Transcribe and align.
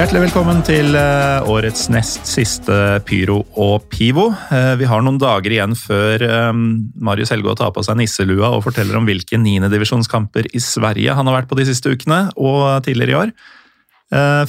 Hjertelig 0.00 0.30
velkommen 0.30 0.62
til 0.64 0.94
eh, 0.96 1.48
årets 1.52 1.90
nest 1.92 2.24
siste 2.24 2.72
Pyro 3.04 3.42
og 3.60 3.82
Pivo. 3.92 4.30
Eh, 4.48 4.70
Vi 4.80 4.86
har 4.88 5.02
noen 5.04 5.18
dager 5.20 5.52
igjen 5.52 5.74
før 5.76 6.22
eh, 6.24 6.60
Marius 7.04 7.28
Helgaa 7.34 7.52
tar 7.58 7.74
på 7.76 7.82
seg 7.84 7.98
nisselua 8.00 8.48
og 8.56 8.62
forteller 8.64 8.96
om 8.96 9.04
hvilke 9.04 9.36
niendedivisjonskamper 9.36 10.48
i 10.56 10.62
Sverige 10.64 11.12
han 11.18 11.28
har 11.28 11.36
vært 11.36 11.50
på 11.50 11.58
de 11.58 11.66
siste 11.68 11.92
ukene 11.92 12.22
og 12.40 12.80
tidligere 12.86 13.12
i 13.12 13.18
år. 13.18 13.34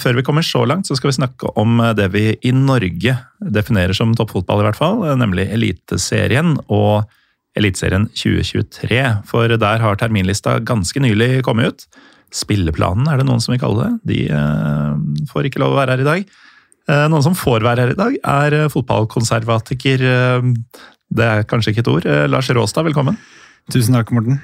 Før 0.01 0.15
vi 0.17 0.23
kommer 0.25 0.47
så 0.47 0.63
langt, 0.65 0.87
så 0.87 0.95
skal 0.97 1.11
vi 1.11 1.17
snakke 1.19 1.51
om 1.59 1.83
det 1.99 2.07
vi 2.15 2.23
i 2.47 2.53
Norge 2.55 3.17
definerer 3.43 3.93
som 3.93 4.15
toppfotball, 4.17 4.63
i 4.63 4.69
hvert 4.69 4.79
fall, 4.79 5.03
nemlig 5.19 5.49
Eliteserien 5.51 6.55
og 6.71 7.11
Eliteserien 7.59 8.07
2023. 8.15 9.03
For 9.29 9.51
der 9.51 9.83
har 9.83 9.99
terminlista 9.99 10.55
ganske 10.63 11.03
nylig 11.03 11.43
kommet 11.45 11.75
ut. 11.75 12.01
Spilleplanen 12.31 13.09
er 13.11 13.19
det 13.19 13.27
noen 13.27 13.41
som 13.43 13.53
vil 13.53 13.61
kalle 13.61 13.87
det. 13.87 14.13
De 14.13 14.21
eh, 14.31 15.27
får 15.31 15.49
ikke 15.49 15.61
lov 15.63 15.75
å 15.75 15.81
være 15.81 15.97
her 15.97 16.03
i 16.03 16.07
dag. 16.07 16.33
Eh, 16.87 17.05
noen 17.11 17.25
som 17.25 17.37
får 17.37 17.65
være 17.67 17.85
her 17.85 17.93
i 17.93 17.99
dag, 17.99 18.17
er 18.39 18.57
eh, 18.57 18.71
fotballkonservatiker 18.71 20.05
Det 21.11 21.27
er 21.27 21.45
kanskje 21.49 21.73
ikke 21.73 21.83
et 21.83 21.91
ord. 21.91 22.09
Lars 22.31 22.49
Råstad, 22.55 22.87
velkommen. 22.87 23.19
Tusen 23.71 23.97
takk, 23.97 24.13
Morten. 24.15 24.39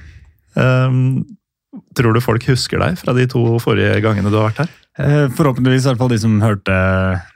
Tror 1.98 2.16
du 2.16 2.22
folk 2.24 2.46
husker 2.50 2.82
deg 2.82 2.98
fra 3.00 3.14
de 3.16 3.26
to 3.30 3.42
forrige 3.64 4.02
gangene 4.04 4.32
du 4.32 4.38
har 4.40 4.50
vært 4.50 4.66
her? 4.66 4.76
Eh, 4.98 5.26
Forhåpentligvis 5.38 5.86
i 5.86 5.92
hvert 5.92 6.02
fall 6.02 6.12
de 6.14 6.20
som 6.22 6.40
hørte 6.42 6.78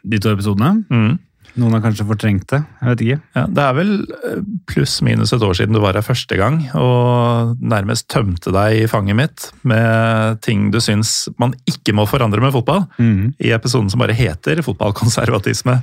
de 0.03 0.19
to 0.21 0.33
episodene. 0.33 0.81
Mm. 0.89 1.19
Noen 1.59 1.75
har 1.75 1.81
kanskje 1.83 2.05
fortrengt 2.07 2.47
det. 2.51 2.61
jeg 2.79 2.89
vet 2.91 3.01
ikke. 3.05 3.17
Ja, 3.35 3.43
det 3.51 3.63
er 3.63 3.75
vel 3.75 3.91
eh, 4.29 4.43
pluss-minus 4.71 5.33
et 5.35 5.43
år 5.43 5.57
siden 5.57 5.75
du 5.75 5.81
var 5.83 5.97
her 5.97 6.05
første 6.05 6.37
gang, 6.39 6.61
og 6.79 7.57
nærmest 7.59 8.07
tømte 8.11 8.53
deg 8.55 8.83
i 8.83 8.89
fanget 8.91 9.17
mitt 9.19 9.49
med 9.67 10.39
ting 10.45 10.69
du 10.71 10.79
syns 10.83 11.27
man 11.41 11.55
ikke 11.67 11.95
må 11.97 12.07
forandre 12.07 12.43
med 12.43 12.55
fotball. 12.55 12.85
Mm. 13.01 13.33
i 13.41 13.51
episoden 13.55 13.89
som 13.91 14.01
bare 14.01 14.15
heter 14.15 14.61
fotballkonservatisme. 14.65 15.79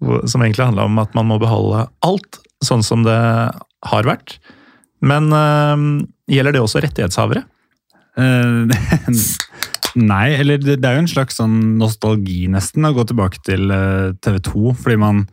Som 0.00 0.42
egentlig 0.42 0.66
handla 0.66 0.88
om 0.88 0.98
at 0.98 1.12
man 1.14 1.28
må 1.28 1.38
beholde 1.42 1.86
alt 2.02 2.40
sånn 2.64 2.82
som 2.86 3.04
det 3.06 3.18
har 3.92 4.08
vært. 4.08 4.38
Men 5.02 5.28
øh, 5.34 6.06
gjelder 6.30 6.56
det 6.56 6.62
også 6.62 6.82
rettighetshavere? 6.84 7.44
Nei, 9.98 10.32
eller 10.40 10.60
det, 10.60 10.78
det 10.80 10.88
er 10.88 10.96
jo 10.96 11.04
en 11.04 11.10
slags 11.10 11.36
sånn 11.40 11.56
nostalgi 11.80 12.46
nesten 12.50 12.86
å 12.88 12.94
gå 12.96 13.04
tilbake 13.08 13.42
til 13.44 13.72
eh, 13.74 14.12
TV 14.24 14.38
2, 14.48 14.76
fordi 14.80 14.98
man 15.00 15.24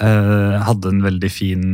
eh, 0.00 0.62
hadde 0.64 0.94
en 0.94 1.02
veldig 1.04 1.30
fin 1.32 1.66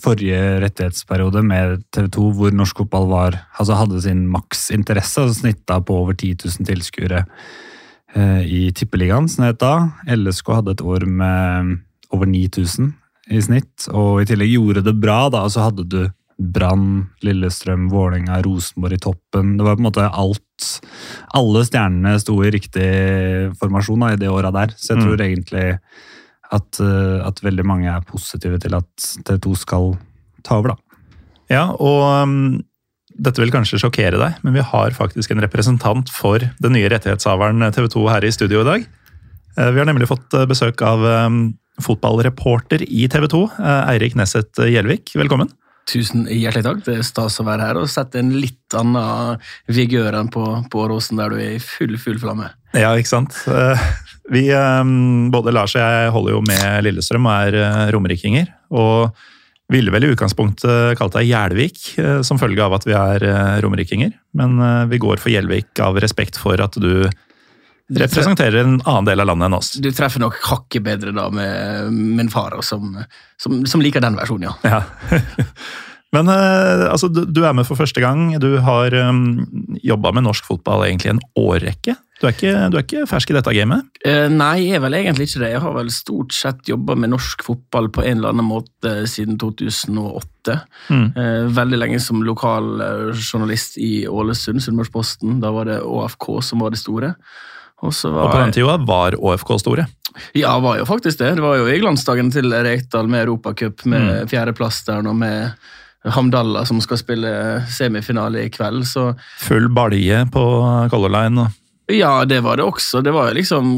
forrige 0.00 0.60
rettighetsperiode 0.62 1.42
med 1.46 1.82
TV 1.94 2.08
2, 2.14 2.26
hvor 2.38 2.54
norsk 2.54 2.82
fotball 2.82 3.08
var, 3.10 3.38
altså 3.58 3.78
hadde 3.78 4.02
sin 4.04 4.24
maksinteresse, 4.30 5.24
altså 5.24 5.42
snitta 5.42 5.80
på 5.82 5.98
over 6.02 6.14
10 6.14 6.46
000 6.46 6.68
tilskuere 6.68 7.24
eh, 8.14 8.42
i 8.46 8.62
Tippeligaen, 8.74 9.28
som 9.30 9.44
det 9.44 9.54
het 9.54 9.62
da. 9.62 9.74
LSK 10.14 10.54
hadde 10.60 10.76
et 10.76 10.84
år 10.86 11.06
med 11.06 11.76
over 12.14 12.30
9000 12.30 12.94
i 13.30 13.42
snitt, 13.42 13.86
og 13.94 14.22
i 14.22 14.26
tillegg 14.26 14.56
gjorde 14.56 14.86
det 14.86 14.96
bra, 14.98 15.24
da, 15.30 15.44
og 15.46 15.54
så 15.54 15.68
hadde 15.68 15.86
du 15.86 16.00
Brann, 16.40 17.10
Lillestrøm, 17.22 17.88
Vålerenga, 17.92 18.38
Rosenborg 18.42 18.96
i 18.96 19.02
toppen. 19.04 19.56
Det 19.58 19.64
var 19.66 19.76
på 19.76 19.82
en 19.84 19.88
måte 19.90 20.06
alt 20.08 20.46
Alle 21.32 21.62
stjernene 21.64 22.18
sto 22.20 22.34
i 22.44 22.50
riktig 22.52 22.86
formasjon 23.60 24.00
da, 24.02 24.10
i 24.12 24.18
det 24.20 24.28
åra 24.28 24.50
der. 24.52 24.72
Så 24.76 24.92
jeg 24.94 24.98
Mm. 24.98 25.04
tror 25.06 25.22
egentlig 25.24 25.78
at, 26.52 26.80
eh, 26.80 27.26
at 27.26 27.40
veldig 27.40 27.64
mange 27.64 27.86
er 27.88 28.00
positive 28.02 28.58
til 28.60 28.74
at 28.74 28.90
TV2 29.24 29.56
skal 29.56 29.98
ta 30.44 30.56
over, 30.58 30.68
da. 30.68 30.76
Ja, 31.48 31.64
og 31.72 32.22
um, 32.22 32.64
dette 33.18 33.38
vil 33.40 33.50
kanskje 33.50 33.78
sjokkere 33.80 34.18
deg, 34.18 34.34
men 34.44 34.52
vi 34.54 34.60
har 34.60 34.90
faktisk 34.90 35.30
en 35.30 35.40
representant 35.40 36.10
for 36.10 36.38
den 36.38 36.72
nye 36.72 36.88
rettighetshaveren 36.90 37.72
TV 37.72 37.88
2 37.88 38.08
her 38.08 38.20
i 38.24 38.30
studio 38.30 38.60
i 38.60 38.64
dag. 38.64 38.86
Eh, 39.56 39.70
Vi 39.72 39.78
har 39.78 39.86
nemlig 39.86 40.08
fått 40.08 40.32
eh, 40.34 40.46
besøk 40.46 40.82
av 40.82 41.00
um, 41.26 41.54
fotballreporter 41.80 42.82
i 42.86 43.08
TV 43.08 43.26
2, 43.28 43.50
eh, 43.58 43.90
Eirik 43.94 44.14
Nesset 44.14 44.52
Gjelvik. 44.52 45.14
Velkommen. 45.16 45.48
Tusen 45.90 46.26
hjertelig 46.30 46.64
takk. 46.66 46.82
Det 46.86 46.94
er 47.00 47.06
stas 47.06 47.40
å 47.42 47.46
være 47.46 47.66
her 47.66 47.80
og 47.80 47.90
sette 47.90 48.20
en 48.20 48.30
litt 48.36 48.76
annen 48.78 49.40
vigør 49.70 50.14
enn 50.20 50.30
på, 50.32 50.44
på 50.70 50.84
Åråsen, 50.84 51.18
der 51.18 51.32
du 51.32 51.40
er 51.40 51.56
i 51.56 51.62
full, 51.62 51.96
full 51.98 52.20
flamme. 52.22 52.52
Ja, 52.76 52.92
ikke 52.94 53.10
sant. 53.10 53.34
Eh, 53.50 53.88
Vi, 54.30 54.44
eh, 54.54 54.84
både 55.34 55.54
Lars 55.54 55.74
og 55.74 55.82
jeg 55.82 56.14
holder 56.14 56.36
jo 56.36 56.42
med 56.46 56.86
Lillestrøm 56.86 57.26
og 57.26 57.48
er 57.48 57.58
eh, 57.58 57.88
romerikinger. 57.96 58.52
Og 58.70 59.10
ville 59.70 59.90
vel 59.94 60.06
i 60.06 60.12
utgangspunktet 60.14 60.98
kalt 60.98 61.14
deg 61.14 61.28
Gjelvik, 61.28 61.82
som 62.26 62.40
følge 62.42 62.62
av 62.64 62.72
at 62.74 62.86
vi 62.88 62.94
er 62.98 63.22
romerikinger. 63.62 64.16
Men 64.34 64.58
vi 64.90 64.98
går 64.98 65.22
for 65.22 65.30
Gjelvik 65.30 65.78
av 65.86 66.00
respekt 66.02 66.40
for 66.42 66.58
at 66.58 66.74
du 66.82 67.06
representerer 67.98 68.62
en 68.62 68.78
annen 68.84 69.10
del 69.10 69.22
av 69.22 69.30
landet 69.32 69.50
enn 69.50 69.58
oss. 69.58 69.72
Du 69.82 69.90
treffer 69.94 70.22
nok 70.22 70.38
hakket 70.46 70.84
bedre 70.86 71.14
da 71.16 71.28
med 71.34 71.92
min 71.92 72.30
far, 72.32 72.56
som, 72.66 72.96
som, 73.40 73.62
som 73.66 73.82
liker 73.82 74.04
den 74.04 74.18
versjonen, 74.18 74.50
ja. 74.50 74.80
Ja. 74.80 75.20
Men 76.14 76.26
eh, 76.26 76.84
altså, 76.90 77.08
du, 77.10 77.22
du 77.30 77.44
er 77.46 77.54
med 77.54 77.66
for 77.68 77.78
første 77.78 78.02
gang. 78.02 78.32
Du 78.42 78.56
har 78.64 78.94
um, 79.06 79.44
jobba 79.78 80.10
med 80.16 80.26
norsk 80.26 80.48
fotball 80.48 80.88
egentlig 80.88 81.12
en 81.12 81.22
årrekke. 81.38 81.94
Du 82.20 82.26
er 82.28 82.34
ikke, 82.34 82.54
du 82.68 82.76
er 82.76 82.84
ikke 82.84 83.04
fersk 83.08 83.30
i 83.30 83.36
dette 83.36 83.52
gamet? 83.54 83.86
Uh, 84.02 84.26
nei, 84.32 84.66
jeg 84.66 84.80
er 84.80 84.82
vel 84.82 84.98
egentlig 84.98 85.28
ikke 85.28 85.44
det. 85.44 85.52
Jeg 85.54 85.62
har 85.62 85.76
vel 85.76 85.92
stort 85.94 86.34
sett 86.36 86.68
jobba 86.68 86.96
med 86.98 87.14
norsk 87.14 87.46
fotball 87.46 87.92
på 87.94 88.02
en 88.02 88.18
eller 88.18 88.34
annen 88.34 88.48
måte 88.48 88.96
siden 89.10 89.38
2008. 89.40 90.58
Mm. 90.90 91.06
Uh, 91.14 91.46
veldig 91.60 91.78
lenge 91.78 92.02
som 92.02 92.26
lokal 92.26 92.72
journalist 93.14 93.78
i 93.78 94.02
Ålesund, 94.10 94.64
Sunnmørsposten. 94.66 95.38
Da 95.44 95.54
var 95.54 95.70
det 95.70 95.78
ÅFK 95.86 96.32
som 96.50 96.66
var 96.66 96.74
det 96.74 96.82
store. 96.82 97.14
Og 97.80 97.94
så 97.96 98.10
var 98.12 98.28
Og 98.28 98.34
på 98.34 98.40
den 98.42 98.54
tida 98.54 98.76
var 98.84 99.16
ÅFK 99.16 99.54
store. 99.62 99.86
Ja, 100.36 100.58
var 100.60 100.80
jo 100.80 100.86
faktisk 100.88 101.20
det. 101.22 101.34
Det 101.38 101.44
var 101.44 101.56
jo 101.60 101.68
i 101.70 101.78
glansdagen 101.80 102.32
til 102.34 102.52
Rekdal 102.52 103.08
med 103.08 103.24
Europacup, 103.24 103.84
med 103.88 104.26
fjerdeplass 104.30 104.82
der 104.88 105.04
nå, 105.06 105.14
med 105.16 105.54
Hamdallah 106.04 106.64
som 106.68 106.80
skal 106.80 107.00
spille 107.00 107.32
semifinale 107.72 108.46
i 108.46 108.52
kveld. 108.52 108.84
Så 108.88 109.10
Full 109.46 109.68
balje 109.72 110.24
på 110.32 110.44
Color 110.92 111.12
Line. 111.16 111.48
ja, 111.90 112.24
det 112.24 112.40
var 112.40 112.56
det 112.56 112.64
også. 112.64 113.00
Det 113.02 113.12
var 113.12 113.30
jo 113.30 113.38
liksom 113.40 113.70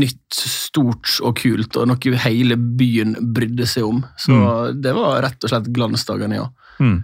nytt, 0.00 0.34
stort 0.34 1.18
og 1.22 1.36
kult, 1.36 1.76
og 1.76 1.88
noe 1.90 2.20
hele 2.24 2.56
byen 2.56 3.16
brydde 3.34 3.66
seg 3.68 3.84
om. 3.84 4.04
Så 4.16 4.32
det 4.72 4.94
var 4.96 5.22
rett 5.26 5.44
og 5.44 5.52
slett 5.52 5.68
glansdagene, 5.74 6.38
ja. 6.38 6.46
Mm. 6.80 7.02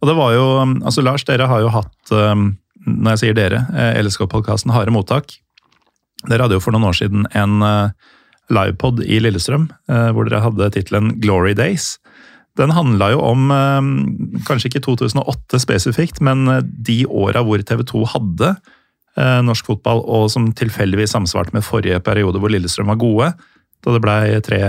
Og 0.00 0.08
det 0.08 0.16
var 0.16 0.34
jo, 0.34 0.44
altså 0.84 1.04
Lars, 1.04 1.24
dere 1.28 1.48
har 1.48 1.62
jo 1.64 1.72
hatt, 1.72 2.12
um, 2.12 2.50
når 2.86 3.14
jeg 3.14 3.22
sier 3.22 3.36
dere, 3.36 3.64
eh, 3.76 3.98
LSK-podkasten 4.00 4.72
Harde 4.72 4.92
mottak. 4.94 5.34
Dere 6.28 6.44
hadde 6.44 6.58
jo 6.58 6.62
for 6.64 6.74
noen 6.76 6.88
år 6.90 6.96
siden 6.98 7.24
en 7.38 7.62
eh, 7.64 7.92
livepod 8.52 9.00
i 9.06 9.20
Lillestrøm, 9.22 9.68
eh, 9.88 10.10
hvor 10.12 10.28
dere 10.28 10.42
hadde 10.44 10.70
tittelen 10.74 11.14
Glory 11.22 11.54
Days. 11.56 11.94
Den 12.58 12.74
handla 12.76 13.12
jo 13.14 13.22
om, 13.24 13.46
eh, 13.54 14.42
kanskje 14.48 14.68
ikke 14.72 14.82
2008 14.84 15.62
spesifikt, 15.62 16.20
men 16.20 16.44
de 16.82 17.04
åra 17.06 17.44
hvor 17.46 17.62
TV 17.64 17.86
2 17.88 18.04
hadde 18.16 18.56
norsk 19.20 19.66
fotball, 19.66 19.98
og 20.08 20.28
som 20.32 20.46
tilfeldigvis 20.56 21.10
samsvarte 21.12 21.52
med 21.52 21.64
forrige 21.66 21.98
periode 22.00 22.38
hvor 22.40 22.48
Lillestrøm 22.48 22.86
var 22.88 22.96
gode. 22.96 23.26
Da 23.84 23.92
det 23.92 24.00
blei 24.04 24.38
tre, 24.40 24.60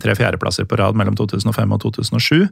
tre 0.00 0.14
fjerdeplasser 0.16 0.64
på 0.70 0.78
rad 0.78 0.96
mellom 0.96 1.16
2005 1.18 1.74
og 1.74 1.80
2007. 1.82 2.46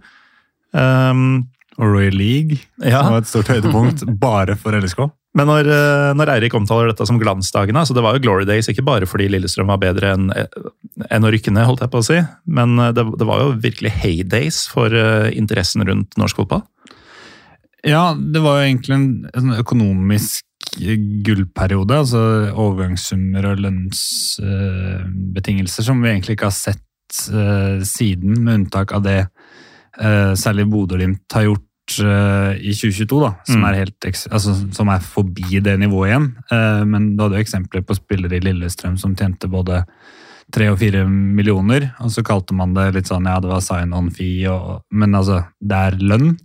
Um, 0.74 1.46
Og 1.78 1.92
Royal 1.92 2.16
League, 2.16 2.58
Ja. 2.82 3.02
som 3.02 3.12
var 3.12 3.18
et 3.20 3.28
stort 3.28 3.48
høydepunkt 3.52 4.04
bare 4.20 4.56
for 4.56 4.72
LSK. 4.72 5.10
Men 5.36 5.50
når, 5.50 5.68
eh, 5.68 6.14
når 6.16 6.30
Eirik 6.32 6.54
omtaler 6.56 6.88
dette 6.90 7.04
som 7.08 7.18
glansdagene, 7.20 7.82
så 7.84 7.92
det 7.96 8.04
var 8.04 8.12
jo 8.16 8.22
glory 8.24 8.44
days, 8.48 8.68
ikke 8.72 8.86
bare 8.86 9.08
fordi 9.08 9.26
Lillestrøm 9.32 9.68
var 9.68 9.82
bedre 9.82 10.06
enn 10.16 10.26
en 10.32 11.26
å 11.26 11.32
rykke 11.32 11.52
ned, 11.52 11.66
holdt 11.68 11.82
jeg 11.84 11.92
på 11.92 12.00
å 12.00 12.08
si, 12.08 12.18
men 12.48 12.68
eh, 12.80 12.94
det, 12.96 13.04
det 13.20 13.26
var 13.28 13.38
jo 13.42 13.60
virkelig 13.60 13.92
heydays 14.00 14.58
for 14.72 14.88
eh, 14.96 15.28
interessen 15.36 15.80
rundt 15.86 16.10
norsk 16.20 16.36
fotball. 16.40 16.62
Ja, 17.86 18.04
det 18.16 18.40
var 18.42 18.54
jo 18.58 18.66
egentlig 18.70 18.94
en, 18.96 19.08
en 19.36 19.48
økonomisk 19.60 20.42
gullperiode, 20.76 21.94
altså 22.02 22.22
overgangssummer 22.50 23.42
og 23.52 23.60
lønnsbetingelser, 23.64 25.82
som 25.86 25.96
vi 26.02 26.08
egentlig 26.10 26.34
ikke 26.36 26.50
har 26.50 26.56
sett 26.56 26.82
uh, 27.32 27.76
siden, 27.86 28.32
med 28.44 28.54
unntak 28.60 28.88
av 28.96 29.00
det 29.06 29.20
uh, 30.02 30.32
særlig 30.36 30.64
Bodø-Glimt 30.72 31.32
har 31.32 31.42
gjort 31.46 31.62
eh, 31.62 31.65
i 31.96 32.72
2022, 32.74 33.20
da, 33.22 33.30
som, 33.46 33.60
Mm. 33.62 33.64
er 33.68 33.74
helt, 33.84 34.00
altså, 34.30 34.54
som 34.74 34.88
er 34.88 34.98
forbi 35.00 35.60
det 35.62 35.78
nivået 35.78 36.10
igjen. 36.10 36.28
Eh, 36.50 36.84
men 36.84 37.16
du 37.16 37.22
hadde 37.22 37.36
jo 37.38 37.44
eksempler 37.44 37.82
på 37.86 37.94
spillere 37.96 38.36
i 38.36 38.40
Lillestrøm 38.40 38.98
som 38.98 39.14
tjente 39.14 39.48
både 39.48 39.84
tre 40.52 40.68
og 40.70 40.78
fire 40.78 41.04
millioner, 41.08 41.92
og 42.00 42.10
så 42.10 42.22
kalte 42.22 42.54
man 42.54 42.72
det 42.74 42.94
litt 42.94 43.06
sånn 43.06 43.24
ja, 43.26 43.40
det 43.40 43.48
var 43.50 43.60
sign-on-fee, 43.60 44.46
og- 44.48 44.82
men 44.92 45.12
altså, 45.14 45.46
det 45.60 45.72
er 45.76 45.98
lønn. 45.98 46.36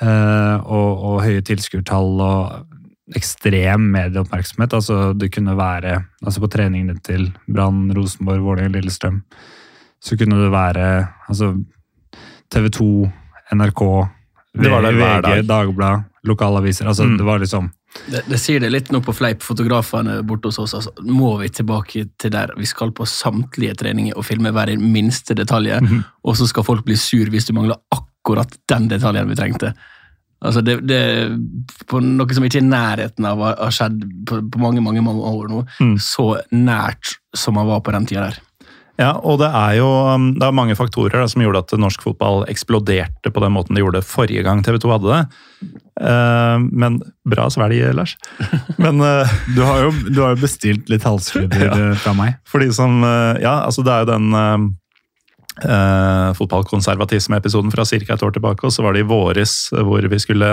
eh, 0.00 0.56
og, 0.64 0.98
og 1.02 1.22
høye 1.22 1.42
tilskuertall 1.42 2.20
og 2.20 2.66
ekstrem 3.16 3.90
medieoppmerksomhet. 3.90 4.70
Altså, 4.72 5.16
det 5.18 5.32
kunne 5.32 5.56
være 5.56 6.04
altså 6.24 6.38
På 6.40 6.48
treningene 6.48 7.02
til 7.02 7.32
Brann, 7.48 7.90
Rosenborg, 7.96 8.40
Vålerenga, 8.44 8.76
Lillestrøm, 8.76 9.22
så 10.00 10.16
kunne 10.16 10.36
det 10.38 10.52
være 10.52 11.08
altså 11.28 11.64
TV 12.50 12.68
2, 12.70 13.12
NRK, 13.56 13.82
Det 14.54 14.70
var 14.70 14.82
der 14.82 14.96
hver 14.96 15.18
VG, 15.20 15.26
dag. 15.26 15.44
Dagbladet, 15.46 16.04
lokalaviser. 16.24 16.86
Altså, 16.86 17.04
Mm. 17.04 17.18
Det 17.18 17.24
var 17.24 17.38
liksom 17.38 17.70
Det, 18.12 18.22
det 18.28 18.38
sier 18.38 18.60
det 18.60 18.70
litt 18.70 18.90
nå 18.92 19.00
på 19.00 19.14
fleip, 19.16 19.42
fotografene 19.42 20.22
borte 20.22 20.48
hos 20.48 20.58
oss. 20.58 20.74
Altså, 20.74 20.90
må 21.08 21.38
vi 21.40 21.48
tilbake 21.48 22.04
til 22.20 22.30
der 22.30 22.52
vi 22.56 22.66
skal 22.66 22.92
på 22.92 23.06
samtlige 23.06 23.74
treninger 23.74 24.16
og 24.16 24.24
filme 24.24 24.52
hver 24.52 24.76
minste 24.78 25.34
detalj, 25.34 25.72
og 26.24 26.36
så 26.36 26.46
skal 26.46 26.64
folk 26.64 26.84
bli 26.84 26.96
sur 26.96 27.30
hvis 27.32 27.46
du 27.46 27.54
mangler 27.54 27.80
akkurat 27.90 28.52
den 28.68 28.88
detaljen 28.88 29.28
vi 29.28 29.34
trengte. 29.34 29.72
Altså 30.38 30.60
det, 30.62 30.76
det 30.86 31.00
på 31.90 31.98
Noe 32.00 32.34
som 32.34 32.44
ikke 32.46 32.60
er 32.60 32.62
i 32.62 32.68
nærheten 32.68 33.26
av 33.26 33.40
har 33.42 33.56
har 33.58 33.74
skjedd 33.74 34.04
på, 34.28 34.38
på 34.52 34.60
mange 34.62 34.80
mange, 34.84 35.02
mange 35.02 35.22
år 35.22 35.48
nå. 35.50 35.64
Mm. 35.80 35.96
Så 35.98 36.36
nært 36.54 37.16
som 37.34 37.54
man 37.58 37.66
var 37.66 37.80
på 37.80 37.94
den 37.96 38.06
tida 38.06 38.28
der. 38.28 38.38
Ja, 38.98 39.12
og 39.22 39.36
det 39.38 39.46
er 39.54 39.76
jo 39.78 39.86
um, 39.86 40.32
det 40.34 40.42
er 40.42 40.54
mange 40.58 40.74
faktorer 40.74 41.20
da, 41.22 41.26
som 41.30 41.42
gjorde 41.44 41.60
at 41.62 41.74
norsk 41.78 42.02
fotball 42.02 42.40
eksploderte 42.50 43.30
på 43.30 43.42
den 43.44 43.52
måten 43.54 43.76
de 43.78 43.84
gjorde 43.84 44.02
forrige 44.02 44.42
gang 44.42 44.64
TV 44.66 44.74
2 44.82 44.90
hadde 44.90 45.12
det. 45.12 45.20
Uh, 46.02 46.58
men 46.82 46.96
bra 47.26 47.46
svelg, 47.50 47.78
Lars. 47.94 48.16
Men 48.82 48.98
uh, 49.02 49.30
Du 49.54 49.62
har 49.62 49.84
jo, 49.86 49.92
du 50.10 50.18
har 50.22 50.34
jo 50.34 50.42
bestilt 50.42 50.90
litt 50.90 51.06
halsklubber 51.06 51.62
Ja. 51.68 51.78
eh, 51.78 51.96
fra 52.02 52.14
meg. 52.18 52.36
Fordi 52.50 52.72
som 52.74 53.00
uh, 53.06 53.38
Ja, 53.42 53.60
altså 53.68 53.86
det 53.86 53.94
er 53.94 54.04
jo 54.04 54.12
den 54.16 54.76
fotballkonservatisme-episoden 56.38 57.72
fra 57.74 57.84
ca. 57.84 57.96
et 58.14 58.22
år 58.22 58.30
tilbake, 58.36 58.62
og 58.66 58.72
så 58.72 58.84
var 58.84 58.94
det 58.94 59.00
i 59.02 59.08
våres 59.08 59.56
hvor 59.74 60.06
vi 60.06 60.18
skulle 60.22 60.50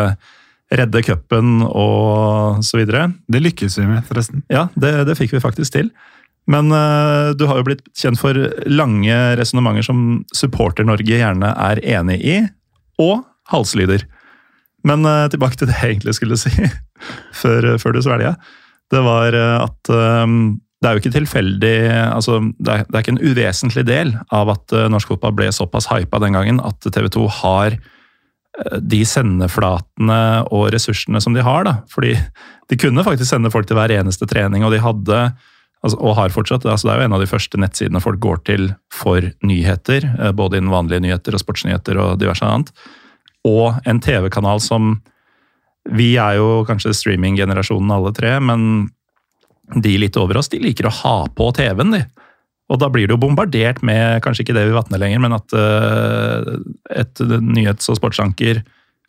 redde 0.74 1.02
cupen 1.06 1.60
og 1.68 2.64
så 2.66 2.80
videre. 2.80 3.12
Det 3.30 3.42
lykkes 3.44 3.78
vi 3.78 3.86
med, 3.86 4.02
forresten. 4.08 4.42
Ja, 4.50 4.68
det, 4.74 4.96
det 5.06 5.18
fikk 5.20 5.36
vi 5.36 5.44
faktisk 5.44 5.76
til. 5.78 5.92
Men 6.52 6.70
uh, 6.74 7.34
du 7.38 7.48
har 7.50 7.62
jo 7.62 7.70
blitt 7.70 7.86
kjent 7.98 8.20
for 8.22 8.38
lange 8.70 9.16
resonnementer 9.40 9.88
som 9.88 10.02
Supporter-Norge 10.36 11.18
gjerne 11.18 11.54
er 11.54 11.82
enig 11.98 12.20
i, 12.22 12.36
og 13.02 13.24
halslyder. 13.52 14.06
Men 14.86 15.08
uh, 15.10 15.26
tilbake 15.34 15.58
til 15.58 15.72
det 15.72 15.80
jeg 15.80 15.96
egentlig 15.96 16.18
skulle 16.20 16.38
si 16.38 16.54
før, 17.42 17.74
før 17.82 17.98
du 17.98 18.04
svelga. 18.06 18.36
Det 18.94 19.02
var 19.06 19.34
eh, 19.34 19.58
at 19.64 19.92
um, 19.92 20.56
det 20.82 20.90
er 20.90 20.96
jo 20.96 21.02
ikke 21.02 21.16
tilfeldig 21.16 21.76
altså 22.14 22.38
det 22.62 22.74
er, 22.74 22.84
det 22.86 22.98
er 22.98 23.02
ikke 23.02 23.14
en 23.16 23.24
uvesentlig 23.24 23.86
del 23.88 24.12
av 24.36 24.52
at 24.54 24.76
uh, 24.76 24.86
norsk 24.92 25.16
fotball 25.16 25.34
ble 25.38 25.48
såpass 25.56 25.88
hypa 25.90 26.20
den 26.22 26.36
gangen 26.38 26.60
at 26.62 26.86
TV 26.86 27.08
2 27.16 27.26
har 27.40 27.78
eh, 27.78 28.78
de 28.84 29.02
sendeflatene 29.08 30.22
og 30.54 30.70
ressursene 30.76 31.22
som 31.24 31.34
de 31.34 31.46
har. 31.46 31.66
da. 31.66 31.80
Fordi 31.92 32.14
de 32.70 32.80
kunne 32.82 33.06
faktisk 33.08 33.32
sende 33.32 33.54
folk 33.54 33.70
til 33.70 33.80
hver 33.80 33.94
eneste 33.96 34.30
trening, 34.30 34.66
og 34.66 34.76
de 34.76 34.84
hadde 34.84 35.26
altså, 35.86 36.00
og 36.02 36.18
har 36.18 36.34
fortsatt, 36.34 36.66
altså 36.66 36.90
Det 36.90 36.94
er 36.94 37.02
jo 37.02 37.08
en 37.10 37.18
av 37.18 37.24
de 37.24 37.30
første 37.30 37.62
nettsidene 37.62 38.02
folk 38.04 38.20
går 38.24 38.44
til 38.50 38.70
for 38.94 39.30
nyheter. 39.46 40.08
eh, 40.20 40.34
Både 40.36 40.60
innen 40.60 40.74
vanlige 40.74 41.04
nyheter 41.06 41.38
og 41.38 41.44
sportsnyheter 41.44 42.00
og 42.02 42.20
diverse 42.22 42.46
annet. 42.46 42.74
Og 43.46 43.78
en 43.86 44.02
TV-kanal 44.02 44.62
som 44.64 44.98
Vi 45.86 46.16
er 46.18 46.40
jo 46.40 46.66
kanskje 46.66 46.96
streaminggenerasjonen 46.98 47.92
alle 47.94 48.10
tre, 48.12 48.40
men 48.42 48.90
de 49.78 49.98
litt 50.02 50.18
over 50.18 50.40
oss, 50.40 50.50
de 50.50 50.58
liker 50.58 50.88
å 50.90 50.94
ha 51.04 51.28
på 51.30 51.52
TV-en, 51.54 51.92
de. 51.94 52.00
Og 52.74 52.80
da 52.82 52.90
blir 52.90 53.06
du 53.06 53.14
jo 53.14 53.22
bombardert 53.22 53.84
med, 53.86 54.24
kanskje 54.26 54.42
ikke 54.42 54.56
det 54.58 54.64
vi 54.66 54.74
vatner 54.74 54.98
lenger, 54.98 55.22
men 55.22 55.36
at 55.38 55.54
eh, 55.54 56.56
et 57.04 57.22
nyhets- 57.38 57.92
og 57.94 58.00
sportsanker 58.00 58.64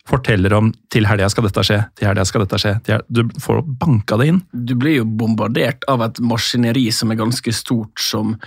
forteller 0.07 0.53
om 0.53 0.71
'til 0.89 1.07
helga 1.07 1.29
skal 1.29 1.47
dette 1.47 1.63
skje', 1.67 1.85
'til 1.95 2.07
helga 2.07 2.25
skal 2.25 2.45
dette 2.45 2.59
skje'. 2.61 3.01
Du 3.11 3.23
får 3.39 3.61
banka 3.79 4.17
det 4.17 4.27
inn. 4.27 4.41
Du 4.53 4.75
blir 4.75 4.97
jo 4.97 5.05
bombardert 5.05 5.83
av 5.87 6.01
et 6.01 6.19
maskineri 6.19 6.91
som 6.91 7.11
er 7.11 7.19
ganske 7.19 7.53
stort, 7.53 7.99
som 7.99 8.37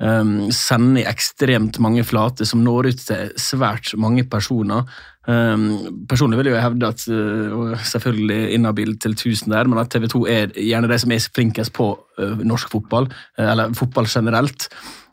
um, 0.00 0.50
sender 0.50 1.08
ekstremt 1.10 1.78
mange 1.78 2.04
flater, 2.04 2.44
som 2.44 2.64
når 2.64 2.90
ut 2.92 3.04
til 3.06 3.32
svært 3.36 3.92
mange 4.00 4.24
personer. 4.24 4.86
Um, 5.28 6.06
personlig 6.08 6.38
vil 6.40 6.50
jeg 6.50 6.56
jo 6.56 6.64
hevde 6.64 6.88
at, 6.88 7.04
uh, 7.08 7.76
selvfølgelig 7.92 8.54
inhabil 8.56 8.96
til 8.98 9.12
1000 9.12 9.52
der, 9.52 9.68
men 9.68 9.78
at 9.78 9.90
TV 9.92 10.08
2 10.08 10.24
er 10.26 10.56
gjerne 10.56 10.88
de 10.90 10.98
som 10.98 11.12
er 11.12 11.28
flinkest 11.34 11.74
på 11.76 11.92
uh, 12.18 12.40
norsk 12.40 12.72
fotball, 12.72 13.10
uh, 13.38 13.46
eller 13.50 13.74
fotball 13.76 14.08
generelt. 14.08 14.70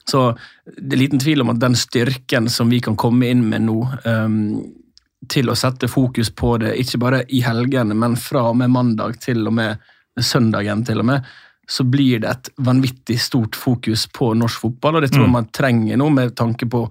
Så 0.07 0.31
det 0.65 0.95
er 0.95 1.03
liten 1.03 1.19
tvil 1.19 1.43
om 1.43 1.51
at 1.51 1.59
den 1.59 1.75
styrken 1.75 2.47
som 2.49 2.71
vi 2.71 2.79
kan 2.79 2.95
komme 2.95 3.27
inn 3.27 3.43
med 3.49 3.65
nå, 3.67 3.81
um, 4.07 4.37
til 5.29 5.51
å 5.51 5.57
sette 5.57 5.89
fokus 5.91 6.31
på 6.33 6.55
det, 6.61 6.75
ikke 6.81 7.01
bare 7.01 7.23
i 7.33 7.41
helgene, 7.45 7.95
men 7.97 8.17
fra 8.19 8.47
og 8.51 8.57
med 8.61 8.73
mandag 8.73 9.19
til 9.23 9.45
og 9.47 9.55
med 9.59 9.83
søndagen 10.23 10.83
til 10.87 11.03
og 11.03 11.09
med, 11.11 11.27
så 11.67 11.83
blir 11.83 12.21
det 12.23 12.29
et 12.31 12.49
vanvittig 12.63 13.17
stort 13.19 13.57
fokus 13.59 14.05
på 14.15 14.31
norsk 14.39 14.63
fotball, 14.63 14.97
og 14.97 15.03
det 15.03 15.11
tror 15.11 15.25
jeg 15.25 15.33
man 15.33 15.49
trenger 15.51 15.99
nå 15.99 16.07
med 16.15 16.35
tanke 16.39 16.65
på 16.71 16.85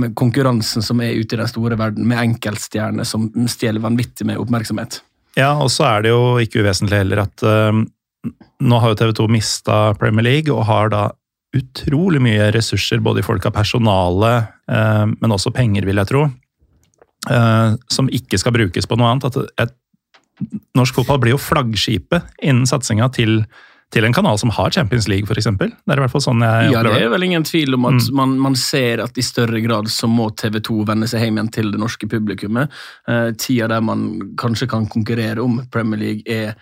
med 0.00 0.14
konkurransen 0.16 0.84
som 0.84 1.02
er 1.04 1.18
ute 1.18 1.36
i 1.36 1.40
den 1.42 1.50
store 1.50 1.76
verden, 1.76 2.08
med 2.08 2.22
enkeltstjerner 2.22 3.08
som 3.08 3.28
stjeler 3.50 3.84
vanvittig 3.84 4.26
med 4.28 4.40
oppmerksomhet. 4.40 5.02
Ja, 5.36 5.52
og 5.60 5.68
så 5.72 5.84
er 5.88 6.04
det 6.04 6.14
jo 6.14 6.38
ikke 6.40 6.64
uvesentlig 6.64 7.02
heller 7.04 7.26
at 7.26 7.44
uh, 7.44 7.72
nå 8.62 8.80
har 8.80 8.92
jo 8.92 9.00
TV 9.00 9.12
2 9.20 9.28
mista 9.32 9.82
Premier 10.00 10.24
League, 10.24 10.54
og 10.54 10.64
har 10.68 10.92
da 10.92 11.10
utrolig 11.56 12.22
mye 12.24 12.48
ressurser, 12.54 13.02
både 13.04 13.20
i 13.20 13.26
folk 13.26 13.44
av 13.46 13.52
personale, 13.52 14.30
eh, 14.72 15.04
men 15.12 15.34
også 15.34 15.52
penger, 15.52 15.84
vil 15.84 16.00
jeg 16.00 16.08
tro, 16.08 16.22
eh, 17.30 17.74
som 17.88 18.08
ikke 18.08 18.38
skal 18.40 18.52
brukes 18.56 18.86
på 18.88 18.96
noe 18.98 19.10
annet. 19.12 19.28
At 19.30 19.68
et, 19.68 19.76
norsk 20.74 20.94
fotball 20.94 21.20
blir 21.22 21.36
jo 21.36 21.38
flaggskipet 21.42 22.32
innen 22.42 22.66
satsinga 22.66 23.10
til, 23.14 23.44
til 23.92 24.06
en 24.08 24.14
kanal 24.16 24.38
som 24.40 24.50
har 24.56 24.72
Champions 24.74 25.06
League, 25.08 25.28
f.eks. 25.28 25.46
Det 25.60 25.68
er 25.68 26.00
i 26.00 26.02
hvert 26.02 26.10
fall 26.14 26.24
sånn 26.24 26.42
jeg 26.42 26.72
Ja, 26.72 26.82
det 26.82 26.96
er 26.98 27.12
vel 27.12 27.28
ingen 27.28 27.44
tvil 27.46 27.76
om 27.76 27.86
at 27.92 28.00
Mm. 28.00 28.14
man, 28.16 28.36
man 28.50 28.56
ser 28.56 29.04
at 29.04 29.18
i 29.18 29.22
større 29.22 29.60
grad 29.60 29.90
så 29.92 30.08
må 30.08 30.30
TV 30.34 30.60
2 30.60 30.84
vende 30.88 31.06
seg 31.06 31.22
hjem 31.26 31.38
igjen 31.38 31.52
til 31.52 31.70
det 31.72 31.78
norske 31.80 32.08
publikummet. 32.08 32.72
Eh, 33.06 33.30
tida 33.38 33.68
der 33.68 33.80
man 33.84 34.34
kanskje 34.40 34.68
kan 34.68 34.86
konkurrere 34.86 35.42
om 35.44 35.60
Premier 35.70 36.00
League 36.00 36.22
er 36.26 36.56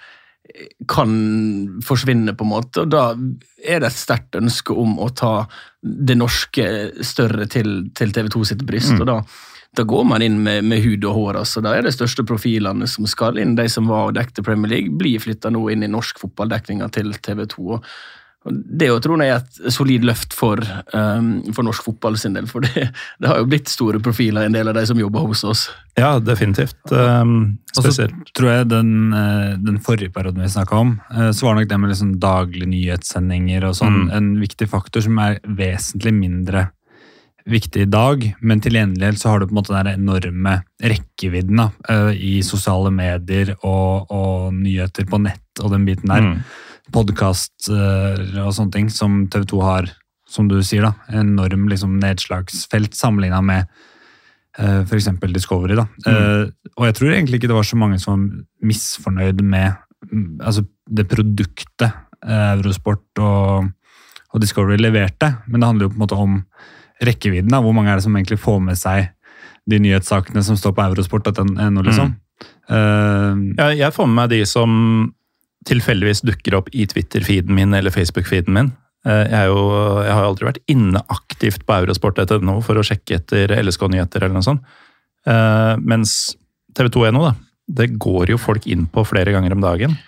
kan 0.91 1.11
forsvinne, 1.85 2.33
på 2.35 2.43
en 2.43 2.51
måte. 2.51 2.83
og 2.83 2.91
Da 2.91 3.15
er 3.63 3.81
det 3.81 3.87
et 3.91 3.99
sterkt 3.99 4.35
ønske 4.35 4.75
om 4.75 4.97
å 4.99 5.07
ta 5.15 5.47
det 5.83 6.17
norske 6.19 6.65
større 7.07 7.47
til, 7.47 7.91
til 7.95 8.11
TV 8.13 8.29
2 8.35 8.45
sitt 8.45 8.65
bryst. 8.67 8.93
Mm. 8.97 9.01
og 9.01 9.07
da, 9.07 9.19
da 9.77 9.83
går 9.87 10.05
man 10.05 10.23
inn 10.23 10.41
med, 10.43 10.65
med 10.67 10.83
hud 10.83 11.05
og 11.07 11.15
hår. 11.15 11.37
altså. 11.45 11.61
Da 11.63 11.77
er 11.77 11.83
det 11.87 11.95
største 11.95 12.25
profilene 12.27 12.89
som 12.91 13.07
skal 13.07 13.39
inn, 13.39 13.55
de 13.59 13.69
som 13.71 13.87
var 13.91 14.09
og 14.11 14.17
dekte 14.19 14.43
Premier 14.43 14.71
League, 14.73 14.97
blir 14.99 15.23
flytta 15.23 15.53
nå 15.55 15.69
inn 15.71 15.87
i 15.87 15.91
norsk 15.91 16.19
fotballdekninga 16.25 16.91
til 16.97 17.15
TV 17.23 17.47
2. 17.47 17.69
og 17.77 17.85
og 18.49 18.55
Det 18.57 18.87
jo, 18.89 18.95
tror 19.05 19.21
jeg 19.21 19.35
er 19.35 19.43
et 19.43 19.73
solid 19.75 20.05
løft 20.09 20.33
for, 20.33 20.63
um, 20.97 21.27
for 21.53 21.67
norsk 21.67 21.85
fotball 21.85 22.15
sin 22.17 22.33
del. 22.33 22.47
For 22.49 22.65
det, 22.65 22.87
det 23.21 23.29
har 23.29 23.37
jo 23.43 23.49
blitt 23.51 23.69
store 23.69 24.01
profiler, 24.01 24.47
en 24.49 24.57
del 24.57 24.71
av 24.71 24.79
de 24.79 24.85
som 24.89 24.97
jobber 24.97 25.27
hos 25.29 25.43
oss. 25.45 25.67
Ja, 26.01 26.15
definitivt. 26.25 26.79
Um, 26.89 27.59
Og 27.77 27.85
så 27.85 28.07
tror 28.33 28.49
jeg 28.49 28.71
den, 28.71 29.13
eh, 29.13 29.59
den 29.61 29.77
forrige 29.85 30.09
perioden 30.15 30.41
vi 30.41 30.49
snakka 30.49 30.81
om, 30.81 30.95
eh, 31.13 31.29
så 31.37 31.51
var 31.51 31.59
nok 31.61 31.69
det 31.69 31.81
med 31.83 31.93
liksom 31.93 32.15
daglige 32.19 32.71
nyhetssendinger 32.73 33.69
og 33.69 33.77
sånn 33.77 34.07
Mm. 34.07 34.11
en 34.17 34.31
viktig 34.41 34.69
faktor 34.73 35.05
som 35.05 35.19
er 35.19 35.39
vesentlig 35.45 36.15
mindre 36.17 36.71
viktig 37.51 37.85
i 37.85 37.91
dag. 37.91 38.25
Men 38.41 38.63
til 38.63 38.79
gjengjeld 38.79 39.21
så 39.21 39.33
har 39.33 39.41
du 39.41 39.49
på 39.49 39.55
en 39.55 39.61
måte 39.61 39.75
den 39.75 39.93
enorme 39.93 40.61
rekkevidden 40.81 41.63
da, 41.63 41.69
eh, 41.93 42.11
i 42.17 42.35
sosiale 42.47 42.93
medier 42.95 43.55
og, 43.59 44.11
og 44.11 44.51
nyheter 44.57 45.09
på 45.11 45.21
nett 45.23 45.63
og 45.63 45.75
den 45.75 45.87
biten 45.89 46.11
der. 46.11 46.27
Mm. 46.27 46.43
Podkaster 46.95 48.25
og 48.43 48.55
sånne 48.57 48.75
ting 48.75 48.91
som 48.93 49.25
TV 49.31 49.47
2 49.53 49.63
har, 49.63 49.91
som 50.31 50.49
du 50.51 50.59
sier, 50.67 50.89
da, 50.89 51.21
enorm 51.21 51.69
liksom, 51.71 51.99
nedslagsfelt 52.03 52.97
sammenligna 52.99 53.43
med 53.45 53.69
uh, 54.59 54.83
f.eks. 54.83 55.11
Discovery. 55.31 55.77
Da. 55.79 55.87
Eh, 56.11 56.49
og 56.77 56.89
jeg 56.89 56.99
tror 56.99 57.15
egentlig 57.15 57.41
ikke 57.41 57.51
det 57.51 57.59
var 57.59 57.69
så 57.69 57.79
mange 57.79 58.01
som 58.03 58.15
var 58.17 58.71
misfornøyd 58.71 59.43
med 59.43 59.73
mm, 60.11 60.41
altså, 60.43 60.65
det 60.91 61.07
produktet 61.11 61.89
eh, 61.91 62.51
Eurosport 62.57 63.23
og, 63.23 63.71
og 64.31 64.43
Discovery 64.43 64.81
leverte, 64.81 65.35
men 65.47 65.61
det 65.61 65.71
handler 65.71 65.87
jo 65.87 65.95
på 65.95 65.99
en 65.99 66.05
måte 66.05 66.21
om 66.27 66.39
rekkevidden. 67.05 67.51
Da. 67.53 67.63
Hvor 67.65 67.75
mange 67.77 67.93
er 67.93 68.01
det 68.01 68.07
som 68.07 68.17
egentlig 68.17 68.41
får 68.43 68.61
med 68.65 68.79
seg 68.81 69.11
de 69.71 69.79
nyhetssakene 69.83 70.43
som 70.45 70.59
står 70.59 70.75
på 70.77 70.85
eurosport.no, 70.89 71.85
liksom? 71.87 72.15
Eh, 72.71 73.41
Ja, 73.59 73.71
jeg 73.77 73.95
får 73.95 74.09
med 74.09 74.19
meg 74.23 74.31
de 74.35 74.45
som 74.49 74.71
tilfeldigvis 75.69 76.23
dukker 76.25 76.57
opp 76.57 76.71
i 76.73 76.87
Twitter-feeden 76.89 77.53
min 77.55 77.77
eller 77.77 77.93
Facebook-feeden 77.93 78.57
min. 78.57 78.73
Eh, 79.07 79.27
jeg, 79.29 79.51
jo, 79.53 79.61
jeg 80.05 80.13
har 80.13 80.25
jo 80.25 80.31
aldri 80.33 80.49
vært 80.49 80.63
inne 80.73 81.03
aktivt 81.13 81.67
på 81.69 81.77
eurosport.no 81.83 82.59
for 82.65 82.81
å 82.81 82.85
sjekke 82.87 83.21
etter 83.21 83.53
LSK-nyheter 83.61 84.25
eller 84.25 84.39
noe 84.39 84.47
sånt. 84.47 84.65
Uh, 85.29 85.77
mens 85.85 86.33
TV 86.73 86.89
2.no, 86.89 87.27
da, 87.27 87.35
det 87.81 87.91
går 88.01 88.33
jo 88.33 88.39
folk 88.41 88.65
inn 88.73 88.87
på 88.89 89.05
flere 89.05 89.35
ganger 89.35 89.53
om 89.53 89.61
dagen. 89.61 89.99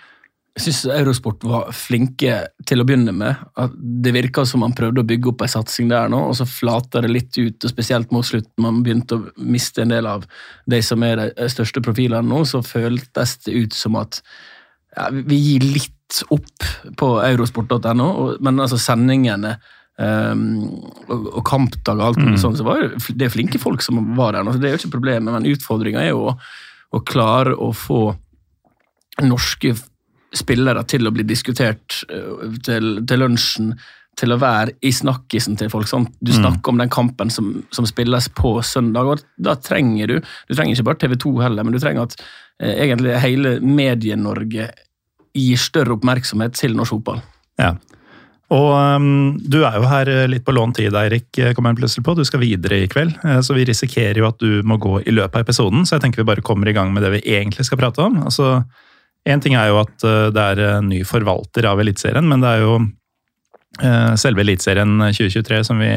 Jeg 0.53 0.67
syns 0.67 0.83
Eurosport 0.93 1.41
var 1.49 1.71
flinke 1.73 2.33
til 2.69 2.81
å 2.81 2.85
begynne 2.85 3.13
med. 3.15 3.39
At 3.57 3.73
det 3.73 4.11
virka 4.13 4.43
som 4.45 4.61
man 4.61 4.75
prøvde 4.77 5.01
å 5.01 5.07
bygge 5.09 5.31
opp 5.31 5.41
ei 5.41 5.49
satsing 5.49 5.89
der 5.89 6.11
nå, 6.13 6.19
og 6.29 6.35
så 6.37 6.45
flata 6.45 7.01
det 7.01 7.09
litt 7.09 7.37
ut. 7.39 7.57
og 7.57 7.71
Spesielt 7.71 8.11
mot 8.13 8.27
slutten, 8.27 8.61
man 8.61 8.83
begynte 8.85 9.17
å 9.17 9.23
miste 9.41 9.81
en 9.81 9.93
del 9.95 10.05
av 10.09 10.27
de 10.69 10.81
som 10.85 11.01
er 11.07 11.23
de 11.23 11.47
største 11.49 11.81
profilene 11.81 12.29
nå, 12.29 12.43
så 12.45 12.61
føltes 12.65 13.39
det 13.47 13.55
ut 13.63 13.77
som 13.77 13.97
at 13.97 14.19
ja, 14.93 15.07
vi 15.09 15.39
gir 15.41 15.65
litt 15.65 16.19
opp 16.29 16.67
på 16.99 17.09
eurosport.no, 17.25 18.09
men 18.45 18.61
altså 18.61 18.77
sendingene 18.77 19.55
um, 19.97 20.43
og, 21.07 21.31
og 21.39 21.41
kampdag 21.49 21.97
og 21.97 22.11
alt 22.11 22.21
mm. 22.21 22.35
sånt, 22.43 22.59
så 22.59 22.67
var 22.67 22.83
det, 22.83 23.17
er 23.25 23.33
flinke 23.33 23.61
folk 23.61 23.81
som 23.81 23.97
var 24.19 24.37
der. 24.37 24.51
Det 24.53 24.69
er 24.69 24.75
jo 24.75 24.83
ikke 24.83 24.99
problemet, 24.99 25.33
men 25.33 25.49
utfordringa 25.49 26.03
er 26.03 26.11
jo 26.11 26.27
å, 26.29 26.35
å 26.93 27.01
klare 27.01 27.57
å 27.57 27.71
få 27.73 28.03
norske 29.25 29.73
spillere 30.33 30.83
til 30.89 31.07
å 31.07 31.13
bli 31.13 31.25
diskutert 31.27 32.03
eh, 32.09 32.57
til, 32.65 32.97
til 33.07 33.21
lunsjen, 33.21 33.73
til 34.19 34.33
å 34.33 34.39
være 34.41 34.75
i 34.85 34.91
snakkisen 34.93 35.57
til 35.57 35.71
folk. 35.73 35.89
Sant? 35.89 36.11
Du 36.21 36.31
mm. 36.33 36.37
snakker 36.37 36.67
mm. 36.67 36.73
om 36.73 36.81
den 36.83 36.93
kampen 36.93 37.33
som, 37.33 37.53
som, 37.73 37.87
spilles 37.89 38.29
på 38.37 38.55
søndag, 38.65 39.09
og 39.09 39.23
da 39.41 39.55
trenger 39.57 40.11
du 40.11 40.19
Du 40.21 40.55
trenger 40.55 40.75
ikke 40.75 40.89
bare 40.91 41.01
TV 41.05 41.17
2 41.25 41.33
heller, 41.41 41.65
men 41.65 41.75
du 41.75 41.81
trenger 41.81 42.09
at 42.09 42.19
eh, 42.61 42.75
egentlig 42.85 43.17
hele 43.23 43.57
Medie-Norge 43.61 44.69
gir 45.33 45.57
større 45.57 45.95
oppmerksomhet 45.97 46.53
til 46.59 46.77
norsk 46.77 46.93
fotball. 46.93 47.23
Ja. 47.57 47.73
Og 48.53 48.69
um, 48.69 49.07
du 49.39 49.63
er 49.65 49.79
jo 49.79 49.87
her 49.89 50.09
eh, 50.11 50.27
litt 50.29 50.45
på 50.45 50.53
lånt 50.53 50.77
tid, 50.77 50.93
Eirik, 50.99 51.31
eh, 51.41 51.55
kommer 51.57 51.73
jeg 51.73 51.81
plutselig 51.81 52.05
på. 52.05 52.13
Du 52.19 52.21
skal 52.27 52.43
videre 52.43 52.83
i 52.83 52.89
kveld, 52.91 53.15
så 53.41 53.57
vi 53.57 53.65
risikerer 53.65 54.21
jo 54.21 54.29
at 54.29 54.37
du 54.43 54.61
må 54.67 54.77
gå 54.77 54.99
i 55.01 55.15
løpet 55.15 55.39
av 55.39 55.47
episoden. 55.47 55.87
Så 55.87 55.97
jeg 55.97 56.05
tenker 56.05 56.21
vi 56.21 56.29
bare 56.29 56.45
kommer 56.45 56.69
i 56.69 56.75
gang 56.77 56.93
med 56.93 57.01
det 57.05 57.15
vi 57.15 57.23
egentlig 57.33 57.65
skal 57.65 57.81
prate 57.81 58.05
om. 58.05 58.21
Altså, 58.27 58.59
Én 59.29 59.39
ting 59.43 59.55
er 59.55 59.71
jo 59.71 59.79
at 59.83 60.03
eh, 60.03 60.27
det 60.35 60.43
er 60.53 60.61
en 60.79 60.91
ny 60.91 61.03
forvalter 61.07 61.67
av 61.69 61.79
Eliteserien, 61.83 62.27
men 62.27 62.43
det 62.43 62.51
er 62.51 62.65
jo 62.65 62.75
eh, 63.79 64.13
selve 64.19 64.43
Eliteserien 64.43 64.99
2023 64.99 65.63
som 65.69 65.79
vi 65.79 65.93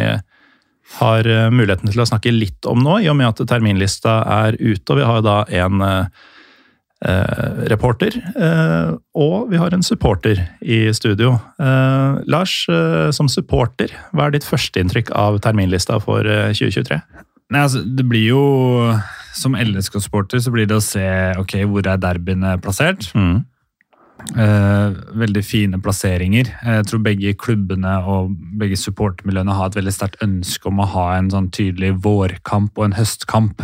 har 1.00 1.26
eh, 1.26 1.50
muligheten 1.50 1.90
til 1.90 2.04
å 2.04 2.08
snakke 2.08 2.34
litt 2.34 2.68
om 2.70 2.84
nå, 2.84 3.00
i 3.02 3.10
og 3.10 3.18
med 3.18 3.32
at 3.32 3.42
terminlista 3.50 4.20
er 4.44 4.58
ute. 4.60 4.86
Og 4.92 5.00
vi 5.00 5.08
har 5.10 5.26
da 5.26 5.40
en 5.58 5.82
eh, 5.82 6.06
reporter, 7.74 8.14
eh, 8.14 8.94
og 9.18 9.50
vi 9.50 9.58
har 9.58 9.74
en 9.74 9.82
supporter 9.86 10.44
i 10.62 10.84
studio. 10.94 11.34
Eh, 11.58 12.22
Lars, 12.30 12.60
som 13.16 13.30
supporter, 13.32 13.90
hva 14.14 14.28
er 14.28 14.38
ditt 14.38 14.46
førsteinntrykk 14.46 15.10
av 15.18 15.42
terminlista 15.42 15.98
for 15.98 16.22
2023? 16.22 17.02
Nei, 17.50 17.62
altså, 17.62 17.82
det 17.82 18.06
blir 18.06 18.30
jo 18.30 18.44
som 19.36 19.56
LSK-sporter 19.58 20.40
så 20.42 20.52
blir 20.54 20.68
det 20.68 20.78
å 20.78 20.84
se 20.84 21.04
ok, 21.40 21.58
hvor 21.68 21.86
er 21.86 22.00
derbyene 22.00 22.56
plassert. 22.64 23.10
Mm. 23.16 23.44
Eh, 24.34 24.94
veldig 25.20 25.42
fine 25.44 25.78
plasseringer. 25.82 26.48
Jeg 26.64 26.86
tror 26.88 27.02
begge 27.04 27.34
klubbene 27.38 27.92
og 28.08 28.32
begge 28.58 28.78
supportermiljøene 28.80 29.54
har 29.54 29.70
et 29.70 29.78
veldig 29.78 29.94
sterkt 29.94 30.24
ønske 30.24 30.70
om 30.70 30.80
å 30.82 30.88
ha 30.96 31.06
en 31.18 31.30
sånn 31.32 31.50
tydelig 31.54 31.92
vårkamp 32.04 32.78
og 32.78 32.88
en 32.88 32.96
høstkamp. 32.96 33.62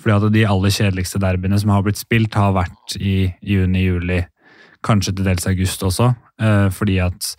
Fordi 0.00 0.16
at 0.16 0.34
de 0.34 0.46
aller 0.48 0.74
kjedeligste 0.74 1.20
derbyene 1.22 1.60
som 1.60 1.72
har 1.74 1.84
blitt 1.84 2.00
spilt, 2.00 2.34
har 2.34 2.56
vært 2.56 2.96
i 2.96 3.30
juni-juli, 3.44 4.24
kanskje 4.86 5.14
til 5.18 5.28
dels 5.28 5.46
august 5.50 5.84
også. 5.84 6.14
Eh, 6.40 6.68
fordi 6.72 6.98
at 7.04 7.34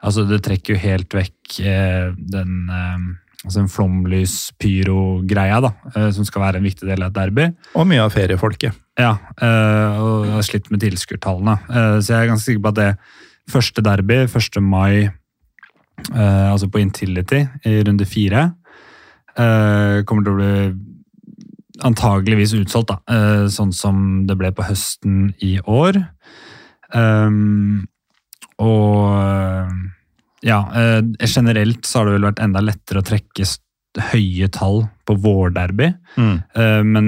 altså, 0.00 0.24
det 0.28 0.42
trekker 0.46 0.74
jo 0.74 0.82
helt 0.82 1.14
vekk 1.14 1.60
eh, 1.60 2.14
den 2.16 2.72
eh, 2.72 3.08
altså 3.48 3.62
en 3.62 3.70
flomlys-pyro-greia, 3.72 5.60
da, 5.64 5.72
eh, 5.94 6.10
som 6.14 6.26
skal 6.28 6.44
være 6.44 6.60
en 6.60 6.68
viktig 6.68 6.88
del 6.88 7.02
av 7.02 7.10
et 7.10 7.16
derby. 7.16 7.46
Og 7.74 7.88
mye 7.88 8.04
av 8.04 8.12
feriefolket. 8.14 8.76
Ja, 8.98 9.14
eh, 9.40 9.98
og 10.02 10.26
jeg 10.26 10.34
har 10.34 10.46
slitt 10.46 10.70
med 10.70 10.82
tilskuertallene. 10.84 11.56
Eh, 11.68 11.96
så 12.02 12.12
jeg 12.12 12.20
er 12.20 12.30
ganske 12.32 12.46
sikker 12.50 12.64
på 12.66 12.72
at 12.74 12.80
det 12.82 12.92
første 13.48 13.84
derby, 13.84 14.20
1. 14.28 14.60
mai, 14.62 15.08
altså 16.14 16.68
på 16.70 16.78
Intility 16.78 17.40
i 17.66 17.80
runde 17.82 18.06
fire, 18.06 18.52
kommer 19.34 20.22
til 20.22 20.30
å 20.30 20.38
bli 20.38 20.52
antageligvis 21.82 22.54
utsolgt, 22.54 22.92
da. 22.92 23.48
Sånn 23.50 23.72
som 23.74 24.26
det 24.28 24.36
ble 24.38 24.52
på 24.54 24.66
høsten 24.68 25.32
i 25.42 25.58
år. 25.58 25.98
Og 28.62 29.74
ja, 30.46 30.58
eh, 30.74 31.00
generelt 31.26 31.86
så 31.86 32.00
har 32.00 32.08
det 32.08 32.18
vel 32.18 32.28
vært 32.30 32.42
enda 32.44 32.62
lettere 32.62 33.02
å 33.02 33.06
trekke 33.06 33.46
høye 34.12 34.48
tall 34.54 34.84
på 35.08 35.16
vårderby. 35.18 35.92
Mm. 36.18 36.36
Eh, 36.54 36.82
men 36.86 37.06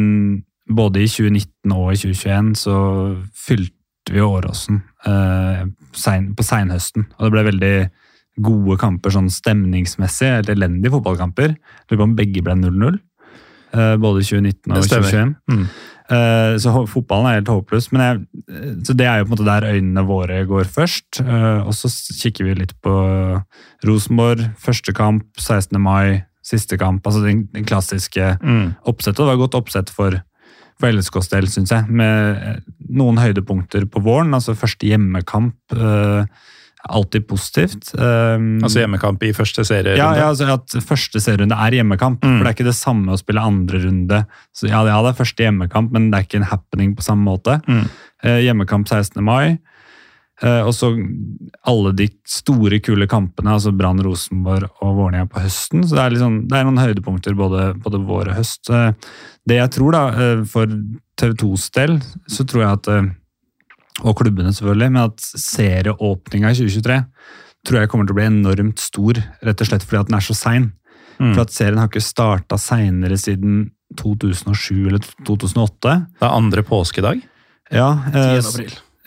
både 0.71 1.05
i 1.05 1.11
2019 1.11 1.75
og 1.75 1.93
i 1.93 2.01
2021 2.01 2.55
så 2.59 2.77
fylte 3.37 3.77
vi 4.11 4.23
Åråsen 4.25 4.81
eh, 5.07 5.67
på 6.35 6.47
seinhøsten. 6.47 7.07
Og 7.19 7.27
det 7.27 7.35
ble 7.35 7.47
veldig 7.51 7.75
gode 8.41 8.79
kamper 8.81 9.15
sånn 9.15 9.31
stemningsmessig. 9.33 10.33
Helt 10.39 10.53
elendige 10.53 10.95
fotballkamper. 10.97 11.55
Lurer 11.91 12.01
på 12.01 12.09
om 12.09 12.19
begge 12.19 12.43
ble 12.47 12.57
0-0. 12.59 12.99
Eh, 13.71 13.97
både 14.03 14.23
i 14.23 14.27
2019 14.27 14.75
og 14.75 14.87
2021. 14.89 15.35
Mm. 15.51 15.67
Eh, 16.11 16.57
så 16.59 16.73
fotballen 16.91 17.29
er 17.29 17.37
helt 17.39 17.53
håpløs. 17.53 17.91
Men 17.95 18.03
jeg, 18.03 18.23
så 18.87 18.97
det 18.99 19.07
er 19.07 19.21
jo 19.21 19.29
på 19.29 19.31
en 19.31 19.37
måte 19.37 19.47
der 19.49 19.69
øynene 19.71 20.07
våre 20.09 20.41
går 20.49 20.71
først. 20.71 21.21
Eh, 21.23 21.61
og 21.63 21.75
så 21.77 21.91
kikker 21.91 22.49
vi 22.49 22.57
litt 22.63 22.75
på 22.85 22.95
Rosenborg. 23.87 24.49
Første 24.61 24.95
kamp 24.97 25.29
16. 25.39 25.79
mai, 25.83 26.25
siste 26.47 26.79
kamp. 26.81 27.07
Altså 27.07 27.23
den, 27.25 27.47
den 27.55 27.69
klassiske 27.69 28.35
mm. 28.43 28.67
oppsettet. 28.91 29.23
Det 29.23 29.31
var 29.31 29.43
godt 29.45 29.59
oppsett 29.61 29.93
for, 29.95 30.19
for 30.81 30.91
LSKs 30.91 31.31
del, 31.35 31.51
syns 31.53 31.75
jeg. 31.77 31.87
Med 31.89 32.65
noen 32.91 33.21
høydepunkter 33.23 33.87
på 33.91 34.03
våren. 34.03 34.35
Altså 34.35 34.59
første 34.59 34.91
hjemmekamp. 34.91 35.59
Uh, 35.77 36.27
alltid 36.89 37.27
positivt. 37.29 37.91
Um, 37.95 38.61
altså 38.65 38.83
hjemmekamp 38.83 39.23
i 39.27 39.33
første 39.37 39.65
serierunde? 39.67 40.01
Ja, 40.01 40.13
ja 40.17 40.29
altså 40.31 40.49
at 40.55 40.77
første 40.87 41.21
serierunde 41.23 41.59
er 41.59 41.77
hjemmekamp. 41.81 42.23
Mm. 42.25 42.39
For 42.39 42.45
det 42.45 42.51
er 42.51 42.57
ikke 42.57 42.71
det 42.71 42.79
samme 42.79 43.15
å 43.15 43.21
spille 43.21 43.45
andre 43.45 43.83
runde. 43.85 44.23
Så 44.57 44.71
ja, 44.71 44.81
ja, 44.89 45.01
det 45.05 45.13
er 45.13 45.19
første 45.19 45.47
hjemmekamp, 45.47 45.93
men 45.95 46.09
det 46.11 46.21
er 46.21 46.29
ikke 46.29 46.41
en 46.41 46.49
happening 46.53 46.95
på 46.97 47.05
samme 47.07 47.27
måte. 47.29 47.59
Mm. 47.69 47.85
Uh, 48.25 48.39
hjemmekamp 48.47 48.89
16. 48.89 49.21
mai. 49.25 49.59
Uh, 50.41 50.65
og 50.65 50.73
så 50.73 50.95
alle 51.69 51.93
de 51.93 52.07
store, 52.25 52.79
kule 52.81 53.05
kampene, 53.11 53.53
altså 53.53 53.75
Brann, 53.77 54.01
Rosenborg 54.01 54.71
og 54.81 54.97
Vålerenga 54.97 55.29
på 55.29 55.45
høsten. 55.45 55.85
Så 55.85 55.99
det 55.99 56.05
er, 56.07 56.17
liksom, 56.17 56.43
det 56.49 56.57
er 56.57 56.69
noen 56.69 56.81
høydepunkter 56.81 57.37
både, 57.37 57.75
både 57.85 58.01
vår 58.09 58.33
og 58.33 58.39
høst. 58.41 58.73
Uh, 58.73 58.95
det 59.49 59.61
jeg 59.61 59.77
tror, 59.77 59.97
da, 59.97 60.35
for 60.49 60.71
TV 61.21 61.37
2s 61.45 61.71
del, 61.77 61.99
så 62.31 62.45
tror 62.49 62.65
jeg 62.65 62.79
at 62.79 62.91
og 64.01 64.17
klubbene 64.21 64.53
selvfølgelig, 64.57 64.91
men 64.95 65.09
at 65.09 65.25
serieåpninga 65.45 66.53
i 66.53 66.59
2023 66.59 67.01
tror 67.67 67.83
jeg 67.83 67.91
kommer 67.93 68.09
til 68.09 68.15
å 68.15 68.19
bli 68.21 68.29
enormt 68.29 68.81
stor, 68.81 69.19
rett 69.45 69.63
og 69.63 69.69
slett 69.69 69.85
fordi 69.85 70.01
at 70.01 70.11
den 70.11 70.17
er 70.17 70.25
så 70.25 70.37
sein. 70.37 70.71
Mm. 71.21 71.35
For 71.35 71.43
at 71.45 71.53
serien 71.53 71.81
har 71.81 71.91
ikke 71.91 72.03
starta 72.05 72.57
seinere 72.61 73.19
siden 73.21 73.67
2007 74.01 74.89
eller 74.89 75.05
2008. 75.27 75.97
Det 76.17 76.27
er 76.27 76.33
andre 76.33 76.65
påskedag? 76.65 77.21
Ja. 77.75 77.91
Eh, 78.15 78.41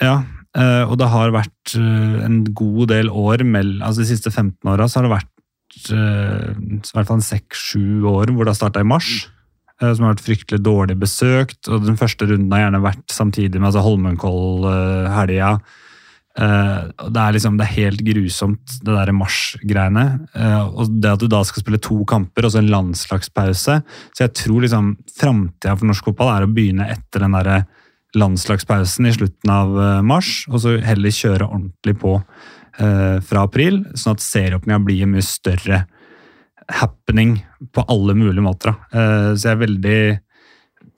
ja 0.03 0.15
eh, 0.55 0.83
og 0.85 0.97
det 1.01 1.09
har 1.11 1.33
vært 1.33 1.75
eh, 1.79 2.17
en 2.27 2.43
god 2.55 2.93
del 2.93 3.09
år 3.09 3.43
altså 3.43 4.03
De 4.03 4.07
siste 4.07 4.31
15 4.31 4.69
åra 4.69 4.87
har 4.87 5.07
det 5.07 5.11
vært 5.11 5.89
eh, 5.91 6.51
i 6.53 6.93
hvert 6.93 7.09
fall 7.09 7.23
6-7 7.25 8.05
år 8.07 8.31
hvor 8.31 8.45
det 8.45 8.53
har 8.53 8.61
starta 8.61 8.83
i 8.83 8.87
mars. 8.87 9.09
Eh, 9.25 9.42
som 9.91 10.05
har 10.05 10.13
vært 10.13 10.25
fryktelig 10.25 10.63
dårlig 10.63 10.95
besøkt. 11.01 11.67
og 11.67 11.83
Den 11.87 11.99
første 11.99 12.27
runden 12.29 12.51
har 12.55 12.65
gjerne 12.65 12.83
vært 12.83 13.13
samtidig 13.13 13.59
med 13.59 13.69
altså 13.69 13.83
Holmenkoll-helga. 13.85 15.57
Uh, 16.33 16.89
det 17.13 17.21
er 17.21 17.35
liksom, 17.35 17.59
det 17.59 17.67
er 17.67 17.75
helt 17.75 18.01
grusomt, 18.07 18.77
det 18.81 18.95
der 18.95 19.11
mars-greiene. 19.13 20.05
Uh, 20.33 20.63
og 20.71 20.95
det 20.97 21.11
at 21.11 21.21
du 21.21 21.27
da 21.29 21.43
skal 21.45 21.61
spille 21.61 21.81
to 21.83 21.99
kamper 22.09 22.47
og 22.47 22.55
så 22.55 22.61
en 22.63 22.71
landslagspause. 22.73 23.77
Så 23.85 24.25
jeg 24.25 24.33
tror 24.39 24.65
liksom 24.65 24.95
framtida 25.13 25.75
for 25.77 25.89
norsk 25.89 26.09
fotball 26.09 26.33
er 26.33 26.47
å 26.47 26.51
begynne 26.51 26.89
etter 26.89 27.25
den 27.25 27.37
der 27.37 27.67
landslagspausen 28.17 29.09
i 29.09 29.13
slutten 29.13 29.49
av 29.49 29.71
mars, 30.05 30.43
og 30.51 30.59
så 30.61 30.75
heller 30.85 31.13
kjøre 31.13 31.47
ordentlig 31.47 31.95
på 31.97 32.19
fra 32.77 33.41
april, 33.45 33.79
sånn 33.97 34.15
at 34.15 34.21
serieåpninga 34.21 34.79
blir 34.85 35.09
mye 35.09 35.25
større 35.25 35.79
happening 36.71 37.37
på 37.73 37.85
alle 37.91 38.15
mulige 38.17 38.43
måter. 38.43 38.75
Eh, 38.93 39.33
så 39.35 39.49
jeg 39.49 39.55
er 39.55 39.63
veldig 39.63 39.99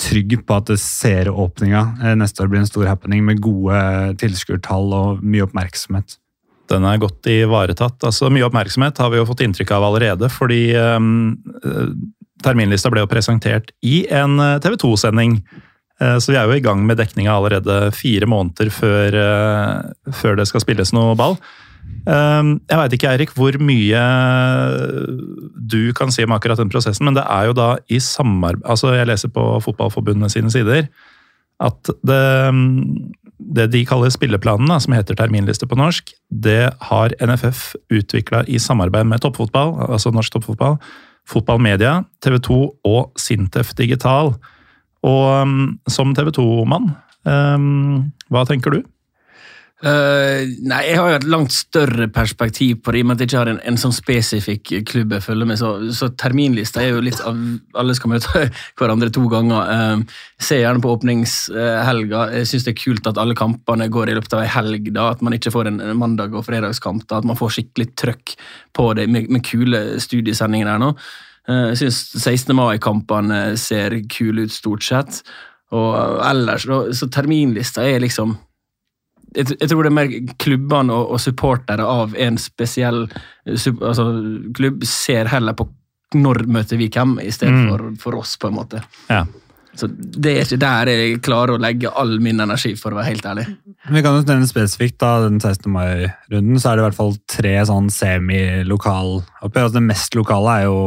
trygg 0.01 0.35
på 0.43 0.57
at 0.59 0.73
serieåpninga 0.81 1.81
eh, 2.03 2.15
neste 2.19 2.43
år 2.43 2.51
blir 2.51 2.63
en 2.63 2.69
stor 2.69 2.89
happening 2.89 3.23
med 3.25 3.41
gode 3.43 3.79
tilskuertall 4.21 4.93
og 4.95 5.25
mye 5.25 5.45
oppmerksomhet. 5.47 6.17
Den 6.71 6.87
er 6.89 6.97
godt 7.01 7.27
ivaretatt. 7.29 7.99
Altså, 8.03 8.31
mye 8.33 8.47
oppmerksomhet 8.47 8.97
har 8.97 9.13
vi 9.13 9.21
jo 9.21 9.27
fått 9.29 9.45
inntrykk 9.45 9.75
av 9.77 9.85
allerede, 9.85 10.31
fordi 10.33 10.73
um, 10.73 11.35
terminlista 12.41 12.89
ble 12.89 13.03
jo 13.03 13.11
presentert 13.11 13.69
i 13.85 13.99
en 14.09 14.39
TV 14.63 14.73
2-sending 14.81 15.37
Eh, 16.01 16.17
Så 16.19 16.33
vi 16.33 16.35
er 16.39 16.43
jo 16.43 16.57
i 16.57 16.63
gang 16.63 16.81
med 16.83 16.99
dekninga 16.99 17.31
allerede 17.31 17.91
fire 17.95 18.27
måneder 18.27 18.71
før, 18.73 19.15
før 20.11 20.35
det 20.35 20.47
skal 20.49 20.63
spilles 20.63 20.91
noe 20.95 21.15
ball. 21.15 21.37
Eh, 22.05 22.43
Jeg 22.69 22.79
veit 22.81 22.95
ikke, 22.97 23.11
Eirik, 23.11 23.33
hvor 23.37 23.57
mye 23.61 24.03
du 25.55 25.93
kan 25.97 26.13
si 26.13 26.25
om 26.25 26.35
akkurat 26.35 26.61
den 26.61 26.69
prosessen, 26.69 27.05
men 27.07 27.17
det 27.17 27.25
er 27.25 27.49
jo 27.49 27.57
da 27.57 27.75
i 27.89 27.99
samarbeid 27.99 28.65
Altså, 28.65 28.93
jeg 28.93 29.09
leser 29.09 29.33
på 29.33 29.43
Fotballforbundet 29.65 30.33
sine 30.33 30.51
sider 30.53 30.87
at 31.63 31.89
det, 32.03 32.51
det 33.55 33.67
de 33.71 33.83
kaller 33.87 34.11
spilleplanene, 34.11 34.75
som 34.83 34.95
heter 34.95 35.15
terminliste 35.15 35.67
på 35.69 35.77
norsk, 35.79 36.11
det 36.29 36.73
har 36.89 37.15
NFF 37.23 37.77
utvikla 37.95 38.43
i 38.51 38.59
samarbeid 38.59 39.07
med 39.07 39.23
toppfotball, 39.23 39.75
altså 39.87 40.11
norsk 40.11 40.35
toppfotball, 40.35 40.75
fotballmedia, 41.31 42.01
TV 42.21 42.39
2 42.43 42.59
og 42.85 43.15
Sintef 43.19 43.71
Digital. 43.77 44.35
Og 45.05 45.23
um, 45.41 45.55
som 45.87 46.13
TV 46.17 46.31
2-mann, 46.35 46.91
um, 47.23 48.11
hva 48.33 48.45
tenker 48.49 48.75
du? 48.75 48.83
Eh, 49.83 50.47
nei, 50.63 50.77
jeg 50.87 50.95
har 50.95 51.09
jo 51.11 51.15
et 51.17 51.25
langt 51.27 51.51
større 51.51 52.05
perspektiv 52.15 52.77
på 52.79 52.93
det, 52.93 53.01
i 53.01 53.03
og 53.03 53.09
med 53.09 53.17
at 53.17 53.23
jeg 53.25 53.27
ikke 53.27 53.39
har 53.41 53.49
en, 53.51 53.59
en 53.67 53.79
sånn 53.79 53.93
spesifikk 53.93 54.71
klubb 54.87 55.11
jeg 55.17 55.25
følger 55.25 55.49
med. 55.49 55.59
Så, 55.59 55.71
så 55.97 56.07
terminlista 56.15 56.79
er 56.79 56.93
jo 56.93 57.01
litt 57.03 57.19
av 57.27 57.35
Alle 57.75 57.95
skal 57.97 58.13
møte 58.13 58.45
hverandre 58.79 59.11
to 59.13 59.25
ganger. 59.31 59.67
Uh, 59.67 60.23
se 60.39 60.61
gjerne 60.61 60.81
på 60.83 60.93
åpningshelga. 60.95 62.23
Jeg 62.39 62.49
syns 62.51 62.69
det 62.69 62.71
er 62.71 62.79
kult 62.85 63.11
at 63.11 63.19
alle 63.21 63.35
kampene 63.37 63.89
går 63.91 64.13
i 64.13 64.17
løpet 64.17 64.37
av 64.37 64.45
ei 64.45 64.53
helg. 64.55 64.89
da, 64.95 65.09
At 65.11 65.25
man 65.25 65.35
ikke 65.35 65.53
får 65.53 65.73
en 65.73 65.83
mandag- 65.99 66.39
og 66.39 66.47
fredagskamp. 66.47 67.03
da, 67.09 67.19
At 67.19 67.27
man 67.27 67.39
får 67.39 67.57
skikkelig 67.57 67.91
trøkk 67.99 68.37
på 68.75 68.89
det 68.95 69.09
med, 69.11 69.27
med 69.29 69.43
kule 69.43 69.83
studiesendinger 69.99 70.71
der 70.71 70.81
nå. 70.85 70.93
Eh, 71.51 71.67
Jeg 71.73 71.83
syns 71.83 72.01
16. 72.23 72.55
mai-kampene 72.55 73.43
ser 73.59 73.99
kule 74.07 74.47
ut, 74.47 74.55
stort 74.55 74.87
sett. 74.87 75.21
Og 75.75 76.21
ellers, 76.23 76.63
så 76.95 77.11
terminlista 77.11 77.83
er 77.83 77.99
liksom 77.99 78.37
jeg, 79.35 79.55
jeg 79.59 79.69
tror 79.71 79.83
det 79.85 79.91
er 79.91 79.97
mer 79.99 80.11
klubbene 80.41 80.93
og, 80.95 81.15
og 81.15 81.19
supportere 81.23 81.85
av 81.85 82.15
en 82.17 82.37
spesiell 82.41 83.03
eh, 83.11 83.55
altså, 83.81 84.05
klubb 84.57 84.83
ser 84.89 85.29
heller 85.31 85.53
på 85.59 85.67
når 86.15 86.45
møter 86.47 86.77
vi 86.79 86.87
hvem, 86.93 87.17
i 87.19 87.31
stedet 87.33 87.53
Mm. 87.55 87.65
for, 87.69 87.81
for 87.99 88.15
oss, 88.21 88.37
på 88.39 88.47
en 88.47 88.55
måte. 88.55 88.79
Ja. 89.09 89.25
Så 89.75 89.89
Det 89.91 90.31
er 90.31 90.45
ikke 90.45 90.59
der 90.61 90.87
jeg 90.87 91.17
klarer 91.25 91.57
å 91.57 91.59
legge 91.59 91.89
all 91.91 92.13
min 92.23 92.39
energi, 92.39 92.75
for 92.79 92.93
å 92.93 92.99
være 93.01 93.09
helt 93.09 93.25
ærlig. 93.27 93.43
Vi 93.91 94.01
kan 94.05 94.15
jo 94.15 94.21
nevne 94.23 94.47
spesifikt 94.47 94.95
da, 95.03 95.09
den 95.25 95.41
16. 95.41 95.67
mai-runden, 95.73 96.61
så 96.61 96.69
er 96.71 96.77
det 96.77 96.83
i 96.83 96.85
hvert 96.85 96.95
fall 97.01 97.17
tre 97.27 97.51
sånn 97.67 97.89
semi-lokaloppgjør. 97.91 99.65
Altså, 99.65 99.73
det 99.75 99.83
mest 99.89 100.15
lokale 100.15 100.53
er 100.61 100.69
jo 100.69 100.77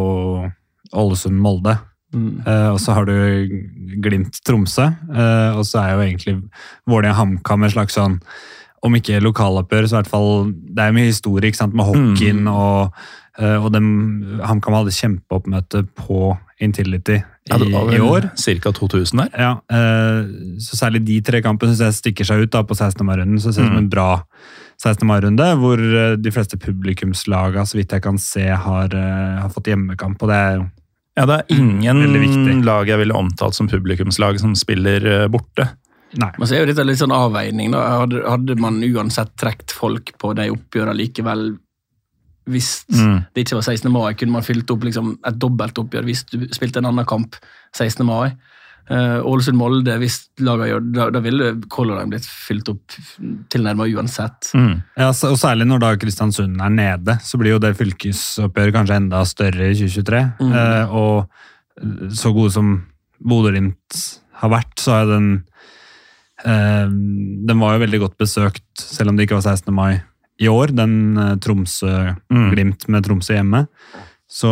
Ålesund-Molde. 0.96 1.76
Eh, 2.14 2.68
og 2.72 2.78
så 2.80 2.94
har 2.96 3.08
du 3.08 3.14
Glimt-Tromsø. 4.00 4.86
uh, 5.12 5.58
og 5.58 5.64
så 5.68 5.82
er 5.82 5.90
jo 5.92 6.04
egentlig 6.06 6.36
Vålerenga-HamKam 6.88 7.66
en 7.66 7.74
slags 7.74 7.98
sånn 7.98 8.18
om 8.86 8.94
ikke 8.94 9.18
lokaloppgjør, 9.20 9.88
så 9.88 9.96
i 9.96 9.98
hvert 9.98 10.10
fall 10.12 10.52
Det 10.54 10.84
er 10.84 10.92
mye 10.94 11.08
historie 11.08 11.50
ikke 11.50 11.58
sant, 11.58 11.74
med 11.74 11.88
hockeyen, 11.88 12.46
og, 12.46 12.94
uh, 13.40 13.56
og 13.58 13.74
HamKam 13.74 14.78
hadde 14.78 14.94
kjempeoppmøte 14.94 15.82
på 15.98 16.36
Intility 16.62 17.18
i, 17.18 17.24
Ja, 17.50 17.58
det 17.58 17.68
var 17.72 17.90
i 17.90 17.98
vel 17.98 18.06
år. 18.06 18.30
Ca. 18.38 18.72
2000 18.72 19.24
der. 19.24 19.34
Ja, 19.34 19.52
uh, 19.72 20.56
så 20.62 20.78
særlig 20.78 21.04
de 21.06 21.20
tre 21.24 21.42
kampene 21.44 21.74
synes 21.74 21.84
jeg 21.86 22.00
stikker 22.00 22.28
seg 22.28 22.46
ut 22.46 22.54
da, 22.54 22.62
på 22.62 22.76
16. 22.76 23.04
mai-runden. 23.04 23.40
Så 23.40 23.50
det 23.50 23.58
ser 23.58 23.68
ut 23.68 23.72
som 23.74 23.82
en 23.82 23.92
bra 23.92 24.08
16. 24.78 25.06
mai-runde, 25.06 25.46
hvor 25.58 25.80
eh, 25.82 26.16
de 26.22 26.30
fleste 26.30 26.58
publikumslaga, 26.60 27.64
så 27.66 27.80
vidt 27.80 27.94
jeg 27.96 28.02
kan 28.04 28.18
se, 28.22 28.44
har, 28.46 28.92
eh, 28.94 29.40
har 29.42 29.50
fått 29.50 29.72
hjemmekamp. 29.72 30.22
Og 30.22 30.30
det 30.30 30.36
er 30.38 30.52
jo 30.60 30.66
Ja, 31.18 31.24
det 31.26 31.36
er 31.40 31.58
ingen 31.58 32.62
lag 32.64 32.86
jeg 32.86 33.00
ville 33.00 33.16
omtalt 33.18 33.56
som 33.58 33.66
publikumslag 33.70 34.38
som 34.38 34.54
spiller 34.58 35.02
eh, 35.02 35.28
borte. 35.32 35.66
Nei. 36.18 36.30
Men 36.38 36.48
så 36.48 36.54
er 36.56 36.62
jo 36.62 36.68
dette 36.70 36.84
litt 36.86 37.00
sånn 37.02 37.12
avveining. 37.12 37.72
da. 37.74 37.82
Hadde, 38.04 38.22
hadde 38.24 38.54
man 38.62 38.78
uansett 38.86 39.34
trukket 39.40 39.74
folk 39.76 40.14
på 40.22 40.30
de 40.38 40.46
oppgjørene 40.54 40.94
likevel 40.96 41.50
hvis 42.48 42.84
Mm. 42.88 43.26
det 43.34 43.42
ikke 43.44 43.58
var 43.58 43.66
16. 43.66 43.90
mai, 43.92 44.14
kunne 44.16 44.32
man 44.32 44.42
fylt 44.46 44.70
opp 44.72 44.80
liksom 44.86 45.18
et 45.26 45.36
dobbeltoppgjør 45.36 46.06
hvis 46.08 46.22
du 46.30 46.46
spilte 46.56 46.80
en 46.80 46.86
annen 46.88 47.04
kamp 47.04 47.36
16. 47.76 48.06
mai. 48.08 48.30
Uh, 48.88 49.20
Ålesund-Molde, 49.28 49.98
hvis 50.00 50.14
laget 50.40 50.70
gjør 50.70 50.84
da, 50.96 51.06
da 51.12 51.20
ville 51.20 51.50
Color 51.68 51.98
Line 51.98 52.12
blitt 52.14 52.28
fylt 52.28 52.70
opp 52.72 52.94
tilnærmet 53.52 53.92
uansett. 53.92 54.50
Mm. 54.56 54.78
Ja, 54.96 55.10
og 55.12 55.36
særlig 55.40 55.66
når 55.68 55.82
da 55.82 55.90
Kristiansund 56.00 56.60
er 56.64 56.72
nede, 56.72 57.18
så 57.24 57.40
blir 57.40 57.56
jo 57.56 57.62
det 57.62 57.74
fylkesoppgjøret 57.78 58.76
kanskje 58.76 59.00
enda 59.02 59.22
større 59.28 59.70
i 59.70 59.76
2023. 59.76 60.22
Mm. 60.40 60.54
Eh, 60.62 60.94
og 60.96 62.14
så 62.16 62.32
gode 62.34 62.54
som 62.54 62.72
Bodø-Glimt 63.18 64.02
har 64.40 64.52
vært, 64.52 64.76
så 64.80 65.00
er 65.00 65.08
den 65.10 65.28
eh, 66.44 66.86
Den 66.88 67.58
var 67.60 67.76
jo 67.76 67.84
veldig 67.84 68.02
godt 68.04 68.16
besøkt, 68.20 68.68
selv 68.78 69.12
om 69.12 69.18
det 69.18 69.26
ikke 69.26 69.40
var 69.40 69.50
16. 69.56 69.74
mai 69.74 70.00
i 70.38 70.48
år, 70.50 70.72
den 70.72 71.18
eh, 71.18 71.34
Tromsø-Glimt 71.42 72.88
med 72.88 73.06
Tromsø 73.06 73.36
hjemme. 73.36 73.66
Så 74.28 74.50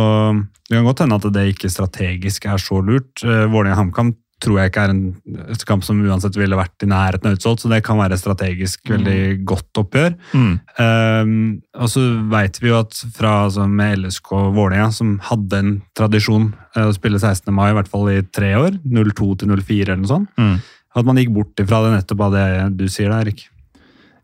det 0.67 0.73
kan 0.73 0.87
godt 0.87 1.03
hende 1.05 1.19
at 1.19 1.27
det 1.35 1.49
ikke 1.51 1.69
strategisk 1.71 2.47
er 2.49 2.61
så 2.61 2.79
lurt. 2.81 3.21
Vålerenga-HamKam 3.21 4.15
tror 4.43 4.59
jeg 4.59 4.69
ikke 4.69 4.83
er 4.85 4.91
en 4.93 5.55
kamp 5.65 5.85
som 5.85 5.99
uansett 6.05 6.35
ville 6.37 6.57
vært 6.59 6.85
i 6.85 6.89
nærheten 6.89 7.31
av 7.31 7.37
utsolgt, 7.37 7.63
så 7.63 7.71
det 7.71 7.79
kan 7.85 7.97
være 7.97 8.19
strategisk 8.21 8.91
veldig 8.93 9.19
godt 9.49 9.81
oppgjør. 9.81 10.13
Mm. 10.37 10.53
Um, 10.77 11.33
og 11.73 11.89
så 11.89 12.03
veit 12.29 12.61
vi 12.61 12.69
jo 12.69 12.77
at 12.83 13.01
fra 13.17 13.33
altså, 13.47 13.65
med 13.65 14.03
LSK 14.03 14.31
Vålerenga, 14.53 14.91
som 14.93 15.17
hadde 15.25 15.61
en 15.63 15.75
tradisjon 15.97 16.51
uh, 16.77 16.85
å 16.85 16.95
spille 16.95 17.17
16. 17.17 17.49
mai, 17.55 17.71
i 17.71 17.77
hvert 17.79 17.89
fall 17.91 18.11
i 18.13 18.21
tre 18.29 18.53
år, 18.59 18.77
02 18.85 19.33
til 19.41 19.53
04 19.57 19.89
eller 19.89 20.03
noe 20.05 20.13
sånt, 20.13 20.33
Mm. 20.37 20.57
at 20.97 21.05
man 21.05 21.17
gikk 21.17 21.33
bort 21.33 21.61
ifra 21.61 21.81
det 21.85 21.95
nettopp 21.97 22.27
av 22.27 22.35
det 22.37 22.47
du 22.77 22.85
sier 22.89 23.09
der, 23.09 23.25
Erik. 23.25 23.47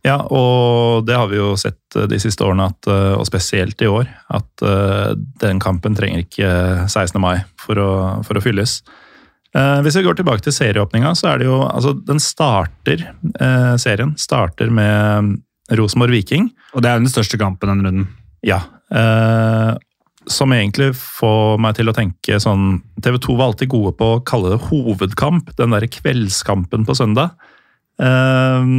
Ja, 0.03 0.17
og 0.19 1.05
det 1.07 1.15
har 1.15 1.29
vi 1.31 1.37
jo 1.39 1.53
sett 1.59 1.95
eh, 1.95 2.09
de 2.11 2.19
siste 2.19 2.43
årene, 2.43 2.67
at, 2.73 2.89
eh, 2.91 3.13
og 3.15 3.23
spesielt 3.29 3.79
i 3.81 3.87
år, 3.87 4.09
at 4.35 4.65
uh, 4.67 5.13
den 5.39 5.61
kampen 5.63 5.95
trenger 5.95 6.25
ikke 6.25 6.49
16. 6.89 7.15
mai 7.23 7.45
for 7.63 7.79
å, 7.79 7.91
for 8.27 8.35
å 8.37 8.43
fylles. 8.43 8.81
Eh, 9.53 9.79
Hvis 9.85 9.97
vi 9.99 10.03
går 10.05 10.17
tilbake 10.17 10.41
til 10.45 10.55
serieåpninga, 10.55 11.13
så 11.17 11.33
er 11.33 11.41
det 11.41 11.47
jo 11.49 11.61
altså 11.67 11.93
Den 11.93 12.19
starter, 12.19 13.05
eh, 13.39 13.73
serien 13.77 14.15
starter 14.17 14.71
med 14.73 15.41
Rosenborg 15.71 16.11
Viking. 16.11 16.51
Og 16.73 16.81
det 16.83 16.89
er 16.89 17.01
den 17.01 17.11
største 17.11 17.37
kampen 17.39 17.69
den 17.69 17.85
runden. 17.85 18.07
Ja. 18.43 18.61
Eh, 18.91 19.75
som 20.27 20.53
egentlig 20.55 20.93
får 20.95 21.59
meg 21.59 21.75
til 21.75 21.89
å 21.91 21.95
tenke 21.95 22.39
sånn 22.39 22.81
TV 23.03 23.17
2 23.19 23.35
var 23.37 23.51
alltid 23.51 23.69
gode 23.69 23.91
på 23.99 24.07
å 24.13 24.23
kalle 24.23 24.53
det 24.53 24.69
hovedkamp, 24.69 25.55
den 25.59 25.75
derre 25.75 25.89
kveldskampen 25.91 26.85
på 26.87 26.95
søndag. 26.95 27.35
Eh, 27.99 28.69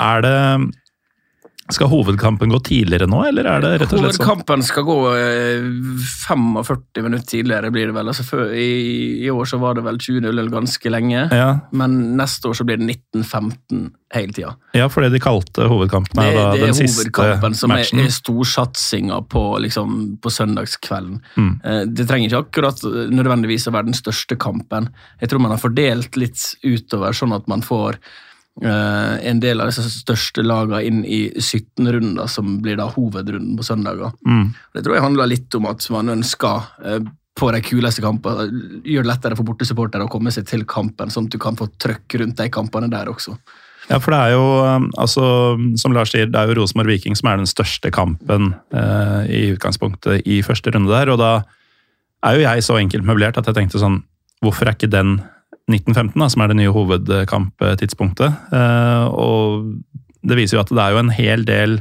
er 0.00 0.20
det 0.24 0.40
Skal 1.74 1.88
hovedkampen 1.90 2.52
gå 2.52 2.58
tidligere 2.62 3.08
nå, 3.10 3.24
eller 3.26 3.46
er 3.50 3.60
det 3.64 3.70
rett 3.82 3.92
og 3.92 3.98
slett 3.98 4.14
sånn? 4.14 4.26
Hovedkampen 4.28 4.62
skal 4.62 4.84
gå 4.86 4.96
eh, 5.18 5.64
45 6.28 7.02
minutter 7.02 7.26
tidligere, 7.26 7.70
blir 7.74 7.86
det 7.90 7.94
vel. 7.96 8.10
Altså, 8.12 8.22
før, 8.26 8.52
i, 8.54 8.68
I 9.26 9.30
år 9.34 9.48
så 9.50 9.58
var 9.62 9.74
det 9.78 9.82
vel 9.86 9.98
20.00 9.98 10.50
ganske 10.52 10.92
lenge, 10.92 11.24
Ja, 11.34 11.48
men 11.76 11.96
neste 12.18 12.50
år 12.50 12.54
så 12.60 12.66
blir 12.68 12.78
det 12.78 12.86
19.15 13.16 13.88
hele 14.14 14.32
tida. 14.36 14.52
ja, 14.78 14.86
for 14.88 15.02
det 15.02 15.10
de 15.16 15.20
kalte 15.20 15.66
hovedkampen, 15.66 16.14
Det, 16.20 16.28
er 16.30 16.36
da 16.38 16.52
det 16.54 16.60
den 16.62 16.68
er 16.70 16.78
siste 16.78 17.10
hovedkampen 17.10 17.56
som 17.58 17.74
er, 17.74 17.82
matchen. 17.82 18.04
er 18.04 18.14
storsatsinga 18.14 19.18
på, 19.32 19.42
liksom, 19.64 19.96
på 20.22 20.30
søndagskvelden. 20.30 21.18
Mm. 21.36 21.50
Eh, 21.64 21.80
Det 21.90 22.06
trenger 22.08 22.30
ikke 22.30 22.44
akkurat 22.46 22.84
eh, 22.86 23.10
nødvendigvis 23.10 23.66
å 23.66 23.74
være 23.74 23.90
den 23.90 23.98
største 23.98 24.38
kampen. 24.38 24.88
Jeg 25.20 25.28
tror 25.32 25.42
man 25.42 25.50
har 25.56 25.58
fordelt 25.62 26.16
litt 26.16 26.38
utover, 26.62 27.12
sånn 27.16 27.34
at 27.34 27.48
man 27.50 27.62
får 27.66 27.98
eh, 27.98 28.22
en 28.64 29.40
del 29.42 29.60
av 29.60 29.68
disse 29.68 29.84
største 29.92 30.40
lagene 30.40 30.80
inn 30.88 31.02
i 31.04 31.26
17 31.36 31.90
runder, 31.92 32.30
som 32.30 32.54
blir 32.64 32.78
da 32.80 32.86
hovedrunden 32.88 33.58
på 33.58 33.66
søndager. 33.66 34.14
Mm. 34.24 34.46
Det 34.72 34.84
tror 34.84 34.96
jeg 34.96 35.04
handler 35.04 35.28
litt 35.28 35.58
om 35.58 35.68
at 35.68 35.84
man 35.92 36.14
ønsker 36.14 36.70
eh, 36.80 37.02
på 37.36 37.50
de 37.52 37.60
kuleste 37.60 38.00
kampene 38.00 38.46
gjør 38.86 39.04
det 39.04 39.10
lettere 39.10 39.36
for 39.36 39.48
bortesupportere 39.48 40.06
å 40.06 40.10
komme 40.12 40.32
seg 40.32 40.48
til 40.48 40.64
kampen, 40.68 41.12
sånn 41.12 41.28
at 41.28 41.36
du 41.36 41.40
kan 41.42 41.58
få 41.58 41.68
trøkk 41.82 42.16
rundt 42.22 42.40
de 42.40 42.48
kampene 42.52 42.88
der 42.92 43.10
også. 43.12 43.36
Ja, 43.86 44.00
for 44.02 44.10
det 44.10 44.18
er 44.18 44.32
jo, 44.34 44.46
altså, 44.98 45.26
som 45.78 45.94
Lars 45.94 46.10
sier, 46.10 46.26
det 46.26 46.40
er 46.40 46.50
jo 46.50 46.56
Rosenborg 46.58 46.90
Viking 46.90 47.14
som 47.18 47.28
er 47.30 47.38
den 47.38 47.50
største 47.50 47.92
kampen 47.94 48.54
eh, 48.74 49.20
i 49.30 49.42
utgangspunktet 49.52 50.26
i 50.26 50.40
første 50.46 50.72
runde 50.74 50.90
der, 50.90 51.12
og 51.12 51.20
da 51.20 51.32
er 52.26 52.38
jo 52.38 52.46
jeg 52.48 52.64
så 52.66 52.80
enkelt 52.80 53.06
møblert 53.06 53.38
at 53.38 53.46
jeg 53.46 53.60
tenkte 53.60 53.82
sånn, 53.82 54.00
hvorfor 54.42 54.66
er 54.66 54.74
ikke 54.78 54.90
den 54.90 55.20
1915 55.66 56.14
da, 56.22 56.28
som 56.30 56.42
er 56.44 56.52
det 56.52 56.58
nye 56.60 56.72
hovedkamptidspunktet? 56.74 58.40
Eh, 58.54 59.04
og 59.10 59.72
det 60.26 60.38
viser 60.38 60.58
jo 60.58 60.62
at 60.62 60.70
det 60.70 60.82
er 60.82 60.94
jo 60.94 61.00
en 61.02 61.14
hel 61.14 61.44
del, 61.46 61.76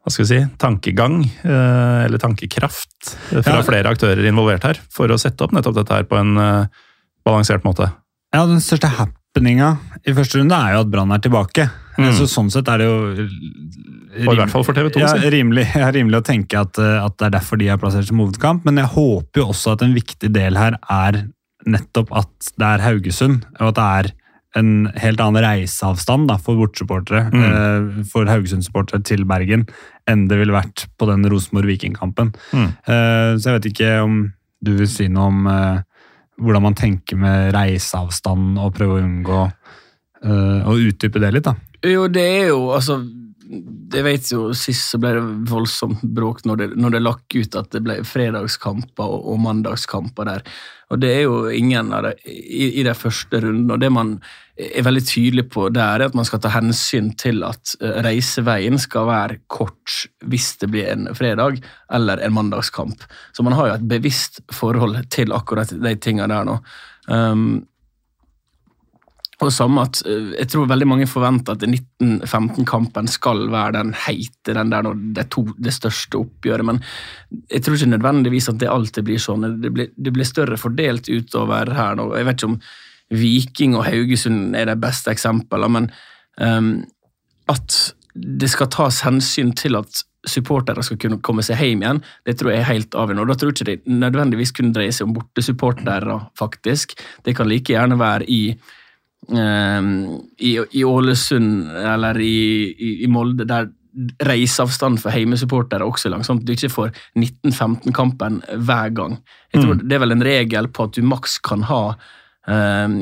hva 0.00 0.12
skal 0.12 0.24
vi 0.24 0.30
si, 0.30 0.40
tankegang, 0.60 1.18
eh, 1.44 2.06
eller 2.06 2.20
tankekraft 2.22 3.14
eh, 3.34 3.42
fra 3.42 3.58
Ja. 3.60 3.66
flere 3.66 3.92
aktører 3.92 4.24
involvert 4.28 4.64
her, 4.64 4.80
for 4.92 5.12
å 5.12 5.20
sette 5.20 5.44
opp 5.44 5.52
nettopp 5.56 5.76
dette 5.82 5.98
her 5.98 6.08
på 6.08 6.16
en 6.20 6.32
balansert 7.26 7.64
måte. 7.66 7.90
Ja, 8.32 8.46
den 8.48 8.62
største 8.64 8.88
happeninga 8.96 9.74
i 10.06 10.14
første 10.16 10.40
runde 10.40 10.56
er 10.56 10.76
jo 10.76 10.84
at 10.86 10.90
Brann 10.92 11.12
er 11.12 11.20
tilbake. 11.20 11.68
Mm. 11.98 12.14
Så 12.16 12.24
sånn 12.30 12.48
sett 12.48 12.68
er 12.72 12.80
det 12.80 12.86
jo 12.86 13.26
Og 14.24 14.32
i 14.32 14.38
hvert 14.38 14.50
fall 14.50 14.64
for 14.64 14.72
TV 14.72 14.88
2, 14.94 15.02
Ja, 15.02 15.12
rimelig, 15.30 15.66
ja, 15.82 15.90
rimelig 15.92 16.22
å 16.22 16.24
tenke 16.24 16.62
at, 16.62 16.78
at 16.80 17.18
det 17.20 17.26
er 17.28 17.34
derfor 17.36 17.60
de 17.60 17.68
er 17.68 17.76
plassert 17.76 18.08
som 18.08 18.22
hovedkamp, 18.22 18.64
men 18.64 18.80
jeg 18.80 18.88
håper 18.94 19.42
jo 19.42 19.50
også 19.52 19.74
at 19.76 19.84
en 19.84 19.92
viktig 19.94 20.32
del 20.32 20.56
her 20.56 20.78
er 20.88 21.26
nettopp 21.68 22.12
at 22.16 22.50
det 22.56 22.66
er 22.66 22.84
Haugesund, 22.84 23.44
og 23.58 23.72
at 23.72 23.78
det 23.78 23.86
er 23.86 24.10
en 24.58 24.88
helt 24.98 25.20
annen 25.22 25.44
reiseavstand 25.44 26.26
da, 26.30 26.36
for 26.42 26.58
bortsupportere, 26.58 27.28
eh, 27.30 28.00
for 28.10 28.26
Haugesund-supportere 28.26 29.04
til 29.06 29.22
Bergen, 29.28 29.68
enn 30.10 30.26
det 30.30 30.40
ville 30.40 30.56
vært 30.56 30.88
på 30.98 31.06
den 31.10 31.22
Rosenborg-Vikingkampen. 31.30 32.32
Mm. 32.50 32.66
Eh, 32.66 33.30
så 33.38 33.50
jeg 33.50 33.58
vet 33.60 33.70
ikke 33.70 33.92
om 34.02 34.20
du 34.60 34.74
vil 34.80 34.90
si 34.90 35.06
noe 35.12 35.30
om 35.30 35.46
eh, 35.48 35.78
hvordan 36.40 36.66
man 36.66 36.78
tenker 36.78 37.20
med 37.20 37.54
reiseavstand, 37.54 38.58
og 38.58 38.74
prøve 38.74 38.98
å 38.98 39.04
unngå 39.04 39.40
eh, 39.46 40.66
å 40.66 40.76
utdype 40.76 41.22
det 41.22 41.34
litt, 41.36 41.46
da. 41.46 41.54
Jo, 41.86 42.08
det 42.12 42.26
er 42.26 42.50
jo 42.50 42.72
altså 42.74 42.98
Jeg 43.50 44.06
vet 44.06 44.28
jo 44.30 44.50
Sist 44.54 44.92
så 44.92 44.98
ble 45.02 45.14
det 45.16 45.22
voldsomt 45.50 46.02
bråk 46.16 46.44
når 46.46 46.60
det, 46.60 46.68
når 46.78 46.94
det 46.94 47.00
lakk 47.02 47.34
ut 47.34 47.56
at 47.58 47.72
det 47.74 47.80
ble 47.82 47.96
fredagskamper 48.06 49.06
og, 49.06 49.24
og 49.32 49.40
mandagskamper 49.42 50.28
der. 50.28 50.44
Og 50.90 51.00
det 51.02 51.10
er 51.16 51.24
jo 51.24 51.40
ingen 51.54 51.90
av 51.94 52.06
det 52.06 52.12
i, 52.30 52.68
i 52.80 52.84
de 52.86 52.94
første 52.94 53.40
rundene. 53.42 53.74
Og 53.74 53.82
det 53.82 53.90
man 53.94 54.12
er 54.60 54.84
veldig 54.86 55.02
tydelig 55.06 55.46
på 55.54 55.68
der, 55.72 56.02
er 56.02 56.10
at 56.10 56.16
man 56.18 56.26
skal 56.28 56.42
ta 56.42 56.52
hensyn 56.52 57.12
til 57.18 57.44
at 57.46 57.74
eh, 57.80 58.00
reiseveien 58.06 58.78
skal 58.80 59.08
være 59.08 59.40
kort 59.50 59.96
hvis 60.30 60.52
det 60.60 60.70
blir 60.74 60.90
en 60.92 61.08
fredag 61.16 61.58
eller 61.94 62.22
en 62.22 62.36
mandagskamp. 62.36 63.02
Så 63.32 63.46
man 63.46 63.56
har 63.58 63.70
jo 63.70 63.78
et 63.78 63.88
bevisst 63.90 64.42
forhold 64.54 64.98
til 65.14 65.34
akkurat 65.34 65.72
de 65.74 65.94
tingene 65.98 66.30
der 66.30 66.46
nå. 66.46 66.58
Um, 67.10 67.64
og 69.40 69.52
samme 69.54 69.84
at 69.86 70.02
eh, 70.08 70.34
Jeg 70.38 70.50
tror 70.52 70.68
veldig 70.68 70.88
mange 70.88 71.08
forventer 71.08 71.56
at 71.56 71.64
1915-kampen 71.64 73.08
skal 73.10 73.46
være 73.52 73.78
den 73.78 73.94
heite, 74.06 74.54
den 74.56 74.72
der 74.72 74.90
det 75.16 75.28
to, 75.32 75.46
det 75.56 75.74
største 75.76 76.20
oppgjøret, 76.20 76.66
men 76.66 76.82
jeg 77.50 77.64
tror 77.64 77.78
ikke 77.78 77.94
nødvendigvis 77.94 78.50
at 78.52 78.60
det 78.60 78.70
alltid 78.70 79.06
blir 79.06 79.22
sånn. 79.22 79.48
Det 79.62 79.72
blir, 79.74 79.90
det 79.96 80.12
blir 80.14 80.28
større 80.28 80.60
fordelt 80.60 81.08
utover 81.08 81.72
her 81.76 81.96
nå. 81.98 82.10
Jeg 82.18 82.28
vet 82.28 82.40
ikke 82.40 82.52
om 82.52 82.60
Viking 83.10 83.74
og 83.78 83.86
Haugesund 83.88 84.54
er 84.58 84.70
de 84.70 84.76
beste 84.78 85.10
eksemplene, 85.10 85.70
men 85.72 85.88
um, 86.38 86.70
at 87.50 87.78
det 88.14 88.50
skal 88.52 88.70
tas 88.70 89.00
hensyn 89.06 89.54
til 89.58 89.78
at 89.78 90.04
supportere 90.28 90.82
skal 90.84 90.98
kunne 91.00 91.20
komme 91.24 91.42
seg 91.44 91.60
hjem 91.62 91.84
igjen, 91.84 92.02
det 92.28 92.36
tror 92.38 92.52
jeg 92.52 92.60
er 92.60 92.68
helt 92.68 92.94
avgjørende. 92.94 93.24
Og 93.24 93.30
Da 93.30 93.38
tror 93.38 93.50
jeg 93.50 93.56
ikke 93.56 93.70
det 93.70 94.00
nødvendigvis 94.02 94.52
kunne 94.56 94.74
dreie 94.76 94.92
seg 94.92 95.08
om 95.08 95.14
bortesupportere, 95.16 96.18
faktisk. 96.38 96.92
Det 97.24 97.34
kan 97.38 97.48
like 97.48 97.72
gjerne 97.72 97.98
være 97.98 98.28
i 98.28 98.42
Ehm, 99.28 100.20
i, 100.38 100.56
i 100.72 100.84
Ålesund 100.84 101.70
eller 101.70 102.20
i, 102.20 102.72
i, 102.72 103.04
i 103.04 103.10
Molde, 103.10 103.44
der 103.44 103.68
reiseavstand 104.24 105.00
for 105.02 105.12
heimesupportere 105.12 105.84
også 105.86 106.08
er 106.08 106.14
lang, 106.14 106.24
sånn 106.26 106.40
du 106.46 106.52
ikke 106.54 106.70
får 106.72 106.92
19-15-kampen 107.18 108.40
hver 108.64 108.92
gang. 108.96 109.18
Jeg 109.52 109.64
tror 109.64 109.80
Det 109.82 109.96
er 109.96 110.02
vel 110.04 110.14
en 110.14 110.24
regel 110.24 110.70
på 110.70 110.86
at 110.86 110.94
du 110.96 111.02
maks 111.06 111.38
kan 111.44 111.66
ha 111.68 111.82
um, 112.46 112.94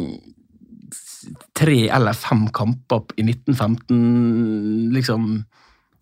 tre 1.57 1.83
eller 1.93 2.17
fem 2.17 2.47
kamper 2.57 3.05
i 3.21 3.27
1915, 3.29 4.89
liksom 4.97 5.29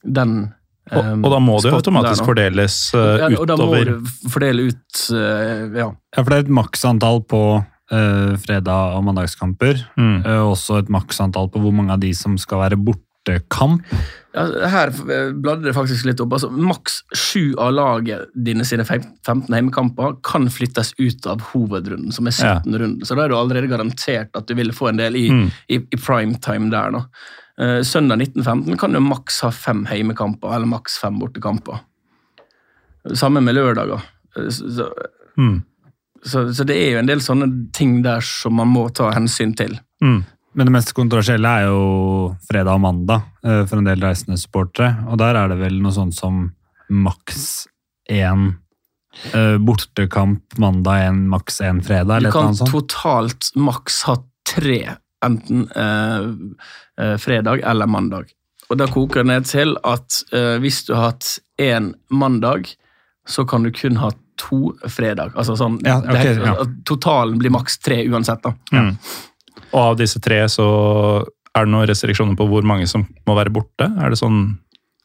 den 0.06 0.38
Og, 0.86 1.02
um, 1.02 1.24
og 1.26 1.32
da 1.32 1.38
må 1.42 1.56
det 1.58 1.72
jo 1.72 1.78
automatisk 1.80 2.20
der 2.22 2.28
fordeles 2.28 2.74
uh, 2.94 3.16
ja, 3.18 3.30
og 3.34 3.48
da 3.50 3.56
må 3.58 3.72
utover 3.72 3.88
du 3.90 4.28
fordele 4.30 4.68
ut 4.70 5.00
uh, 5.10 5.64
ja. 5.74 5.88
Ja, 5.90 6.20
for 6.20 6.30
det 6.30 6.36
er 6.36 6.44
et 6.44 6.52
maksantall 6.62 7.24
på 7.26 7.40
fredag- 7.90 8.96
og 8.96 9.04
mandagskamper. 9.04 9.84
Mm. 9.96 10.24
eh, 10.26 10.42
også 10.52 10.78
et 10.82 10.88
maksantall 10.88 11.48
på 11.50 11.60
hvor 11.62 11.72
mange 11.72 11.92
av 11.92 12.00
de 12.00 12.12
som 12.14 12.36
skal 12.38 12.58
være 12.58 12.76
bortekamp. 12.82 13.82
Ja, 14.36 14.44
her 14.68 14.88
eh, 14.88 15.30
bladde 15.32 15.62
det 15.64 15.74
faktisk 15.74 16.04
litt 16.04 16.20
opp. 16.20 16.32
Altså, 16.36 16.50
maks 16.50 17.02
sju 17.14 17.54
av 17.58 17.72
laget 17.72 18.26
dine 18.34 18.64
sine 18.68 18.84
15 18.84 19.46
heimekamper 19.54 20.18
kan 20.22 20.48
flyttes 20.52 20.92
ut 20.98 21.26
av 21.26 21.40
hovedrunden, 21.52 22.12
som 22.12 22.26
er 22.26 22.34
17 22.36 22.74
runden. 22.74 23.00
Så 23.06 23.16
da 23.16 23.24
er 23.24 23.28
du 23.32 23.36
allerede 23.38 23.68
garantert 23.70 24.30
at 24.36 24.46
du 24.46 24.54
vil 24.54 24.72
få 24.76 24.88
en 24.90 24.96
del 25.00 25.16
i, 25.16 25.28
Mm. 25.30 25.50
i, 25.68 25.74
i 25.78 25.96
primetime 25.96 26.70
der. 26.70 26.90
nå. 26.90 27.04
Eh, 27.58 27.80
søndag 27.82 28.18
1915 28.20 28.76
kan 28.76 28.92
du 28.92 29.00
maks 29.00 29.40
ha 29.40 29.48
fem 29.50 29.86
heimekamper, 29.86 30.52
eller 30.54 30.66
maks 30.66 30.98
fem 31.00 31.18
bortekamper. 31.18 31.80
Samme 33.14 33.40
med 33.40 33.54
lørdager. 33.54 34.02
Eh, 34.36 34.48
så, 34.50 34.90
Mm. 35.38 35.62
Så, 36.26 36.46
så 36.54 36.66
det 36.66 36.76
er 36.76 36.96
jo 36.96 37.02
en 37.02 37.10
del 37.10 37.22
sånne 37.22 37.48
ting 37.76 38.00
der 38.04 38.24
som 38.24 38.56
man 38.58 38.70
må 38.72 38.88
ta 38.94 39.12
hensyn 39.14 39.54
til. 39.58 39.76
Mm. 40.02 40.24
Men 40.56 40.68
det 40.68 40.72
mest 40.72 40.94
kontroversielle 40.96 41.48
er 41.48 41.66
jo 41.68 41.80
fredag 42.48 42.78
og 42.78 42.84
mandag 42.86 43.26
eh, 43.44 43.64
for 43.68 43.78
en 43.78 43.88
del 43.88 44.00
reisende 44.02 44.38
supportere. 44.40 44.94
Og 45.10 45.20
der 45.20 45.36
er 45.36 45.52
det 45.52 45.58
vel 45.60 45.76
noe 45.84 45.92
sånt 45.92 46.16
som 46.16 46.46
maks 46.88 47.66
én 48.12 48.46
eh, 49.36 49.56
bortekamp 49.60 50.56
mandag, 50.62 51.10
en, 51.10 51.26
maks 51.28 51.60
én 51.60 51.82
fredag, 51.84 52.22
eller 52.22 52.30
eller 52.30 52.32
sånt? 52.32 52.56
Du 52.56 52.56
kan 52.56 52.58
sånt. 52.62 52.72
totalt 52.72 53.50
maks 53.68 54.00
ha 54.08 54.16
tre, 54.48 54.80
enten 55.26 55.68
eh, 55.76 57.04
eh, 57.04 57.16
fredag 57.20 57.60
eller 57.60 57.90
mandag. 57.92 58.32
Og 58.70 58.80
da 58.80 58.88
koker 58.90 59.22
det 59.22 59.30
ned 59.30 59.46
til 59.46 59.76
at 59.86 60.22
eh, 60.34 60.56
hvis 60.62 60.86
du 60.88 60.94
har 60.96 61.12
hatt 61.12 61.36
én 61.60 61.92
mandag, 62.08 62.72
så 63.28 63.44
kan 63.44 63.66
du 63.66 63.70
kun 63.74 64.00
ha 64.00 64.10
to 64.36 64.72
fredag. 64.88 65.32
Altså 65.36 65.56
sånn, 65.56 65.78
Ja, 65.86 66.00
det 66.00 66.26
er- 66.26 66.44
ja. 66.44 66.54
Totalen 66.84 67.38
blir 67.38 67.50
maks 67.50 67.78
tre 67.78 68.02
uansett. 68.08 68.42
da. 68.42 68.54
Mm. 68.72 68.96
Og 69.72 69.80
av 69.80 69.96
disse 69.96 70.20
tre 70.20 70.44
så 70.48 71.24
er 71.56 71.64
det 71.64 71.72
noen 71.72 71.86
restriksjoner 71.88 72.36
på 72.36 72.46
hvor 72.48 72.62
mange 72.62 72.86
som 72.88 73.06
må 73.26 73.34
være 73.36 73.50
borte? 73.52 73.88
Er 74.00 74.10
det 74.10 74.18
sånn 74.20 74.58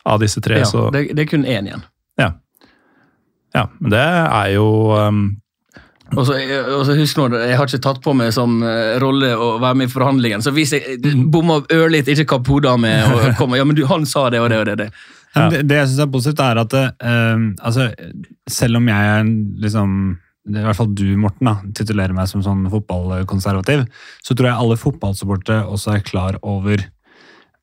av 0.06 0.20
disse 0.20 0.42
tre, 0.42 0.58
Ja, 0.60 0.66
så 0.66 0.92
det, 0.92 1.16
det 1.16 1.26
er 1.28 1.30
kun 1.30 1.46
én 1.46 1.68
igjen. 1.70 1.84
Ja. 2.18 2.32
ja. 3.54 3.68
Men 3.80 3.92
det 3.92 4.02
er 4.02 4.50
jo 4.56 4.66
um, 4.98 5.38
Og 6.18 6.26
så, 6.28 6.34
og 6.76 6.86
så 6.86 6.96
husk 6.98 7.18
nå, 7.22 7.30
Jeg 7.40 7.56
har 7.56 7.68
ikke 7.70 7.82
tatt 7.86 8.02
på 8.04 8.14
meg 8.18 8.34
som 8.34 8.58
eh, 8.64 8.98
rolle 9.00 9.30
å 9.38 9.60
være 9.62 9.76
med 9.80 9.88
i 9.88 9.92
forhandlingen, 9.94 10.42
så 10.44 10.52
hvis 10.52 10.74
jeg 10.76 11.00
bommer 11.32 11.62
ørlite, 11.72 12.12
ikke 12.12 12.28
kapp 12.34 12.48
hodet 12.52 12.72
av 12.74 12.80
meg 12.84 13.06
og 13.14 13.36
kommer 13.40 13.58
Ja, 13.62 13.64
men 13.64 13.76
du, 13.78 13.86
han 13.88 14.06
sa 14.06 14.30
det 14.30 14.42
og 14.42 14.50
det 14.52 14.60
og 14.60 14.66
det. 14.66 14.72
og 14.72 14.78
det. 14.78 14.92
Ja. 15.36 15.48
Det, 15.52 15.62
det 15.70 15.78
jeg 15.78 15.92
syns 15.92 16.04
er 16.04 16.12
positivt, 16.12 16.42
er 16.44 16.60
at 16.60 16.74
eh, 16.80 17.46
altså, 17.64 17.88
selv 18.52 18.82
om 18.82 18.90
jeg 18.92 19.14
er 19.14 19.32
liksom 19.68 19.96
i 20.50 20.64
hvert 20.66 20.78
fall 20.78 20.90
du, 20.98 21.06
Morten, 21.22 21.46
da, 21.46 21.60
titulerer 21.78 22.16
meg 22.18 22.26
som 22.30 22.42
sånn 22.42 22.66
fotballkonservativ, 22.74 23.86
så 24.26 24.34
tror 24.34 24.50
jeg 24.50 24.64
alle 24.64 24.80
fotballsupportere 24.82 25.68
også 25.70 25.94
er 25.94 26.06
klar 26.08 26.40
over 26.42 26.82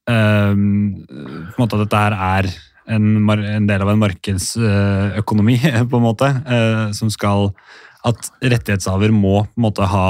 uh, 0.09 0.55
at 0.55 1.75
dette 1.83 2.03
her 2.05 2.15
er 2.15 2.51
en, 2.89 3.29
en 3.29 3.67
del 3.69 3.85
av 3.85 3.93
en 3.93 4.01
markedsøkonomi, 4.01 5.59
på 5.91 6.01
en 6.01 6.07
måte, 6.07 6.31
eh, 6.47 6.87
som 6.97 7.11
skal 7.13 7.53
At 8.07 8.31
rettighetshaver 8.41 9.11
må 9.13 9.43
på 9.43 9.59
en 9.59 9.65
måte 9.67 9.87
ha 9.91 10.07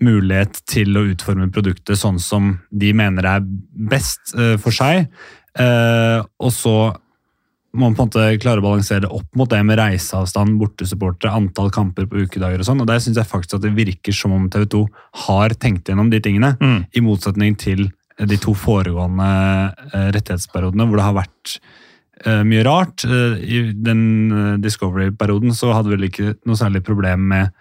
mulighet 0.00 0.60
til 0.68 0.96
å 0.96 1.06
utforme 1.10 1.48
produktet 1.52 1.98
sånn 1.98 2.20
som 2.22 2.54
de 2.70 2.92
mener 2.96 3.26
er 3.26 3.42
best 3.90 4.34
eh, 4.38 4.54
for 4.60 4.72
seg. 4.72 5.08
Eh, 5.60 6.20
og 6.42 6.52
så 6.54 6.76
må 7.76 7.90
man 7.90 7.96
på 7.96 8.06
en 8.06 8.08
måte 8.08 8.40
klare 8.40 8.62
å 8.62 8.64
balansere 8.64 9.04
det 9.04 9.12
opp 9.12 9.36
mot 9.36 9.50
det 9.52 9.60
med 9.66 9.78
reiseavstand, 9.80 10.56
bortesupportere, 10.60 11.34
antall 11.36 11.68
kamper 11.74 12.08
på 12.08 12.24
ukedager 12.24 12.62
og 12.62 12.68
sånn. 12.68 12.80
Og 12.82 12.88
der 12.88 13.02
syns 13.04 13.20
jeg 13.20 13.28
faktisk 13.28 13.58
at 13.58 13.66
det 13.66 13.74
virker 13.76 14.16
som 14.16 14.32
om 14.36 14.48
TV 14.52 14.64
2 14.72 14.82
har 15.26 15.54
tenkt 15.60 15.90
gjennom 15.90 16.10
de 16.12 16.22
tingene. 16.24 16.54
Mm. 16.62 16.78
I 16.88 17.04
motsetning 17.04 17.58
til 17.60 17.88
de 18.16 18.38
to 18.40 18.54
foregående 18.56 19.26
eh, 19.90 20.06
rettighetsperiodene 20.16 20.86
hvor 20.88 20.96
det 20.96 21.04
har 21.04 21.18
vært 21.18 21.56
eh, 22.24 22.42
mye 22.48 22.64
rart. 22.64 23.04
Eh, 23.04 23.42
I 23.44 23.62
den 23.76 24.60
Discovery-perioden 24.64 25.52
så 25.56 25.74
hadde 25.76 25.92
vi 25.92 25.98
vel 25.98 26.08
ikke 26.08 26.36
noe 26.48 26.56
særlig 26.56 26.80
problem 26.86 27.28
med 27.34 27.52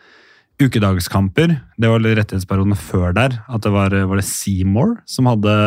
ukedagskamper. 0.63 1.57
Det 1.75 1.91
var 1.91 2.05
rettighetsperiodene 2.05 2.79
før 2.79 3.11
der. 3.17 3.41
At 3.51 3.67
det 3.67 3.73
var, 3.75 3.91
var 4.07 4.21
det 4.21 4.29
Seymour 4.29 4.95
som 5.09 5.27
hadde 5.31 5.57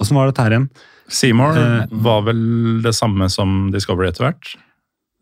Åssen 0.00 0.16
var 0.16 0.26
dette 0.26 0.42
her 0.42 0.54
igjen? 0.56 0.70
Seymour 1.12 1.52
Eh, 1.58 1.84
var 2.04 2.20
vel 2.26 2.42
det 2.84 2.94
samme 2.96 3.24
som 3.32 3.48
Discovery 3.74 4.06
etter 4.10 4.22
hvert? 4.28 4.44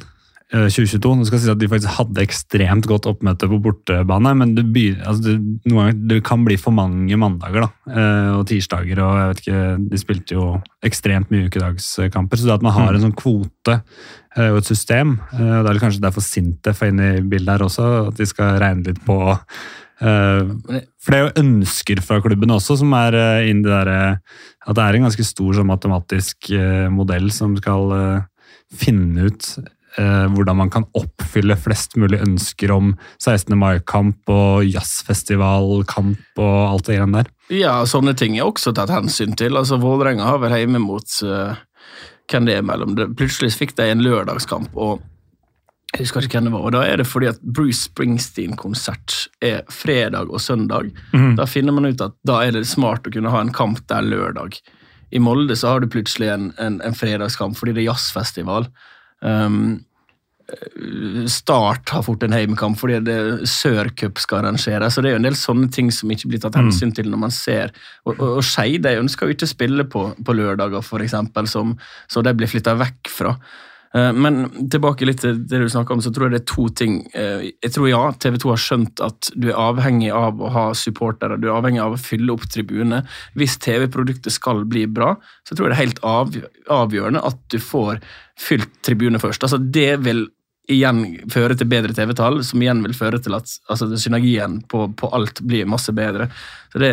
2022. 0.54 1.10
Nå 1.20 1.26
skal 1.28 1.36
jeg 1.38 1.44
si 1.44 1.52
at 1.52 1.60
De 1.60 1.68
faktisk 1.68 1.92
hadde 1.98 2.22
ekstremt 2.24 2.86
godt 2.88 3.08
oppmøte 3.10 3.50
på 3.52 3.58
bortebane, 3.66 4.32
men 4.40 4.54
det, 4.56 4.64
begy- 4.72 5.02
altså 5.04 5.34
det, 5.36 5.96
det 6.08 6.22
kan 6.24 6.46
bli 6.48 6.56
for 6.62 6.72
mange 6.72 7.18
mandager 7.20 7.66
da, 7.66 7.70
eh, 7.92 8.30
og 8.38 8.46
tirsdager. 8.48 9.02
og 9.04 9.18
jeg 9.20 9.28
vet 9.34 9.42
ikke, 9.44 9.64
De 9.92 10.00
spilte 10.00 10.38
jo 10.38 10.46
ekstremt 10.88 11.34
mye 11.34 11.50
ukedagskamper, 11.50 12.40
så 12.40 12.48
det 12.48 12.56
at 12.60 12.64
man 12.64 12.78
har 12.78 12.96
en 12.96 13.04
sånn 13.10 13.18
kvote 13.20 13.76
eh, 14.38 14.48
og 14.54 14.62
et 14.62 14.72
system 14.72 15.18
eh, 15.34 15.58
og 15.60 15.68
Det 15.68 15.74
er 15.76 15.82
kanskje 15.84 16.06
derfor 16.08 16.24
Sintef 16.24 16.82
er 16.86 16.94
inne 16.96 17.10
i 17.18 17.26
bildet 17.28 17.58
her 17.58 17.68
også, 17.68 17.90
at 18.14 18.16
de 18.22 18.30
skal 18.32 18.56
regne 18.64 18.88
litt 18.88 19.04
på 19.04 19.20
eh, 19.36 20.42
For 21.04 21.12
det 21.12 21.18
er 21.20 21.26
jo 21.28 21.44
ønsker 21.44 22.00
fra 22.08 22.22
klubbene 22.24 22.56
også, 22.56 22.80
som 22.86 22.96
er 22.96 23.20
eh, 23.20 23.52
inn 23.52 23.66
det 23.68 23.74
derre 23.76 24.00
At 24.64 24.76
det 24.80 24.84
er 24.88 24.96
en 25.02 25.10
ganske 25.10 25.28
stor 25.28 25.60
sånn 25.60 25.68
matematisk 25.76 26.54
eh, 26.56 26.88
modell 26.94 27.28
som 27.36 27.60
skal 27.60 27.92
eh, 28.00 28.22
finne 28.78 29.28
ut 29.28 29.52
eh, 29.60 29.74
hvordan 29.98 30.58
man 30.60 30.70
kan 30.70 30.86
oppfylle 30.94 31.56
flest 31.58 31.96
mulig 31.98 32.20
ønsker 32.22 32.70
om 32.76 32.92
16. 33.18 33.56
mai-kamp 33.58 34.30
og 34.30 34.64
jazzfestivalkamp 34.70 36.42
og 36.42 36.58
alt 36.72 36.86
det 36.90 36.98
greiene 37.00 37.24
der. 37.24 37.32
Ja, 37.54 37.80
sånne 37.90 38.14
ting 38.18 38.38
er 38.38 38.46
også 38.50 38.74
tatt 38.76 38.92
hensyn 38.94 39.36
til. 39.40 39.58
Altså, 39.58 39.80
Vålerenga 39.82 40.24
har 40.28 40.40
vel 40.44 40.54
hjemme 40.58 40.82
mot 40.84 41.08
uh, 41.26 41.56
hvem 42.32 42.46
det 42.50 42.58
er 42.60 42.66
mellom. 42.68 42.96
Det- 42.98 43.10
Plutselig 43.18 43.54
fikk 43.56 43.76
de 43.78 43.90
en 43.92 44.04
lørdagskamp, 44.04 44.76
og 44.76 45.02
jeg 45.96 46.04
husker 46.04 46.22
ikke 46.28 46.38
hvem 46.42 46.50
det 46.50 46.54
var. 46.54 46.66
Og 46.68 46.72
da 46.76 46.82
er 46.86 46.98
det 47.00 47.08
fordi 47.08 47.30
at 47.32 47.40
Bruce 47.42 47.88
Springsteen-konsert 47.88 49.28
er 49.42 49.62
fredag 49.72 50.30
og 50.30 50.42
søndag. 50.44 50.92
Da 51.40 51.46
finner 51.48 51.72
man 51.74 51.88
ut 51.88 52.02
at 52.04 52.14
da 52.28 52.42
er 52.44 52.52
det 52.58 52.66
smart 52.68 53.08
å 53.08 53.14
kunne 53.14 53.32
ha 53.34 53.40
en 53.42 53.54
kamp 53.56 53.80
der 53.88 54.04
lørdag. 54.06 54.60
I 55.16 55.22
Molde 55.24 55.56
så 55.56 55.72
har 55.72 55.80
du 55.80 55.88
plutselig 55.88 56.28
en, 56.34 56.50
en, 56.60 56.82
en 56.84 56.94
fredagskamp 56.94 57.56
fordi 57.58 57.74
det 57.78 57.86
er 57.86 57.94
jazzfestival. 57.94 58.68
Um, 59.24 59.86
Start 61.28 61.90
har 61.92 62.04
fort 62.06 62.24
en 62.24 62.36
heimekamp 62.36 62.78
fordi 62.80 63.00
det 63.04 63.18
Sørcup 63.52 64.20
skal 64.22 64.44
arrangeres. 64.46 64.96
Så 64.96 65.04
det 65.04 65.12
er 65.12 65.18
jo 65.18 65.22
en 65.22 65.28
del 65.30 65.40
sånne 65.40 65.70
ting 65.74 65.92
som 65.92 66.12
ikke 66.14 66.32
blir 66.32 66.44
tatt 66.44 66.56
hensyn 66.60 66.94
til 66.96 67.10
når 67.12 67.24
man 67.28 67.34
ser. 67.36 67.74
Og, 68.06 68.14
og, 68.16 68.38
og 68.40 68.44
Skeid 68.48 68.88
ønsker 68.96 69.28
jo 69.28 69.36
ikke 69.36 69.50
å 69.50 69.54
spille 69.56 69.88
på, 69.92 70.10
på 70.24 70.38
lørdager, 70.38 70.84
f.eks., 70.84 71.58
så 72.08 72.24
de 72.24 72.38
blir 72.38 72.52
flytta 72.52 72.78
vekk 72.80 73.12
fra. 73.12 73.34
Eh, 73.96 74.12
Men 74.14 74.48
tilbake 74.70 75.08
litt 75.08 75.22
til 75.24 75.40
det 75.48 75.62
du 75.64 75.68
snakket 75.72 75.98
om, 75.98 76.04
så 76.04 76.12
tror 76.14 76.28
jeg 76.28 76.36
det 76.38 76.42
er 76.44 76.54
to 76.54 76.68
ting. 76.76 76.98
Eh, 77.16 77.50
Jeg 77.64 77.74
tror 77.76 77.90
ja, 77.90 78.04
TV 78.20 78.38
2 78.44 78.54
har 78.54 78.64
skjønt 78.64 79.04
at 79.06 79.32
du 79.36 79.50
er 79.52 79.60
avhengig 79.62 80.12
av 80.16 80.40
å 80.40 80.52
ha 80.54 80.66
supportere, 80.78 81.40
du 81.40 81.50
er 81.50 81.58
avhengig 81.58 81.84
av 81.84 81.96
å 81.96 82.02
fylle 82.02 82.34
opp 82.36 82.48
tribunene. 82.52 83.04
Hvis 83.36 83.58
TV-produktet 83.64 84.36
skal 84.36 84.64
bli 84.70 84.86
bra, 84.88 85.16
så 85.48 85.56
tror 85.56 85.68
jeg 85.68 85.76
det 85.76 85.78
er 85.80 85.86
helt 85.86 86.02
avgjørende 86.80 87.24
at 87.32 87.40
du 87.52 87.60
får 87.64 88.02
fylt 88.38 88.70
tribunene 88.86 89.22
først. 89.22 89.44
Altså 89.48 89.58
Det 89.58 89.96
vil 90.06 90.28
igjen 90.68 91.04
føre 91.32 91.56
til 91.58 91.70
bedre 91.72 91.96
TV-tall, 91.96 92.42
som 92.44 92.62
igjen 92.62 92.82
vil 92.84 92.96
føre 92.96 93.20
til 93.24 93.38
at 93.38 93.52
altså, 93.72 93.88
synergien 94.00 94.60
på, 94.68 94.88
på 95.00 95.10
alt 95.16 95.40
blir 95.48 95.70
masse 95.70 95.94
bedre. 95.96 96.28
Så 96.74 96.82
det 96.84 96.92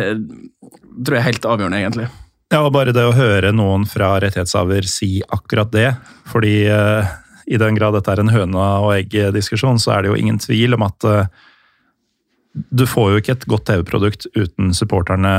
tror 0.61 1.17
jeg 1.17 1.21
er 1.21 1.29
helt 1.29 1.49
avgjørende, 1.49 1.81
egentlig. 1.83 2.07
Ja, 2.53 2.61
og 2.61 2.71
bare 2.75 2.93
det 2.95 3.03
å 3.03 3.15
høre 3.15 3.51
noen 3.55 3.87
fra 3.89 4.13
rettighetshaver 4.21 4.87
si 4.87 5.17
akkurat 5.33 5.73
det, 5.73 5.89
fordi 6.29 6.55
eh, 6.71 7.13
i 7.51 7.59
den 7.61 7.77
grad 7.77 7.97
dette 7.97 8.13
er 8.13 8.21
en 8.21 8.31
høna 8.31 8.69
og 8.85 8.93
egg-diskusjon, 8.95 9.81
så 9.81 9.95
er 9.95 10.03
det 10.03 10.13
jo 10.13 10.19
ingen 10.19 10.39
tvil 10.41 10.77
om 10.77 10.85
at 10.85 11.07
eh, 11.09 11.31
du 12.53 12.85
får 12.87 13.11
jo 13.11 13.21
ikke 13.21 13.35
et 13.35 13.47
godt 13.51 13.67
TV-produkt 13.67 14.29
uten 14.37 14.71
supporterne 14.77 15.35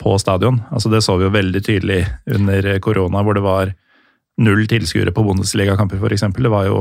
på 0.00 0.16
stadion. 0.18 0.62
Altså 0.72 0.88
Det 0.88 1.02
så 1.04 1.18
vi 1.18 1.26
jo 1.26 1.34
veldig 1.34 1.60
tydelig 1.64 2.04
under 2.32 2.70
korona, 2.82 3.22
hvor 3.22 3.36
det 3.36 3.44
var 3.44 3.74
null 4.40 4.64
tilskuere 4.70 5.12
på 5.14 5.22
Bundesligakamper 5.26 6.00
f.eks. 6.00 6.26
Det 6.34 6.50
var 6.50 6.70
jo 6.70 6.78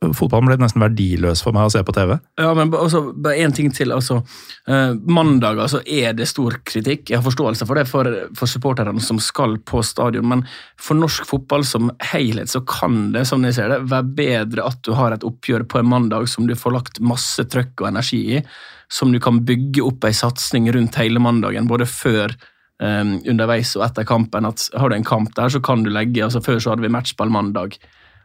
Fotballen 0.00 0.48
ble 0.48 0.56
nesten 0.62 0.80
verdiløs 0.80 1.42
for 1.44 1.52
meg 1.52 1.66
å 1.68 1.72
se 1.74 1.82
på 1.84 1.92
TV. 1.92 2.14
Ja, 2.40 2.54
men 2.56 2.70
ba- 2.72 2.78
altså, 2.80 3.02
bare 3.12 3.36
én 3.44 3.52
ting 3.52 3.68
til. 3.70 3.92
altså, 3.92 4.22
eh, 4.66 4.94
Mandager 5.04 5.68
så 5.68 5.82
er 5.86 6.14
det 6.16 6.26
stor 6.28 6.56
kritikk. 6.64 7.10
Jeg 7.10 7.18
har 7.20 7.26
forståelse 7.26 7.66
for 7.68 7.74
det 7.76 7.84
for, 7.86 8.08
for 8.34 8.48
supporterne 8.48 8.98
som 9.04 9.18
skal 9.20 9.58
på 9.58 9.82
stadion, 9.84 10.26
men 10.26 10.46
for 10.80 10.96
norsk 10.96 11.26
fotball 11.28 11.64
som 11.68 11.90
helhet 12.00 12.48
så 12.48 12.64
kan 12.64 13.12
det 13.12 13.26
som 13.28 13.44
jeg 13.44 13.58
ser 13.58 13.68
det, 13.68 13.82
være 13.92 14.08
bedre 14.16 14.64
at 14.72 14.80
du 14.88 14.94
har 14.96 15.12
et 15.12 15.26
oppgjør 15.28 15.68
på 15.68 15.82
en 15.82 15.92
mandag 15.92 16.26
som 16.32 16.48
du 16.48 16.54
får 16.56 16.72
lagt 16.78 17.00
masse 17.04 17.44
trøkk 17.52 17.82
og 17.84 17.92
energi 17.92 18.38
i, 18.38 18.42
som 18.88 19.12
du 19.12 19.20
kan 19.20 19.44
bygge 19.44 19.84
opp 19.84 20.08
ei 20.08 20.16
satsing 20.16 20.72
rundt 20.72 20.96
hele 20.96 21.20
mandagen, 21.20 21.68
både 21.68 21.84
før 21.84 22.32
eh, 22.80 23.04
underveis 23.28 23.76
og 23.76 23.84
etter 23.84 24.08
kampen. 24.08 24.48
at 24.48 24.64
Har 24.80 24.88
du 24.88 24.96
en 24.96 25.04
kamp 25.04 25.34
der, 25.36 25.52
så 25.52 25.60
kan 25.60 25.84
du 25.84 25.90
legge 25.92 26.24
altså 26.24 26.40
Før 26.40 26.56
så 26.58 26.72
hadde 26.72 26.88
vi 26.88 26.96
matchball 26.96 27.28
mandag. 27.28 27.76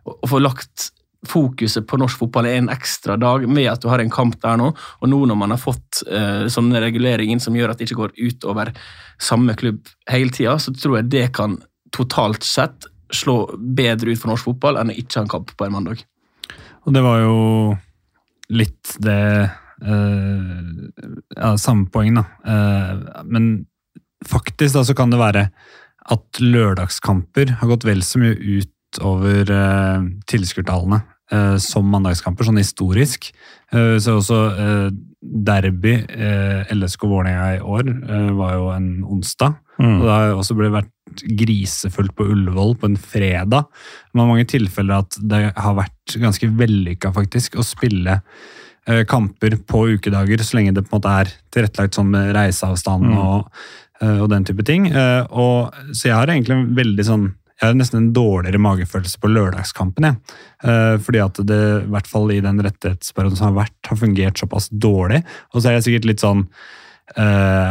Og, 0.08 0.24
få 0.30 0.40
lagt 0.40 0.94
fokuset 1.30 1.86
på 1.88 2.00
norsk 2.00 2.20
fotball 2.22 2.48
er 2.50 2.60
en 2.60 2.72
ekstra 2.74 3.18
dag 3.20 3.46
med 3.50 3.70
at 3.72 3.84
du 3.84 3.90
har 3.92 4.02
en 4.02 4.12
kamp 4.14 4.38
der 4.44 4.60
nå, 4.62 4.72
og 4.76 5.12
nå 5.12 5.22
når 5.30 5.40
man 5.40 5.54
har 5.56 5.62
fått 5.62 6.04
uh, 6.10 6.46
sånne 6.52 6.82
reguleringer 6.84 7.42
som 7.44 7.56
gjør 7.58 7.74
at 7.74 7.80
det 7.80 7.90
ikke 7.90 8.02
går 8.04 8.16
utover 8.18 8.74
samme 9.22 9.56
klubb 9.60 9.86
hele 10.12 10.34
tida, 10.36 10.58
så 10.60 10.74
tror 10.76 11.00
jeg 11.00 11.12
det 11.14 11.28
kan 11.38 11.58
totalt 11.96 12.44
sett 12.46 12.90
slå 13.14 13.44
bedre 13.58 14.12
ut 14.12 14.22
for 14.22 14.32
norsk 14.34 14.50
fotball 14.50 14.80
enn 14.82 14.92
å 14.92 14.98
ikke 14.98 15.20
ha 15.20 15.26
en 15.26 15.32
kamp 15.32 15.54
på 15.56 15.68
en 15.68 15.76
mandag. 15.76 16.04
Og 16.86 16.94
det 16.94 17.04
var 17.06 17.22
jo 17.24 17.38
litt 18.54 18.98
det 19.02 19.22
uh, 19.86 20.66
Ja, 21.36 21.56
samme 21.62 21.90
poeng, 21.94 22.20
da. 22.20 22.26
Uh, 22.46 23.24
men 23.26 23.66
faktisk 24.26 24.78
da 24.78 24.86
så 24.86 24.96
kan 24.98 25.14
det 25.14 25.22
være 25.22 25.48
at 26.14 26.40
lørdagskamper 26.42 27.58
har 27.60 27.70
gått 27.72 27.86
vel 27.88 28.04
så 28.06 28.22
mye 28.22 28.38
ut 28.38 29.02
over 29.06 29.50
uh, 29.50 30.06
tilskuertallene 30.30 31.02
eh, 31.32 31.58
som 31.58 31.88
mandagskamper, 31.90 32.46
sånn 32.48 32.62
historisk. 32.62 33.32
Eh, 33.74 33.98
så 34.02 34.18
også 34.20 34.40
eh, 34.54 34.90
derby, 35.22 35.96
eh, 36.06 36.74
LSK 36.76 37.08
Vålerenga 37.10 37.56
i 37.58 37.62
år, 37.64 37.90
eh, 37.90 38.28
var 38.38 38.54
jo 38.58 38.68
en 38.76 38.90
onsdag. 39.04 39.56
Mm. 39.80 39.96
Og 40.00 40.04
det 40.06 40.12
har 40.14 40.36
også 40.36 40.56
blitt 40.56 40.72
vært 40.76 40.92
grisefullt 41.38 42.14
på 42.16 42.28
Ullevål 42.32 42.76
på 42.80 42.88
en 42.90 42.98
fredag. 43.00 43.66
Det 43.68 44.20
var 44.20 44.30
mange 44.30 44.46
tilfeller 44.48 45.04
at 45.04 45.18
det 45.20 45.42
har 45.56 45.76
vært 45.76 46.16
ganske 46.22 46.48
vellykka 46.60 47.12
faktisk 47.16 47.58
å 47.60 47.66
spille 47.66 48.22
eh, 48.88 49.02
kamper 49.10 49.58
på 49.68 49.82
ukedager, 49.98 50.38
så 50.46 50.60
lenge 50.60 50.76
det 50.78 50.86
på 50.86 50.94
en 50.94 51.00
måte 51.02 51.16
er 51.24 51.34
tilrettelagt 51.52 51.98
sånn 51.98 52.12
med 52.14 52.34
reiseavstand 52.38 53.10
Mm. 53.10 53.18
og, 53.18 53.50
eh, 54.02 54.20
og 54.22 54.30
den 54.30 54.46
type 54.46 54.64
ting. 54.64 54.88
Eh, 54.92 55.26
og, 55.32 55.74
så 55.92 56.10
jeg 56.12 56.16
har 56.16 56.28
egentlig 56.28 56.56
en 56.56 56.76
veldig 56.76 57.06
sånn 57.06 57.34
jeg 57.56 57.70
har 57.70 57.78
nesten 57.78 58.02
en 58.02 58.13
dårligere 58.15 58.60
magefølelse 58.60 59.20
på 59.22 59.32
lørdagskampen. 59.32 60.10
Jeg. 60.10 60.39
Eh, 60.68 60.96
fordi 61.06 61.22
at 61.24 61.39
det 61.48 61.62
i 61.86 61.91
hvert 61.94 62.10
fall 62.10 62.34
i 62.36 62.41
den 62.44 62.60
rettighetsperioden 62.65 63.39
som 63.39 63.52
har 63.52 63.62
vært, 63.62 63.78
har 63.88 64.00
fungert 64.02 64.41
såpass 64.41 64.68
dårlig. 64.72 65.22
Og 65.54 65.62
så 65.62 65.70
er 65.70 65.78
jeg 65.78 65.88
sikkert 65.88 66.10
litt 66.10 66.26
sånn 66.26 66.44
eh, 67.15 67.24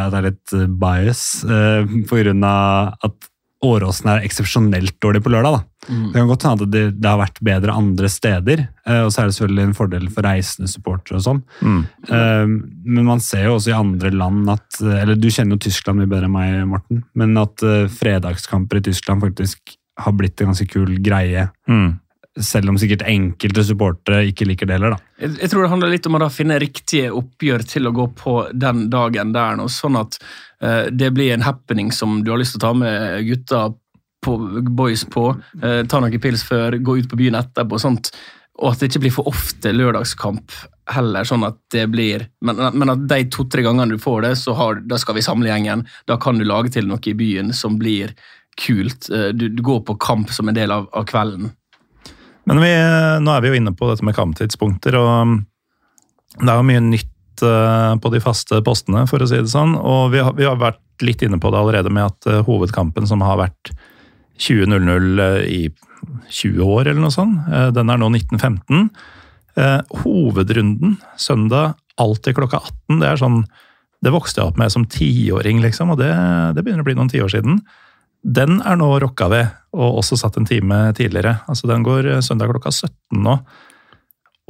at 0.07 0.15
det 0.15 0.21
er 0.21 0.29
litt 0.31 0.57
eh, 0.57 0.73
bias 0.85 1.25
eh, 1.45 1.95
på 2.09 2.23
grunn 2.23 2.49
av 2.49 2.97
at 3.05 3.31
Åråsen 3.65 4.11
er 4.13 4.27
eksepsjonelt 4.27 4.97
dårlig 5.03 5.23
på 5.25 5.33
lørdag. 5.33 5.57
da. 5.57 5.89
Det 5.89 6.15
kan 6.17 6.29
godt 6.31 6.47
hende 6.47 6.65
at 6.65 6.73
det, 6.73 6.83
det 6.97 7.11
har 7.11 7.21
vært 7.21 7.41
bedre 7.45 7.77
andre 7.77 8.09
steder, 8.09 8.63
eh, 8.87 9.01
og 9.05 9.11
så 9.13 9.23
er 9.23 9.29
det 9.29 9.37
selvfølgelig 9.37 9.67
en 9.69 9.77
fordel 9.77 10.07
for 10.13 10.25
reisende 10.25 10.71
supportere 10.73 11.21
og 11.21 11.25
sånn. 11.27 11.43
Mm. 11.61 11.81
Eh, 12.09 12.45
Men 12.95 13.09
man 13.09 13.21
ser 13.25 13.49
jo 13.49 13.57
også 13.59 13.73
i 13.73 13.77
andre 13.77 14.13
land 14.15 14.49
at 14.53 14.81
Eller 14.81 15.17
du 15.17 15.29
kjenner 15.29 15.57
jo 15.57 15.65
Tyskland 15.67 16.01
mye 16.01 16.11
bedre 16.11 16.29
enn 16.29 16.37
meg, 16.37 16.61
Morten. 16.69 17.03
Men 17.15 17.37
at 17.41 17.63
eh, 17.63 17.89
fredagskamper 17.93 18.81
i 18.81 18.87
Tyskland 18.91 19.25
faktisk 19.25 19.77
har 20.01 20.13
blitt 20.17 20.41
en 20.41 20.51
ganske 20.51 20.67
kul 20.73 20.97
greie. 21.05 21.49
Mm. 21.71 22.01
Selv 22.41 22.73
om 22.73 22.79
sikkert 22.81 23.05
enkelte 23.07 23.63
supportere 23.63 24.25
ikke 24.27 24.47
liker 24.49 24.67
det 24.67 24.75
heller, 24.75 24.97
da. 24.97 25.13
Jeg, 25.23 25.51
tror 25.53 25.63
det 25.63 25.71
handler 25.71 25.93
litt 25.93 26.09
om 26.11 26.17
å 26.19 26.21
da 26.25 26.31
finne 26.35 26.59
riktige 26.59 27.13
oppgjør 27.15 27.63
til 27.71 27.87
å 27.87 27.95
gå 27.95 28.09
på 28.19 28.35
den 28.51 28.89
dagen 28.91 29.31
der, 29.37 29.55
nå, 29.61 29.69
sånn 29.71 30.01
at 30.01 30.19
uh, 30.65 30.91
det 30.91 31.13
blir 31.15 31.31
en 31.35 31.47
happening 31.47 31.93
som 31.95 32.25
du 32.27 32.33
har 32.35 32.43
lyst 32.43 32.57
til 32.57 32.63
å 32.63 32.67
ta 32.67 32.73
med 32.81 33.23
gutta 33.29 33.65
på, 34.25 34.37
boys 34.75 35.07
på. 35.07 35.29
uh, 35.63 35.83
ta 35.87 36.03
noen 36.03 36.19
pils 36.23 36.43
før, 36.49 36.81
gå 36.83 36.99
ut 36.99 37.11
på 37.13 37.21
byen 37.23 37.39
etterpå. 37.39 37.79
og 37.79 37.85
sånt, 37.87 38.11
Og 38.59 38.73
at 38.73 38.83
det 38.83 38.91
ikke 38.91 39.07
blir 39.07 39.15
for 39.15 39.31
ofte 39.31 39.71
lørdagskamp 39.71 40.59
heller, 40.91 41.25
sånn 41.25 41.47
at 41.47 41.57
det 41.73 41.87
blir 41.93 42.27
Men, 42.45 42.61
men 42.75 42.93
at 42.93 43.09
de 43.09 43.25
to-tre 43.33 43.63
gangene 43.65 43.95
du 43.95 44.03
får 44.03 44.23
det, 44.27 44.37
så 44.43 44.55
har, 44.59 44.83
da 44.85 44.99
skal 45.01 45.17
vi 45.17 45.25
samle 45.25 45.49
gjengen. 45.49 45.87
Da 46.07 46.19
kan 46.21 46.39
du 46.39 46.45
lage 46.45 46.75
til 46.75 46.89
noe 46.91 47.01
i 47.07 47.15
byen 47.17 47.55
som 47.57 47.79
blir 47.81 48.13
kult. 48.61 49.09
Eh, 49.11 49.31
Du, 49.33 49.49
du 49.49 49.63
går 49.63 49.85
på 49.87 49.97
kamp 50.03 50.31
som 50.31 50.49
en 50.49 50.57
del 50.57 50.73
av, 50.75 50.89
av 50.93 51.07
kvelden. 51.09 51.53
Men 52.51 52.61
vi, 52.61 52.71
nå 53.25 53.33
er 53.33 53.43
vi 53.45 53.53
jo 53.53 53.59
inne 53.59 53.73
på 53.77 53.89
dette 53.89 54.05
med 54.05 54.17
kamptidspunkter, 54.17 54.97
og 55.01 55.11
um, 55.25 55.35
det 56.41 56.51
er 56.51 56.59
jo 56.59 56.67
mye 56.69 56.83
nytt 56.83 57.45
eh, 57.47 57.93
på 58.03 58.11
de 58.13 58.21
faste 58.23 58.59
postene, 58.67 59.07
for 59.11 59.23
å 59.23 59.29
si 59.31 59.39
det 59.39 59.53
sånn. 59.53 59.77
Og 59.79 60.13
vi 60.13 60.21
har, 60.25 60.35
vi 60.37 60.49
har 60.49 60.61
vært 60.61 61.05
litt 61.05 61.23
inne 61.25 61.39
på 61.41 61.53
det 61.53 61.61
allerede 61.61 61.93
med 61.95 62.11
at 62.11 62.31
eh, 62.31 62.43
hovedkampen 62.47 63.07
som 63.09 63.23
har 63.25 63.39
vært 63.41 63.73
20.00 64.43 65.23
eh, 65.25 65.41
i 65.47 65.61
20 66.29 66.65
år, 66.67 66.89
eller 66.89 67.01
noe 67.01 67.15
sånt, 67.15 67.47
den 67.73 67.89
er 67.89 68.01
nå 68.01 68.11
1915. 68.13 68.91
Eh, 69.57 69.81
Hovedrunden 70.03 70.97
søndag 71.17 71.79
alltid 71.97 72.35
klokka 72.35 72.59
18, 72.59 72.99
det 73.01 73.07
er 73.07 73.21
sånn 73.21 73.45
Det 74.03 74.13
vokste 74.13 74.43
jeg 74.43 74.51
opp 74.51 74.59
med 74.61 74.73
som 74.73 74.85
tiåring, 74.91 75.63
liksom, 75.65 75.95
og 75.95 76.01
det, 76.03 76.11
det 76.53 76.65
begynner 76.65 76.85
å 76.85 76.89
bli 76.89 76.97
noen 76.99 77.09
tiår 77.09 77.31
siden. 77.33 77.63
Den 78.25 78.63
er 78.65 78.79
nå 78.81 78.89
rocka 79.03 79.29
ved, 79.29 79.53
og 79.77 80.01
også 80.01 80.17
satt 80.17 80.39
en 80.41 80.49
time 80.49 80.89
tidligere. 80.97 81.43
Altså 81.51 81.69
Den 81.69 81.85
går 81.85 82.09
eh, 82.09 82.25
søndag 82.25 82.53
klokka 82.53 82.73
17 82.73 83.21
nå. 83.25 83.39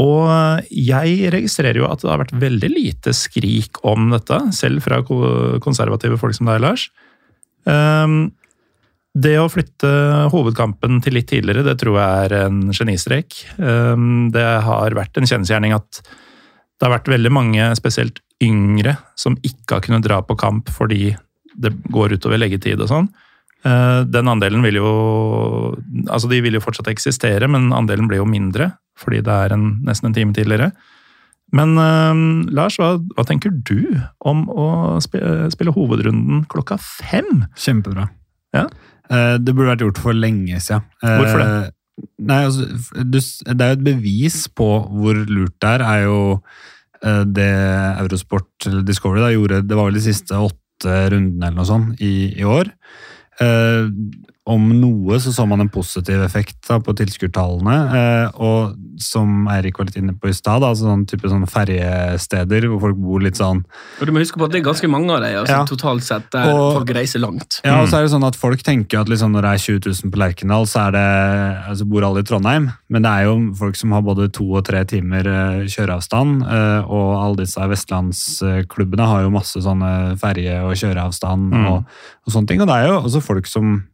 Og 0.03 0.27
jeg 0.75 1.31
registrerer 1.31 1.79
jo 1.79 1.87
at 1.87 2.03
det 2.03 2.11
har 2.11 2.23
vært 2.25 2.35
veldig 2.43 2.71
lite 2.73 3.13
skrik 3.15 3.79
om 3.87 4.09
dette, 4.11 4.41
selv 4.57 4.83
fra 4.83 4.99
konservative 5.63 6.19
folk 6.19 6.35
som 6.35 6.51
deg, 6.51 6.59
Lars. 6.65 6.89
Ehm, 7.71 8.33
det 9.15 9.37
å 9.39 9.47
flytte 9.47 9.93
hovedkampen 10.33 10.99
til 11.05 11.15
litt 11.15 11.29
tidligere, 11.31 11.63
det 11.63 11.77
tror 11.79 12.01
jeg 12.01 12.27
er 12.27 12.37
en 12.41 12.59
genistrek. 12.75 13.39
Ehm, 13.63 14.33
det 14.35 14.49
har 14.67 14.99
vært 14.99 15.21
en 15.21 15.31
kjensgjerning 15.31 15.77
at 15.77 16.03
det 16.03 16.89
har 16.89 16.97
vært 16.97 17.13
veldig 17.15 17.31
mange, 17.31 17.71
spesielt 17.79 18.19
yngre, 18.43 18.97
som 19.15 19.39
ikke 19.47 19.77
har 19.77 19.85
kunnet 19.87 20.03
dra 20.03 20.19
på 20.27 20.35
kamp 20.35 20.75
fordi 20.75 21.15
det 21.55 21.71
går 21.95 22.17
utover 22.19 22.43
leggetid 22.43 22.83
og 22.83 22.91
sånn. 22.91 23.07
Eh, 23.65 24.01
Den 24.13 24.29
andelen 24.29 24.65
vil 24.65 24.77
jo 24.81 24.91
Altså, 26.09 26.29
de 26.29 26.41
vil 26.45 26.59
jo 26.59 26.65
fortsatt 26.65 26.91
eksistere, 26.93 27.49
men 27.49 27.73
andelen 27.73 28.11
blir 28.11 28.23
jo 28.23 28.29
mindre 28.29 28.75
fordi 28.95 29.25
det 29.27 29.33
er 29.35 29.51
en, 29.51 29.63
nesten 29.83 30.07
en 30.07 30.15
time 30.15 30.31
tidligere. 30.31 30.69
Men 31.51 31.73
uh, 31.75 32.15
Lars, 32.55 32.77
hva, 32.79 32.93
hva 33.17 33.25
tenker 33.27 33.51
du 33.67 33.99
om 34.23 34.45
å 34.55 34.67
spille, 35.03 35.49
spille 35.51 35.73
hovedrunden 35.75 36.45
klokka 36.47 36.77
fem? 36.79 37.43
Kjempebra. 37.59 38.05
Ja. 38.55 38.69
Uh, 39.11 39.35
det 39.43 39.51
burde 39.51 39.73
vært 39.73 39.83
gjort 39.83 39.99
for 39.99 40.15
lenge 40.15 40.61
siden. 40.63 40.87
Uh, 41.03 41.17
Hvorfor 41.19 41.43
det? 41.43 41.49
Nei, 42.23 42.39
altså, 42.47 42.69
du, 43.03 43.19
det 43.19 43.67
er 43.67 43.73
jo 43.73 43.79
et 43.81 43.85
bevis 43.91 44.39
på 44.55 44.69
hvor 44.95 45.19
lurt 45.27 45.59
det 45.59 45.73
er, 45.73 45.87
er 45.89 46.07
jo 46.07 46.21
det 47.35 47.51
Eurosport 48.01 48.71
eller 48.71 48.87
Discovery 48.87 49.21
da, 49.21 49.35
gjorde 49.35 49.59
Det 49.67 49.77
var 49.77 49.91
vel 49.91 49.99
de 49.99 50.07
siste 50.07 50.39
åtte 50.39 50.95
rundene 51.13 51.51
eller 51.51 51.59
noe 51.59 51.69
sånt 51.69 52.01
i, 52.03 52.31
i 52.39 52.47
år. 52.47 52.71
Eh, 53.41 53.89
om 54.47 54.61
noe 54.77 55.17
så 55.25 55.31
så 55.33 55.47
man 55.49 55.63
en 55.65 55.71
positiv 55.73 56.21
effekt 56.21 56.59
da, 56.69 56.77
på 56.79 56.93
tilskuertallene. 56.93 57.77
Eh, 57.97 58.41
og 58.45 58.75
som 59.01 59.47
Eirik 59.49 59.79
var 59.81 59.87
litt 59.89 59.97
inne 59.97 60.13
på 60.21 60.29
i 60.29 60.35
stad, 60.37 60.61
altså 60.63 60.85
sånn 60.85 61.07
type 61.09 61.25
sånn 61.33 61.47
ferjesteder 61.49 62.67
hvor 62.69 62.83
folk 62.83 62.99
bor 63.01 63.23
litt 63.25 63.39
sånn 63.41 63.63
Og 63.99 64.05
du 64.07 64.13
må 64.13 64.21
huske 64.21 64.37
på 64.39 64.45
at 64.45 64.53
det 64.53 64.61
er 64.61 64.67
ganske 64.69 64.91
mange 64.93 65.11
av 65.17 65.23
dem 65.25 65.39
altså, 65.41 65.57
Ja. 65.57 65.65
totalt 65.65 66.05
sett, 66.05 66.27
der 66.31 66.53
Og- 66.53 66.75
folk 66.77 66.93
reiser 66.95 67.21
langt. 67.25 67.61
Ja, 67.65 67.81
og 67.81 67.89
så 67.89 67.97
er 67.99 68.03
det 68.05 68.13
sånn 68.13 68.27
at 68.29 68.37
Folk 68.37 68.63
tenker 68.63 69.01
at 69.01 69.09
liksom 69.09 69.33
når 69.33 69.43
det 69.43 69.51
er 69.55 69.81
20 69.81 69.81
000 70.05 70.11
på 70.13 70.19
Lerkendal, 70.21 70.67
så 70.69 70.89
er 70.89 70.91
det, 70.93 71.65
altså 71.71 71.89
bor 71.89 72.05
alle 72.05 72.21
i 72.21 72.23
Trondheim. 72.29 72.69
Men 72.91 73.03
det 73.03 73.11
er 73.11 73.25
jo 73.25 73.55
folk 73.55 73.77
som 73.77 73.93
har 73.93 74.03
både 74.03 74.29
to 74.31 74.45
og 74.55 74.65
tre 74.65 74.85
timer 74.85 75.25
eh, 75.27 75.65
kjøreavstand. 75.73 76.43
eh, 76.45 76.85
Og 76.85 77.17
alle 77.25 77.37
disse 77.37 77.57
vestlandsklubbene 77.59 79.07
har 79.09 79.23
jo 79.23 79.31
masse 79.31 79.57
sånne 79.57 80.19
ferje- 80.21 80.61
og 80.63 80.75
kjøreavstand 80.77 81.51
Mm. 81.55 81.67
og, 81.71 81.85
og 82.27 82.33
sånne 82.33 82.47
ting. 82.49 82.61
Og 82.61 82.67
det 82.69 82.75
er 82.77 82.87
jo 82.89 83.01
også 83.01 83.23
folk 83.23 83.47
som 83.47 83.85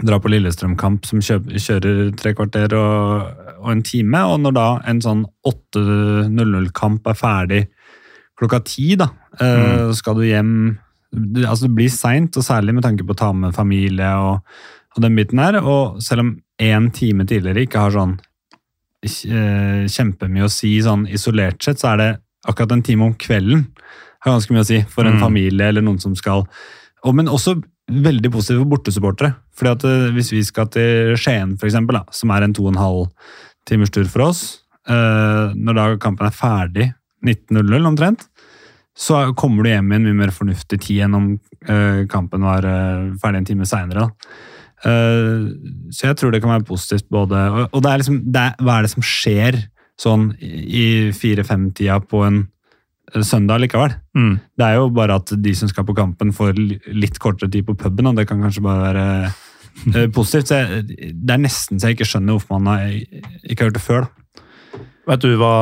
drar 0.00 0.20
på 0.24 0.30
Lillestrøm-kamp 0.32 1.04
som 1.04 1.20
kjører 1.20 2.14
tre 2.16 2.32
kvarter 2.34 2.72
og, 2.78 3.26
og 3.60 3.70
en 3.74 3.82
time. 3.84 4.22
Og 4.32 4.40
når 4.40 4.54
da 4.56 4.66
en 4.88 5.02
sånn 5.04 5.26
8.00-kamp 5.46 7.06
er 7.12 7.18
ferdig 7.18 7.62
klokka 8.40 8.62
ti, 8.64 8.94
da, 8.96 9.10
eh, 9.38 9.86
Mm. 9.86 9.94
skal 9.94 10.14
du 10.16 10.22
hjem 10.24 10.78
det, 11.12 11.44
altså 11.44 11.66
det 11.68 11.74
blir 11.76 11.90
seint, 11.92 12.36
og 12.36 12.42
særlig 12.42 12.72
med 12.74 12.82
tanke 12.84 13.04
på 13.04 13.12
å 13.12 13.18
ta 13.20 13.32
med 13.36 13.52
familie 13.54 14.08
og, 14.16 14.40
og 14.96 15.02
den 15.04 15.14
biten 15.14 15.38
her. 15.38 15.60
Og 15.60 16.00
selv 16.02 16.20
om 16.24 16.30
én 16.58 16.90
time 16.92 17.26
tidligere 17.28 17.66
ikke 17.66 17.78
har 17.84 17.90
sånn 17.92 18.18
eh, 19.04 19.84
kjempemye 19.90 20.46
å 20.46 20.50
si 20.50 20.78
sånn 20.80 21.06
isolert 21.10 21.62
sett, 21.62 21.78
så 21.82 21.92
er 21.92 21.96
det 22.00 22.10
akkurat 22.48 22.72
en 22.72 22.82
time 22.82 23.04
om 23.04 23.14
kvelden 23.14 23.66
har 24.22 24.32
ganske 24.38 24.54
mye 24.54 24.62
å 24.64 24.66
si 24.66 24.80
for 24.88 25.04
en 25.04 25.18
Mm. 25.18 25.20
familie 25.20 25.68
eller 25.68 25.82
noen 25.82 26.00
som 26.00 26.14
skal 26.14 26.46
og, 27.04 27.14
Men 27.14 27.26
også 27.26 27.60
veldig 27.90 28.30
positive 28.30 28.64
bortesupportere. 28.64 29.34
Fordi 29.56 29.72
at 29.74 29.86
eh, 29.88 30.10
Hvis 30.16 30.32
vi 30.32 30.42
skal 30.46 30.70
til 30.72 31.14
Skien, 31.20 31.56
for 31.58 31.68
eksempel, 31.68 32.00
da, 32.00 32.04
som 32.14 32.32
er 32.32 32.46
en 32.46 32.54
to 32.56 32.66
og 32.66 32.74
en 32.74 32.82
halv 32.82 33.06
timers 33.68 33.92
tur 33.94 34.08
for 34.10 34.28
oss, 34.30 34.42
eh, 34.88 35.52
når 35.54 35.78
da 35.78 35.88
kampen 36.02 36.28
er 36.28 36.36
ferdig 36.36 36.88
19.00 37.22 37.86
omtrent, 37.86 38.26
så 38.98 39.30
kommer 39.38 39.64
du 39.64 39.70
hjem 39.70 39.92
i 39.92 39.96
en 39.96 40.08
mye 40.08 40.18
mer 40.18 40.32
fornuftig 40.34 40.80
tid 40.84 41.06
enn 41.06 41.16
om 41.16 41.28
eh, 41.64 42.02
kampen 42.12 42.44
var 42.44 42.66
ferdig 43.22 43.40
en 43.40 43.46
time 43.48 43.68
seinere. 43.68 44.10
så 44.82 46.08
jeg 46.08 46.16
tror 46.18 46.32
det 46.32 46.40
kan 46.42 46.50
være 46.50 46.66
positivt 46.66 47.06
både 47.08 47.38
Og, 47.70 47.82
det 47.84 47.90
er 47.90 48.00
liksom, 48.00 48.16
det 48.34 48.40
hva 48.58 48.78
er 48.78 48.82
det 48.82 48.90
som 48.90 49.04
skjer 49.06 49.60
sånn 49.94 50.32
i 50.42 51.12
fire-fem-tida 51.14 52.00
på 52.02 52.24
en 52.26 52.40
søndag 53.20 53.60
likevel? 53.62 53.94
Mm. 54.16 54.34
Det 54.58 54.66
er 54.66 54.80
jo 54.80 54.88
bare 54.94 55.18
at 55.20 55.32
de 55.44 55.54
som 55.58 55.70
skal 55.70 55.86
på 55.88 55.96
kampen, 55.96 56.32
får 56.34 56.56
litt 56.56 57.20
kortere 57.22 57.50
tid 57.52 57.66
på 57.68 57.76
puben, 57.78 58.08
og 58.08 58.16
det 58.18 58.28
kan 58.30 58.40
kanskje 58.42 58.64
bare 58.64 58.88
være 58.88 59.06
eh, 59.92 60.08
positivt. 60.16 60.50
Så 60.50 60.62
jeg, 60.62 61.12
det 61.12 61.36
er 61.36 61.44
nesten 61.44 61.80
så 61.80 61.90
jeg 61.90 62.00
ikke 62.00 62.10
skjønner 62.14 62.38
hvorfor 62.38 62.58
man 62.58 62.72
har, 62.72 62.98
ikke 63.44 63.64
har 63.64 63.70
gjort 63.70 63.78
det 63.78 63.86
før. 63.86 64.08
da. 64.08 64.22
Vet 65.02 65.24
du 65.24 65.32
hva 65.34 65.54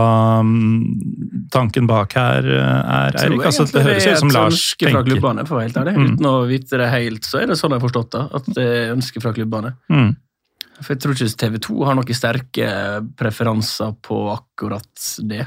mm, 0.45 1.45
tanken 1.53 1.87
bak 1.89 2.13
her 2.19 2.45
eh, 2.45 2.81
er, 2.81 3.17
Eirik? 3.23 3.45
Altså, 3.49 3.65
det 3.73 3.85
høres 3.87 4.09
ut 4.11 4.21
som 4.21 4.33
Lars 4.35 4.65
tenker. 4.75 4.99
fra 4.99 5.05
klubbene, 5.07 5.45
for 5.49 5.65
helt 5.65 5.79
ærlig. 5.81 5.95
Mm. 5.97 6.11
Uten 6.11 6.29
å 6.29 6.35
vite 6.51 6.81
det 6.81 6.91
helt, 6.93 7.29
så 7.29 7.41
er 7.41 7.49
det 7.49 7.57
sånn 7.61 7.73
jeg 7.73 7.81
har 7.81 7.87
forstått 7.87 8.11
det. 8.17 8.25
At 8.37 8.51
det 8.59 8.67
er 8.67 8.93
ønske 8.93 9.23
fra 9.25 9.33
klubbene. 9.37 9.73
Mm. 9.93 10.11
For 10.81 10.95
jeg 10.95 11.03
tror 11.03 11.17
ikke 11.17 11.41
TV 11.41 11.57
2 11.69 11.79
har 11.89 11.97
noen 11.97 12.17
sterke 12.17 12.69
preferanser 13.21 13.97
på 14.05 14.21
akkurat 14.35 15.09
det. 15.29 15.47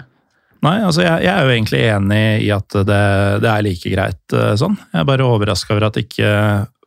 Nei, 0.64 0.78
altså 0.80 1.04
jeg, 1.04 1.26
jeg 1.26 1.34
er 1.34 1.44
jo 1.44 1.52
egentlig 1.52 1.80
enig 1.92 2.26
i 2.46 2.50
at 2.56 2.76
det, 2.88 3.00
det 3.44 3.50
er 3.52 3.64
like 3.66 3.90
greit 3.92 4.36
eh, 4.38 4.54
sånn. 4.60 4.78
Jeg 4.94 5.02
er 5.02 5.08
bare 5.10 5.26
overraska 5.28 5.74
over 5.76 5.90
at 5.90 5.98
ikke 6.00 6.30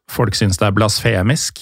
folk 0.09 0.37
syns 0.39 0.57
det 0.61 0.69
er 0.69 0.77
blasfemisk. 0.77 1.61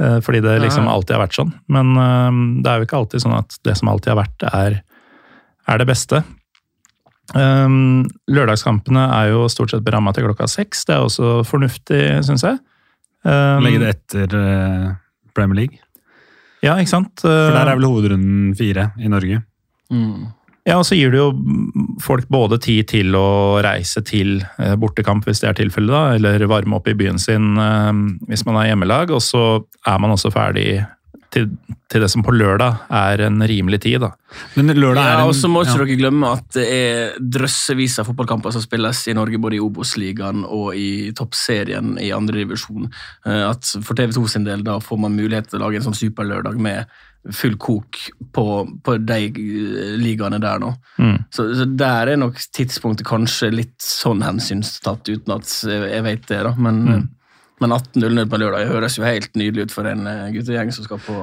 eh, 0.00 0.16
Fordi 0.24 0.40
det 0.44 0.54
liksom 0.62 0.88
alltid 0.88 1.16
har 1.18 1.24
vært 1.26 1.36
sånn. 1.36 1.52
Men 1.72 1.92
eh, 2.00 2.38
det 2.64 2.72
er 2.72 2.80
jo 2.80 2.88
ikke 2.88 3.00
alltid 3.02 3.24
sånn 3.26 3.36
at 3.36 3.58
det 3.68 3.74
som 3.76 3.90
alltid 3.92 4.14
har 4.14 4.20
vært, 4.22 4.46
er, 4.48 4.78
er 5.68 5.82
det 5.82 5.88
beste. 5.90 6.22
Um, 7.34 8.06
lørdagskampene 8.30 9.02
er 9.10 9.32
jo 9.32 9.48
stort 9.50 9.72
sett 9.74 9.84
beramma 9.84 10.12
til 10.14 10.28
klokka 10.28 10.46
seks. 10.48 10.84
Det 10.86 10.94
er 10.94 11.04
også 11.04 11.40
fornuftig, 11.44 12.00
syns 12.24 12.46
jeg. 12.46 12.60
Um, 13.26 13.66
Legge 13.66 13.82
det 13.82 13.92
etter 13.96 14.38
Premier 15.36 15.58
League. 15.64 15.82
Ja, 16.62 16.78
ikke 16.78 16.94
sant? 16.94 17.20
For 17.20 17.52
der 17.52 17.66
er 17.66 17.76
vel 17.76 17.90
hovedrunden 17.90 18.54
fire 18.56 18.88
i 19.02 19.10
Norge. 19.12 19.42
Ja, 20.66 20.80
og 20.80 20.86
så 20.88 20.96
gir 20.98 21.12
det 21.14 21.20
jo 21.20 21.28
folk 22.02 22.26
både 22.32 22.58
tid 22.62 22.88
til 22.90 23.14
å 23.14 23.60
reise 23.62 24.02
til 24.06 24.40
eh, 24.58 24.74
bortekamp, 24.80 25.26
hvis 25.28 25.44
det 25.44 25.52
er 25.52 25.60
tilfellet, 25.60 25.92
da, 25.94 26.16
eller 26.18 26.48
varme 26.50 26.80
opp 26.80 26.90
i 26.90 26.96
byen 26.98 27.20
sin 27.22 27.54
eh, 27.54 27.92
hvis 28.26 28.42
man 28.48 28.58
er 28.60 28.72
hjemmelag, 28.72 29.14
og 29.14 29.22
så 29.22 29.46
er 29.86 30.02
man 30.02 30.16
også 30.16 30.34
ferdig 30.34 30.80
til, 31.36 31.48
til 31.90 32.02
det 32.02 32.08
som 32.10 32.24
på 32.24 32.34
lørdag 32.34 32.86
er 32.92 33.22
en 33.26 33.42
rimelig 33.46 33.80
tid. 33.84 34.00
da. 34.02 34.10
Men 34.56 34.72
lørdag 34.74 35.02
er 35.02 35.14
en, 35.14 35.22
Ja, 35.22 35.26
og 35.30 35.34
så 35.38 35.50
må 35.50 35.62
ikke 35.62 35.74
ja. 35.76 35.84
dere 35.84 35.98
glemme 36.00 36.30
at 36.34 36.46
det 36.56 36.66
er 36.72 37.16
drøssevis 37.20 37.98
av 38.02 38.10
fotballkamper 38.10 38.54
som 38.54 38.64
spilles 38.64 39.02
i 39.10 39.16
Norge, 39.16 39.40
både 39.42 39.58
i 39.58 39.62
Obos-ligaen 39.62 40.44
og 40.44 40.74
i 40.78 41.12
toppserien 41.16 41.96
i 42.02 42.12
andre 42.16 42.42
divisjon. 42.42 42.88
Eh, 43.26 43.42
At 43.50 43.70
For 43.86 43.98
TV 43.98 44.14
2 44.16 44.26
sin 44.34 44.46
del 44.48 44.64
da 44.66 44.78
får 44.82 45.02
man 45.06 45.18
mulighet 45.18 45.50
til 45.50 45.60
å 45.60 45.66
lage 45.66 45.80
en 45.80 45.88
sånn 45.88 45.98
superlørdag 45.98 46.58
med 46.58 46.86
full 47.34 47.56
kok 47.58 47.96
på, 48.32 48.44
på 48.84 48.96
de 49.06 49.18
eh, 49.26 49.96
ligaene 49.98 50.38
der 50.42 50.58
nå. 50.62 50.74
Mm. 50.98 51.16
Så, 51.34 51.48
så 51.58 51.64
der 51.76 52.06
er 52.12 52.16
nok 52.20 52.34
tidspunktet 52.54 53.06
kanskje 53.08 53.50
litt 53.54 53.82
sånn 53.82 54.22
hensynstatt, 54.22 55.08
uten 55.08 55.32
at 55.34 55.46
jeg, 55.66 55.90
jeg 55.94 56.02
vet 56.06 56.26
det, 56.30 56.42
da. 56.46 56.52
Men, 56.56 56.76
Mm. 56.86 57.08
men 57.60 57.70
18.00 57.72 58.28
på 58.28 58.36
lørdag 58.38 58.66
høres 58.68 58.98
jo 58.98 59.04
helt 59.04 59.32
nydelig 59.34 59.62
ut 59.66 59.72
for 59.72 59.86
en 59.88 60.06
eh, 60.06 60.28
guttegjeng 60.34 60.72
som 60.76 60.84
skal 60.84 60.98
på 61.00 61.14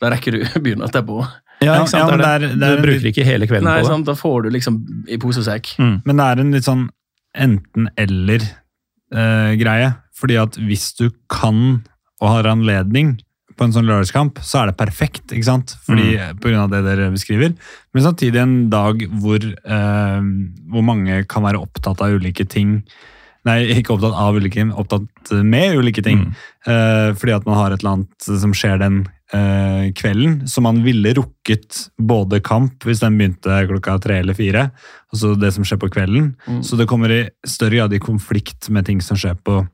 Da 0.00 0.08
rekker 0.10 0.32
du 0.32 0.44
byen 0.64 0.82
etterpå. 0.82 1.20
Ja, 1.62 1.62
Ja, 1.62 1.74
ikke 1.84 1.90
sant? 1.92 2.02
ja, 2.02 2.06
men 2.10 2.18
det 2.18 2.24
det 2.24 2.26
er 2.26 2.34
er- 2.34 2.38
det. 2.48 2.58
det 2.58 2.66
er 2.68 2.76
du 2.76 2.82
bruker 2.88 3.06
ikke 3.12 3.24
hele 3.28 3.46
kvelden 3.46 3.64
Nei, 3.68 3.78
på 3.78 3.82
det. 3.86 3.90
sant? 3.92 4.06
Da 4.08 4.14
får 4.18 4.42
du 4.42 4.48
liksom 4.50 4.80
i 5.08 5.16
pose 5.22 5.38
og 5.38 5.44
sekk. 5.46 5.66
Mm. 5.78 6.00
Men 6.06 6.16
det 6.16 6.24
er 6.26 6.36
en 6.42 6.52
litt 6.56 6.64
sånn 6.66 6.88
enten-eller-greie. 7.38 9.90
fordi 10.14 10.36
at 10.38 10.56
hvis 10.60 10.92
du 10.98 11.06
kan 11.32 11.82
og 12.20 12.28
har 12.28 12.44
anledning 12.52 13.14
på 13.56 13.66
en 13.66 13.74
sånn 13.74 13.88
lørdagskamp, 13.88 14.40
så 14.44 14.62
er 14.62 14.70
det 14.70 14.78
perfekt. 14.80 15.24
ikke 15.30 15.48
sant? 15.48 15.76
Fordi, 15.86 16.16
På 16.40 16.50
grunn 16.50 16.64
av 16.64 16.72
det 16.72 16.82
dere 16.86 17.12
beskriver. 17.14 17.54
Men 17.92 18.04
samtidig 18.04 18.40
en 18.42 18.70
dag 18.72 19.06
hvor, 19.22 19.38
eh, 19.38 20.20
hvor 20.72 20.86
mange 20.86 21.24
kan 21.28 21.42
være 21.42 21.62
opptatt 21.62 22.00
av 22.00 22.18
ulike 22.18 22.48
ting. 22.48 22.82
Nei, 23.44 23.58
ikke 23.74 23.96
opptatt 23.96 24.14
av 24.14 24.36
ulike 24.38 24.54
ting, 24.54 24.70
opptatt 24.72 25.32
med 25.42 25.76
ulike 25.76 26.02
ting. 26.02 26.28
Mm. 26.28 26.36
Eh, 26.66 27.08
fordi 27.18 27.34
at 27.34 27.46
man 27.46 27.58
har 27.58 27.72
et 27.72 27.82
eller 27.82 27.96
annet 27.96 28.30
som 28.42 28.54
skjer 28.54 28.78
den 28.78 29.02
eh, 29.32 29.90
kvelden. 29.98 30.48
Så 30.48 30.62
man 30.62 30.82
ville 30.84 31.14
rukket 31.16 31.88
både 31.98 32.40
kamp, 32.44 32.84
hvis 32.86 33.02
den 33.02 33.18
begynte 33.18 33.64
klokka 33.70 33.98
tre 34.02 34.20
eller 34.22 34.38
fire, 34.38 34.68
altså 35.12 35.34
det 35.38 35.52
som 35.56 35.66
skjer 35.66 35.80
på 35.82 35.90
kvelden. 35.92 36.34
Mm. 36.46 36.62
Så 36.62 36.78
det 36.78 36.88
kommer 36.90 37.10
i 37.10 37.24
større 37.48 37.82
grad 37.82 37.96
i 37.96 38.02
konflikt 38.02 38.70
med 38.70 38.86
ting 38.86 39.02
som 39.04 39.18
skjer 39.18 39.34
på 39.42 39.64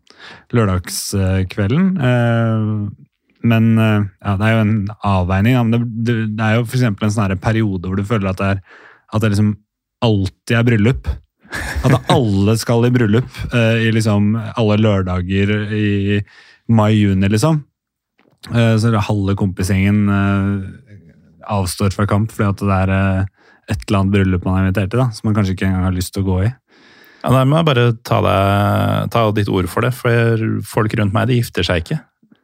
lørdagskvelden. 0.57 1.93
Eh, 2.09 3.07
men 3.47 3.78
eh, 3.78 4.03
ja, 4.24 4.34
det 4.39 4.49
er 4.49 4.55
jo 4.55 4.64
en 4.64 4.74
avveining. 5.07 5.55
Ja. 5.55 5.62
Det, 5.72 5.80
det, 6.34 6.45
er 6.45 6.59
jo 6.59 6.66
eksempel 6.66 7.09
en 7.09 7.14
sånn 7.14 7.39
periode 7.43 7.86
hvor 7.86 7.99
du 7.99 8.07
føler 8.07 8.32
at 8.32 8.41
det, 8.41 8.51
er, 8.57 8.84
at 9.14 9.22
det 9.22 9.32
liksom 9.34 9.55
alltid 10.05 10.57
er 10.59 10.66
bryllup. 10.66 11.11
At 11.86 12.11
alle 12.12 12.59
skal 12.61 12.84
i 12.84 12.93
bryllup 12.93 13.30
uh, 13.55 13.78
i 13.80 13.89
liksom 13.95 14.34
alle 14.36 14.76
lørdager 14.82 15.53
i 15.72 16.18
mai-juni, 16.68 17.30
liksom. 17.32 17.62
Uh, 18.53 18.74
så 18.78 18.93
halve 19.07 19.34
kompisgjengen 19.39 20.03
uh, 20.12 20.99
avstår 21.49 21.95
fra 21.97 22.05
kamp 22.11 22.34
fordi 22.34 22.51
at 22.51 22.61
det 22.61 22.76
er 22.84 22.93
et 23.72 23.80
eller 23.89 24.03
annet 24.03 24.12
bryllup 24.12 24.45
man 24.45 24.59
er 24.59 24.66
invitert 24.66 24.93
til, 24.93 25.01
da, 25.01 25.09
som 25.14 25.28
man 25.28 25.39
kanskje 25.39 25.55
ikke 25.57 25.70
engang 25.70 25.86
har 25.89 25.97
lyst 25.97 26.12
til 26.14 26.24
å 26.24 26.28
gå 26.28 26.43
i. 26.45 26.51
Ja, 27.24 27.43
må 27.49 27.59
jeg 27.59 27.66
bare 27.66 27.86
ta, 28.07 28.20
deg, 28.24 29.09
ta 29.12 29.24
ditt 29.34 29.49
ord 29.51 29.66
for 29.72 29.84
det, 29.84 29.95
for 29.97 30.45
folk 30.68 30.95
rundt 31.01 31.16
meg 31.16 31.30
de 31.30 31.41
gifter 31.41 31.66
seg 31.66 31.82
ikke. 31.82 31.99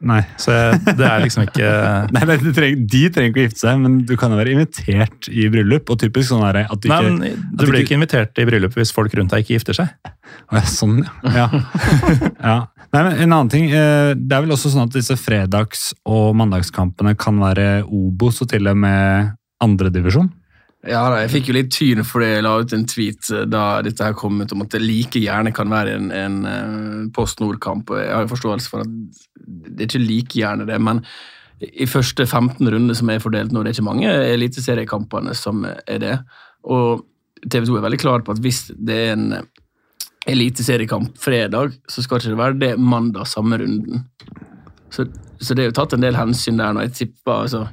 Nei. 0.04 0.20
Så 0.36 0.52
jeg, 0.52 0.80
det 0.98 1.06
er 1.08 1.22
liksom 1.24 1.46
ikke 1.46 1.68
Nei, 2.14 2.22
men 2.28 2.42
de 2.42 2.52
trenger, 2.56 2.82
de 2.92 3.00
trenger 3.14 3.30
ikke 3.32 3.40
å 3.40 3.46
gifte 3.46 3.62
seg, 3.62 3.78
men 3.80 3.94
du 4.04 4.12
kan 4.20 4.34
jo 4.34 4.36
være 4.40 4.52
invitert 4.52 5.28
i 5.32 5.46
bryllup. 5.52 5.88
og 5.94 6.00
typisk 6.02 6.28
sånn 6.28 6.44
er 6.50 6.58
det 6.58 6.64
at 6.74 6.82
du 6.84 6.88
Nei, 6.92 6.98
ikke... 7.00 7.14
men 7.16 7.56
Du 7.56 7.64
blir 7.70 7.80
ikke- 7.86 7.96
invitert 7.98 8.42
i 8.42 8.46
bryllup 8.50 8.76
hvis 8.76 8.92
folk 8.94 9.16
rundt 9.16 9.32
deg 9.32 9.46
ikke 9.46 9.56
gifter 9.56 9.78
seg. 9.80 9.94
Å, 10.04 10.58
ja, 10.58 10.64
sånn, 10.68 11.00
ja. 11.24 11.46
ja. 11.48 11.48
ja. 12.50 12.56
Nei, 12.94 13.02
men 13.08 13.16
en 13.24 13.32
annen 13.34 13.50
ting, 13.50 13.64
eh, 13.74 14.12
Det 14.14 14.36
er 14.36 14.44
vel 14.44 14.54
også 14.54 14.70
sånn 14.74 14.84
at 14.86 14.94
disse 14.94 15.16
fredags- 15.18 15.92
og 16.06 16.34
mandagskampene 16.38 17.16
kan 17.18 17.40
være 17.42 17.82
Obos 17.88 18.42
og 18.44 18.52
til 18.52 18.68
og 18.70 18.76
med 18.84 19.32
andredivisjon? 19.64 20.28
Ja, 20.84 21.00
da, 21.08 21.22
Jeg 21.22 21.32
fikk 21.32 21.48
jo 21.48 21.56
litt 21.56 21.70
tyn 21.72 22.04
fordi 22.04 22.26
jeg 22.28 22.44
la 22.44 22.58
ut 22.60 22.74
en 22.76 22.84
tweet 22.88 23.30
eh, 23.32 23.46
da 23.48 23.80
dette 23.84 24.04
her 24.04 24.16
kom 24.18 24.42
ut, 24.42 24.52
om 24.52 24.64
at 24.64 24.74
det 24.74 24.82
like 24.82 25.20
gjerne 25.22 25.52
kan 25.56 25.72
være 25.72 25.94
en, 25.96 26.10
en 26.12 26.36
eh, 26.50 26.98
Post 27.16 27.40
Nord-kamp. 27.40 27.92
Jeg 27.96 28.12
har 28.12 28.26
jo 28.26 28.34
forståelse 28.34 28.72
for 28.72 28.84
at 28.84 28.92
det 29.44 29.78
er 29.78 29.88
ikke 29.88 30.04
like 30.04 30.38
gjerne 30.38 30.68
det, 30.68 30.76
men 30.82 31.00
i 31.64 31.86
første 31.88 32.26
15 32.26 32.68
runder 32.68 32.96
som 32.98 33.10
er 33.10 33.22
fordelt 33.22 33.52
nå, 33.54 33.62
det 33.62 33.72
er 33.72 33.78
ikke 33.78 33.86
mange 33.86 34.12
eliteseriekampene 34.34 35.32
som 35.38 35.64
er 35.64 36.00
det. 36.02 36.14
Og 36.68 37.04
TV 37.48 37.68
2 37.68 37.78
er 37.78 37.86
veldig 37.86 38.00
klar 38.02 38.24
på 38.24 38.34
at 38.34 38.42
hvis 38.44 38.66
det 38.74 38.98
er 39.06 39.12
en 39.14 39.28
eliteseriekamp 40.28 41.16
fredag, 41.20 41.76
så 41.88 42.02
skal 42.02 42.20
ikke 42.20 42.32
det 42.34 42.40
være 42.40 42.60
det 42.60 42.72
mandag 42.80 43.28
samme 43.30 43.60
runden. 43.60 44.04
Så, 44.90 45.06
så 45.40 45.54
det 45.54 45.64
er 45.64 45.70
jo 45.70 45.76
tatt 45.76 45.96
en 45.96 46.04
del 46.04 46.16
hensyn 46.18 46.60
der 46.60 46.74
når 46.74 46.88
jeg 46.88 46.96
tipper 47.00 47.44
altså, 47.44 47.66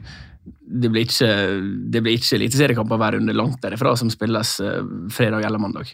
det 0.72 0.92
blir 0.92 1.08
ikke, 1.08 1.32
det 1.92 2.04
blir 2.04 2.16
ikke 2.18 2.38
eliteseriekamper 2.38 3.02
hver 3.02 3.18
runde 3.18 3.36
langt 3.36 3.60
derifra 3.64 3.96
som 4.00 4.12
spilles 4.14 4.56
eh, 4.64 4.80
fredag 5.14 5.46
eller 5.48 5.62
mandag. 5.62 5.92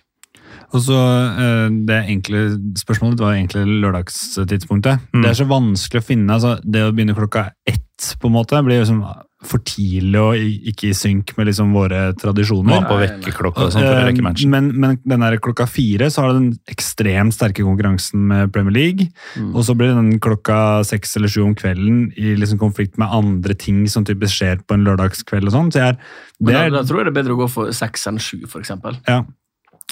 Og 0.76 0.84
så 0.84 0.98
eh, 0.98 1.68
Det 1.88 1.98
enkle 2.14 2.44
spørsmålet 2.80 3.22
var 3.24 3.36
egentlig 3.36 3.80
lørdagstidspunktet. 3.84 5.08
Mm. 5.14 5.24
Det 5.24 5.32
er 5.32 5.40
så 5.40 5.48
vanskelig 5.50 6.04
å 6.04 6.08
finne. 6.08 6.34
altså 6.34 6.58
Det 6.64 6.84
å 6.84 6.94
begynne 6.94 7.18
klokka 7.18 7.50
ett 7.68 8.12
på 8.22 8.30
en 8.30 8.36
måte 8.36 8.62
blir 8.66 8.84
liksom 8.84 9.04
for 9.46 9.62
tidlig 9.62 10.18
og 10.18 10.34
ikke 10.72 10.88
i 10.90 10.96
synk 10.98 11.36
med 11.38 11.46
liksom 11.46 11.70
våre 11.72 12.12
tradisjoner. 12.18 12.72
Man 12.72 12.88
på 12.90 12.96
vekkerklokka 12.98 13.68
og 13.68 13.72
sånn 13.76 13.84
for 13.86 14.00
å 14.00 14.06
rekke 14.08 14.24
matchen. 14.26 14.50
Eh, 14.50 14.62
Men, 14.62 14.72
men 14.82 14.98
den 15.06 15.20
der 15.22 15.38
klokka 15.38 15.68
fire 15.70 16.08
så 16.10 16.24
har 16.24 16.34
du 16.34 16.40
den 16.40 16.60
ekstremt 16.74 17.36
sterke 17.36 17.62
konkurransen 17.62 18.24
med 18.32 18.52
Premier 18.52 18.74
League. 18.74 19.06
Mm. 19.38 19.52
Og 19.56 19.62
så 19.68 19.76
blir 19.78 19.94
den 19.94 20.20
klokka 20.20 20.84
seks 20.90 21.14
eller 21.20 21.30
sju 21.30 21.44
om 21.46 21.54
kvelden 21.54 22.08
i 22.18 22.34
liksom 22.36 22.58
konflikt 22.58 22.98
med 22.98 23.14
andre 23.14 23.54
ting 23.54 23.86
som 23.88 24.04
typisk 24.04 24.40
skjer 24.42 24.64
på 24.66 24.74
en 24.74 24.84
lørdagskveld. 24.90 25.46
og 25.46 25.54
sånn. 25.54 25.70
Så 25.72 25.84
jeg 25.86 25.98
Men 26.42 26.54
da, 26.58 26.70
da 26.80 26.84
tror 26.84 27.04
jeg 27.04 27.06
det 27.06 27.14
er 27.14 27.22
bedre 27.22 27.34
å 27.38 27.42
gå 27.46 27.50
for 27.50 27.72
seks 27.72 28.08
enn 28.10 28.18
sju, 28.18 28.42
f.eks. 28.50 28.70
ja. 29.08 29.20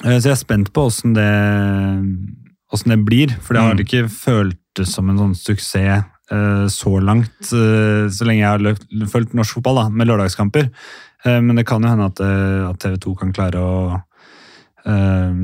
Eh, 0.03 0.17
Så 0.19 0.25
jeg 0.25 0.31
er 0.33 0.41
spent 0.41 0.73
på 0.73 0.89
åssen 0.89 1.13
det, 1.13 1.29
hvordan 2.73 2.95
det 2.97 3.05
blir. 3.05 3.29
For 3.41 3.53
det 3.53 3.61
har 3.61 3.75
Mm. 3.75 3.85
ikke 3.85 4.09
følt 4.09 4.57
som 4.89 5.09
en 5.09 5.17
sånn 5.17 5.35
suksess 5.37 6.03
så 6.26 6.91
langt, 7.05 7.51
eh, 7.53 8.07
så 8.09 8.26
lenge 8.26 8.41
jeg 8.41 8.49
har 8.49 8.63
løpt, 8.63 8.88
fulgt 9.11 9.36
norsk 9.38 9.59
fotball 9.59 9.78
da, 9.78 9.84
med 9.93 10.09
lørdagskamper. 10.09 10.71
Eh, 11.26 11.39
men 11.41 11.59
det 11.59 11.67
kan 11.69 11.84
jo 11.84 11.91
hende 11.91 12.09
at, 12.09 12.21
eh, 12.23 12.65
at 12.69 12.82
TV 12.82 12.97
2 13.05 13.15
kan 13.21 13.34
klare 13.36 13.61
å 13.61 13.78
eh, 14.86 15.39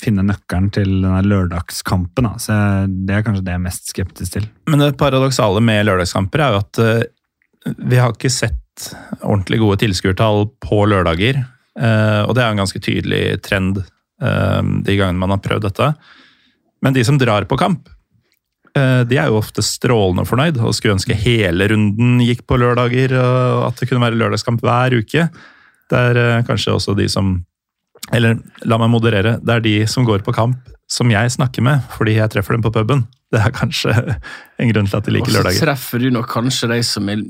finne 0.00 0.26
nøkkelen 0.28 0.70
til 0.74 0.90
denne 1.02 1.22
lørdagskampen. 1.26 2.28
Da. 2.28 2.34
Så 2.40 2.58
det 2.88 3.16
er 3.18 3.26
kanskje 3.26 3.44
det 3.46 3.54
jeg 3.54 3.60
er 3.60 3.66
mest 3.66 3.92
skeptisk 3.92 4.36
til. 4.38 4.48
Men 4.70 4.84
det 4.84 4.94
paradoksale 5.00 5.64
med 5.64 5.86
lørdagskamper 5.88 6.44
er 6.44 6.54
jo 6.54 6.62
at 6.62 6.82
uh, 6.84 7.74
vi 7.80 8.00
har 8.00 8.12
ikke 8.12 8.32
sett 8.32 8.90
ordentlig 9.22 9.60
gode 9.62 9.80
tilskuertall 9.84 10.48
på 10.64 10.84
lørdager. 10.90 11.44
Uh, 11.74 12.22
og 12.26 12.34
det 12.36 12.44
er 12.44 12.52
en 12.52 12.62
ganske 12.64 12.80
tydelig 12.82 13.22
trend 13.42 13.80
eh, 14.22 14.62
de 14.62 14.96
gangene 14.98 15.20
man 15.20 15.34
har 15.34 15.42
prøvd 15.44 15.68
dette. 15.68 15.90
Men 16.84 16.96
de 16.96 17.04
som 17.06 17.18
drar 17.20 17.46
på 17.48 17.58
kamp, 17.58 17.88
eh, 17.88 17.93
de 18.74 19.18
er 19.20 19.28
jo 19.30 19.38
ofte 19.38 19.62
strålende 19.62 20.24
fornøyd 20.26 20.56
og 20.58 20.72
skulle 20.74 20.96
ønske 20.96 21.14
hele 21.14 21.68
runden 21.70 22.16
gikk 22.26 22.40
på 22.50 22.56
lørdager, 22.58 23.12
og 23.20 23.68
at 23.68 23.78
det 23.78 23.86
kunne 23.86 24.02
være 24.02 24.18
lørdagskamp 24.18 24.64
hver 24.66 24.96
uke. 24.98 25.28
Det 25.90 26.04
er 26.10 26.20
eh, 26.20 26.44
kanskje 26.46 26.74
også 26.74 26.96
de 26.98 27.08
som 27.10 27.36
Eller 28.12 28.36
la 28.68 28.76
meg 28.76 28.90
moderere. 28.92 29.38
Det 29.40 29.52
er 29.54 29.62
de 29.64 29.74
som 29.88 30.04
går 30.04 30.20
på 30.26 30.34
kamp 30.36 30.66
som 30.92 31.08
jeg 31.08 31.30
snakker 31.32 31.64
med, 31.64 31.80
fordi 31.96 32.18
jeg 32.18 32.30
treffer 32.34 32.52
dem 32.52 32.64
på 32.66 32.72
puben. 32.74 33.06
Det 33.32 33.40
er 33.40 33.54
kanskje 33.56 33.94
en 34.60 34.72
grunn 34.74 34.90
til 34.90 34.98
at 34.98 35.06
de 35.06 35.14
liker 35.14 35.32
lørdager. 35.32 35.56
Og 35.56 35.62
så 35.62 35.64
treffer 35.64 36.02
du 36.04 36.10
nok 36.12 36.28
kanskje 36.28 36.68
de 36.74 36.82
som 36.84 37.08
er 37.08 37.22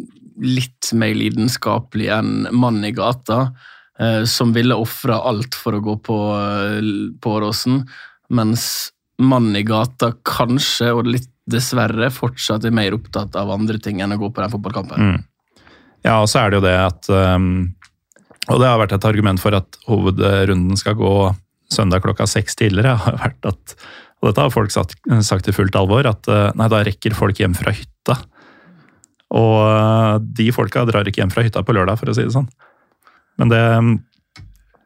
litt 0.42 0.90
mer 0.98 1.14
lidenskapelige 1.14 2.18
enn 2.18 2.48
mannen 2.50 2.88
i 2.88 2.90
gata, 2.96 3.52
eh, 4.02 4.24
som 4.26 4.50
ville 4.56 4.74
ofra 4.74 5.20
alt 5.30 5.54
for 5.54 5.78
å 5.78 5.84
gå 5.84 5.94
på, 6.02 6.18
eh, 6.40 6.90
på 7.22 7.36
Åråsen, 7.38 7.84
mens 8.34 8.66
mannen 9.22 9.54
i 9.54 9.62
gata 9.62 10.10
kanskje, 10.26 10.90
og 10.90 11.06
litt 11.06 11.30
dessverre, 11.50 12.08
fortsatt 12.12 12.64
er 12.64 12.74
mer 12.74 12.96
opptatt 12.96 13.36
av 13.36 13.52
andre 13.52 13.78
ting 13.82 14.00
enn 14.02 14.14
å 14.14 14.20
gå 14.20 14.30
på 14.32 14.42
den 14.42 14.52
fotballkampen. 14.52 15.10
Mm. 15.10 15.64
Ja, 16.04 16.18
og 16.20 16.28
så 16.30 16.42
er 16.42 16.52
det 16.52 16.60
jo 16.60 16.66
det 16.66 16.76
at 16.76 17.08
um, 17.08 17.72
Og 18.52 18.60
det 18.60 18.68
har 18.68 18.76
vært 18.76 18.92
et 18.92 19.06
argument 19.08 19.40
for 19.40 19.56
at 19.56 19.78
hovedrunden 19.88 20.76
skal 20.76 20.98
gå 21.00 21.14
søndag 21.72 22.04
klokka 22.04 22.26
seks 22.28 22.56
tidligere. 22.60 22.96
har 23.06 23.18
vært 23.22 23.48
at, 23.48 23.76
Og 24.20 24.30
dette 24.30 24.44
har 24.44 24.52
folk 24.52 24.72
sagt, 24.72 25.00
sagt 25.24 25.48
i 25.48 25.56
fullt 25.56 25.76
alvor, 25.80 26.06
at 26.08 26.28
uh, 26.28 26.50
nei, 26.56 26.68
da 26.72 26.84
rekker 26.84 27.16
folk 27.16 27.40
hjem 27.40 27.56
fra 27.56 27.72
hytta. 27.76 28.18
Og 29.34 29.60
uh, 29.64 30.16
de 30.20 30.50
folka 30.54 30.84
drar 30.88 31.08
ikke 31.08 31.24
hjem 31.24 31.32
fra 31.32 31.44
hytta 31.44 31.64
på 31.64 31.76
lørdag, 31.76 32.00
for 32.00 32.12
å 32.12 32.16
si 32.16 32.26
det 32.26 32.36
sånn. 32.36 32.50
Men 33.40 33.50
det 33.50 33.62
um, 33.80 33.94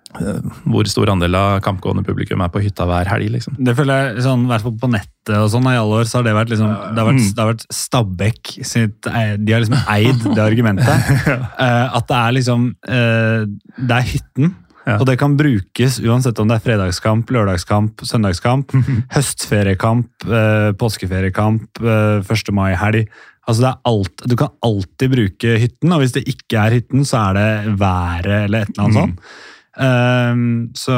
Hvor 0.08 0.88
stor 0.88 1.10
andel 1.12 1.36
av 1.36 1.58
kampgående 1.64 2.02
publikum 2.06 2.40
er 2.40 2.52
på 2.52 2.62
hytta 2.64 2.86
hver 2.88 3.10
helg, 3.10 3.28
liksom? 3.34 3.58
Det 3.60 3.74
føler 3.76 4.14
jeg 4.14 4.24
sånn, 4.24 4.46
hvert 4.48 4.64
fall 4.64 4.76
på 4.80 4.88
nettet 4.90 5.34
og 5.36 5.50
sånn 5.52 5.68
i 5.68 5.76
alle 5.76 5.98
år, 6.00 6.08
så 6.08 6.18
har 6.18 6.24
det 6.24 6.32
vært 6.38 6.52
liksom 6.54 6.70
Det 6.70 7.02
har 7.02 7.08
vært, 7.10 7.26
det 7.26 7.42
har 7.42 7.50
vært 7.50 7.66
Stabæk 7.76 8.52
sitt 8.64 9.08
eh, 9.10 9.34
De 9.36 9.52
har 9.52 9.60
liksom 9.64 9.76
eid 9.84 10.24
det 10.30 10.46
argumentet. 10.46 11.12
Eh, 11.58 11.96
at 11.98 12.06
det 12.08 12.16
er 12.16 12.34
liksom 12.36 12.64
eh, 12.86 13.44
Det 13.76 13.94
er 13.96 14.06
hytten. 14.06 14.52
Ja. 14.88 14.96
Og 14.96 15.04
det 15.08 15.18
kan 15.20 15.34
brukes 15.36 15.98
uansett 16.00 16.38
om 16.40 16.48
det 16.48 16.56
er 16.56 16.64
fredagskamp, 16.64 17.28
lørdagskamp, 17.34 18.04
søndagskamp, 18.08 18.72
høstferiekamp, 19.16 20.08
eh, 20.24 20.70
påskeferiekamp, 20.80 21.82
eh, 21.82 22.22
1. 22.24 22.54
mai-helg. 22.56 23.10
Altså 23.48 23.64
det 23.64 23.68
er 23.68 23.78
alt, 23.88 24.24
Du 24.28 24.36
kan 24.36 24.54
alltid 24.64 25.12
bruke 25.12 25.58
hytten, 25.60 25.92
og 25.92 26.02
hvis 26.02 26.16
det 26.16 26.24
ikke 26.28 26.64
er 26.64 26.78
hytten, 26.78 27.04
så 27.08 27.28
er 27.28 27.38
det 27.38 27.78
været 27.80 28.32
eller 28.46 28.64
et 28.64 28.72
eller 28.72 28.86
annet 28.86 29.00
sånt. 29.02 29.30
Eh, 29.78 30.40
så 30.78 30.96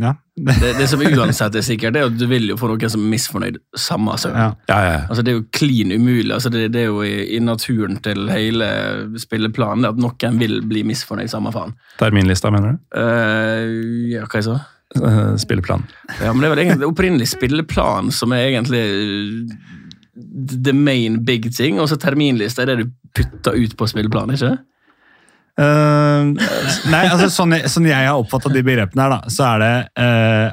ja. 0.00 0.12
Det, 0.32 0.72
det 0.78 0.86
som 0.88 1.02
uansett 1.04 1.56
er 1.60 1.64
sikkert, 1.64 1.96
er 1.96 2.08
at 2.08 2.14
du 2.16 2.24
vil 2.30 2.48
jo 2.48 2.56
få 2.56 2.70
noen 2.70 2.92
som 2.92 3.02
er 3.04 3.12
misfornøyd 3.12 3.58
samme 3.76 4.14
søndag. 4.20 4.40
ja. 4.40 4.72
Ja, 4.72 4.78
ja, 4.80 4.92
ja. 4.94 5.02
Altså, 5.08 5.24
det 5.24 5.32
er 5.32 5.38
jo 5.38 5.46
klin 5.52 5.92
umulig. 5.92 6.32
Altså, 6.32 6.52
det, 6.52 6.70
det 6.72 6.86
er 6.86 6.88
jo 6.88 7.02
i, 7.04 7.36
i 7.36 7.40
naturen 7.44 7.98
til 8.04 8.30
hele 8.32 8.68
spilleplanen 9.20 9.90
at 9.90 10.00
noen 10.00 10.40
vil 10.40 10.62
bli 10.68 10.86
misfornøyd, 10.88 11.30
samme 11.32 11.52
faen. 11.54 11.76
Terminlista, 12.00 12.52
mener 12.54 12.76
du? 12.76 12.86
Uh, 12.96 14.14
ja, 14.14 14.28
hva 14.28 14.40
jeg 14.40 14.50
sa 14.50 14.60
Uh, 14.92 15.36
spilleplan. 15.40 15.86
Ja, 16.20 16.34
men 16.34 16.42
det 16.42 16.48
er 16.50 16.52
vel 16.52 16.60
egentlig 16.66 16.88
opprinnelig 16.90 17.30
spilleplan 17.30 18.10
som 18.12 18.34
er 18.36 18.50
egentlig 18.50 18.82
eh, 18.82 19.54
the 20.66 20.74
main 20.76 21.22
big 21.24 21.48
thing, 21.56 21.80
og 21.80 21.88
så 21.88 21.96
terminlista 21.96 22.66
er 22.66 22.74
det 22.74 22.82
du 22.82 22.90
putter 23.16 23.56
ut 23.56 23.72
på 23.78 23.88
spilleplanen, 23.88 24.36
ikke 24.36 24.58
Uh, 25.60 26.32
Nei, 26.88 27.02
altså 27.12 27.28
sånn, 27.28 27.52
sånn 27.68 27.86
jeg 27.90 28.08
har 28.08 28.16
oppfatta 28.18 28.48
de 28.52 28.62
begrepene 28.64 29.04
her, 29.04 29.12
da, 29.12 29.32
så 29.32 29.44
er 29.50 29.58
det 29.60 29.72
eh, 30.00 30.46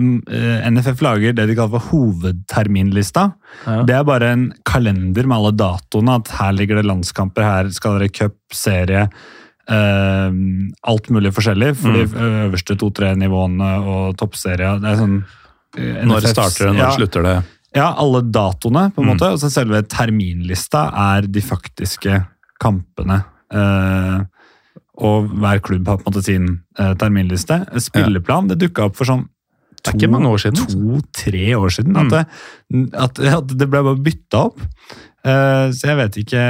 mm, 0.00 0.14
eh, 0.24 0.68
NFF 0.72 1.02
lager 1.04 1.34
det 1.36 1.44
de 1.50 1.56
kaller 1.58 1.74
for 1.76 1.90
hovedterminlista. 1.92 3.26
Ja. 3.66 3.82
Det 3.88 3.98
er 3.98 4.06
bare 4.08 4.30
en 4.32 4.46
kalender 4.68 5.28
med 5.28 5.36
alle 5.36 5.52
datoene. 5.52 6.16
At 6.22 6.32
her 6.38 6.56
ligger 6.56 6.80
det 6.80 6.86
landskamper, 6.88 7.44
her 7.44 7.68
skal 7.76 7.98
dere 7.98 8.14
cup, 8.14 8.38
serie 8.56 9.08
Uh, 9.68 10.32
Alt 10.88 11.10
mulig 11.12 11.28
forskjellig 11.36 11.74
for 11.76 11.92
de 11.92 12.06
øverste 12.24 12.72
to-tre 12.80 13.10
nivåene 13.20 13.66
og 13.84 14.14
toppserie. 14.16 14.70
Det 14.80 14.88
er 14.88 14.96
sånn 14.96 15.18
uh, 15.20 15.98
når 16.08 16.28
starter 16.32 16.70
det, 16.70 16.72
når 16.72 16.80
ja, 16.80 16.92
slutter 16.96 17.26
det? 17.26 17.34
ja, 17.76 17.90
alle 18.00 18.22
datoene, 18.32 18.86
på 18.96 19.02
en 19.02 19.10
Mm. 19.10 19.12
måte. 19.12 19.28
Og 19.28 19.42
så 19.42 19.50
selve 19.52 19.82
terminlista 19.84 20.86
er 21.12 21.28
de 21.28 21.42
faktiske 21.44 22.16
kampene. 22.64 23.20
Eh, 23.52 24.16
og 24.98 25.28
hver 25.38 25.60
klubb 25.62 25.88
har 25.88 26.00
på 26.00 26.06
en 26.06 26.12
måte 26.12 26.24
sin 26.26 26.46
eh, 26.78 26.94
terminliste. 26.98 27.60
Spilleplan 27.84 28.48
det 28.50 28.58
dukka 28.62 28.88
opp 28.88 28.96
for 28.98 29.08
sånn 29.08 29.26
to-tre 29.86 30.08
år 30.26 30.40
siden. 30.42 30.58
altså. 30.58 30.78
to-tre 30.78 31.44
år 31.54 31.74
siden. 31.74 31.94
Mm. 31.94 32.00
At, 32.00 32.10
det, 32.14 32.80
at, 32.98 33.20
at 33.38 33.52
det 33.60 33.68
ble 33.70 33.84
bare 33.86 34.02
bytta 34.08 34.40
opp. 34.48 34.64
Eh, 35.26 35.68
så 35.74 35.90
jeg 35.92 35.98
vet 36.00 36.18
ikke 36.24 36.42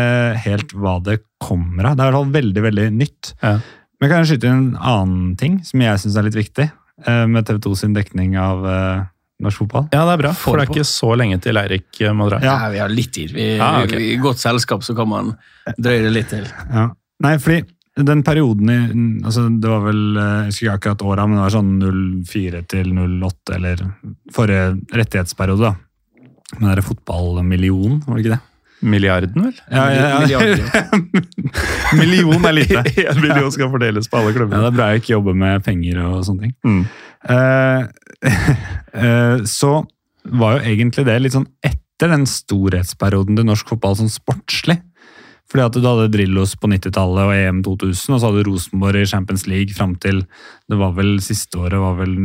helt 0.46 0.72
hva 0.76 0.96
det 1.04 1.20
kommer 1.42 1.90
av. 1.90 1.98
Det 1.98 2.04
er 2.04 2.08
i 2.08 2.10
hvert 2.10 2.18
fall 2.20 2.34
veldig, 2.38 2.64
veldig 2.68 2.88
nytt. 2.96 3.32
Ja. 3.42 3.54
Men 3.98 4.10
kan 4.10 4.22
jeg 4.22 4.32
skyte 4.32 4.50
inn 4.50 4.58
en 4.58 4.74
annen 4.78 5.30
ting 5.38 5.60
som 5.66 5.82
jeg 5.82 6.02
syns 6.02 6.18
er 6.18 6.28
litt 6.28 6.38
viktig, 6.38 6.68
eh, 7.04 7.24
med 7.30 7.48
TV 7.48 7.62
2 7.66 7.72
sin 7.80 7.96
dekning 7.96 8.36
av 8.40 8.66
eh, 8.70 9.06
norsk 9.44 9.64
fotball? 9.64 9.88
Ja, 9.94 10.04
det 10.06 10.14
er 10.16 10.22
bra, 10.22 10.34
for 10.38 10.58
det 10.58 10.68
er 10.68 10.76
ikke 10.76 10.88
så 10.88 11.14
lenge 11.18 11.40
til 11.42 11.58
Eirik 11.60 12.02
må 12.14 12.28
dra. 12.30 12.40
Ja. 12.44 12.58
Ja, 12.64 12.70
vi 12.74 12.82
har 12.84 12.94
litt 12.94 13.12
tid. 13.16 13.34
Vi, 13.34 13.50
Ja, 13.56 13.72
okay. 13.82 13.98
vi, 13.98 14.12
I 14.14 14.22
godt 14.22 14.42
selskap 14.42 14.86
så 14.86 14.94
kan 14.98 15.10
man 15.10 15.34
drøye 15.76 16.04
det 16.06 16.14
litt 16.14 16.30
til. 16.32 16.46
Ja. 16.70 16.88
Nei, 17.24 17.34
fordi 17.42 17.64
den 18.06 18.22
perioden 18.22 18.70
i 18.70 18.78
altså 19.26 19.48
Det 19.50 19.70
var 19.70 19.80
vel 19.86 20.02
eh, 20.16 20.26
Jeg 20.28 20.50
husker 20.50 20.66
ikke 20.66 20.76
akkurat 20.78 21.04
åra, 21.10 21.26
men 21.26 21.38
det 21.38 21.44
var 21.46 21.54
sånn 21.56 21.72
04 22.28 22.62
til 22.70 22.92
08, 22.94 23.56
eller 23.56 23.82
forrige 24.34 24.68
rettighetsperiode, 25.00 25.72
da. 25.72 25.74
Men 26.58 26.70
det 26.70 26.76
er 26.78 26.86
fotballmillion, 26.86 27.98
var 28.06 28.16
det 28.16 28.24
ikke 28.24 28.36
det? 28.36 28.44
Milliarden, 28.80 29.42
vel? 29.42 29.56
Ja, 29.74 29.88
ja, 29.90 30.22
ja. 30.30 30.38
Million 31.98 32.44
er 32.46 32.54
lite. 32.54 32.82
En 33.10 33.20
million 33.20 33.50
skal 33.52 33.72
fordeles 33.72 34.06
på 34.10 34.20
alle 34.20 34.32
Ja, 34.36 34.46
det 34.46 34.68
er 34.68 34.76
bra 34.76 34.88
jeg 34.92 35.02
ikke 35.02 35.14
jobber 35.16 35.38
med 35.38 35.64
penger 35.66 35.98
og 36.06 36.20
sånne 36.28 36.46
ting. 36.46 36.54
Mm. 36.62 36.84
Uh, 37.26 37.80
uh, 38.94 39.44
så 39.58 39.72
var 40.28 40.58
jo 40.58 40.70
egentlig 40.70 41.06
det 41.08 41.18
litt 41.24 41.34
sånn 41.34 41.48
etter 41.64 42.12
den 42.14 42.28
storhetsperioden 42.30 43.38
til 43.38 43.48
norsk 43.48 43.74
fotball 43.74 43.98
sånn 43.98 44.12
sportslig. 44.12 44.78
Fordi 45.48 45.64
at 45.64 45.76
du 45.76 45.86
hadde 45.86 46.10
Drillos 46.12 46.54
på 46.60 46.68
90-tallet 46.68 47.24
og 47.24 47.34
EM 47.34 47.60
2000, 47.64 48.14
og 48.14 48.20
så 48.20 48.28
hadde 48.28 48.46
Rosenborg 48.48 49.00
i 49.00 49.08
Champions 49.08 49.46
League 49.48 49.76
fram 49.76 49.94
til 50.00 50.22
det 50.68 50.80
var 50.80 50.92
vel 50.98 51.16
siste 51.24 51.56
året 51.56 51.80
var 51.80 51.96
vel 52.02 52.18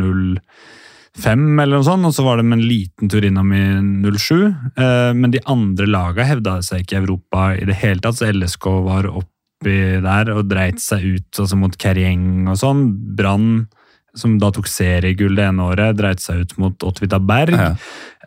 05 1.24 1.46
eller 1.64 1.78
noe 1.78 1.88
sånt, 1.88 2.10
og 2.10 2.16
så 2.16 2.26
var 2.26 2.40
det 2.40 2.48
med 2.50 2.60
en 2.60 2.66
liten 2.68 3.12
tur 3.12 3.24
innom 3.24 3.54
i 3.56 3.64
07. 4.12 4.34
Eh, 4.76 5.12
men 5.16 5.32
de 5.32 5.44
andre 5.48 5.88
laga 5.88 6.28
hevda 6.28 6.58
seg 6.66 6.84
ikke 6.84 6.98
i 6.98 7.04
Europa 7.06 7.46
i 7.56 7.70
det 7.70 7.80
hele 7.80 8.04
tatt, 8.04 8.20
så 8.20 8.32
LSK 8.34 8.68
var 8.90 9.08
oppi 9.14 9.78
der 10.04 10.34
og 10.34 10.50
dreit 10.52 10.84
seg 10.84 11.06
ut 11.16 11.40
altså 11.40 11.60
mot 11.62 11.80
Kerrieng 11.80 12.50
og 12.52 12.60
sånn. 12.60 12.90
Brann, 13.16 13.70
som 14.18 14.38
da 14.42 14.52
tok 14.54 14.70
seriegull 14.70 15.36
det 15.38 15.48
ene 15.50 15.68
året, 15.74 15.98
dreit 15.98 16.22
seg 16.22 16.44
ut 16.44 16.56
mot 16.62 16.86
Ottvita 16.86 17.20
Berg. 17.24 17.58
Ja. 17.58 17.74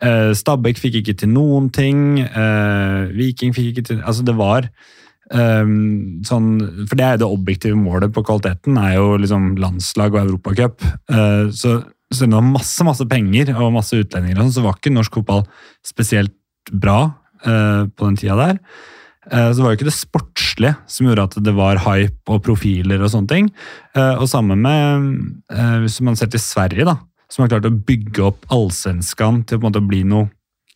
Eh, 0.03 0.31
Stabæk 0.37 0.81
fikk 0.81 1.01
ikke 1.01 1.17
til 1.23 1.31
noen 1.33 1.71
ting. 1.73 2.19
eh, 2.21 3.11
Viking 3.15 3.55
fikk 3.55 3.71
ikke 3.71 3.85
til 3.87 4.01
Altså, 4.03 4.25
det 4.27 4.35
var 4.37 4.67
ehm, 5.33 6.23
sånn 6.27 6.49
For 6.87 6.95
det 6.95 7.05
er 7.05 7.15
jo 7.15 7.23
det 7.23 7.29
objektive 7.39 7.79
målet 7.79 8.13
på 8.13 8.23
kvaliteten, 8.27 8.77
er 8.77 8.97
jo 8.99 9.15
liksom 9.17 9.55
landslag 9.57 10.13
og 10.13 10.25
Europacup. 10.25 10.83
så 11.51 11.79
så 12.07 12.23
om 12.23 12.31
det 12.31 12.39
var 12.39 12.51
masse 12.53 12.85
masse 12.87 13.05
penger 13.09 13.49
og 13.57 13.73
masse 13.75 13.97
utlendinger, 13.99 14.37
og 14.39 14.47
sånn, 14.47 14.55
så 14.55 14.63
var 14.63 14.77
ikke 14.77 14.93
norsk 14.95 15.17
fotball 15.19 15.43
spesielt 15.85 16.35
bra 16.71 16.99
eh, 17.43 17.83
på 17.91 18.07
den 18.07 18.19
tida 18.19 18.37
der. 18.39 18.61
Eh, 19.31 19.49
så 19.51 19.63
var 19.63 19.73
jo 19.73 19.79
ikke 19.79 19.89
det 19.89 19.97
sportslige 19.97 20.73
som 20.89 21.07
gjorde 21.07 21.27
at 21.27 21.37
det 21.43 21.53
var 21.57 21.81
hype 21.83 22.33
og 22.33 22.41
profiler 22.45 23.03
og 23.03 23.11
sånne 23.13 23.31
ting. 23.31 23.51
Eh, 23.97 24.15
og 24.15 24.27
sammen 24.31 24.63
med, 24.63 25.11
eh, 25.51 25.77
hvis 25.83 25.99
man 26.05 26.15
ser 26.15 26.31
til 26.31 26.43
Sverige, 26.43 26.87
da, 26.87 26.97
som 27.29 27.43
har 27.43 27.51
klart 27.55 27.69
å 27.69 27.75
bygge 27.75 28.23
opp 28.23 28.47
allsvenskan 28.53 29.43
til 29.47 29.59
å 29.59 29.87
bli 29.87 30.03
noe 30.03 30.29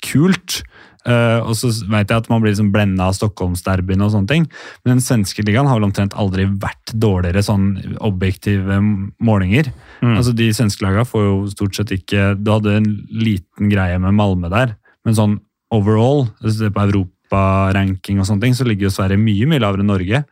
kult. 0.03 0.63
Og 1.01 1.55
så 1.57 1.71
vet 1.89 2.11
jeg 2.11 2.21
at 2.21 2.27
man 2.29 2.43
blir 2.43 2.51
liksom 2.51 2.69
blenda 2.71 3.07
av 3.09 3.15
Stockholmsderbyen 3.17 4.03
og 4.05 4.11
sånne 4.13 4.29
ting, 4.29 4.43
men 4.83 4.91
den 4.91 5.01
svenske 5.01 5.41
ligaen 5.41 5.65
har 5.65 5.79
vel 5.79 5.87
omtrent 5.87 6.13
aldri 6.13 6.45
vært 6.45 6.93
dårligere 6.93 7.41
sånn 7.41 7.97
objektive 8.05 8.77
målinger. 9.17 9.71
Mm. 10.03 10.13
Altså 10.13 10.35
De 10.37 10.51
svenske 10.53 10.85
lagene 10.85 11.07
får 11.09 11.25
jo 11.25 11.39
stort 11.49 11.73
sett 11.73 11.95
ikke 11.95 12.35
Du 12.37 12.51
hadde 12.51 12.75
en 12.77 12.91
liten 13.09 13.73
greie 13.73 13.97
med 13.97 14.13
Malmö 14.13 14.51
der, 14.53 14.75
men 15.01 15.17
sånn 15.17 15.39
overall, 15.73 16.27
hvis 16.43 16.59
du 16.59 16.67
ser 16.67 16.75
på 16.75 16.85
europaranking 17.31 18.19
og 18.19 18.27
sånne 18.27 18.41
ting, 18.45 18.53
så 18.55 18.65
ligger 18.67 18.87
jo 18.89 18.93
Sverige 18.95 19.19
mye 19.21 19.47
mye 19.47 19.61
lavere 19.61 19.81
enn 19.83 19.91
Norge. 19.91 20.23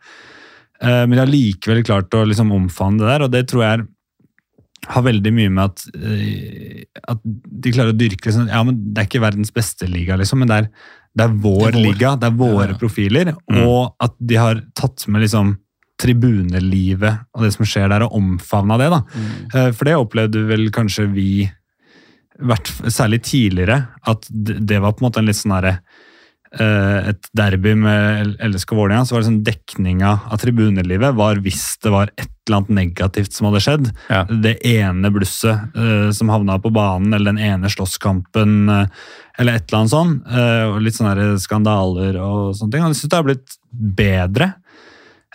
Eh, 0.80 1.06
men 1.06 1.10
de 1.16 1.18
har 1.22 1.30
likevel 1.30 1.82
klart 1.84 2.10
å 2.16 2.24
liksom 2.28 2.52
omfavne 2.52 3.00
det 3.00 3.08
der, 3.10 3.22
og 3.26 3.30
det 3.34 3.46
tror 3.50 3.64
jeg 3.64 3.86
har 4.88 5.02
veldig 5.04 5.32
mye 5.36 5.50
med 5.52 5.64
at, 5.64 5.82
eh, 6.00 6.84
at 7.08 7.20
de 7.24 7.72
klarer 7.72 7.92
å 7.92 7.98
dyrke 8.00 8.30
liksom, 8.30 8.48
Ja, 8.48 8.62
men 8.64 8.78
det 8.94 9.02
er 9.02 9.08
ikke 9.10 9.20
verdens 9.26 9.52
beste 9.52 9.86
liga, 9.88 10.16
liksom, 10.16 10.38
men 10.40 10.48
det 10.48 10.56
er, 10.62 10.70
det 11.16 11.24
er 11.26 11.34
vår 11.34 11.58
Det 11.60 11.68
er 11.68 11.76
vår. 11.76 11.84
liga, 11.92 12.14
det 12.16 12.26
er 12.30 12.38
våre 12.38 12.68
Ja, 12.72 12.78
profiler, 12.80 13.34
Mm. 13.50 13.66
og 13.66 13.94
at 14.00 14.14
de 14.18 14.34
har 14.36 14.62
tatt 14.74 15.06
med 15.08 15.22
liksom 15.22 15.58
tribunelivet 16.00 17.26
og 17.34 17.42
det 17.44 17.52
som 17.52 17.66
skjer 17.66 17.90
der, 17.90 18.02
og 18.06 18.12
omfavna 18.16 18.78
det. 18.78 18.88
da. 18.88 19.02
Mm. 19.12 19.74
For 19.76 19.84
det 19.84 19.96
opplevde 20.00 20.46
vel 20.48 20.70
kanskje 20.70 21.12
vi, 21.12 21.50
særlig 22.88 23.20
tidligere, 23.22 23.86
at 24.08 24.24
det 24.32 24.80
var 24.80 24.92
på 24.94 25.04
en 25.04 25.10
måte 25.10 25.18
en 25.20 25.26
litt 25.28 25.36
sånn 25.36 25.52
herre 25.52 25.74
eh, 25.74 25.82
et 26.50 27.28
derby 27.38 27.76
med 27.78 28.32
LSK 28.42 28.72
Vålerenga, 28.74 29.04
så 29.06 29.14
var 29.14 29.22
det 29.22 29.28
sånn 29.28 29.44
dekninga 29.46 30.12
av 30.34 30.40
tribunelivet 30.42 31.14
var 31.14 31.38
hvis 31.44 31.76
det 31.84 31.92
var 31.94 32.10
et 32.16 32.26
eller 32.48 32.58
annet 32.58 32.72
negativt 32.74 33.36
som 33.36 33.46
hadde 33.46 33.60
skjedd. 33.62 33.90
Ja. 34.10 34.24
Det 34.26 34.56
ene 34.66 35.12
blusset 35.14 35.76
uh, 35.78 36.10
som 36.16 36.32
havna 36.34 36.58
på 36.58 36.72
banen, 36.74 37.14
eller 37.14 37.30
den 37.30 37.38
ene 37.52 37.70
slåsskampen, 37.70 38.56
uh, 38.66 39.12
eller 39.38 39.60
et 39.60 39.68
eller 39.68 39.84
annet 39.84 39.94
sånn. 39.94 40.16
Uh, 40.26 40.64
og 40.72 40.80
litt 40.82 40.98
sånne 40.98 41.28
skandaler 41.38 42.18
og 42.18 42.56
sånne 42.58 42.74
ting. 42.74 42.82
Og 42.82 42.90
jeg 42.90 42.98
syns 43.04 43.12
det 43.14 43.20
har 43.20 43.28
blitt 43.30 43.56
bedre. 44.02 44.50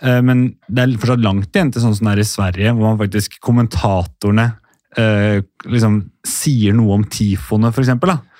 Eh, 0.02 0.20
Men 0.22 0.46
det 0.68 0.82
er 0.82 0.94
fortsatt 1.00 1.24
langt 1.24 1.54
igjen 1.56 1.72
til 1.72 1.84
sånn 1.84 1.96
som 1.96 2.08
det 2.08 2.16
er 2.16 2.22
i 2.24 2.28
Sverige, 2.28 2.74
hvor 2.76 2.90
man 2.90 3.00
faktisk 3.00 3.38
kommentatorene 3.44 4.50
eh, 4.98 5.40
liksom 5.66 5.98
sier 6.26 6.72
noe 6.76 6.94
om 6.96 7.04
tifoene, 7.10 7.68
f.eks. 7.72 7.90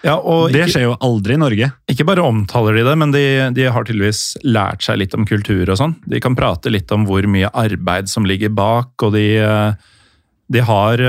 Ja, 0.07 0.17
Det 0.51 0.61
ikke, 0.63 0.71
skjer 0.75 0.85
jo 0.87 0.97
aldri 1.03 1.35
i 1.35 1.41
Norge. 1.41 1.69
ikke 1.91 2.07
bare 2.07 2.23
omtaler 2.27 2.77
de 2.79 2.85
det, 2.87 2.95
men 3.01 3.13
de, 3.15 3.25
de 3.57 3.69
har 3.73 3.85
tydeligvis 3.89 4.37
lært 4.45 4.83
seg 4.87 4.99
litt 5.01 5.15
om 5.19 5.27
kultur 5.27 5.69
og 5.73 5.79
sånn. 5.81 5.97
De 6.07 6.21
kan 6.23 6.37
prate 6.39 6.71
litt 6.71 6.93
om 6.95 7.07
hvor 7.09 7.27
mye 7.31 7.51
arbeid 7.53 8.09
som 8.13 8.25
ligger 8.29 8.53
bak, 8.55 8.95
og 9.03 9.13
de, 9.17 9.27
eh, 9.43 9.73
de 10.53 10.61
har 10.63 11.03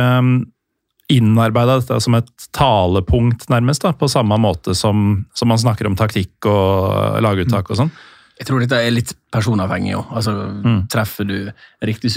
innarbeida 1.07 1.77
dette 1.79 2.01
som 2.03 2.15
et 2.17 2.29
talepunkt, 2.55 3.45
nærmest, 3.49 3.85
da, 3.85 3.93
på 3.95 4.09
samme 4.11 4.35
måte 4.43 4.73
som, 4.75 5.25
som 5.33 5.47
man 5.47 5.59
snakker 5.61 5.87
om 5.87 5.95
taktikk 5.95 6.47
og 6.51 7.21
laguttak 7.23 7.69
og 7.71 7.79
sånn. 7.79 7.91
Jeg 8.37 8.45
tror 8.49 8.61
dette 8.61 8.77
er 8.83 8.91
litt 8.93 9.13
personavhengig 9.33 9.95
òg. 9.97 10.11
Altså, 10.19 10.33
Mm. 10.67 10.81
Treffer 10.91 11.25
du 11.25 11.37
riktig 11.81 12.11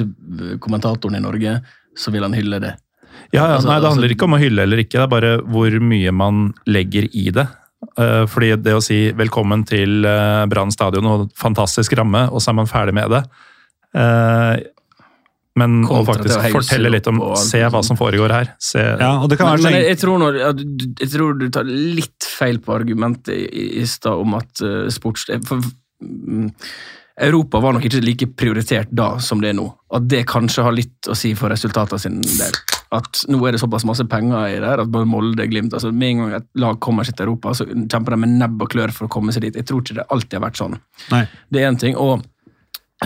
kommentatoren 0.60 1.16
i 1.16 1.22
Norge, 1.22 1.60
så 1.96 2.10
vil 2.12 2.22
han 2.26 2.34
hylle 2.36 2.58
det. 2.60 2.74
Ja, 3.32 3.44
ja, 3.44 3.56
Altså, 3.56 3.68
nei, 3.68 3.80
Det 3.80 3.84
altså- 3.84 3.90
handler 3.94 4.14
ikke 4.14 4.24
om 4.28 4.34
å 4.34 4.40
hylle 4.40 4.62
eller 4.62 4.82
ikke, 4.82 4.98
det 4.98 5.06
er 5.06 5.14
bare 5.14 5.32
hvor 5.42 5.80
mye 5.80 6.12
man 6.12 6.54
legger 6.66 7.08
i 7.12 7.30
det. 7.30 7.48
Eh, 7.96 8.26
fordi 8.26 8.62
det 8.62 8.74
å 8.76 8.82
si 8.82 9.10
'velkommen 9.12 9.64
til 9.66 10.04
uh, 10.04 10.46
Brann 10.46 10.70
stadion' 10.70 11.06
og 11.06 11.30
fantastisk 11.34 11.96
ramme, 11.96 12.28
og 12.30 12.40
så 12.40 12.50
er 12.50 12.54
man 12.54 12.66
ferdig 12.66 12.92
med 12.94 13.10
det 13.10 13.24
Eh, 13.94 14.60
Men 15.58 15.80
å 15.90 16.04
faktisk 16.06 16.52
fortelle 16.54 16.92
litt 16.94 17.08
om 17.10 17.18
'se 17.36 17.58
hva 17.58 17.82
som 17.84 17.96
foregår 17.98 18.30
her'. 18.30 18.52
Se, 18.58 18.78
Ja, 18.78 19.18
og 19.20 19.28
det 19.28 19.38
kan 19.38 19.48
Men, 19.48 19.58
være 19.58 19.58
så 19.58 19.64
men 19.64 19.72
jeg, 19.72 19.88
jeg, 19.88 19.98
tror 19.98 20.18
når, 20.18 20.38
jeg 21.00 21.10
tror 21.10 21.38
du 21.38 21.48
tar 21.50 21.64
litt 21.64 22.24
feil 22.38 22.58
på 22.58 22.72
argumentet 22.72 23.34
i, 23.34 23.80
i 23.80 23.84
stad 23.84 24.14
om 24.14 24.34
at 24.34 24.62
uh, 24.62 24.88
sports... 24.88 25.26
For, 25.44 25.60
mm, 26.00 26.52
Europa 27.20 27.60
var 27.60 27.74
nok 27.74 27.84
ikke 27.84 28.00
like 28.00 28.26
prioritert 28.32 28.88
da 28.90 29.18
som 29.18 29.42
det 29.42 29.50
er 29.50 29.58
nå. 29.58 29.66
At 29.92 30.08
det 30.08 30.22
kanskje 30.30 30.62
har 30.64 30.72
litt 30.72 31.10
å 31.10 31.16
si 31.18 31.34
for 31.34 31.52
resultatene 31.52 32.00
sin 32.00 32.20
del. 32.22 32.54
At 32.90 33.20
nå 33.30 33.38
er 33.46 33.54
det 33.54 33.60
såpass 33.62 33.86
masse 33.86 34.02
penger 34.10 34.48
i 34.50 34.58
det 34.58 34.66
her, 34.66 34.82
at 34.82 34.90
både 34.90 35.06
Molde, 35.06 35.46
Glimt 35.46 35.74
altså 35.76 35.92
Med 35.94 36.10
en 36.10 36.24
gang 36.24 36.34
et 36.40 36.48
lag 36.58 36.80
kommer 36.82 37.06
seg 37.06 37.14
til 37.18 37.28
Europa, 37.28 37.54
så 37.54 37.68
kjemper 37.68 38.16
de 38.16 38.18
med 38.24 38.34
nebb 38.40 38.64
og 38.64 38.72
klør 38.72 38.90
for 38.94 39.06
å 39.06 39.12
komme 39.12 39.34
seg 39.34 39.46
dit. 39.46 39.60
Jeg 39.60 39.68
tror 39.68 39.84
ikke 39.84 40.00
det 40.00 40.08
alltid 40.10 40.38
har 40.38 40.46
vært 40.48 40.58
sånn. 40.58 40.74
Nei. 41.12 41.22
Det 41.50 41.62
er 41.62 41.70
én 41.70 41.78
ting. 41.78 41.94
og 41.94 42.24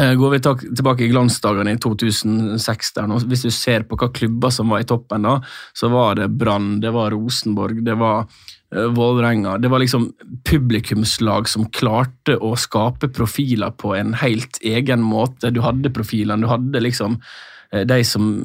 eh, 0.00 0.14
Går 0.16 0.32
vi 0.32 0.40
tilbake 0.46 1.04
i 1.04 1.10
glansdagene 1.12 1.76
i 1.76 1.82
2006, 1.84 2.94
der 2.96 3.12
nå, 3.12 3.20
hvis 3.28 3.44
du 3.44 3.50
ser 3.52 3.84
på 3.84 4.00
hva 4.00 4.08
klubber 4.16 4.56
som 4.56 4.72
var 4.72 4.86
i 4.86 4.88
toppen 4.88 5.28
da, 5.28 5.36
så 5.76 5.92
var 5.92 6.16
det 6.16 6.32
Brann, 6.32 6.78
det 6.80 6.94
var 6.96 7.12
Rosenborg, 7.12 7.84
det 7.84 8.00
var 8.00 8.24
uh, 8.24 8.88
Vålerenga. 8.96 9.58
Det 9.60 9.68
var 9.68 9.84
liksom 9.84 10.08
publikumslag 10.48 11.52
som 11.52 11.68
klarte 11.68 12.40
å 12.40 12.56
skape 12.56 13.12
profiler 13.12 13.76
på 13.76 13.92
en 14.00 14.16
helt 14.24 14.62
egen 14.64 15.04
måte. 15.04 15.52
Du 15.52 15.60
hadde 15.60 15.92
profilene, 15.92 16.40
du 16.40 16.54
hadde 16.56 16.86
liksom 16.88 17.20
eh, 17.68 17.84
de 17.84 18.00
som 18.08 18.38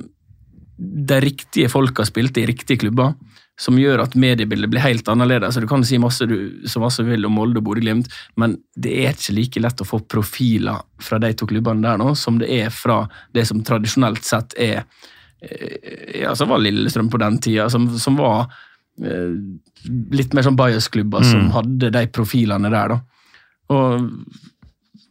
De 0.79 1.19
riktige 1.21 1.67
folka 1.71 2.05
spilte 2.07 2.39
i 2.41 2.47
riktige 2.47 2.79
klubber 2.85 3.13
som 3.59 3.75
gjør 3.75 3.99
at 4.05 4.13
mediebildet 4.15 4.69
blir 4.71 4.79
helt 4.79 5.09
annerledes. 5.11 5.57
Du 5.59 5.65
kan 5.67 5.81
si 5.83 5.97
masse 5.99 6.23
du, 6.29 6.61
så 6.63 6.79
masse 6.79 7.03
du 7.03 7.09
vil 7.11 7.25
om 7.27 7.33
Molde 7.35 7.59
og 7.59 7.65
Bodø-Glimt, 7.67 8.07
men 8.39 8.53
det 8.79 8.93
er 9.01 9.11
ikke 9.17 9.35
like 9.35 9.59
lett 9.65 9.81
å 9.83 9.87
få 9.89 9.99
profiler 10.07 10.79
fra 11.03 11.19
de 11.19 11.33
to 11.35 11.47
klubbene 11.49 11.83
der 11.83 11.99
nå, 11.99 12.13
som 12.15 12.37
det 12.39 12.47
er 12.55 12.69
fra 12.71 13.01
det 13.35 13.43
som 13.49 13.59
tradisjonelt 13.67 14.23
sett 14.23 14.55
er 14.55 14.85
eh, 15.43 16.21
ja, 16.21 16.31
som 16.39 16.53
var 16.53 16.63
Lillestrøm 16.63 17.09
på 17.11 17.19
den 17.19 17.41
tida, 17.43 17.67
som, 17.73 17.89
som 17.99 18.15
var 18.15 18.45
eh, 19.03 19.35
litt 20.15 20.31
mer 20.37 20.47
sånn 20.47 20.59
bias-klubber 20.59 21.27
som 21.27 21.49
Mm. 21.49 21.51
hadde 21.57 21.91
de 21.97 22.05
profilene 22.15 22.71
der. 22.71 22.95
da. 22.95 23.01
Og 23.75 24.07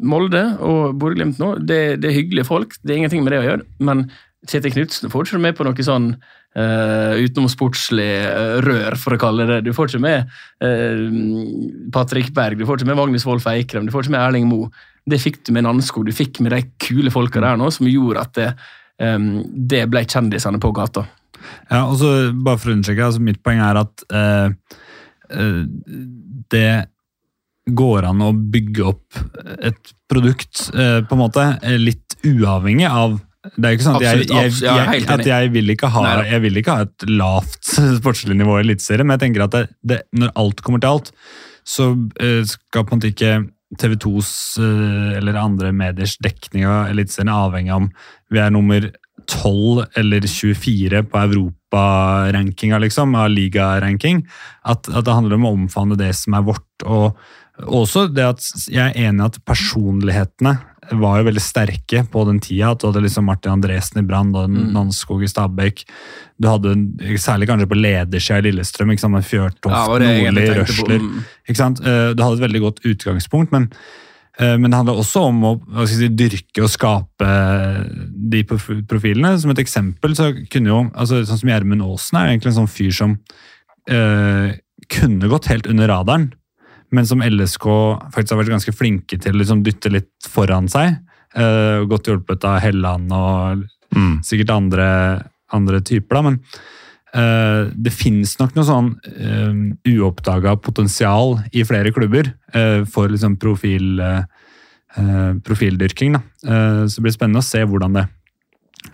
Molde 0.08 0.42
og 0.62 0.96
Bodø-Glimt 0.96 1.40
nå, 1.42 1.52
det, 1.68 1.98
det 2.00 2.08
er 2.12 2.16
hyggelige 2.22 2.46
folk, 2.48 2.76
det 2.80 2.94
er 2.94 3.00
ingenting 3.02 3.24
med 3.26 3.32
det 3.34 3.40
å 3.42 3.46
gjøre, 3.50 3.68
men 3.82 4.06
Kjetil 4.46 4.74
Knutsen 4.76 5.10
får 5.10 5.26
ikke 5.26 5.40
med 5.42 5.56
på 5.58 5.64
noe 5.66 5.84
sånn 5.84 6.12
uh, 6.14 7.14
utenomsportslig 7.18 8.10
uh, 8.30 8.58
rør, 8.62 8.96
for 9.00 9.16
å 9.16 9.20
kalle 9.20 9.48
det. 9.48 9.58
Du 9.66 9.72
får 9.74 9.90
ikke 9.90 10.02
med 10.04 10.30
uh, 10.62 11.88
Patrick 11.94 12.30
Berg, 12.36 12.60
du 12.60 12.66
får 12.68 12.78
ikke 12.78 12.90
med 12.92 13.00
Magnus 13.00 13.26
Wolff 13.26 13.48
Eikrem, 13.50 13.88
du 13.88 13.94
får 13.94 14.06
ikke 14.06 14.14
med 14.14 14.22
Erling 14.22 14.48
Moe. 14.50 14.70
Det 15.08 15.18
fikk 15.22 15.40
du 15.48 15.54
med 15.56 15.66
Nansko, 15.66 16.04
du 16.06 16.12
fikk 16.14 16.38
med 16.44 16.54
de 16.54 16.62
kule 16.84 17.10
folka 17.10 17.42
der 17.42 17.58
nå, 17.58 17.70
som 17.74 17.88
gjorde 17.90 18.22
at 18.22 18.34
det, 18.38 18.48
um, 19.02 19.40
det 19.48 19.86
ble 19.90 20.04
kjendisene 20.06 20.60
på 20.62 20.70
gata. 20.76 21.08
Ja, 21.70 21.86
og 21.88 21.96
så 21.98 22.12
bare 22.34 22.60
for 22.60 22.70
å 22.70 22.76
understreke, 22.76 23.08
altså 23.08 23.24
mitt 23.24 23.42
poeng 23.42 23.62
er 23.64 23.82
at 23.82 24.06
uh, 24.12 24.52
uh, 25.34 25.62
det 26.54 26.70
går 27.68 28.06
an 28.08 28.22
å 28.24 28.30
bygge 28.32 28.84
opp 28.88 29.18
et 29.60 29.90
produkt 30.08 30.70
på 30.72 31.12
en 31.12 31.20
måte 31.20 31.42
litt 31.76 32.14
uavhengig 32.24 32.86
av 32.88 33.18
det 33.56 33.68
er 33.68 33.74
jo 33.74 33.78
ikke 33.78 33.92
at 33.92 34.04
jeg, 34.04 34.22
Absolutt, 34.22 34.32
jeg, 34.32 34.54
jeg 34.62 35.02
jeg, 35.02 35.10
at 35.14 35.28
jeg, 35.28 35.52
vil 35.54 35.74
ikke 35.74 35.90
ha, 35.94 36.06
jeg 36.28 36.44
vil 36.44 36.60
ikke 36.60 36.76
ha 36.76 36.86
et 36.88 37.06
lavt 37.10 37.70
sportslig 38.00 38.38
nivå 38.38 38.58
i 38.58 38.64
Eliteserien, 38.66 39.08
men 39.08 39.18
jeg 39.18 39.26
tenker 39.26 39.46
at 39.46 39.54
det, 39.56 39.64
det, 39.92 40.00
når 40.18 40.34
alt 40.42 40.64
kommer 40.66 40.82
til 40.82 40.98
alt, 40.98 41.12
så 41.68 41.90
uh, 41.94 42.42
skal 42.48 42.86
på 42.86 42.94
en 42.94 43.00
måte 43.00 43.12
ikke 43.12 43.34
TV 43.78 43.98
2s 44.00 44.30
uh, 44.62 45.18
eller 45.18 45.40
andre 45.40 45.74
mediers 45.76 46.16
dekning 46.24 46.64
av 46.68 46.92
Eliteserien 46.92 47.34
avhengig 47.34 47.76
om 47.76 47.90
vi 48.32 48.40
er 48.40 48.54
nummer 48.54 48.88
12 49.28 49.84
eller 50.00 50.24
24 50.24 51.02
på 51.10 51.20
Europarankinga, 51.26 52.78
liksom, 52.80 53.12
av 53.18 53.28
ligaranking. 53.28 54.22
At, 54.64 54.88
at 54.88 55.04
det 55.04 55.12
handler 55.12 55.36
om 55.36 55.44
å 55.44 55.52
omfavne 55.58 55.98
det 56.00 56.14
som 56.16 56.38
er 56.38 56.46
vårt. 56.48 56.86
og 56.86 57.18
også 57.66 58.06
det 58.14 58.26
at 58.26 58.44
jeg 58.70 58.82
er 58.84 59.08
enig 59.08 59.24
i 59.24 59.26
at 59.26 59.38
personlighetene 59.46 60.54
var 60.90 61.18
jo 61.20 61.24
veldig 61.28 61.42
sterke 61.42 62.00
på 62.10 62.22
den 62.28 62.38
tida. 62.40 62.70
Du 62.78 62.86
hadde 62.88 63.02
liksom 63.04 63.26
Martin 63.28 63.52
Andresen 63.52 63.98
i 64.00 64.06
Brann 64.08 64.30
og 64.34 64.48
Mm. 64.48 64.72
Nanskog 64.72 65.22
i 65.22 65.28
Stabæk. 65.28 65.84
Du 66.40 66.48
hadde, 66.48 66.74
særlig 67.20 67.48
kanskje 67.50 67.68
på 67.68 67.76
ledersida 67.76 68.38
i 68.38 68.46
Lillestrøm, 68.50 68.90
ikke 68.92 69.00
sant? 69.00 69.12
med 69.12 69.24
Fjørtoft, 69.24 69.74
Ja, 69.74 69.86
Nordli. 69.86 70.46
Røsler. 70.60 71.00
Mm. 71.00 71.24
Ikke 71.48 71.56
sant? 71.56 71.80
Eh, 71.80 72.14
Du 72.14 72.22
hadde 72.22 72.38
et 72.40 72.46
veldig 72.50 72.60
godt 72.60 72.80
utgangspunkt, 72.84 73.52
men, 73.52 73.68
eh, 74.38 74.56
men 74.56 74.70
det 74.70 74.78
handla 74.78 74.94
også 74.96 75.26
om 75.28 75.42
å 75.44 75.86
si, 75.86 76.08
dyrke 76.08 76.62
og 76.62 76.70
skape 76.70 77.28
de 78.30 78.42
profilene. 78.44 79.38
Som 79.38 79.50
et 79.50 79.58
eksempel 79.58 80.14
så 80.16 80.32
kunne 80.48 80.66
jo 80.72 80.90
altså 80.94 81.24
Sånn 81.26 81.38
som 81.38 81.48
Gjermund 81.50 81.82
Aasen 81.82 82.18
er 82.18 82.28
egentlig 82.32 82.54
en 82.56 82.66
sånn 82.66 82.72
fyr 82.72 82.92
som 82.92 83.18
eh, 83.88 84.54
kunne 84.88 85.28
gått 85.28 85.46
helt 85.52 85.66
under 85.66 85.88
radaren, 85.88 86.32
men 86.90 87.06
som 87.06 87.20
LSK 87.24 87.66
faktisk 88.14 88.34
har 88.34 88.42
vært 88.42 88.54
ganske 88.56 88.74
flinke 88.76 89.18
til 89.20 89.34
å 89.34 89.40
liksom 89.42 89.64
dytte 89.66 89.90
litt 89.92 90.28
foran 90.28 90.68
seg. 90.72 91.00
Uh, 91.36 91.84
godt 91.90 92.08
hjulpet 92.08 92.44
av 92.48 92.62
Helland 92.64 93.12
og 93.12 93.66
Mm. 93.88 94.18
sikkert 94.20 94.50
andre, 94.52 94.86
andre 95.48 95.78
typer, 95.80 96.18
da, 96.18 96.20
men 96.26 96.34
uh, 97.16 97.70
det 97.72 97.88
finnes 97.96 98.34
nok 98.36 98.52
noe 98.52 98.66
sånn 98.68 98.90
uh, 99.00 99.62
uoppdaga 99.88 100.52
potensial 100.60 101.38
i 101.56 101.64
flere 101.64 101.88
klubber 101.96 102.28
uh, 102.52 102.84
for 102.84 103.08
liksom 103.08 103.38
profil, 103.40 103.96
eh, 104.04 104.26
eh, 104.98 105.32
profildyrking. 105.40 106.18
Da. 106.18 106.20
Eh, 106.44 106.82
så 106.84 106.98
det 107.00 107.06
blir 107.06 107.16
spennende 107.16 107.40
å 107.40 107.48
se 107.48 107.64
hvordan 107.64 107.96
det, 107.96 108.04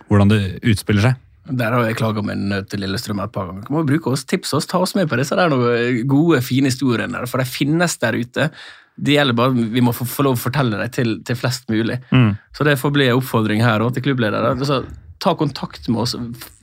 hvordan 0.07 0.31
det 0.31 0.39
utspiller 0.63 1.09
seg. 1.09 1.19
Der 1.45 1.75
har 1.75 1.83
jeg 1.85 1.97
klaga 1.99 2.23
meg 2.25 2.39
nødt 2.41 2.71
til 2.71 2.81
Lillestrøm 2.81 3.21
et 3.21 3.33
par 3.33 3.51
ganger. 3.51 3.67
Må 3.73 3.83
bruke 3.85 4.09
oss, 4.09 4.25
tipse 4.25 4.55
oss, 4.57 4.65
ta 4.69 4.79
oss 4.81 4.95
med 4.97 5.09
på 5.11 5.19
disse 5.19 5.37
der 5.37 5.51
noen 5.51 6.01
gode, 6.09 6.41
fine 6.45 6.71
historiene. 6.71 7.21
For 7.29 7.41
de 7.41 7.45
finnes 7.45 7.97
der 8.01 8.17
ute. 8.17 8.49
Det 8.95 9.17
gjelder 9.17 9.35
bare 9.35 9.53
Vi 9.53 9.83
må 9.83 9.91
få, 9.93 10.07
få 10.07 10.25
lov 10.25 10.37
å 10.37 10.43
fortelle 10.45 10.79
dem 10.79 10.93
til, 10.95 11.17
til 11.27 11.37
flest 11.37 11.69
mulig. 11.69 11.99
Mm. 12.09 12.33
Så 12.55 12.65
det 12.65 12.79
får 12.81 12.95
bli 12.95 13.09
en 13.09 13.19
oppfordring 13.19 13.61
her 13.65 13.83
også 13.83 13.99
til 13.99 14.07
klubbledere. 14.09 14.55
Altså, 14.55 14.81
ta 15.21 15.35
kontakt 15.37 15.87
med 15.89 16.01
oss, 16.03 16.15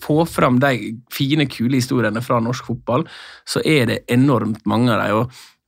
få 0.02 0.22
fram 0.28 0.58
de 0.62 0.94
fine, 1.14 1.46
kule 1.50 1.78
historiene 1.78 2.22
fra 2.24 2.40
norsk 2.42 2.72
fotball. 2.72 3.06
Så 3.48 3.62
er 3.64 3.88
det 3.90 4.02
enormt 4.12 4.66
mange 4.68 4.94
av 4.94 5.04
dem. 5.04 5.22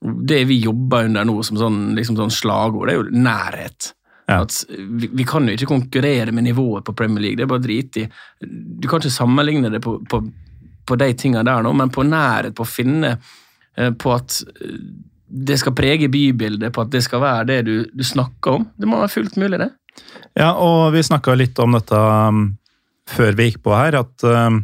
Og 0.05 0.25
det 0.29 0.43
vi 0.51 0.59
jobber 0.61 1.07
under 1.09 1.25
nå 1.29 1.39
som 1.47 1.61
sånn, 1.61 1.85
liksom 1.97 2.19
sånn 2.19 2.35
slagord, 2.35 2.91
det 2.91 2.97
er 2.97 3.01
jo 3.01 3.23
nærhet. 3.25 3.95
Ja. 4.27 4.41
At 4.41 4.57
vi, 4.69 5.11
vi 5.13 5.25
kan 5.29 5.45
jo 5.49 5.55
ikke 5.57 5.69
konkurrere 5.69 6.33
med 6.33 6.47
nivået 6.47 6.85
på 6.87 6.95
Premier 6.97 7.27
League, 7.27 7.37
det 7.37 7.45
er 7.45 7.51
bare 7.51 7.65
drit 7.65 7.99
i. 8.01 8.07
Du 8.41 8.89
kan 8.89 9.03
ikke 9.03 9.13
sammenligne 9.13 9.73
det 9.73 9.83
på, 9.85 9.99
på, 10.11 10.23
på 10.89 10.99
de 11.01 11.11
tingene 11.13 11.45
der 11.45 11.65
nå, 11.65 11.73
men 11.77 11.93
på 11.93 12.07
nærhet, 12.09 12.55
på 12.57 12.65
å 12.65 12.71
finne 12.71 13.17
eh, 13.77 13.91
På 14.01 14.15
at 14.17 14.39
eh, 14.55 14.79
det 15.35 15.59
skal 15.59 15.75
prege 15.75 16.09
bybildet, 16.13 16.73
på 16.73 16.85
at 16.85 16.93
det 16.93 17.03
skal 17.05 17.23
være 17.25 17.49
det 17.49 17.63
du, 17.67 17.75
du 17.91 18.05
snakker 18.07 18.61
om. 18.61 18.69
Det 18.79 18.87
må 18.89 19.01
være 19.01 19.13
fullt 19.17 19.39
mulig, 19.41 19.59
det. 19.59 19.71
Ja, 20.39 20.53
og 20.63 20.93
vi 20.95 21.03
snakka 21.07 21.35
litt 21.39 21.59
om 21.63 21.75
dette 21.75 21.99
um, 21.99 22.45
før 23.11 23.35
vi 23.39 23.49
gikk 23.49 23.61
på 23.67 23.75
her, 23.75 23.99
at 23.99 24.25
um, 24.27 24.63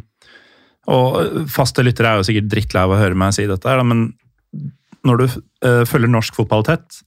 Og 0.91 1.47
faste 1.51 1.83
lyttere 1.85 2.09
er 2.09 2.19
jo 2.19 2.27
sikkert 2.27 2.49
drittlei 2.51 2.83
av 2.87 2.93
å 2.95 2.99
høre 2.99 3.17
meg 3.19 3.35
si 3.35 3.45
dette, 3.49 3.67
her, 3.67 3.83
men 3.83 4.09
når 5.07 5.21
du 5.21 5.25
uh, 5.27 5.83
følger 5.89 6.11
norsk 6.11 6.39
fotball 6.39 6.65
tett, 6.67 7.01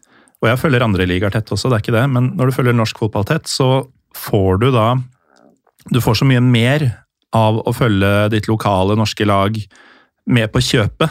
og 0.44 0.50
jeg 0.50 0.60
følger 0.60 0.84
andre 0.84 1.08
ligaer 1.08 1.32
tett 1.32 1.50
også, 1.54 1.70
det 1.72 1.78
er 1.78 1.84
ikke 1.86 1.96
det, 1.96 2.04
men 2.12 2.30
når 2.36 2.50
du 2.50 2.56
følger 2.58 2.76
norsk 2.76 3.00
fotball 3.00 3.24
tett, 3.28 3.48
så 3.48 3.86
får 4.14 4.60
du 4.62 4.70
da 4.74 4.94
Du 5.92 5.98
får 6.00 6.16
så 6.16 6.24
mye 6.24 6.40
mer 6.40 6.86
av 7.36 7.58
å 7.60 7.72
følge 7.76 8.30
ditt 8.32 8.46
lokale 8.48 8.94
norske 8.96 9.24
lag 9.28 9.56
med 10.32 10.48
på 10.52 10.62
kjøpet, 10.64 11.10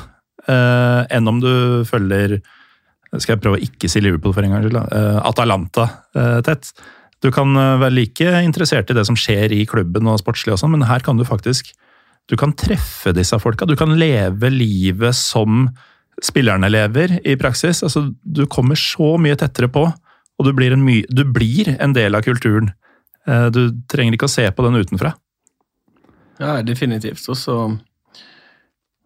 eh, 0.49 1.01
enn 1.13 1.29
om 1.29 1.41
du 1.43 1.84
følger 1.86 2.39
skal 3.21 3.36
jeg 3.36 3.43
prøve 3.43 3.59
å 3.59 3.61
ikke 3.61 3.89
si 3.91 4.01
Liverpool 4.01 4.34
for 4.34 4.45
en 4.45 4.55
gangs 4.55 4.65
skyld, 4.65 4.79
eh, 4.81 5.19
Atalanta 5.29 5.86
eh, 6.17 6.39
tett. 6.45 6.71
Du 7.21 7.29
kan 7.36 7.53
eh, 7.53 7.75
være 7.84 7.93
like 7.93 8.31
interessert 8.41 8.89
i 8.89 8.97
det 8.97 9.05
som 9.05 9.17
skjer 9.19 9.53
i 9.53 9.61
klubben 9.69 10.09
og 10.09 10.17
sportslig, 10.23 10.55
og 10.55 10.61
sånn, 10.63 10.73
men 10.73 10.88
her 10.89 11.05
kan 11.05 11.19
du 11.19 11.25
faktisk 11.27 11.69
du 12.31 12.38
kan 12.39 12.53
treffe 12.55 13.11
disse 13.11 13.36
folka. 13.36 13.67
Du 13.67 13.75
kan 13.75 13.97
leve 13.99 14.47
livet 14.47 15.15
som 15.17 15.67
spillerne 16.22 16.70
lever, 16.70 17.18
i 17.26 17.36
praksis. 17.39 17.82
Altså, 17.84 18.07
du 18.24 18.45
kommer 18.51 18.76
så 18.80 19.16
mye 19.22 19.38
tettere 19.39 19.70
på, 19.72 19.88
og 19.88 20.45
du 20.45 20.51
blir 20.53 20.76
en, 20.76 20.84
my 20.86 21.01
du 21.09 21.24
blir 21.26 21.74
en 21.80 21.93
del 21.95 22.16
av 22.16 22.26
kulturen. 22.26 22.72
Eh, 23.28 23.49
Du 23.55 23.72
trenger 23.89 24.14
ikke 24.18 24.28
å 24.30 24.36
se 24.36 24.45
på 24.51 24.66
den 24.68 24.76
utenfra. 24.82 25.14
Ja, 26.39 26.61
definitivt. 26.61 27.26
Og 27.30 27.38
så 27.39 27.57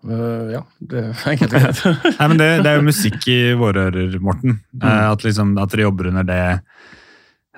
Uh, 0.07 0.51
Ja, 0.53 0.61
det 0.79 0.99
er 1.01 1.23
enkelt 1.33 1.53
og 1.57 1.61
greit. 1.63 1.79
Nei, 2.19 2.27
men 2.29 2.37
det, 2.39 2.47
det 2.63 2.69
er 2.69 2.77
jo 2.77 2.85
musikk 2.85 3.25
i 3.33 3.39
våre 3.57 3.87
ører, 3.89 4.13
Morten. 4.23 4.59
Mm. 4.77 4.85
At, 4.85 5.25
liksom, 5.25 5.55
at 5.59 5.73
dere 5.73 5.87
jobber 5.87 6.11
under 6.11 6.27
det 6.27 6.37
eh, 6.37 6.59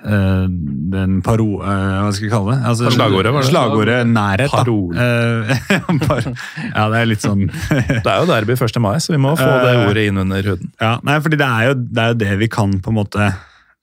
den 0.00 1.18
paro... 1.24 1.60
eh, 1.60 1.98
hva 2.00 2.10
skal 2.16 2.26
vi 2.26 2.32
kalle 2.32 2.54
det? 2.54 2.60
Altså, 2.70 2.90
Slagordet, 2.94 3.32
var 3.34 3.44
det? 3.44 3.50
Slagordet 3.50 3.98
nærhet. 4.08 4.50
da. 4.50 4.62
Parole. 4.64 4.96
Eh, 4.96 6.00
par, 6.06 6.24
ja, 6.24 6.86
det 6.92 7.02
er 7.02 7.08
litt 7.10 7.24
sånn 7.24 7.46
Det 8.04 8.08
er 8.08 8.16
jo 8.22 8.28
derby 8.30 8.56
1. 8.56 8.80
mai, 8.80 8.96
så 9.02 9.12
vi 9.14 9.20
må 9.20 9.34
få 9.38 9.48
det 9.64 9.74
Eh, 9.74 9.84
ordet 9.90 10.08
inn 10.08 10.20
under 10.22 10.50
huden. 10.52 10.72
Ja, 10.80 10.96
nei, 11.06 11.18
fordi 11.22 11.38
det 11.40 11.46
er, 11.46 11.70
jo, 11.70 11.78
det 11.80 12.02
er 12.02 12.14
jo 12.14 12.20
det 12.24 12.34
vi 12.40 12.50
kan 12.52 12.76
på 12.82 12.92
en 12.92 12.98
måte 13.02 13.30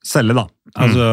selge, 0.04 0.36
da. 0.36 0.46
Altså 0.78 1.06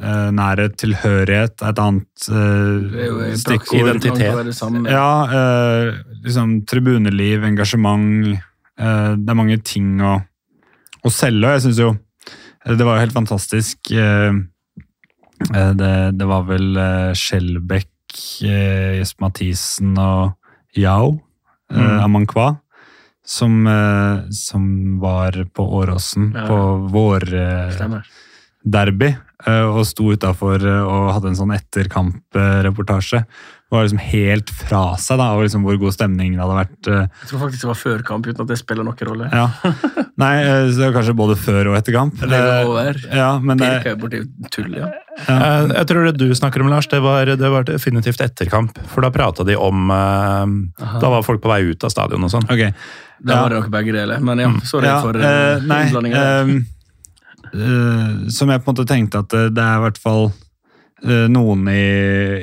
eh, 0.00 0.30
nærhet, 0.34 0.76
tilhørighet 0.80 1.62
er 1.62 1.70
et 1.70 1.82
annet 1.82 2.28
uh, 2.32 3.28
stikkord. 3.38 3.92
identitet. 3.94 4.90
Ja, 4.90 5.08
uh, 5.30 6.16
liksom 6.24 6.62
tribuneliv, 6.68 7.44
engasjement. 7.46 8.34
Uh, 8.80 9.14
det 9.20 9.30
er 9.30 9.38
mange 9.38 9.60
ting 9.62 10.00
å, 10.02 10.16
å 11.04 11.12
selge, 11.12 11.46
og 11.46 11.54
jeg 11.54 11.64
syns 11.68 11.82
jo 11.84 11.92
eh, 11.92 12.03
det 12.66 12.84
var 12.84 12.96
jo 12.96 13.00
helt 13.04 13.12
fantastisk. 13.16 13.78
eh, 13.92 14.32
eh, 15.54 15.72
det, 15.76 15.94
det 16.18 16.26
var 16.26 16.42
vel 16.48 16.76
Skjelbæk, 17.18 17.88
Jesper 18.40 19.22
Mathisen 19.28 19.96
og 19.98 20.34
Yao 20.76 21.20
Mm. 21.74 21.98
Amankwa. 22.04 22.58
Som, 23.26 23.66
eh, 23.66 24.20
som 24.30 25.00
var 25.00 25.32
på 25.56 25.64
Åråsen 25.80 26.34
Ja. 26.36 26.44
på 26.46 26.58
vårderby. 26.92 29.08
Eh, 29.46 29.64
og 29.64 29.86
sto 29.88 30.12
utafor 30.12 30.60
og 30.62 31.08
hadde 31.14 31.28
en 31.32 31.38
sånn 31.40 31.54
etterkampreportasje. 31.56 33.24
Var 33.72 33.82
liksom 33.86 33.98
helt 33.98 34.50
fra 34.54 34.80
seg 35.00 35.16
da, 35.18 35.30
over 35.34 35.46
liksom 35.48 35.62
hvor 35.64 35.78
god 35.80 35.94
stemning 35.96 36.34
det 36.36 36.42
hadde 36.44 36.56
vært. 36.58 36.88
eh, 36.92 37.06
Jeg 37.24 37.28
tror 37.30 37.40
faktisk 37.46 37.62
det 37.64 37.68
var 37.70 37.78
før 37.80 38.02
kamp, 38.06 38.26
uten 38.28 38.42
at 38.44 38.50
det 38.52 38.58
spiller 38.60 38.84
noen 38.86 39.08
rolle. 39.08 39.28
Ja. 39.32 39.46
Nei, 40.20 40.34
eh, 40.44 40.66
så 40.68 40.76
det 40.78 40.84
var 40.90 40.94
kanskje 40.98 41.14
både 41.18 41.36
før 41.40 41.70
og 41.72 41.78
etter 41.80 41.96
kamp. 41.96 42.20
Det 42.20 42.28
var 42.28 42.60
Eh, 42.60 42.68
over. 42.68 43.00
Ja, 43.10 43.30
men 43.40 43.58
det, 43.58 43.96
borti 43.98 44.20
tull, 44.54 44.76
ja. 44.78 44.90
ja. 45.26 45.38
Jeg 45.80 45.88
tror 45.90 46.04
det 46.06 46.14
du 46.20 46.28
snakker 46.36 46.62
om, 46.62 46.68
Lars, 46.70 46.86
det 46.92 47.00
var, 47.02 47.24
det 47.26 47.50
var 47.56 47.64
definitivt 47.66 48.20
etterkamp. 48.20 48.78
For 48.92 49.00
da 49.02 49.10
prata 49.10 49.42
de 49.48 49.56
om 49.56 49.90
eh, 49.90 50.54
Da 51.00 51.10
var 51.16 51.24
folk 51.26 51.42
på 51.42 51.50
vei 51.50 51.62
ut 51.72 51.82
av 51.88 51.90
stadion 51.96 52.22
og 52.28 52.30
sånn. 52.36 52.44
Okay. 52.46 52.70
Da 53.24 53.32
Ja. 53.32 53.42
var 53.42 53.48
det 53.56 53.60
nok 53.64 53.72
begge 53.74 53.96
deler. 53.96 54.20
Men 54.20 54.38
ja, 54.44 54.52
sorry 54.68 54.86
Ja, 54.92 55.00
for 55.02 55.16
eh, 55.16 55.56
uh, 55.56 55.64
innblandinga. 55.64 56.22
eh, 56.22 56.54
eh, 57.54 58.28
som 58.30 58.50
jeg 58.52 58.62
på 58.62 58.70
en 58.70 58.74
måte 58.76 58.86
tenkte 58.88 59.24
at 59.24 59.32
eh, 59.34 59.48
det 59.54 59.62
er 59.64 59.78
i 59.80 59.84
hvert 59.88 59.98
fall 60.02 60.26
eh, 60.28 60.43
noen 61.02 61.66
i, 61.68 61.80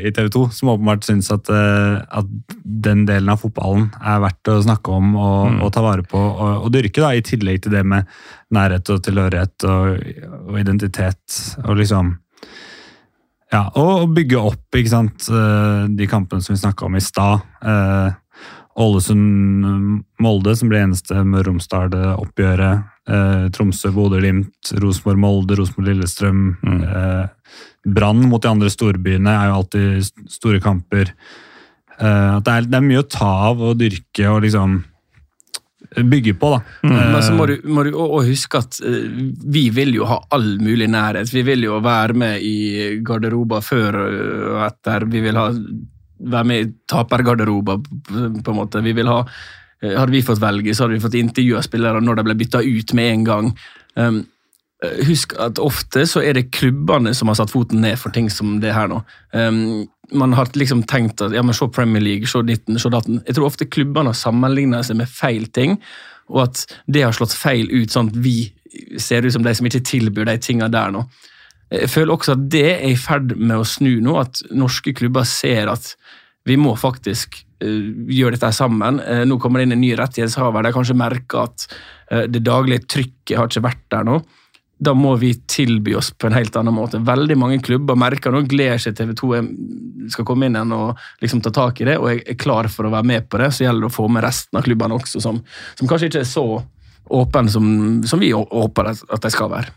i 0.06 0.12
TV 0.14 0.28
2 0.30 0.42
som 0.54 0.70
åpenbart 0.74 1.06
syns 1.08 1.32
at, 1.34 1.50
eh, 1.50 2.02
at 2.04 2.28
den 2.62 3.06
delen 3.08 3.30
av 3.32 3.40
fotballen 3.42 3.88
er 4.02 4.20
verdt 4.22 4.52
å 4.52 4.60
snakke 4.62 4.92
om 4.92 5.16
og, 5.16 5.40
Mm. 5.52 5.62
og 5.64 5.72
ta 5.74 5.82
vare 5.82 6.04
på 6.04 6.20
og, 6.20 6.66
og 6.66 6.72
dyrke, 6.72 7.02
da, 7.02 7.14
i 7.16 7.22
tillegg 7.26 7.62
til 7.64 7.72
det 7.72 7.86
med 7.86 8.06
nærhet 8.54 8.90
og 8.94 9.02
tilhørighet 9.04 9.66
og, 9.66 10.04
og 10.52 10.60
identitet. 10.60 11.56
og 11.66 11.78
liksom 11.78 12.18
ja, 13.52 13.66
og 13.76 14.14
bygge 14.16 14.40
opp 14.40 14.76
ikke 14.78 14.90
sant, 14.94 15.26
eh, 15.28 15.88
de 15.92 16.08
kampene 16.08 16.42
som 16.42 16.54
vi 16.56 16.62
snakka 16.62 16.86
om 16.86 16.96
i 16.96 17.02
stad. 17.04 17.42
Eh, 17.64 18.14
Ålesund-Molde, 18.80 20.56
som 20.56 20.70
ble 20.72 20.80
eneste 20.86 21.18
Møre 21.28 21.50
og 21.50 21.58
Romsdal-oppgjøret. 21.58 22.86
Eh, 23.12 23.50
Tromsø-Bodø-Glimt, 23.52 24.72
Rosenborg-Molde, 24.80 25.58
Rosenborg-Lillestrøm. 25.60 26.40
Mm. 26.64 26.82
Eh, 27.86 27.92
Brann 27.92 28.22
mot 28.30 28.42
de 28.42 28.52
andre 28.52 28.70
storbyene 28.70 29.34
er 29.34 29.50
jo 29.50 29.58
alltid 29.62 30.30
store 30.30 30.62
kamper. 30.64 31.14
Eh, 31.98 32.36
at 32.38 32.46
det, 32.46 32.54
er, 32.54 32.70
det 32.70 32.80
er 32.80 32.88
mye 32.88 33.04
å 33.04 33.10
ta 33.10 33.32
av 33.52 33.62
og 33.62 33.78
dyrke 33.82 34.30
og 34.30 34.42
liksom 34.46 34.82
bygge 35.96 36.34
på. 36.40 36.50
da. 36.50 36.62
Men 36.88 37.24
så 37.24 37.34
må 37.36 37.46
Eh, 37.50 37.58
du, 37.58 37.70
må 37.70 37.84
du 37.84 37.92
og, 37.94 38.18
og 38.20 38.28
huske 38.28 38.62
at 38.62 38.80
eh, 38.86 39.08
vi 39.52 39.70
vil 39.74 39.96
jo 39.96 40.08
ha 40.08 40.22
all 40.32 40.58
mulig 40.62 40.88
nærhet. 40.92 41.32
Vi 41.34 41.44
vil 41.48 41.66
jo 41.68 41.80
være 41.84 42.14
med 42.14 42.46
i 42.46 43.00
garderober 43.04 43.64
før 43.66 44.00
og 44.02 44.62
etter. 44.68 45.06
Vi 45.12 45.24
vil 45.26 45.40
ha, 45.40 45.50
være 46.22 46.48
med 46.48 46.62
i 46.62 46.70
tapergarderober, 46.88 47.82
på 47.82 48.54
en 48.54 48.60
måte. 48.60 48.84
Vi 48.86 48.94
vil 48.94 49.10
ha, 49.12 49.24
eh, 49.82 49.98
hadde 49.98 50.16
vi 50.16 50.24
fått 50.26 50.42
velge, 50.42 50.76
så 50.76 50.86
hadde 50.86 51.00
vi 51.00 51.06
fått 51.08 51.20
intervjue 51.20 51.64
spillere 51.66 52.04
når 52.04 52.22
de 52.22 52.28
ble 52.30 52.40
bytta 52.40 52.64
ut 52.64 52.94
med 52.98 53.12
en 53.16 53.26
gang. 53.28 53.52
Um, 53.96 54.06
eh, 54.06 54.22
Husk 54.82 55.36
at 55.38 55.60
ofte 55.62 56.08
så 56.10 56.24
er 56.26 56.34
det 56.34 56.50
klubbene 56.56 57.14
som 57.14 57.30
har 57.30 57.38
satt 57.38 57.52
foten 57.54 57.84
ned 57.84 58.00
for 58.02 58.14
ting 58.14 58.32
som 58.34 58.56
det 58.64 58.74
her 58.74 58.88
nå. 58.90 59.02
Um, 59.30 59.84
man 60.12 60.34
har 60.34 60.50
liksom 60.58 60.82
tenkt 60.90 61.22
at 61.22 61.36
ja, 61.36 61.44
men 61.46 61.56
se 61.56 61.68
Premier 61.72 62.02
League, 62.02 62.28
se 62.28 62.42
ditten, 62.48 62.80
se 62.82 62.90
datten. 62.90 63.22
Jeg 63.28 63.38
tror 63.38 63.52
ofte 63.52 63.70
klubbene 63.70 64.10
har 64.10 64.18
sammenlignet 64.18 64.88
seg 64.88 64.98
med 65.00 65.12
feil 65.12 65.46
ting, 65.54 65.78
og 66.32 66.48
at 66.48 66.64
det 66.90 67.06
har 67.06 67.14
slått 67.16 67.36
feil 67.38 67.70
ut, 67.70 67.94
sånn 67.94 68.10
at 68.10 68.18
vi 68.24 68.52
ser 69.00 69.28
ut 69.28 69.36
som 69.36 69.46
de 69.46 69.54
som 69.56 69.68
ikke 69.68 69.84
tilbyr 69.86 70.28
de 70.32 70.38
tingene 70.42 70.72
der 70.74 70.92
nå. 70.96 71.06
Jeg 71.72 71.88
føler 71.92 72.16
også 72.16 72.36
at 72.36 72.50
det 72.52 72.66
er 72.74 72.90
i 72.90 72.98
ferd 73.00 73.36
med 73.38 73.62
å 73.62 73.68
snu 73.68 73.94
nå, 74.04 74.18
at 74.20 74.42
norske 74.52 74.96
klubber 74.98 75.28
ser 75.28 75.72
at 75.72 75.94
vi 76.48 76.58
må 76.60 76.74
faktisk 76.80 77.38
eh, 77.62 77.92
gjøre 78.12 78.36
dette 78.36 78.50
sammen. 78.56 79.00
Eh, 79.06 79.24
nå 79.30 79.38
kommer 79.40 79.62
det 79.62 79.70
inn 79.70 79.78
en 79.78 79.84
ny 79.84 79.94
rettighetshaver. 80.00 80.66
De 80.66 80.74
kanskje 80.76 80.98
merker 80.98 81.46
at 81.46 81.68
eh, 82.10 82.26
det 82.32 82.44
daglige 82.44 82.88
trykket 82.90 83.38
har 83.38 83.48
ikke 83.48 83.68
vært 83.70 83.86
der 83.94 84.08
nå. 84.08 84.18
Da 84.82 84.96
må 84.98 85.14
vi 85.22 85.36
tilby 85.50 85.94
oss 85.98 86.10
på 86.12 86.28
en 86.28 86.34
helt 86.34 86.56
annen 86.58 86.74
måte. 86.74 87.02
Veldig 87.06 87.38
mange 87.38 87.60
klubber 87.62 87.98
merker 88.00 88.34
nå, 88.34 88.42
gleder 88.50 88.82
seg 88.82 88.96
TV 88.98 89.14
2 89.20 89.30
skal 90.12 90.26
komme 90.26 90.48
inn 90.50 90.58
igjen 90.58 90.74
og 90.74 90.98
liksom 91.22 91.44
ta 91.46 91.54
tak 91.54 91.84
i 91.84 91.88
det, 91.92 92.00
og 92.02 92.10
jeg 92.10 92.24
er 92.34 92.40
klar 92.42 92.70
for 92.74 92.90
å 92.90 92.94
være 92.94 93.10
med 93.12 93.30
på 93.30 93.42
det. 93.42 93.52
Så 93.54 93.68
gjelder 93.68 93.86
det 93.86 93.92
å 93.92 93.98
få 94.00 94.08
med 94.10 94.26
resten 94.26 94.58
av 94.58 94.66
klubbene 94.66 94.98
også, 94.98 95.22
som, 95.24 95.38
som 95.78 95.90
kanskje 95.90 96.10
ikke 96.10 96.24
er 96.24 96.32
så 96.32 96.46
åpne 97.12 97.52
som, 97.52 97.68
som 98.08 98.22
vi 98.22 98.32
håper 98.34 98.92
at 98.94 99.02
at 99.12 99.24
de 99.26 99.32
skal 99.34 99.52
være. 99.52 99.74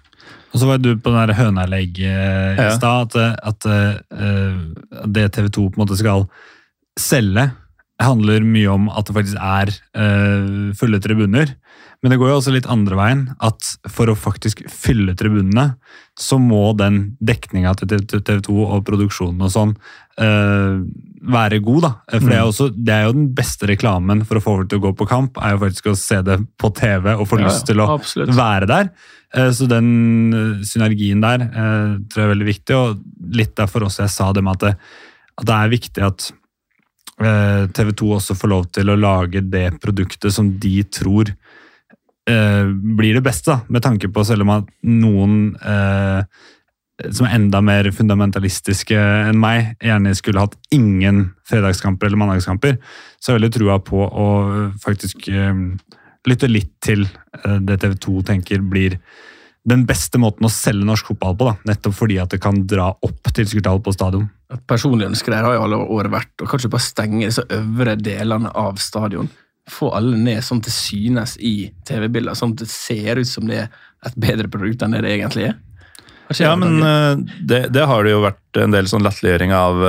Og 0.54 0.60
så 0.62 0.68
var 0.68 0.78
du 0.78 0.92
på 1.02 1.10
den 1.10 1.58
der 1.58 1.74
eh, 1.74 2.60
i 2.62 2.70
stad, 2.76 3.16
at, 3.18 3.40
at 3.42 3.66
eh, 3.66 4.52
det 5.10 5.32
TV 5.34 5.48
2 5.50 5.64
på 5.66 5.74
en 5.74 5.82
måte 5.82 5.98
skal 5.98 6.28
selge, 7.00 7.48
handler 8.02 8.42
mye 8.46 8.70
om 8.72 8.88
at 8.90 9.06
det 9.06 9.14
faktisk 9.16 9.38
er 9.38 9.70
uh, 9.98 10.72
fulle 10.78 10.98
tribuner. 11.02 11.54
Men 12.02 12.12
det 12.12 12.18
går 12.20 12.28
jo 12.28 12.36
også 12.36 12.52
litt 12.52 12.66
andre 12.68 12.98
veien, 12.98 13.20
at 13.40 13.64
for 13.88 14.10
å 14.12 14.16
faktisk 14.18 14.60
fylle 14.68 15.14
tribunene, 15.16 15.70
så 16.20 16.36
må 16.36 16.74
den 16.76 17.14
dekninga 17.24 17.72
til 17.80 18.04
TV 18.04 18.42
2 18.44 18.56
og 18.66 18.82
produksjonen 18.84 19.40
og 19.46 19.52
sånn 19.54 19.72
uh, 20.20 20.82
være 21.24 21.62
god, 21.64 21.80
da. 21.86 21.92
For 22.18 22.28
det, 22.28 22.36
er 22.36 22.44
også, 22.50 22.68
det 22.76 22.92
er 22.92 23.06
jo 23.06 23.14
den 23.16 23.30
beste 23.38 23.70
reklamen 23.70 24.20
for 24.28 24.36
å 24.36 24.44
få 24.44 24.58
folk 24.58 24.68
til 24.68 24.82
å 24.82 24.84
gå 24.84 24.92
på 25.00 25.08
kamp, 25.08 25.40
er 25.40 25.54
jo 25.54 25.62
faktisk 25.64 25.88
å 25.94 25.96
se 25.96 26.20
det 26.26 26.36
på 26.60 26.70
TV 26.76 27.14
og 27.14 27.24
få 27.30 27.40
Ja, 27.40 27.48
lyst 27.48 27.64
til 27.70 27.80
å 27.80 27.88
absolutt. 27.96 28.36
være 28.36 28.68
der. 28.68 28.92
Uh, 29.34 29.48
Så 29.54 29.66
den 29.70 29.88
eh, 30.36 30.60
synergien 30.68 31.24
der 31.24 31.48
eh, 31.48 31.96
tror 32.06 32.20
jeg 32.20 32.28
er 32.28 32.34
veldig 32.36 32.50
viktig, 32.52 32.76
og 32.76 33.34
litt 33.34 33.56
derfor 33.56 33.88
også 33.88 34.04
jeg 34.04 34.12
sa 34.14 34.28
det 34.36 34.44
med 34.44 34.60
at 34.60 34.66
det, 34.68 34.76
at 35.40 35.48
det 35.48 35.56
er 35.56 35.72
viktig 35.72 36.04
at 36.04 36.28
TV 37.18 37.92
2 37.94 38.08
også 38.16 38.34
får 38.34 38.50
lov 38.50 38.64
til 38.74 38.90
å 38.90 38.98
lage 38.98 39.44
det 39.46 39.68
produktet 39.82 40.34
som 40.34 40.48
de 40.60 40.80
tror 40.90 41.30
eh, 41.30 42.66
blir 42.98 43.14
det 43.14 43.24
beste, 43.24 43.60
med 43.68 43.84
tanke 43.84 44.10
på 44.10 44.24
selv 44.26 44.46
om 44.46 44.52
at 44.56 44.68
noen 44.88 45.54
eh, 45.62 46.24
som 47.10 47.26
er 47.26 47.36
enda 47.38 47.60
mer 47.64 47.88
fundamentalistiske 47.94 48.98
enn 48.98 49.40
meg, 49.42 49.74
gjerne 49.82 50.14
skulle 50.14 50.44
hatt 50.44 50.54
ingen 50.74 51.26
fredagskamper 51.48 52.06
eller 52.08 52.20
mandagskamper, 52.20 52.78
så 53.18 53.32
har 53.32 53.38
jeg 53.38 53.42
veldig 53.42 53.54
trua 53.56 53.78
på 53.82 54.04
å 54.06 54.28
faktisk 54.84 55.28
eh, 55.32 55.62
lytte 56.28 56.50
litt 56.50 56.72
til 56.84 57.06
eh, 57.06 57.58
det 57.60 57.80
TV 57.82 57.96
2 58.06 58.26
tenker 58.30 58.62
blir 58.62 58.98
den 59.64 59.84
beste 59.88 60.20
måten 60.20 60.44
å 60.44 60.52
selge 60.52 60.84
norsk 60.84 61.08
fotball 61.12 61.36
på, 61.40 61.46
da. 61.48 61.54
nettopp 61.70 61.96
fordi 61.96 62.18
at 62.20 62.34
det 62.34 62.40
kan 62.44 62.58
dra 62.68 62.90
opp 62.92 63.30
tilskuertall 63.32 63.80
på 63.84 63.94
stadion. 63.96 64.26
Et 64.52 64.64
personlig 64.68 65.08
ønske 65.08 65.32
der 65.32 65.46
har 65.46 65.56
jo 65.56 65.62
alle 65.64 65.78
år 65.96 66.10
vært 66.12 66.44
å 66.44 66.48
kanskje 66.50 66.70
bare 66.72 66.84
stenge 66.84 67.24
disse 67.24 67.44
øvre 67.56 67.96
delene 67.96 68.52
av 68.60 68.76
stadion. 68.82 69.30
Få 69.72 69.88
alle 69.96 70.18
ned 70.20 70.44
sånn 70.44 70.60
at 70.60 70.68
det 70.68 70.74
synes 70.76 71.38
i 71.40 71.54
TV-bilder, 71.88 72.36
sånn 72.36 72.52
at 72.52 72.66
det 72.66 72.68
ser 72.72 73.22
ut 73.22 73.30
som 73.30 73.48
det 73.48 73.62
er 73.64 73.70
et 74.04 74.20
bedre 74.20 74.52
produkt 74.52 74.84
enn 74.84 74.92
det 74.92 75.00
det 75.06 75.14
egentlig 75.16 75.48
er. 75.48 75.56
Ja, 76.40 76.54
men 76.56 76.78
eh, 76.84 77.16
det, 77.40 77.66
det 77.72 77.88
har 77.88 78.04
det 78.04 78.14
jo 78.14 78.22
vært 78.24 78.60
en 78.60 78.72
del 78.72 78.86
sånn 78.88 79.04
latterliggjøring 79.04 79.52
av 79.56 79.82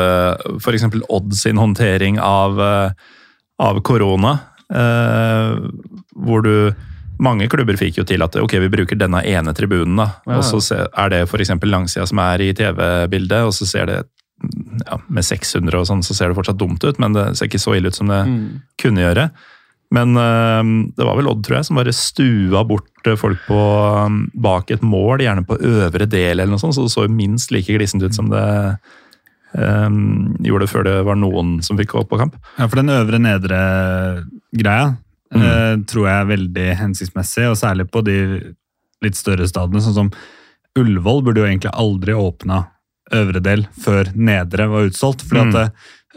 f.eks. 0.57 0.88
Odd 1.07 1.36
sin 1.36 1.59
håndtering 1.59 2.19
av, 2.23 2.59
eh, 2.63 3.13
av 3.63 3.80
korona. 3.88 4.38
eh, 4.71 5.55
Hvor 6.15 6.43
du 6.43 6.76
Mange 7.20 7.47
klubber 7.49 7.78
fikk 7.80 7.97
jo 8.01 8.03
til 8.03 8.22
at 8.26 8.36
ok, 8.36 8.57
vi 8.59 8.70
bruker 8.74 8.97
denne 8.99 9.22
ene 9.26 9.53
tribunen, 9.55 9.95
da. 10.01 10.09
Ja. 10.28 10.38
Og 10.41 10.43
så 10.43 10.59
er 10.86 11.09
det 11.13 11.24
f.eks. 11.30 11.53
langsida 11.63 12.05
som 12.09 12.20
er 12.20 12.41
i 12.41 12.53
TV-bildet, 12.53 13.45
og 13.47 13.53
så 13.55 13.66
ser 13.70 13.86
det 13.91 13.97
ja, 14.86 14.97
Med 15.07 15.24
600 15.24 15.78
og 15.80 15.86
sånn, 15.88 16.01
så 16.03 16.13
ser 16.13 16.28
det 16.30 16.36
fortsatt 16.36 16.59
dumt 16.59 16.84
ut, 16.84 16.97
men 16.99 17.13
det 17.16 17.38
ser 17.39 17.47
ikke 17.47 17.61
så 17.63 17.76
ille 17.78 17.88
ut 17.88 17.95
som 17.95 18.07
det 18.11 18.24
Mm. 18.28 18.61
kunne 18.82 18.99
gjøre. 19.05 19.30
Men 19.95 20.18
øh, 20.18 20.91
det 20.97 21.05
var 21.05 21.16
vel 21.16 21.28
Odd, 21.32 21.43
tror 21.45 21.55
jeg, 21.59 21.66
som 21.70 21.78
bare 21.78 21.93
stua 21.93 22.63
bort 22.68 23.07
øh, 23.07 23.16
folk 23.16 23.39
på, 23.47 23.55
øh, 23.55 24.18
bak 24.36 24.72
et 24.72 24.82
mål, 24.84 25.22
gjerne 25.24 25.45
på 25.47 25.55
øvre 25.61 26.05
del 26.09 26.39
eller 26.39 26.51
noe 26.51 26.59
sånt, 26.59 26.76
så 26.76 26.84
det 26.84 26.91
så 26.91 27.05
jo 27.07 27.13
minst 27.16 27.51
like 27.53 27.72
glissent 27.72 28.03
ut 28.03 28.13
som 28.18 28.28
det 28.34 28.43
øh, 29.55 29.89
gjorde 30.43 30.68
før 30.68 30.84
det 30.89 30.95
var 31.07 31.16
noen 31.16 31.61
som 31.63 31.78
fikk 31.80 31.93
gå 31.95 32.03
på 32.09 32.20
kamp. 32.20 32.36
Ja, 32.59 32.68
for 32.68 32.82
den 32.82 32.91
øvre-nedre 32.91 33.59
greia 34.57 34.95
eh, 35.41 35.75
tror 35.88 36.07
jeg 36.07 36.21
er 36.21 36.29
veldig 36.31 36.67
hensiktsmessig, 36.79 37.49
og 37.49 37.57
særlig 37.59 37.89
på 37.91 38.03
de 38.05 38.15
litt 39.03 39.15
større 39.15 39.47
stadene, 39.47 39.81
sånn 39.81 39.93
som 39.93 40.11
Ullevål 40.77 41.21
burde 41.23 41.39
jo 41.39 41.47
egentlig 41.47 41.71
aldri 41.73 42.13
åpna 42.13 42.65
øvre 43.15 43.39
del 43.43 43.67
før 43.79 44.09
nedre 44.15 44.67
var 44.67 44.88
utsolgt. 44.89 45.21
fordi 45.23 45.41
Mm. 45.45 45.47
at 45.47 45.55
det, 45.55 45.71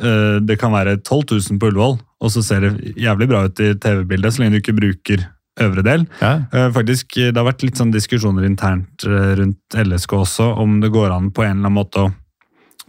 eh, 0.05 0.39
det 0.41 0.59
kan 0.59 0.73
være 0.73 0.97
12 1.03 1.25
000 1.51 1.59
på 1.59 1.69
Ullevål, 1.71 1.99
og 2.21 2.31
så 2.31 2.43
ser 2.43 2.61
det 2.61 2.95
jævlig 2.97 3.29
bra 3.29 3.45
ut 3.45 3.61
i 3.61 3.75
TV-bildet 3.75 4.33
så 4.33 4.41
lenge 4.43 4.57
du 4.57 4.61
ikke 4.61 4.79
bruker 4.81 5.27
øvre 5.61 5.83
del. 5.85 6.07
Ja. 6.21 6.45
Eh, 6.53 6.71
Faktisk, 6.71 7.15
Det 7.15 7.37
har 7.37 7.45
vært 7.45 7.63
litt 7.63 7.77
sånn 7.77 7.93
diskusjoner 7.93 8.45
internt 8.47 9.05
rundt 9.05 9.59
LSK 9.75 10.13
også, 10.13 10.57
om 10.59 10.81
det 10.81 10.91
går 10.93 11.11
an 11.11 11.31
på 11.31 11.43
en 11.45 11.59
eller 11.59 11.67
annen 11.69 11.79
måte 11.79 11.99
å 12.07 12.15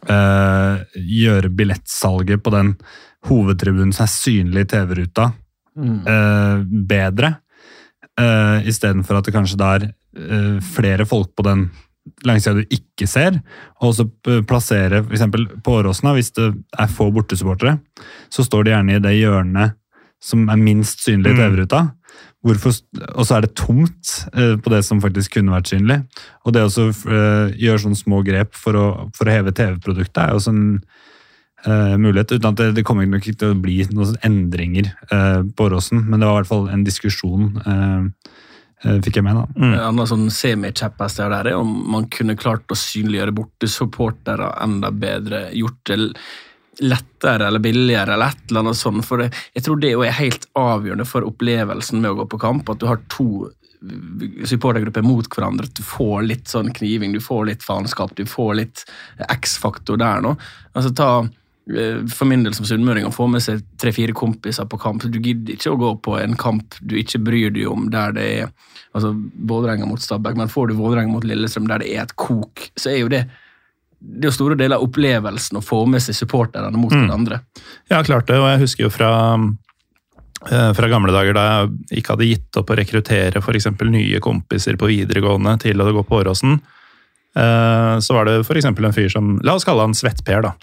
eh, 0.07 0.83
gjøre 0.95 1.49
billettsalget 1.55 2.41
på 2.41 2.51
den 2.51 2.75
hovedtribunen 3.27 3.93
som 3.93 4.05
er 4.05 4.13
synlig 4.13 4.61
i 4.61 4.69
TV-ruta, 4.77 5.33
Mm. 5.79 5.99
eh, 6.07 6.63
bedre. 6.89 7.35
Uh, 8.19 8.59
Istedenfor 8.67 9.19
at 9.19 9.29
det 9.29 9.31
kanskje 9.31 9.59
da 9.59 9.75
er 9.77 9.85
uh, 9.89 10.57
flere 10.75 11.05
folk 11.07 11.31
på 11.37 11.45
den 11.45 11.69
langsida 12.25 12.57
du 12.57 12.73
ikke 12.73 13.07
ser, 13.07 13.37
og 13.85 13.93
så 13.95 14.05
plassere 14.47 15.03
f.eks. 15.05 15.23
på 15.63 15.75
Åråsen, 15.77 16.09
hvis 16.17 16.33
det 16.35 16.49
er 16.79 16.91
få 16.91 17.09
bortesupportere, 17.15 17.77
så 18.33 18.43
står 18.43 18.65
de 18.65 18.73
gjerne 18.73 18.97
i 18.97 19.03
det 19.03 19.13
hjørnet 19.19 19.77
som 20.19 20.49
er 20.51 20.59
minst 20.59 21.05
synlig 21.05 21.31
Mm. 21.35 21.39
TV-ruta. 21.39 21.81
Hvorfor, 22.43 22.73
og 23.15 23.25
så 23.27 23.35
er 23.35 23.41
det 23.45 23.55
tomt 23.55 24.11
eh, 24.33 24.55
på 24.59 24.71
det 24.71 24.81
som 24.87 25.01
faktisk 25.03 25.37
kunne 25.37 25.51
vært 25.51 25.71
synlig. 25.71 25.99
Og 26.47 26.55
det 26.55 26.63
å 26.63 26.87
eh, 26.87 27.55
gjøre 27.59 27.83
sånne 27.83 27.99
små 27.99 28.21
grep 28.23 28.55
for 28.55 28.75
å, 28.79 28.85
for 29.15 29.27
å 29.27 29.35
heve 29.35 29.51
TV-produktet 29.55 30.21
er 30.23 30.31
jo 30.33 30.39
også 30.39 30.53
en 30.55 30.63
eh, 31.65 31.95
mulighet. 31.97 32.35
Uten 32.35 32.49
at 32.51 32.59
det, 32.59 32.71
det 32.77 32.85
kommer 32.87 33.07
nok 33.09 33.25
ikke 33.25 33.41
til 33.43 33.55
å 33.55 33.61
bli 33.61 33.77
noen 33.93 34.17
endringer 34.25 34.91
uh, 35.13 35.41
på 35.43 35.69
Åråsen, 35.69 36.03
men 36.07 36.19
det 36.19 36.29
var 36.29 36.37
i 36.37 36.41
hvert 36.41 36.53
fall 36.53 36.69
en 36.73 36.85
diskusjon, 36.87 37.49
Uh, 37.59 38.09
eh, 38.85 38.99
fikk 39.03 39.19
jeg 39.19 39.25
med. 39.27 39.35
da. 39.35 39.47
Mm. 39.55 39.71
En 39.73 39.87
annen 39.89 40.07
sånn 40.07 40.29
semi-kjepphest 40.31 41.19
der 41.19 41.33
er 41.35 41.49
om 41.57 41.73
man 41.91 42.07
kunne 42.13 42.37
klart 42.39 42.71
å 42.71 42.77
synliggjøre 42.79 43.35
bortesupportere 43.35 44.53
enda 44.63 44.91
bedre. 44.95 45.49
Gjort 45.57 45.81
det 45.91 45.99
lettere 46.79 47.49
eller 47.49 47.59
billigere 47.59 48.15
eller 48.15 48.31
et 48.31 48.49
eller 48.49 48.63
annet 48.63 48.79
sånt. 48.79 49.03
For 49.03 49.19
det, 49.19 49.33
jeg 49.57 49.65
tror 49.65 49.81
det 49.83 49.91
er 49.93 50.19
helt 50.21 50.47
avgjørende 50.55 51.07
for 51.09 51.27
opplevelsen 51.27 51.99
med 51.99 52.13
å 52.13 52.21
gå 52.21 52.29
på 52.31 52.39
kamp. 52.39 52.71
At 52.71 52.79
du 52.79 52.87
har 52.87 53.01
to 53.11 53.49
supportergrupper 54.45 55.01
mot 55.01 55.27
hverandre. 55.31 55.67
At 55.69 55.79
du 55.79 55.83
får 55.85 56.23
litt 56.27 56.51
sånn 56.51 56.71
kniving, 56.75 57.13
du 57.15 57.21
får 57.23 57.45
litt 57.49 57.65
faenskap, 57.65 58.15
du 58.15 58.25
får 58.27 58.55
litt 58.59 58.83
X-faktor 59.29 59.99
der 59.99 60.23
nå. 60.25 60.35
Altså 60.73 60.91
ta 60.95 61.11
eh, 61.23 61.29
for 62.09 62.25
min 62.25 62.43
del 62.43 62.55
som 62.57 62.65
sunnmøring 62.65 63.05
å 63.05 63.13
få 63.13 63.27
med 63.29 63.43
seg 63.45 63.61
tre-fire 63.77 64.15
kompiser 64.17 64.65
på 64.69 64.79
kamp. 64.81 65.03
Du 65.05 65.19
gidder 65.19 65.53
ikke 65.53 65.73
å 65.73 65.77
gå 65.77 65.91
på 66.07 66.15
en 66.17 66.33
kamp 66.39 66.79
du 66.81 66.95
ikke 66.97 67.21
bryr 67.21 67.53
deg 67.53 67.67
om, 67.69 67.89
der 67.93 68.15
det 68.15 68.25
er 68.39 68.49
altså 68.95 69.11
Vålerenga 69.49 69.85
mot 69.85 70.01
Stabæk, 70.01 70.39
men 70.39 70.49
får 70.49 70.71
du 70.71 70.79
Vålerenga 70.79 71.13
mot 71.13 71.27
Lillestrøm, 71.27 71.67
der 71.69 71.83
det 71.83 71.91
er 71.93 72.07
et 72.07 72.15
kok, 72.17 72.71
så 72.79 72.89
er 72.93 73.03
jo 73.03 73.11
det 73.13 73.27
det 73.99 74.23
er 74.23 74.29
jo 74.29 74.35
store 74.37 74.55
deler 74.55 74.79
av 74.79 74.85
opplevelsen 74.85 75.57
å 75.59 75.61
få 75.63 75.81
med 75.91 75.99
seg 75.99 76.15
supporterne 76.15 76.71
mot 76.79 76.93
hverandre. 76.93 77.41
Ja, 77.91 77.99
klart 78.07 78.29
det, 78.29 78.37
og 78.39 78.47
jeg 78.47 78.61
husker 78.61 78.85
jo 78.85 78.91
fra, 78.95 79.09
eh, 80.47 80.69
fra 80.73 80.87
gamle 80.87 81.11
dager 81.11 81.35
da 81.35 81.43
jeg 81.49 81.99
ikke 81.99 82.15
hadde 82.15 82.29
gitt 82.29 82.59
opp 82.61 82.71
å 82.71 82.77
rekruttere 82.79 83.41
f.eks. 83.43 83.67
nye 83.91 84.21
kompiser 84.23 84.79
på 84.79 84.87
videregående 84.87 85.57
til 85.59 85.83
å 85.83 85.91
gå 85.91 86.05
på 86.07 86.21
Åråsen. 86.23 86.61
eh, 87.35 87.99
Så 87.99 88.15
var 88.15 88.25
det 88.25 88.39
f.eks. 88.47 88.65
en 88.71 88.93
fyr 88.95 89.11
som 89.11 89.37
La 89.43 89.53
oss 89.59 89.65
kalle 89.67 89.81
han 89.83 89.93
Svett-Per, 89.93 90.47
da. 90.47 90.53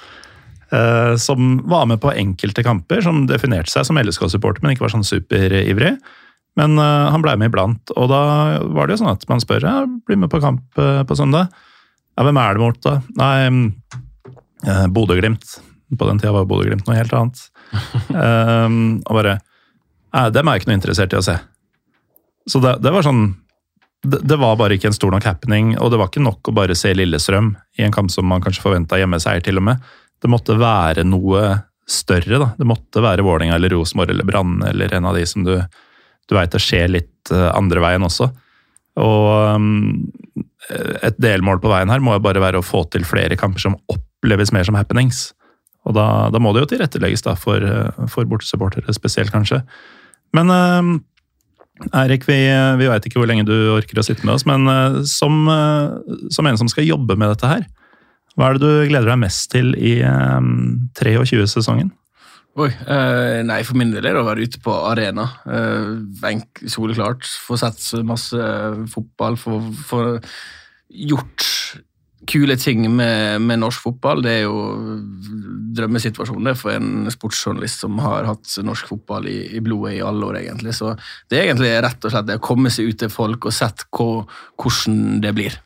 Eh, 0.72 1.16
Som 1.20 1.60
var 1.68 1.86
med 1.86 2.00
på 2.02 2.12
enkelte 2.12 2.64
kamper, 2.66 3.02
som 3.04 3.26
definerte 3.30 3.72
seg 3.72 3.86
som 3.88 3.98
LSK-supporter, 4.00 4.62
men 4.62 4.74
ikke 4.74 4.86
var 4.86 4.94
sånn 4.94 5.06
superivrig. 5.06 5.96
Men 6.56 6.78
uh, 6.80 7.10
han 7.12 7.20
blei 7.20 7.34
med 7.36 7.50
iblant, 7.50 7.92
og 8.00 8.08
da 8.08 8.20
var 8.72 8.88
det 8.88 8.96
jo 8.96 9.02
sånn 9.02 9.12
at 9.12 9.26
man 9.28 9.42
spør 9.42 9.66
ja, 9.66 9.74
blir 10.08 10.16
med 10.16 10.32
på 10.32 10.40
kamp 10.40 10.80
uh, 10.80 11.02
på 11.04 11.16
søndag. 11.18 11.52
Ja, 12.16 12.24
hvem 12.24 12.38
er 12.40 12.56
det 12.56 12.62
mot, 12.62 12.78
da? 12.80 12.94
Nei, 13.20 13.34
uh, 14.64 14.86
Bodø-Glimt. 14.88 15.58
På 16.00 16.08
den 16.08 16.22
tida 16.22 16.32
var 16.32 16.48
Bodø-Glimt 16.48 16.88
noe 16.88 16.96
helt 16.96 17.12
annet. 17.14 17.42
og 19.06 19.12
bare 19.12 19.36
Nei, 20.16 20.22
dem 20.32 20.48
er 20.48 20.54
jeg 20.54 20.62
ikke 20.62 20.70
noe 20.70 20.78
interessert 20.78 21.12
i 21.12 21.18
å 21.18 21.24
se. 21.26 21.34
Så 22.48 22.62
det, 22.62 22.78
det 22.80 22.92
var 22.94 23.04
sånn 23.04 23.26
det, 24.06 24.20
det, 24.22 24.38
var 24.40 24.56
bare 24.56 24.76
ikke 24.76 24.88
en 24.90 24.96
stor 24.96 25.12
nok 25.12 25.26
happening, 25.26 25.74
og 25.82 25.90
det 25.92 25.98
var 26.00 26.10
ikke 26.10 26.24
nok 26.24 26.48
å 26.48 26.54
bare 26.56 26.76
se 26.78 26.92
Lillestrøm 26.94 27.52
i 27.78 27.84
en 27.84 27.94
kamp 27.94 28.12
som 28.14 28.28
man 28.28 28.44
kanskje 28.44 28.64
forventa 28.64 28.98
hjemmeseier, 29.00 29.42
til 29.44 29.60
og 29.60 29.66
med. 29.68 29.94
Det 30.22 30.30
måtte 30.32 30.56
være 30.58 31.04
noe 31.06 31.48
større, 31.86 32.38
da. 32.40 32.48
Det 32.58 32.66
måtte 32.66 33.02
være 33.04 33.24
Vålerenga 33.26 33.58
eller 33.58 33.74
Rosenborg 33.76 34.10
eller 34.14 34.26
Brann 34.26 34.58
eller 34.66 34.94
en 34.96 35.06
av 35.10 35.18
de 35.18 35.26
som 35.28 35.44
du 35.46 35.54
du 36.26 36.34
veit 36.36 36.52
det 36.52 36.62
skjer 36.62 36.90
litt 36.90 37.32
eh, 37.34 37.48
andre 37.54 37.82
veien 37.82 38.06
også. 38.06 38.28
Og 38.96 39.26
um, 39.54 40.06
et 41.04 41.18
delmål 41.22 41.60
på 41.62 41.70
veien 41.70 41.90
her 41.92 42.02
må 42.02 42.16
jo 42.16 42.24
bare 42.24 42.42
være 42.42 42.62
å 42.62 42.66
få 42.66 42.86
til 42.90 43.04
flere 43.06 43.36
kamper 43.38 43.62
som 43.62 43.76
oppleves 43.92 44.52
mer 44.56 44.66
som 44.66 44.78
happenings. 44.78 45.28
Og 45.86 45.94
da, 45.94 46.06
da 46.34 46.40
må 46.42 46.54
det 46.54 46.64
jo 46.64 46.70
tilrettelegges 46.72 47.22
da 47.26 47.36
for, 47.38 47.62
eh, 47.62 48.06
for 48.10 48.26
bortesupportere 48.28 48.94
spesielt, 48.96 49.34
kanskje. 49.34 49.62
Men 50.34 50.50
Eirik, 51.94 52.24
vi, 52.26 52.40
vi 52.80 52.88
veit 52.88 53.06
ikke 53.06 53.20
hvor 53.20 53.28
lenge 53.28 53.44
du 53.46 53.54
orker 53.76 54.00
å 54.00 54.04
sitte 54.04 54.24
med 54.26 54.34
oss, 54.34 54.46
men 54.48 54.64
som, 55.06 55.44
som, 56.32 56.48
en 56.48 56.58
som 56.58 56.70
skal 56.72 56.88
jobbe 56.88 57.14
med 57.20 57.28
dette 57.30 57.50
her, 57.50 57.66
hva 58.36 58.50
er 58.50 58.58
det 58.58 58.66
du 58.68 58.88
gleder 58.90 59.08
deg 59.08 59.22
mest 59.22 59.48
til 59.52 59.72
i 59.80 59.98
um, 60.04 60.90
23-sesongen? 60.98 61.92
Oi, 62.56 62.70
eh, 62.72 63.42
Nei, 63.44 63.58
for 63.68 63.76
min 63.76 63.90
del 63.92 64.06
er 64.08 64.16
det 64.16 64.22
å 64.22 64.28
være 64.28 64.44
ute 64.48 64.60
på 64.64 64.72
arena. 64.88 65.26
Eh, 65.44 66.38
soleklart. 66.72 67.26
Få 67.44 67.58
sett 67.60 67.82
masse 68.08 68.40
fotball. 68.92 69.36
Få 69.36 70.06
gjort 70.88 71.44
kule 72.26 72.56
ting 72.58 72.86
med, 72.90 73.42
med, 73.44 73.60
norsk 73.60 73.84
fotball. 73.84 74.24
Det 74.24 74.32
er 74.38 74.46
jo 74.46 74.56
drømmesituasjonen 75.76 76.56
for 76.58 76.72
en 76.74 77.10
sportsjournalist 77.12 77.84
som 77.84 78.00
har 78.02 78.26
hatt 78.28 78.56
norsk 78.64 78.88
fotball 78.88 79.28
i, 79.30 79.38
i, 79.56 79.62
blodet 79.64 79.98
i 79.98 80.02
alle 80.04 80.30
år, 80.30 80.40
egentlig. 80.40 80.74
Så 80.76 80.94
det 81.30 81.38
er 81.38 81.50
egentlig 81.50 81.74
rett 81.84 82.08
og 82.08 82.14
slett 82.14 82.28
det 82.30 82.40
å 82.40 82.46
komme 82.48 82.72
seg 82.72 82.88
ut 82.88 83.00
til 83.04 83.12
folk 83.12 83.48
og 83.48 83.56
sett 83.56 83.84
hvordan 83.92 85.20
det 85.24 85.36
blir. 85.36 85.60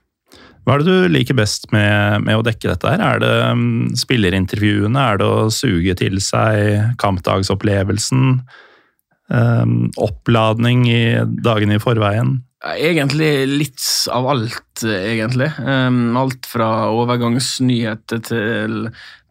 Hva 0.65 0.77
er 0.77 0.83
det 0.85 0.93
du 0.93 1.13
liker 1.15 1.37
best 1.39 1.69
med, 1.75 2.27
med 2.27 2.39
å 2.39 2.45
dekke 2.47 2.69
dette? 2.73 2.91
her? 2.93 3.01
Er 3.01 3.23
det 3.23 3.33
um, 3.49 3.89
spillerintervjuene? 3.97 5.01
Er 5.01 5.21
det 5.21 5.29
å 5.29 5.49
suge 5.55 5.97
til 5.99 6.21
seg 6.25 6.97
kampdagsopplevelsen? 7.01 8.43
Um, 9.31 9.75
oppladning 10.03 10.85
i 10.91 11.03
dagene 11.43 11.79
i 11.79 11.83
forveien? 11.83 12.41
Egentlig 12.61 13.31
litt 13.49 13.85
av 14.13 14.27
alt, 14.29 14.83
egentlig. 14.85 15.49
Um, 15.65 16.17
alt 16.21 16.49
fra 16.51 16.91
overgangsnyheter 16.93 18.21
til 18.27 18.91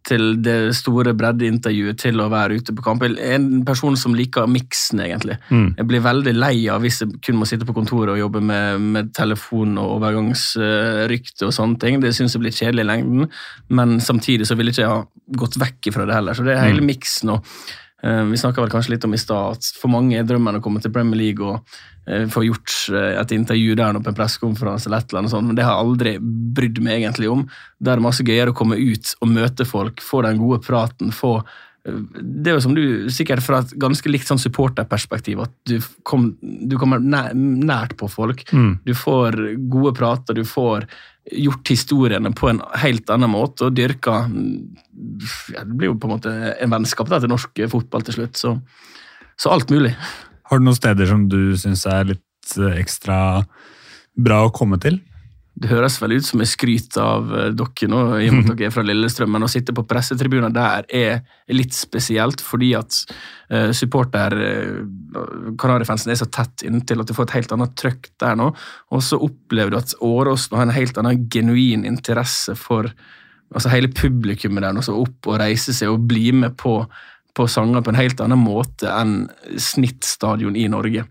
til 0.10 0.26
det 0.44 0.74
store 0.78 1.14
breddeintervjuet 1.18 2.00
til 2.02 2.22
å 2.22 2.30
være 2.32 2.60
ute 2.60 2.76
på 2.76 2.86
kamp. 2.86 3.06
En 3.06 3.50
person 3.68 3.98
som 4.00 4.16
liker 4.18 4.50
miksen, 4.50 5.04
egentlig. 5.06 5.40
Mm. 5.50 5.68
Jeg 5.78 5.90
blir 5.90 6.06
veldig 6.06 6.36
lei 6.38 6.56
av 6.72 6.84
hvis 6.84 7.02
jeg 7.04 7.20
kun 7.26 7.40
må 7.40 7.48
sitte 7.50 7.68
på 7.68 7.76
kontoret 7.78 8.16
og 8.16 8.22
jobbe 8.22 8.42
med, 8.44 8.88
med 8.98 9.12
telefon 9.18 9.78
og 9.82 9.98
overgangsrykte 10.00 11.50
og 11.50 11.56
sånne 11.56 11.82
ting. 11.82 12.00
Det 12.04 12.16
syns 12.18 12.36
jeg 12.36 12.46
blir 12.46 12.56
kjedelig 12.56 12.86
i 12.86 12.90
lengden, 12.92 13.30
men 13.74 14.00
samtidig 14.04 14.50
så 14.50 14.58
vil 14.60 14.72
jeg 14.72 14.80
ikke 14.80 14.96
ha 14.96 15.04
gått 15.40 15.60
vekk 15.62 15.94
fra 15.96 16.10
det 16.10 16.18
heller. 16.18 16.38
Så 16.38 16.48
det 16.48 16.56
er 16.56 16.66
hele 16.68 16.84
mm. 16.84 16.90
miksen. 16.90 17.36
og 17.38 17.46
Vi 18.00 18.38
snakka 18.40 18.64
kanskje 18.72 18.94
litt 18.94 19.04
om 19.04 19.14
i 19.14 19.20
stad 19.20 19.58
at 19.58 19.70
for 19.76 19.92
mange 19.92 20.16
er 20.16 20.28
drømmen 20.28 20.56
å 20.56 20.62
komme 20.64 20.80
til 20.80 20.94
Premier 20.96 21.20
League 21.20 21.44
og 21.44 21.60
uh, 22.08 22.28
få 22.32 22.46
gjort 22.46 22.76
uh, 22.96 23.20
et 23.20 23.34
intervju 23.36 23.76
der 23.76 24.00
på 24.00 24.14
en 24.14 24.16
pressekonferanse 24.16 24.88
eller 24.88 25.04
et 25.04 25.12
eller 25.12 25.26
annet 25.26 25.34
sånt, 25.34 25.50
men 25.50 25.58
det 25.58 25.66
har 25.68 25.76
jeg 25.76 25.88
aldri 25.90 26.14
brydd 26.56 26.80
meg 26.86 27.02
egentlig 27.02 27.28
om. 27.28 27.44
Det 27.76 27.92
er 27.92 28.06
masse 28.06 28.24
gøyere 28.24 28.54
å 28.54 28.56
komme 28.56 28.80
ut 28.80 29.12
og 29.20 29.34
møte 29.34 29.68
folk, 29.68 30.00
få 30.00 30.24
den 30.24 30.40
gode 30.40 30.62
praten, 30.64 31.12
få 31.12 31.42
det 31.88 32.52
er 32.52 32.58
jo 32.58 32.64
som 32.64 32.74
du, 32.76 32.84
sikkert 33.14 33.44
fra 33.44 33.62
et 33.64 33.72
ganske 33.80 34.12
likt 34.12 34.28
sånn 34.28 34.42
supporterperspektiv, 34.42 35.40
at 35.46 35.54
du, 35.70 35.78
kom, 36.08 36.34
du 36.42 36.76
kommer 36.80 37.00
nært 37.00 37.96
på 38.00 38.10
folk. 38.12 38.44
Mm. 38.52 38.74
Du 38.86 38.94
får 38.98 39.38
gode 39.72 39.94
prater, 39.98 40.38
du 40.38 40.48
får 40.48 40.88
gjort 41.32 41.72
historiene 41.72 42.32
på 42.36 42.50
en 42.50 42.62
helt 42.82 43.10
annen 43.14 43.32
måte 43.32 43.68
og 43.68 43.76
dyrka 43.78 44.24
ja, 45.54 45.64
Det 45.64 45.76
blir 45.76 45.92
jo 45.92 45.98
på 46.00 46.10
en 46.10 46.16
måte 46.16 46.34
en 46.60 46.74
vennskap 46.74 47.10
da, 47.12 47.20
til 47.22 47.32
norsk 47.32 47.62
fotball 47.72 48.04
til 48.08 48.20
slutt. 48.20 48.40
Så, 48.40 48.56
så 49.40 49.54
alt 49.54 49.72
mulig. 49.74 49.94
Har 50.50 50.60
du 50.60 50.66
noen 50.66 50.78
steder 50.78 51.10
som 51.10 51.28
du 51.32 51.54
syns 51.60 51.86
er 51.90 52.10
litt 52.16 52.56
ekstra 52.74 53.46
bra 54.20 54.42
å 54.48 54.54
komme 54.54 54.80
til? 54.82 55.00
Det 55.60 55.68
høres 55.68 55.98
vel 56.00 56.16
ut 56.16 56.24
som 56.24 56.40
jeg 56.40 56.52
skryter 56.54 57.02
av 57.04 57.34
eh, 57.36 57.50
dere 57.58 57.90
nå, 57.92 58.00
i 58.24 58.30
og 58.30 58.38
med 58.38 58.54
at 58.54 58.58
dere 58.60 58.70
er 58.70 58.74
fra 58.76 58.84
Lillestrøm, 58.86 59.34
men 59.36 59.44
å 59.44 59.52
sitte 59.52 59.76
på 59.76 59.84
pressetribuner 59.90 60.54
der 60.56 60.88
er 60.88 61.22
litt 61.52 61.76
spesielt, 61.76 62.44
fordi 62.46 62.72
at 62.78 62.96
uh, 63.52 63.72
supporter 63.76 64.36
uh, 64.40 65.54
Kanarifansen 65.60 66.14
er 66.14 66.20
så 66.22 66.30
tett 66.32 66.64
inntil 66.68 67.04
at 67.04 67.10
du 67.10 67.16
får 67.18 67.28
et 67.28 67.38
helt 67.40 67.56
annet 67.56 67.76
trøkk 67.80 68.12
der 68.22 68.40
nå. 68.40 68.52
Og 68.96 69.04
så 69.04 69.20
opplever 69.20 69.74
du 69.74 69.80
at 69.82 69.96
Åråsen 70.06 70.56
har 70.60 70.68
en 70.68 70.76
helt 70.76 71.00
annen 71.02 71.28
genuin 71.34 71.88
interesse 71.90 72.56
for 72.60 72.88
altså 73.50 73.72
hele 73.74 73.90
publikummet 73.92 74.64
der 74.64 74.76
nå, 74.78 74.84
så 74.86 74.96
opp 75.02 75.28
og 75.28 75.40
reise 75.42 75.74
seg 75.76 75.92
og 75.92 76.06
bli 76.10 76.30
med 76.38 76.56
på, 76.62 76.84
på 77.36 77.48
sanger 77.50 77.84
på 77.84 77.92
en 77.92 78.00
helt 78.00 78.22
annen 78.24 78.40
måte 78.42 78.92
enn 78.94 79.24
snittstadion 79.58 80.56
i 80.56 80.70
Norge. 80.72 81.08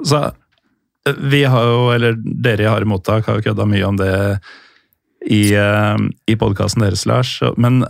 Så 0.00 0.30
vi 1.08 1.44
har 1.48 1.64
jo, 1.64 1.86
eller 1.94 2.18
dere 2.20 2.66
i 2.66 2.68
Harde 2.68 2.88
mottak 2.88 3.28
har 3.28 3.38
jo 3.38 3.46
kødda 3.48 3.66
mye 3.68 3.86
om 3.88 3.96
det 4.00 4.12
i, 5.24 5.56
uh, 5.56 5.96
i 6.28 6.36
podkasten 6.40 6.84
deres, 6.84 7.06
Lars. 7.08 7.32
Men 7.60 7.82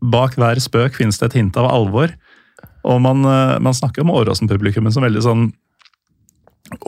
bak 0.00 0.36
hver 0.38 0.58
spøk 0.62 0.98
finnes 0.98 1.20
det 1.20 1.30
et 1.30 1.40
hint 1.40 1.58
av 1.60 1.70
alvor. 1.70 2.12
Og 2.88 3.00
man, 3.04 3.24
uh, 3.26 3.58
man 3.62 3.76
snakker 3.76 4.04
om 4.04 4.12
Åråsen-publikummet 4.14 4.96
som 4.96 5.06
veldig 5.06 5.24
sånn 5.24 5.50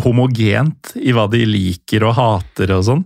homogent 0.04 0.92
i 1.00 1.14
hva 1.14 1.26
de 1.30 1.42
liker 1.48 2.04
og 2.06 2.16
hater 2.18 2.72
og 2.74 2.86
sånn. 2.86 3.04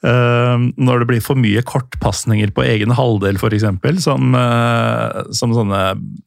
Uh, 0.00 0.70
når 0.80 1.02
det 1.02 1.10
blir 1.10 1.24
for 1.24 1.36
mye 1.36 1.60
kortpasninger 1.66 2.54
på 2.56 2.64
egen 2.64 2.94
halvdel, 2.96 3.36
f.eks., 3.36 3.66
som, 4.06 4.32
uh, 4.36 5.20
som 5.36 5.52
sånne 5.56 5.82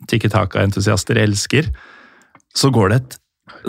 Tikki 0.09 0.29
Taka-entusiaster 0.33 1.17
elsker, 1.23 1.71
så 2.53 2.69
går 2.73 2.91
det 2.91 2.99
et 3.01 3.19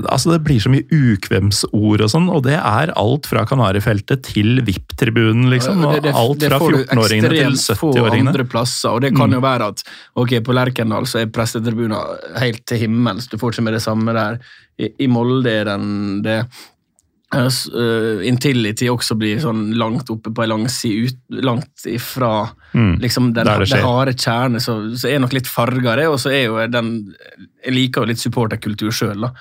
Altså 0.02 0.34
Det 0.34 0.40
blir 0.46 0.60
så 0.62 0.72
mye 0.72 0.84
ukvemsord 0.90 2.02
og 2.04 2.10
sånn, 2.10 2.26
og 2.32 2.42
det 2.46 2.56
er 2.58 2.92
alt 2.98 3.28
fra 3.30 3.44
Kanarifeltet 3.48 4.24
til 4.26 4.60
VIP-tribunen, 4.66 5.46
liksom. 5.52 5.84
Og 5.86 6.08
alt 6.10 6.44
fra 6.48 6.58
14-åringene 6.58 7.32
til 7.32 7.56
70-åringene. 7.60 8.34
andre 8.34 8.46
plasser, 8.50 8.90
og 8.90 9.04
det 9.06 9.14
kan 9.14 9.30
jo 9.30 9.40
mm. 9.40 9.46
være 9.46 9.70
at 9.72 9.84
ok, 10.20 10.36
på 10.44 10.56
Lerkendal 10.56 11.08
så 11.10 11.22
er 11.22 11.32
prestetribunen 11.34 11.96
helt 12.42 12.64
til 12.68 12.84
himmels, 12.84 13.30
du 13.30 13.38
får 13.40 13.54
ikke 13.54 13.66
med 13.68 13.78
det 13.78 13.84
samme 13.84 14.14
der. 14.16 14.38
I, 14.80 14.90
i 15.06 15.10
Molde 15.10 15.52
er 15.62 15.68
den 15.70 16.22
det. 16.24 16.40
Uh, 17.34 18.22
Intility 18.28 18.86
også 18.92 19.16
blir 19.18 19.40
sånn 19.42 19.72
langt 19.78 20.10
oppe 20.12 20.30
på 20.30 20.44
ei 20.44 20.50
langside, 20.50 21.08
ut, 21.08 21.40
langt 21.42 21.86
ifra 21.90 22.44
mm. 22.70 23.00
liksom 23.02 23.32
den, 23.34 23.48
det 23.48 23.66
det 23.72 23.80
harde 23.82 24.14
kjerne, 24.14 24.60
så, 24.62 24.76
så 24.94 25.10
er 25.10 25.22
nok 25.22 25.34
litt 25.34 25.50
fargere, 25.50 26.06
og 26.12 26.20
så 26.22 26.30
er 26.30 26.44
jo 26.46 26.60
den 26.70 26.94
Jeg 27.64 27.74
liker 27.74 28.04
jo 28.04 28.12
litt 28.12 28.22
supporterkultur 28.22 28.94
sjøl, 28.94 29.26
da. 29.26 29.32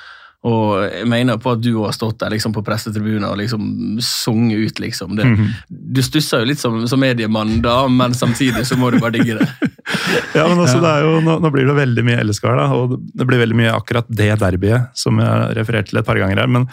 Og 0.44 0.82
jeg 0.84 1.08
mener 1.08 1.38
på 1.40 1.54
at 1.56 1.62
du 1.64 1.72
har 1.78 1.94
stått 1.96 2.18
der 2.20 2.34
liksom, 2.34 2.52
på 2.56 2.66
pressetribunen 2.68 3.24
og 3.30 3.38
liksom 3.40 3.68
sunget 4.04 4.60
ut, 4.60 4.80
liksom. 4.84 5.16
Det, 5.16 5.24
mm 5.24 5.36
-hmm. 5.38 5.52
Du 5.68 6.02
stusser 6.04 6.40
jo 6.40 6.46
litt 6.46 6.60
som, 6.60 6.88
som, 6.88 7.00
mediemann 7.00 7.62
da, 7.62 7.88
men 7.88 8.14
samtidig 8.14 8.66
så 8.68 8.76
må 8.76 8.92
du 8.92 9.00
bare 9.00 9.12
digge 9.12 9.40
det. 9.40 9.48
ja, 10.36 10.48
men 10.48 10.60
også, 10.60 10.82
det 10.82 10.90
er 10.90 11.02
jo, 11.02 11.22
nå, 11.22 11.40
nå, 11.40 11.50
blir 11.50 11.66
det 11.66 11.76
veldig 11.76 12.04
mye 12.04 12.24
LSK 12.24 12.44
her, 12.44 12.58
da, 12.58 12.68
og 12.74 13.00
det 13.14 13.26
blir 13.26 13.40
veldig 13.40 13.56
mye 13.56 13.72
akkurat 13.72 14.06
det 14.10 14.40
derbyet 14.40 14.92
som 14.94 15.20
jeg 15.20 15.28
har 15.28 15.56
referert 15.56 15.88
til 15.88 16.00
et 16.00 16.06
par 16.06 16.20
ganger 16.20 16.40
her. 16.40 16.48
men 16.48 16.68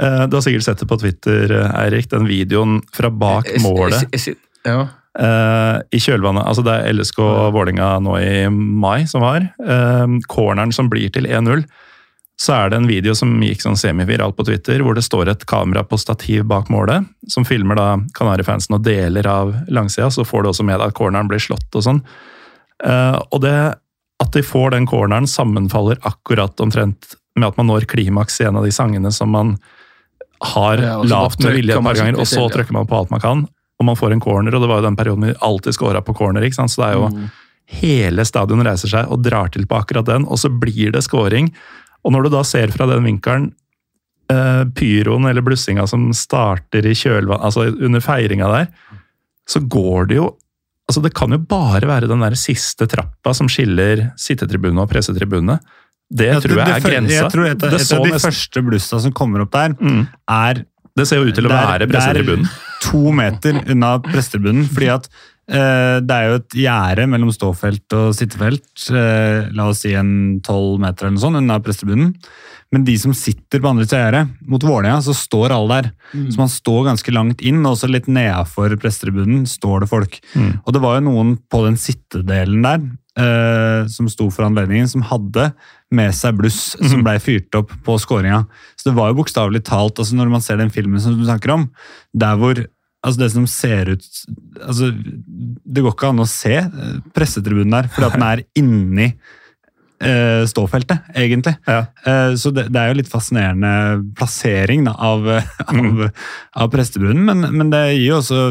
eh, 0.00 0.26
Du 0.26 0.36
har 0.36 0.42
sikkert 0.42 0.64
sett 0.64 0.78
det 0.78 0.88
på 0.88 0.98
Twitter, 0.98 1.52
eh, 1.52 1.84
Eirik, 1.84 2.10
den 2.10 2.26
videoen 2.26 2.82
fra 2.92 3.10
bak 3.10 3.46
målet. 3.60 4.02
Jeg, 4.10 4.20
jeg, 4.26 4.36
ja. 4.64 4.88
Uh, 5.18 5.82
I 5.90 5.98
kjølvannet 5.98 6.46
altså 6.46 6.62
Det 6.62 6.70
er 6.70 6.92
LSK 6.94 7.18
Vålinga 7.50 7.98
nå 7.98 8.18
i 8.18 8.48
mai 8.50 9.06
som 9.06 9.22
var. 9.22 9.46
Uh, 9.58 10.18
corneren 10.26 10.72
som 10.72 10.90
blir 10.90 11.10
til 11.10 11.26
1-0 11.26 11.64
så 12.40 12.54
er 12.56 12.70
det 12.72 12.78
en 12.80 12.88
video 12.88 13.12
som 13.16 13.34
gikk 13.44 13.60
sånn 13.60 13.76
semiviralt 13.76 14.32
på 14.38 14.46
Twitter, 14.48 14.80
hvor 14.80 14.96
det 14.96 15.04
står 15.04 15.28
et 15.28 15.42
kamera 15.48 15.82
på 15.84 15.98
stativ 16.00 16.46
bak 16.48 16.70
målet, 16.72 17.04
som 17.28 17.44
filmer 17.44 17.76
da 17.76 17.88
Kanarifansen 18.16 18.78
og 18.78 18.86
deler 18.86 19.26
av 19.28 19.52
langsida. 19.68 20.08
Så 20.08 20.24
får 20.24 20.42
du 20.46 20.48
også 20.54 20.64
med 20.64 20.80
at 20.80 20.96
corneren 20.96 21.28
blir 21.28 21.42
slått 21.42 21.76
og 21.76 21.84
sånn. 21.84 22.00
Uh, 22.80 23.20
og 23.28 23.42
det 23.44 23.56
at 24.20 24.32
de 24.36 24.42
får 24.44 24.72
den 24.72 24.88
corneren, 24.88 25.28
sammenfaller 25.28 26.00
akkurat 26.08 26.60
omtrent 26.60 27.14
med 27.36 27.48
at 27.50 27.60
man 27.60 27.68
når 27.70 27.86
klimaks 27.88 28.40
i 28.40 28.48
en 28.48 28.56
av 28.60 28.64
de 28.64 28.72
sangene 28.72 29.12
som 29.12 29.32
man 29.32 29.54
har 30.54 30.80
ja, 30.80 30.96
lavt 31.04 31.44
med 31.44 31.56
vilje 31.56 31.76
et 31.76 31.84
par 31.84 31.96
ganger, 31.96 32.20
og 32.20 32.28
så 32.28 32.46
trykker 32.52 32.76
man 32.76 32.88
på 32.88 32.96
alt 32.96 33.12
man 33.12 33.20
kan. 33.20 33.44
Og 33.80 33.88
man 33.88 33.96
får 33.96 34.16
en 34.16 34.24
corner, 34.24 34.56
og 34.56 34.64
det 34.64 34.68
var 34.68 34.80
jo 34.80 34.88
den 34.88 34.96
perioden 34.96 35.28
vi 35.28 35.36
alltid 35.44 35.76
scora 35.76 36.00
på 36.04 36.16
corner. 36.16 36.44
ikke 36.44 36.56
sant? 36.56 36.72
Så 36.72 36.82
det 36.82 36.90
er 36.90 36.98
jo 36.98 37.12
mm. 37.12 37.30
Hele 37.70 38.24
stadion 38.26 38.64
reiser 38.66 38.90
seg 38.90 39.12
og 39.14 39.20
drar 39.22 39.52
til 39.54 39.62
på 39.70 39.76
akkurat 39.78 40.08
den, 40.08 40.24
og 40.26 40.40
så 40.42 40.48
blir 40.50 40.90
det 40.90 41.04
scoring. 41.06 41.52
Og 42.04 42.12
når 42.14 42.26
du 42.26 42.30
da 42.36 42.42
ser 42.46 42.72
fra 42.74 42.86
den 42.90 43.04
vinkelen 43.04 43.50
eh, 44.32 44.62
pyroen 44.76 45.28
eller 45.30 45.44
blussinga 45.44 45.86
som 45.90 46.08
starter 46.16 46.86
i 46.88 46.94
kjølvann, 46.96 47.42
altså 47.44 47.66
under 47.72 48.00
feiringa 48.04 48.48
der, 48.54 48.70
så 49.50 49.62
går 49.66 50.08
det 50.12 50.20
jo 50.22 50.30
Altså 50.90 51.04
Det 51.04 51.12
kan 51.14 51.30
jo 51.30 51.36
bare 51.38 51.86
være 51.86 52.08
den 52.10 52.18
der 52.18 52.34
siste 52.34 52.82
trappa 52.90 53.30
som 53.32 53.46
skiller 53.46 54.08
sittetribunene 54.18 54.82
og 54.82 54.88
pressetribunene. 54.90 55.54
Det 56.10 56.32
tror 56.42 56.56
jeg 56.58 56.66
er 56.66 56.82
grensa. 56.82 57.12
Jeg 57.14 57.30
tror 57.30 57.44
et, 57.46 57.62
et, 57.62 57.74
et 57.76 57.92
av 57.94 58.02
de 58.02 58.10
nesten- 58.10 58.24
første 58.26 58.62
blussa 58.66 58.98
som 59.04 59.12
kommer 59.14 59.44
opp 59.44 59.52
der, 59.54 59.76
Mm. 59.78 60.08
er 60.26 60.64
Det 60.98 61.06
ser 61.06 61.20
jo 61.22 61.28
ut 61.30 61.34
til 61.38 61.46
å 61.46 61.52
der, 61.52 61.62
være 61.78 61.86
pressetribunen. 61.92 62.42
det 62.42 62.50
er 62.50 62.90
to 62.90 63.12
meter 63.14 63.60
unna 63.70 63.92
pressetribunen. 64.02 64.66
Fordi 64.66 64.88
at 64.96 65.06
det 65.48 66.14
er 66.14 66.28
jo 66.28 66.38
et 66.38 66.56
gjerde 66.62 67.06
mellom 67.10 67.32
ståfelt 67.34 67.96
og 67.98 68.12
sittefelt, 68.14 68.70
eh, 68.94 69.48
la 69.56 69.66
oss 69.70 69.82
si 69.82 69.94
en 69.98 70.38
tolv 70.46 70.78
meter 70.82 71.08
eller 71.08 71.16
noe 71.16 71.24
sånt, 71.24 71.40
unna 71.40 71.58
prestebunnen. 71.64 72.14
Men 72.70 72.84
de 72.86 72.94
som 73.02 73.14
sitter 73.16 73.58
på 73.58 73.66
andre 73.66 73.84
siden 73.84 73.98
av 73.98 74.04
gjerdet, 74.04 74.34
mot 74.46 74.62
Vålerenga, 74.62 75.02
så 75.02 75.14
står 75.16 75.50
alle 75.56 75.80
der. 75.80 75.88
Så 76.30 76.38
man 76.38 76.50
står 76.52 76.84
ganske 76.86 77.14
langt 77.14 77.42
inn, 77.42 77.58
og 77.64 77.74
også 77.74 77.90
litt 77.90 78.06
nedafor 78.06 78.76
pressetribunen 78.78 79.42
står 79.50 79.82
det 79.82 79.90
folk. 79.90 80.18
Mm. 80.38 80.52
Og 80.62 80.76
det 80.76 80.82
var 80.84 80.98
jo 80.98 81.06
noen 81.08 81.34
på 81.50 81.64
den 81.66 81.78
sittedelen 81.80 82.62
der, 82.62 82.84
eh, 83.18 83.90
som 83.90 84.06
sto 84.12 84.28
for 84.30 84.46
anledningen, 84.46 84.86
som 84.86 85.02
hadde 85.02 85.50
med 85.90 86.14
seg 86.14 86.38
bluss 86.38 86.76
som 86.78 87.02
blei 87.02 87.18
fyrt 87.18 87.58
opp 87.58 87.74
på 87.86 87.98
skåringa. 87.98 88.44
Så 88.78 88.90
det 88.90 88.98
var 89.00 89.10
jo 89.10 89.18
bokstavelig 89.18 89.64
talt, 89.66 89.98
altså 89.98 90.14
når 90.14 90.30
man 90.30 90.44
ser 90.44 90.62
den 90.62 90.70
filmen 90.70 91.02
som 91.02 91.18
du 91.18 91.26
snakker 91.26 91.56
om, 91.56 91.70
der 92.14 92.38
hvor 92.38 92.62
altså 93.00 93.22
det 93.22 93.30
som 93.32 93.46
ser 93.48 93.92
ut 93.94 94.06
altså 94.60 94.90
Det 94.92 95.82
går 95.82 95.94
ikke 95.94 96.10
an 96.12 96.24
å 96.24 96.28
se 96.28 96.56
eh, 96.60 96.96
pressetribunen 97.16 97.76
der, 97.76 97.90
fordi 97.92 98.08
at 98.08 98.16
den 98.18 98.26
er 98.26 98.42
inni 98.58 99.06
eh, 100.04 100.42
ståfeltet, 100.50 101.12
egentlig. 101.16 101.54
Ja. 101.68 101.84
Eh, 102.04 102.34
så 102.40 102.52
det, 102.54 102.66
det 102.72 102.80
er 102.80 102.90
jo 102.90 102.98
litt 103.00 103.12
fascinerende 103.12 103.72
plassering 104.18 104.84
da, 104.88 104.96
av, 104.96 105.28
av, 105.76 106.02
av 106.52 106.72
prestetribunen, 106.72 107.24
men, 107.28 107.46
men 107.56 107.72
det 107.72 107.84
gir 107.94 108.10
jo 108.10 108.18
også 108.20 108.42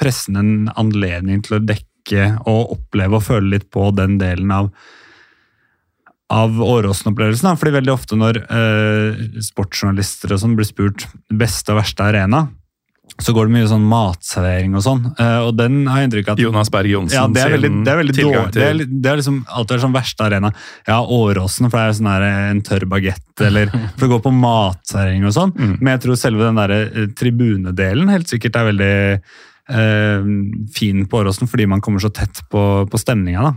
pressen 0.00 0.40
en 0.40 0.54
anledning 0.78 1.44
til 1.44 1.58
å 1.58 1.64
dekke 1.64 2.30
og 2.48 2.78
oppleve 2.78 3.18
og 3.18 3.26
føle 3.26 3.58
litt 3.58 3.68
på 3.74 3.90
den 3.96 4.16
delen 4.22 4.54
av 4.54 4.72
av 6.28 6.58
Åråsen-opplevelsen. 6.60 7.56
fordi 7.56 7.72
veldig 7.72 7.92
ofte 7.92 8.16
når 8.18 8.42
eh, 8.44 9.20
sportsjournalister 9.44 10.34
og 10.34 10.42
sånn 10.42 10.56
blir 10.58 10.68
spurt 10.68 11.06
beste 11.32 11.72
og 11.72 11.80
verste 11.80 12.04
arena, 12.04 12.42
så 13.18 13.32
går 13.34 13.48
det 13.48 13.54
mye 13.56 13.68
sånn 13.70 13.86
matservering 13.90 14.76
og 14.78 14.82
sånn. 14.84 15.00
eh, 15.18 15.38
og 15.42 15.56
den 15.58 15.80
har 15.90 16.00
jeg 16.00 16.08
inntrykk 16.08 16.28
av 16.30 16.36
at 16.36 16.42
Jonas 16.44 16.70
Berg 16.70 16.92
Johnsen 16.92 17.18
ja, 17.18 17.24
det 17.34 17.42
er 17.42 17.54
veldig, 17.56 17.70
det 17.82 17.92
er 17.92 17.98
veldig 17.98 18.14
dårlig. 18.18 18.42
Det 18.54 18.62
er, 18.62 18.76
til 18.78 18.94
det 19.02 19.10
er 19.10 19.20
liksom 19.20 19.40
alltid 19.48 19.74
vært 19.74 19.84
sånn 19.84 19.96
verste 19.96 20.26
arena. 20.28 20.52
Ja, 20.86 21.00
Åråsen, 21.02 21.66
for 21.66 21.80
det 21.80 21.82
er 21.82 21.98
sånn 21.98 22.10
her 22.12 22.26
en 22.28 22.62
tørr 22.68 22.86
bagett, 22.94 23.44
eller 23.48 23.74
for 23.98 24.06
å 24.06 24.12
gå 24.14 24.20
på 24.28 24.34
matservering 24.38 25.26
og 25.26 25.34
sånn. 25.34 25.54
Mm. 25.58 25.74
Men 25.80 25.92
jeg 25.96 26.04
tror 26.06 26.20
selve 26.22 26.46
den 26.46 26.62
der 26.62 26.76
eh, 26.78 27.04
tribunedelen 27.18 28.14
helt 28.14 28.30
sikkert 28.30 28.60
er 28.60 28.70
veldig 28.70 28.94
eh, 29.18 30.30
fin 30.78 31.06
på 31.10 31.22
Åråsen, 31.24 31.50
fordi 31.50 31.66
man 31.74 31.82
kommer 31.82 32.04
så 32.04 32.14
tett 32.14 32.44
på, 32.52 32.64
på 32.86 33.02
stemninga, 33.02 33.50
da. 33.50 33.54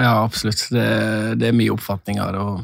Ja, 0.00 0.22
absolutt. 0.24 0.70
Det, 0.72 0.86
det 1.36 1.50
er 1.50 1.56
mye 1.56 1.74
oppfatninger. 1.74 2.40
og 2.40 2.62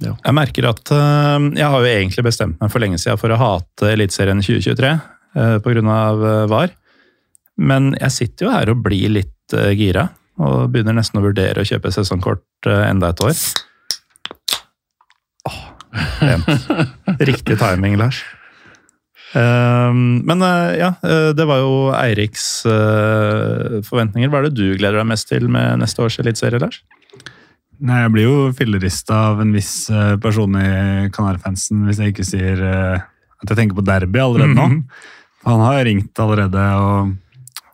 Jeg 0.00 0.36
merker 0.36 0.68
at 0.70 0.92
øh, 0.94 1.48
jeg 1.58 1.66
har 1.66 1.82
jo 1.82 1.88
egentlig 1.88 2.24
bestemt 2.24 2.60
meg 2.60 2.72
for 2.72 2.82
lenge 2.82 3.00
siden 3.00 3.20
for 3.20 3.32
å 3.32 3.40
hate 3.40 3.92
Eliteserien 3.92 4.40
2023 4.40 4.92
øh, 4.92 5.56
på 5.64 5.74
grunn 5.74 5.90
av 5.92 6.24
øh, 6.24 6.44
VAR. 6.50 6.72
Men 7.60 7.92
jeg 7.98 8.16
sitter 8.16 8.46
jo 8.46 8.54
her 8.54 8.72
og 8.72 8.84
blir 8.86 9.12
litt 9.12 9.36
gira, 9.76 10.06
og 10.40 10.70
begynner 10.70 10.94
nesten 10.94 11.18
å 11.18 11.24
vurdere 11.24 11.60
å 11.60 11.66
kjøpe 11.66 11.90
sesongkort 11.92 12.68
enda 12.70 13.10
et 13.10 13.22
år. 13.26 13.40
Åh. 15.50 15.58
Riktig 17.30 17.58
timing, 17.58 17.98
Lars. 18.00 18.22
Men 19.34 20.46
ja, 20.78 20.92
det 21.34 21.46
var 21.50 21.60
jo 21.60 21.74
Eiriks 21.98 22.46
forventninger. 23.90 24.30
Hva 24.30 24.40
er 24.40 24.48
det 24.48 24.54
du 24.54 24.78
gleder 24.78 25.02
deg 25.02 25.10
mest 25.10 25.28
til 25.34 25.50
med 25.50 25.82
neste 25.82 26.06
års 26.06 26.20
eliteserie, 26.22 26.62
Lars? 26.62 26.80
Nei, 27.80 28.02
Jeg 28.04 28.12
blir 28.12 28.26
jo 28.26 28.36
fillerista 28.56 29.16
av 29.30 29.40
en 29.40 29.54
viss 29.56 29.88
eh, 29.92 30.16
person 30.20 30.56
i 30.60 31.08
Kanarifansen 31.14 31.86
hvis 31.88 32.00
jeg 32.02 32.12
ikke 32.14 32.26
sier 32.28 32.60
eh, 32.66 33.06
at 33.40 33.52
jeg 33.52 33.56
tenker 33.56 33.78
på 33.78 33.84
derby 33.86 34.20
allerede 34.20 34.52
nå. 34.56 34.66
For 35.40 35.54
Han 35.54 35.64
har 35.64 35.84
ringt 35.88 36.20
allerede 36.20 36.64
og, 36.76 37.14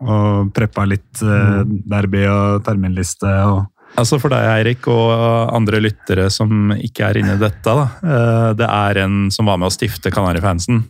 og 0.07 0.53
preppa 0.55 0.85
litt 0.87 1.23
eh, 1.27 1.65
derby 1.67 2.23
og 2.31 2.63
terminliste. 2.67 3.33
og 3.51 3.65
Altså 3.99 4.19
For 4.21 4.31
deg, 4.31 4.45
Eirik, 4.53 4.87
og 4.93 5.11
andre 5.57 5.81
lyttere 5.81 6.29
som 6.31 6.71
ikke 6.77 7.07
er 7.09 7.21
inne 7.23 7.35
i 7.39 7.41
dette. 7.41 7.65
da. 7.65 8.53
Det 8.59 8.67
er 8.67 8.99
en 9.07 9.31
som 9.33 9.49
var 9.49 9.57
med 9.63 9.71
å 9.71 9.73
stifte 9.73 10.13
Kanarifansen. 10.13 10.83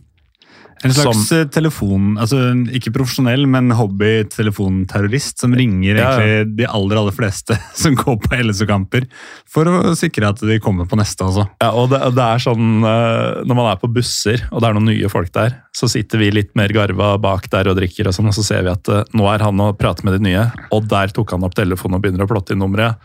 En 0.85 0.93
slags 0.93 1.27
Som- 1.27 1.37
eh, 1.39 1.47
telefon, 1.49 2.17
altså 2.21 2.37
ikke 2.77 2.91
profesjonell, 2.93 3.47
men 3.49 3.71
hobby-telefonterrorist 3.73 5.39
som 5.41 5.55
ringer 5.57 5.95
Ja, 5.97 6.11
ja. 6.11 6.19
egentlig 6.19 6.55
de 6.59 6.67
aller 6.69 6.99
aller 7.01 7.15
fleste 7.15 7.57
som 7.81 7.95
går 7.97 8.17
på 8.21 8.37
LSU-kamper, 8.43 9.07
for 9.49 9.65
å 9.65 9.95
sikre 9.97 10.29
at 10.29 10.39
de 10.45 10.59
kommer 10.63 10.85
på 10.85 10.99
neste 10.99 11.25
også. 11.25 11.47
Ja, 11.63 11.71
og 11.73 11.89
det, 11.93 12.01
det 12.17 12.23
er 12.27 12.43
sånn, 12.43 12.83
eh, 12.85 13.43
Når 13.47 13.55
man 13.57 13.71
er 13.71 13.81
på 13.81 13.89
busser, 13.91 14.43
og 14.51 14.61
det 14.61 14.69
er 14.69 14.77
noen 14.77 14.89
nye 14.91 15.09
folk 15.09 15.31
der, 15.33 15.57
så 15.75 15.89
sitter 15.89 16.21
vi 16.21 16.31
litt 16.31 16.53
mer 16.57 16.69
garva 16.75 17.15
bak 17.21 17.49
der 17.53 17.69
og 17.71 17.77
drikker, 17.79 18.07
og 18.09 18.13
sånn, 18.17 18.29
og 18.29 18.37
så 18.37 18.45
ser 18.45 18.65
vi 18.67 18.73
at 18.73 18.89
eh, 18.93 19.03
nå 19.17 19.27
er 19.33 19.45
han 19.45 19.59
og 19.65 19.77
prater 19.81 20.05
med 20.07 20.17
de 20.19 20.25
nye, 20.29 20.45
og 20.71 20.87
der 20.91 21.13
tok 21.15 21.31
han 21.35 21.45
opp 21.47 21.57
telefonen 21.57 21.97
og 21.97 22.03
begynner 22.05 22.27
å 22.27 22.29
plotte 22.29 22.53
inn 22.55 22.61
nummeret. 22.61 22.97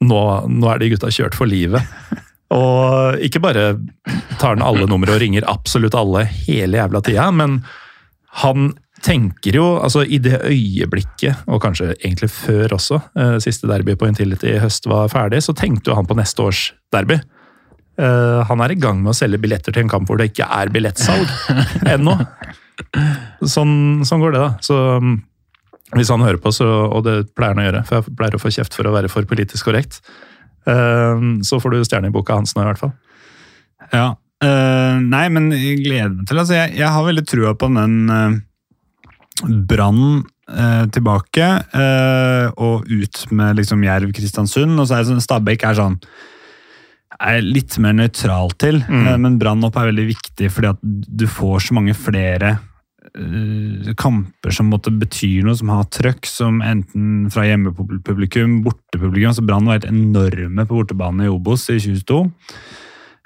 Nå, 0.00 0.20
nå 0.48 0.68
er 0.72 0.80
de 0.80 0.94
gutta 0.94 1.10
kjørt 1.12 1.36
for 1.36 1.48
livet. 1.48 1.84
Og 2.50 3.20
ikke 3.22 3.42
bare 3.42 3.64
tar 4.40 4.56
han 4.56 4.64
alle 4.64 4.88
numre 4.90 5.14
og 5.14 5.22
ringer 5.22 5.46
absolutt 5.50 5.94
alle 5.94 6.24
hele 6.48 6.80
jævla 6.80 7.02
tida, 7.06 7.28
men 7.34 7.60
han 8.42 8.72
tenker 9.04 9.56
jo, 9.56 9.66
altså 9.80 10.02
i 10.04 10.18
det 10.22 10.42
øyeblikket, 10.44 11.46
og 11.48 11.62
kanskje 11.62 11.94
egentlig 11.94 12.28
før 12.34 12.76
også, 12.76 13.00
eh, 13.16 13.36
siste 13.40 13.68
derby 13.70 13.94
på 13.96 14.08
Intility 14.10 14.50
i 14.54 14.60
høst 14.60 14.88
var 14.90 15.08
ferdig, 15.08 15.40
så 15.42 15.54
tenkte 15.56 15.90
jo 15.90 15.96
han 15.96 16.08
på 16.08 16.16
neste 16.18 16.44
års 16.44 16.62
derby. 16.92 17.16
Eh, 18.00 18.40
han 18.48 18.60
er 18.60 18.72
i 18.72 18.80
gang 18.80 19.00
med 19.02 19.12
å 19.14 19.16
selge 19.16 19.40
billetter 19.40 19.72
til 19.72 19.84
en 19.84 19.92
kamp 19.92 20.08
hvor 20.08 20.20
det 20.20 20.30
ikke 20.30 20.48
er 20.48 20.72
billettsalg 20.72 21.32
ennå. 21.94 22.16
Sånn, 23.40 24.04
sånn 24.08 24.22
går 24.22 24.36
det, 24.36 24.44
da. 24.44 24.52
Så 24.64 24.76
mm, 25.00 25.16
hvis 25.96 26.12
han 26.12 26.24
hører 26.24 26.40
på, 26.42 26.52
så, 26.54 26.68
og 26.88 27.04
det 27.06 27.16
pleier 27.34 27.56
han 27.56 27.62
å 27.62 27.68
gjøre, 27.68 27.84
for 27.88 28.00
jeg 28.00 28.16
pleier 28.20 28.36
å 28.36 28.42
få 28.42 28.52
kjeft 28.54 28.76
for 28.76 28.88
å 28.88 28.94
være 28.94 29.10
for 29.12 29.28
politisk 29.28 29.70
korrekt, 29.70 30.00
så 31.46 31.60
får 31.62 31.74
du 31.74 31.84
stjerne 31.86 32.10
i 32.10 32.14
boka 32.14 32.36
hans 32.38 32.54
nå, 32.56 32.64
i 32.64 32.68
hvert 32.68 32.80
fall. 32.80 32.92
Ja, 33.90 34.06
eh, 34.44 35.00
nei, 35.02 35.24
men 35.32 35.50
jeg 35.54 35.80
gleder 35.84 36.12
meg 36.14 36.28
til 36.28 36.42
altså, 36.42 36.58
jeg, 36.58 36.76
jeg 36.78 36.94
har 36.94 37.06
veldig 37.06 37.26
trua 37.28 37.54
på 37.58 37.70
den 37.74 37.96
uh, 38.12 38.38
Brann 39.70 40.22
eh, 40.50 40.84
tilbake, 40.92 41.46
eh, 41.72 42.46
og 42.60 42.88
ut 42.90 43.22
med 43.32 43.60
liksom 43.60 43.84
Jerv 43.86 44.12
Kristiansund. 44.16 44.76
Og 44.78 44.88
så 44.88 44.98
er 44.98 45.08
sånn, 45.08 45.22
Stabæk 45.24 45.64
er 45.68 45.78
sånn 45.78 45.96
er 47.20 47.42
litt 47.44 47.76
mer 47.82 47.94
nøytral 47.96 48.52
til, 48.60 48.80
eh, 48.80 49.16
men 49.20 49.38
Brann 49.40 49.64
opp 49.66 49.76
er 49.76 49.90
veldig 49.90 50.06
viktig 50.08 50.48
fordi 50.52 50.70
at 50.72 50.80
du 50.82 51.26
får 51.28 51.66
så 51.66 51.76
mange 51.76 51.94
flere 51.96 52.54
eh, 52.56 52.69
kamper 53.98 54.54
som 54.54 54.70
måtte 54.70 54.92
betyr 54.94 55.46
noe, 55.46 55.56
som 55.58 55.72
har 55.72 55.88
trøkk, 55.92 56.28
som 56.28 56.60
enten 56.62 57.30
fra 57.32 57.46
hjemmepublikum, 57.48 58.60
bortepublikum. 58.66 59.34
så 59.34 59.44
Brann 59.46 59.66
var 59.66 59.80
helt 59.80 59.90
enorme 59.90 60.66
på 60.66 60.78
bortebane 60.78 61.26
i 61.26 61.32
Obos 61.32 61.68
i 61.70 61.78
2022. 61.80 62.22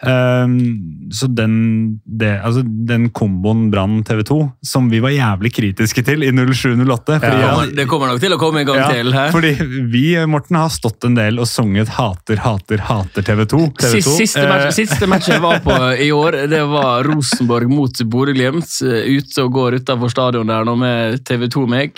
Ehm, 0.07 1.09
så 1.15 1.27
den, 1.35 2.01
det, 2.05 2.41
altså 2.45 2.63
den 2.65 3.09
komboen 3.11 3.71
Brann 3.71 4.03
TV 4.05 4.23
2, 4.27 4.39
som 4.65 4.89
vi 4.91 5.01
var 5.05 5.11
jævlig 5.15 5.53
kritiske 5.55 6.05
til 6.05 6.23
i 6.27 6.31
07-08 6.33 7.19
fordi 7.21 7.21
Det 7.21 7.41
jeg- 7.41 7.51
kommer, 7.51 7.75
det 7.77 7.87
kommer 7.89 8.07
nok 8.13 8.21
til 8.21 8.33
å 8.33 8.39
komme 8.39 8.61
en 8.61 8.67
gang 8.67 8.77
ja, 8.83 8.89
til. 8.93 9.13
her. 9.13 9.31
fordi 9.33 9.53
vi, 9.93 10.05
Morten, 10.27 10.57
har 10.57 10.69
stått 10.69 11.05
en 11.05 11.15
del 11.15 11.39
og 11.39 11.47
sunget 11.47 11.89
'Hater, 11.89 12.37
hater, 12.45 12.79
hater 12.79 13.23
TV 13.23 13.45
2'. 13.47 13.81
Sist, 13.81 14.09
siste, 14.17 14.47
match, 14.49 14.67
Eh, 14.67 14.71
siste 14.85 15.07
match 15.07 15.29
jeg 15.29 15.41
var 15.41 15.61
på 15.61 15.77
i 16.07 16.11
år, 16.11 16.49
det 16.49 16.63
var 16.69 17.05
Rosenborg 17.05 17.69
mot 17.71 17.93
Bodø-Glimt. 17.93 18.83
eh, 18.83 19.19
Ute 19.19 19.43
og 19.45 19.53
går 19.53 19.79
utenfor 19.81 20.11
stadion 20.11 20.47
der 20.47 20.65
nå 20.65 20.77
med 20.79 21.25
TV 21.25 21.47
2-meg. 21.49 21.93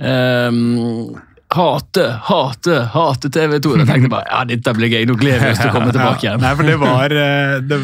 Um, 0.00 1.14
hate, 1.56 2.06
hate, 2.28 2.80
hate 2.94 3.30
TV 3.32 3.58
2. 3.60 3.76
Da 3.80 3.86
tenkte 3.86 4.08
jeg 4.08 4.12
bare 4.12 4.26
ja, 4.28 4.42
dette 4.48 4.74
blir 4.76 4.92
gøy. 4.92 5.04
Nå 5.08 5.16
gleder 5.20 5.44
vi 5.46 5.52
oss 5.54 5.62
til 5.62 5.70
å 5.70 5.76
komme 5.76 5.92
tilbake 5.96 6.26
igjen. 6.26 6.42
Nei, 6.42 6.52
for 6.58 6.68
det 6.68 6.76
var, 6.80 7.14
eh, 7.22 7.54
det, 7.68 7.80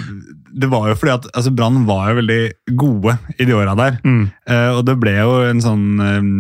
det 0.65 0.71
var 0.73 0.91
jo 0.91 0.99
fordi 0.99 1.15
at 1.15 1.31
altså 1.35 1.55
Brann 1.55 1.85
var 1.89 2.11
jo 2.11 2.19
veldig 2.21 2.43
gode 2.81 3.17
i 3.37 3.49
de 3.49 3.57
åra 3.57 3.77
der. 3.79 3.99
Eh, 4.05 4.71
og 4.75 4.85
det 4.89 4.99
ble 5.03 5.17
jo 5.19 5.41
en 5.47 5.65
sånn 5.65 5.87
um, 6.01 6.31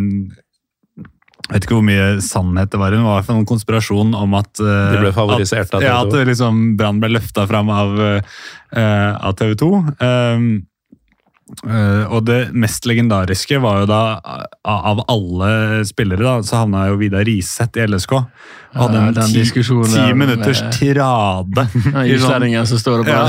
Jeg 1.48 1.54
vet 1.54 1.66
ikke 1.66 1.78
hvor 1.78 1.86
mye 1.86 2.08
sannhet 2.24 2.72
det 2.72 2.80
var. 2.80 2.94
Det 2.94 3.04
var 3.04 3.30
en 3.34 3.46
konspirasjon 3.48 4.16
om 4.18 4.38
at 4.38 4.64
uh, 4.64 4.94
De 4.94 5.04
ble 5.04 5.12
favorisert 5.16 5.70
at, 5.70 5.78
av 5.80 6.08
TV2. 6.08 6.22
at 6.22 6.32
liksom 6.32 6.64
Brann 6.80 7.02
ble 7.02 7.12
løfta 7.16 7.46
fram 7.50 7.70
av, 7.72 7.94
uh, 7.98 9.14
av 9.16 9.38
TV 9.38 9.54
2. 9.60 9.70
Eh, 10.08 10.50
og 12.12 12.24
det 12.28 12.38
mest 12.52 12.84
legendariske 12.88 13.58
var 13.62 13.82
jo 13.82 13.88
da, 13.88 14.00
av 14.68 15.00
alle 15.08 15.82
spillere, 15.88 16.20
da, 16.20 16.34
så 16.44 16.62
havna 16.62 16.86
jo 16.90 16.98
Vidar 17.00 17.24
Riseth 17.26 17.80
i 17.80 17.86
LSK. 17.88 18.14
Og 18.18 18.80
hadde 18.82 19.00
Ja, 19.00 19.08
en 19.08 19.32
ti, 19.32 19.44
ti 19.48 20.06
minutters 20.18 20.60
tirade. 20.76 21.64
Ja, 21.88 22.04
sånn- 22.04 22.14
Islendingen 22.14 22.68
som 22.68 22.80
står 22.80 23.02
og 23.02 23.10
ja, 23.10 23.22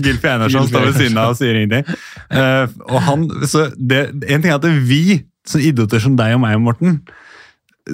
Gilf 0.00 0.24
Einarsson 0.32 0.68
står 0.70 0.86
ved 0.88 1.00
siden 1.00 1.18
av 1.20 1.34
og 1.34 1.40
sier 1.40 1.58
ingenting. 1.60 1.84
Uh, 2.32 2.64
og 2.88 3.00
han, 3.08 3.26
så 3.50 3.68
det, 3.76 4.06
en 4.26 4.40
ting 4.42 4.50
er 4.52 4.58
at 4.58 4.68
vi, 4.88 5.20
så 5.46 5.60
idioter 5.60 6.02
som 6.02 6.16
deg 6.18 6.36
og 6.36 6.42
meg, 6.44 6.56
Morten, 6.64 7.00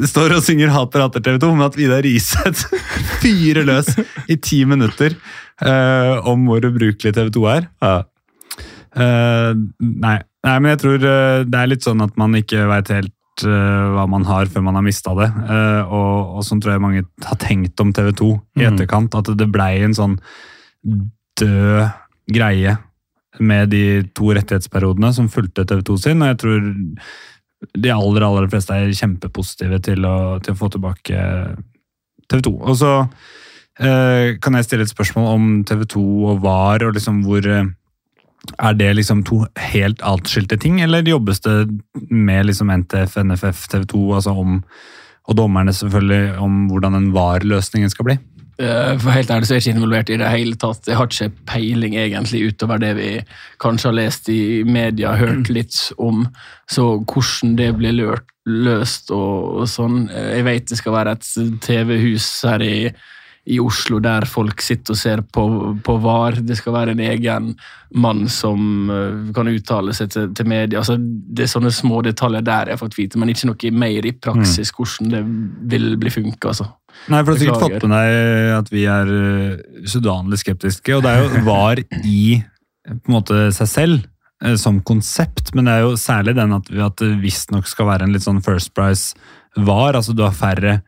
står 0.06 0.36
og 0.36 0.44
synger 0.44 0.72
Hater, 0.74 1.06
hater 1.06 1.24
TV 1.24 1.40
2, 1.42 1.52
men 1.56 1.66
at 1.66 1.78
Vidar 1.78 2.04
Riseth 2.06 2.66
fyrer 3.22 3.66
løs 3.66 3.90
i 4.30 4.38
ti 4.38 4.62
minutter 4.68 5.16
uh, 5.64 6.22
om 6.28 6.46
hvor 6.48 6.64
ubrukelig 6.70 7.14
TV 7.16 7.32
2 7.34 7.48
er. 7.56 7.72
Eh, 8.96 9.52
nei. 9.78 10.16
nei, 10.46 10.56
men 10.62 10.70
jeg 10.72 10.80
tror 10.82 11.04
eh, 11.04 11.44
det 11.44 11.60
er 11.60 11.70
litt 11.72 11.84
sånn 11.84 12.00
at 12.04 12.16
man 12.16 12.36
ikke 12.38 12.64
veit 12.70 12.88
helt 12.94 13.44
eh, 13.44 13.84
hva 13.92 14.06
man 14.08 14.24
har 14.28 14.48
før 14.48 14.64
man 14.64 14.78
har 14.78 14.86
mista 14.86 15.12
det. 15.18 15.28
Og, 15.84 16.36
og 16.38 16.46
sånn 16.46 16.62
tror 16.64 16.76
jeg 16.76 16.84
mange 16.86 17.04
har 17.26 17.38
tenkt 17.42 17.80
om 17.84 17.92
TV 17.96 18.12
2 18.16 18.32
i 18.32 18.64
Mm. 18.64 18.66
etterkant. 18.72 19.14
At 19.18 19.30
det 19.36 19.50
blei 19.52 19.74
en 19.84 19.96
sånn 19.96 20.18
død 21.36 21.90
greie 22.32 22.76
med 23.38 23.68
de 23.70 24.02
to 24.16 24.32
rettighetsperiodene 24.32 25.12
som 25.12 25.28
fulgte 25.28 25.66
TV 25.68 25.82
2 25.84 25.96
sin. 26.00 26.22
Og 26.24 26.30
jeg 26.32 26.38
tror 26.40 26.60
de 27.76 27.90
aller, 27.92 28.24
aller 28.24 28.48
fleste 28.52 28.74
er 28.74 28.92
kjempepositive 28.96 29.80
til 29.84 30.06
å, 30.08 30.16
til 30.44 30.54
å 30.54 30.58
få 30.58 30.70
tilbake 30.72 31.20
TV 32.30 32.40
2. 32.48 32.52
Og 32.64 32.76
så 32.80 32.92
eh, 33.80 34.36
kan 34.40 34.56
jeg 34.56 34.66
stille 34.68 34.86
et 34.86 34.92
spørsmål 34.92 35.28
om 35.34 35.50
TV 35.68 35.84
2 35.96 36.02
og 36.32 36.40
VAR, 36.44 36.86
og 36.88 36.96
liksom 36.96 37.20
hvor 37.26 37.44
eh, 37.44 37.68
Er 38.58 38.76
det 38.78 38.92
liksom 38.96 39.24
to 39.26 39.44
helt 39.72 40.02
atskilte 40.02 40.58
ting, 40.60 40.80
eller 40.80 41.02
jobbes 41.02 41.40
det 41.40 41.56
med 42.10 42.46
liksom 42.46 42.70
NTF, 42.70 43.16
NFF, 43.24 43.66
TV 43.72 43.84
2, 43.92 44.06
altså 44.20 44.36
om 44.36 44.62
og 45.26 45.34
dommerne 45.34 45.72
selvfølgelig, 45.74 46.38
om 46.38 46.66
hvordan 46.70 46.94
den 46.94 47.06
VAR-løsningen 47.14 47.90
skal 47.90 48.06
bli? 48.06 48.14
Eh, 48.62 48.92
For 49.02 49.10
helt 49.10 49.30
ærlig 49.30 49.48
så 49.48 49.54
er 49.54 49.58
jeg 49.58 49.66
ikke 49.66 49.76
involvert 49.76 50.10
i 50.14 50.18
det 50.20 50.28
hele 50.30 50.54
tatt. 50.56 50.86
Jeg 50.88 50.96
har 50.96 51.10
ikke 51.10 51.32
peiling 51.50 51.96
egentlig 51.98 52.44
utover 52.52 52.78
det 52.80 52.92
vi 52.96 53.08
kanskje 53.60 53.90
har 53.90 53.96
lest 53.98 54.30
i 54.32 54.62
media, 54.64 55.16
hørt 55.18 55.50
litt 55.52 55.76
om. 55.98 56.28
Så 56.70 56.86
hvordan 57.02 57.56
det 57.58 57.72
blir 57.76 57.92
lørt, 57.98 58.30
løst 58.46 59.10
og, 59.10 59.62
og 59.62 59.68
sånn. 59.68 60.06
Eh, 60.14 60.36
Jeg 60.38 60.46
vet 60.46 60.70
det 60.70 60.78
skal 60.78 60.94
være 60.94 61.16
et 61.18 61.60
TV-hus 61.66 62.30
her 62.46 62.62
i, 62.62 62.78
i 63.46 63.58
Oslo 63.62 64.00
der 64.02 64.26
folk 64.26 64.62
sitter 64.64 64.94
og 64.94 64.98
ser 64.98 65.22
på, 65.22 65.44
på 65.84 65.96
VAR. 66.02 66.40
Det 66.42 66.56
skal 66.58 66.74
være 66.74 66.96
en 66.96 67.02
egen 67.04 67.52
mann 67.94 68.24
som 68.32 68.90
eh, 68.90 69.28
kan 69.36 69.50
uttale 69.50 69.94
seg 69.94 70.10
til, 70.10 70.32
til 70.34 70.48
media. 70.50 70.80
Altså, 70.82 70.96
det 70.98 71.46
er 71.46 71.52
sånne 71.52 71.70
små 71.74 72.00
detaljer 72.06 72.42
der 72.46 72.72
jeg 72.72 72.78
har 72.78 72.82
fått 72.82 72.98
vite, 72.98 73.20
men 73.22 73.30
ikke 73.30 73.52
noe 73.52 73.70
mer 73.78 74.08
i 74.08 74.14
praksis 74.18 74.74
hvordan 74.74 75.14
det 75.14 75.22
vil 75.76 75.94
bli 76.00 76.12
funka. 76.16 76.50
Altså. 76.50 76.66
Nei, 77.12 77.22
for 77.22 77.30
du 77.30 77.36
har 77.36 77.42
sikkert 77.44 77.64
fått 77.68 77.86
med 77.86 77.94
deg 77.94 78.52
at 78.56 78.74
vi 78.74 78.84
er 78.90 79.14
sudanlig 79.14 79.86
usedvanlig 79.86 80.42
skeptiske, 80.42 80.98
og 80.98 81.06
det 81.06 81.14
er 81.14 81.22
jo 81.22 81.46
VAR 81.50 81.84
i 82.02 82.26
på 82.86 83.10
en 83.10 83.16
måte 83.16 83.46
seg 83.54 83.70
selv 83.70 84.02
eh, 84.42 84.58
som 84.58 84.82
konsept, 84.86 85.54
men 85.54 85.70
det 85.70 85.78
er 85.78 85.86
jo 85.86 85.94
særlig 86.00 86.34
den 86.38 86.58
at, 86.58 86.74
at 86.90 86.98
det 87.02 87.14
visstnok 87.22 87.70
skal 87.70 87.92
være 87.92 88.06
en 88.06 88.14
litt 88.16 88.26
sånn 88.26 88.42
First 88.42 88.74
Price 88.74 89.14
VAR, 89.56 89.94
altså 89.94 90.14
du 90.16 90.24
har 90.26 90.34
færre 90.36 90.80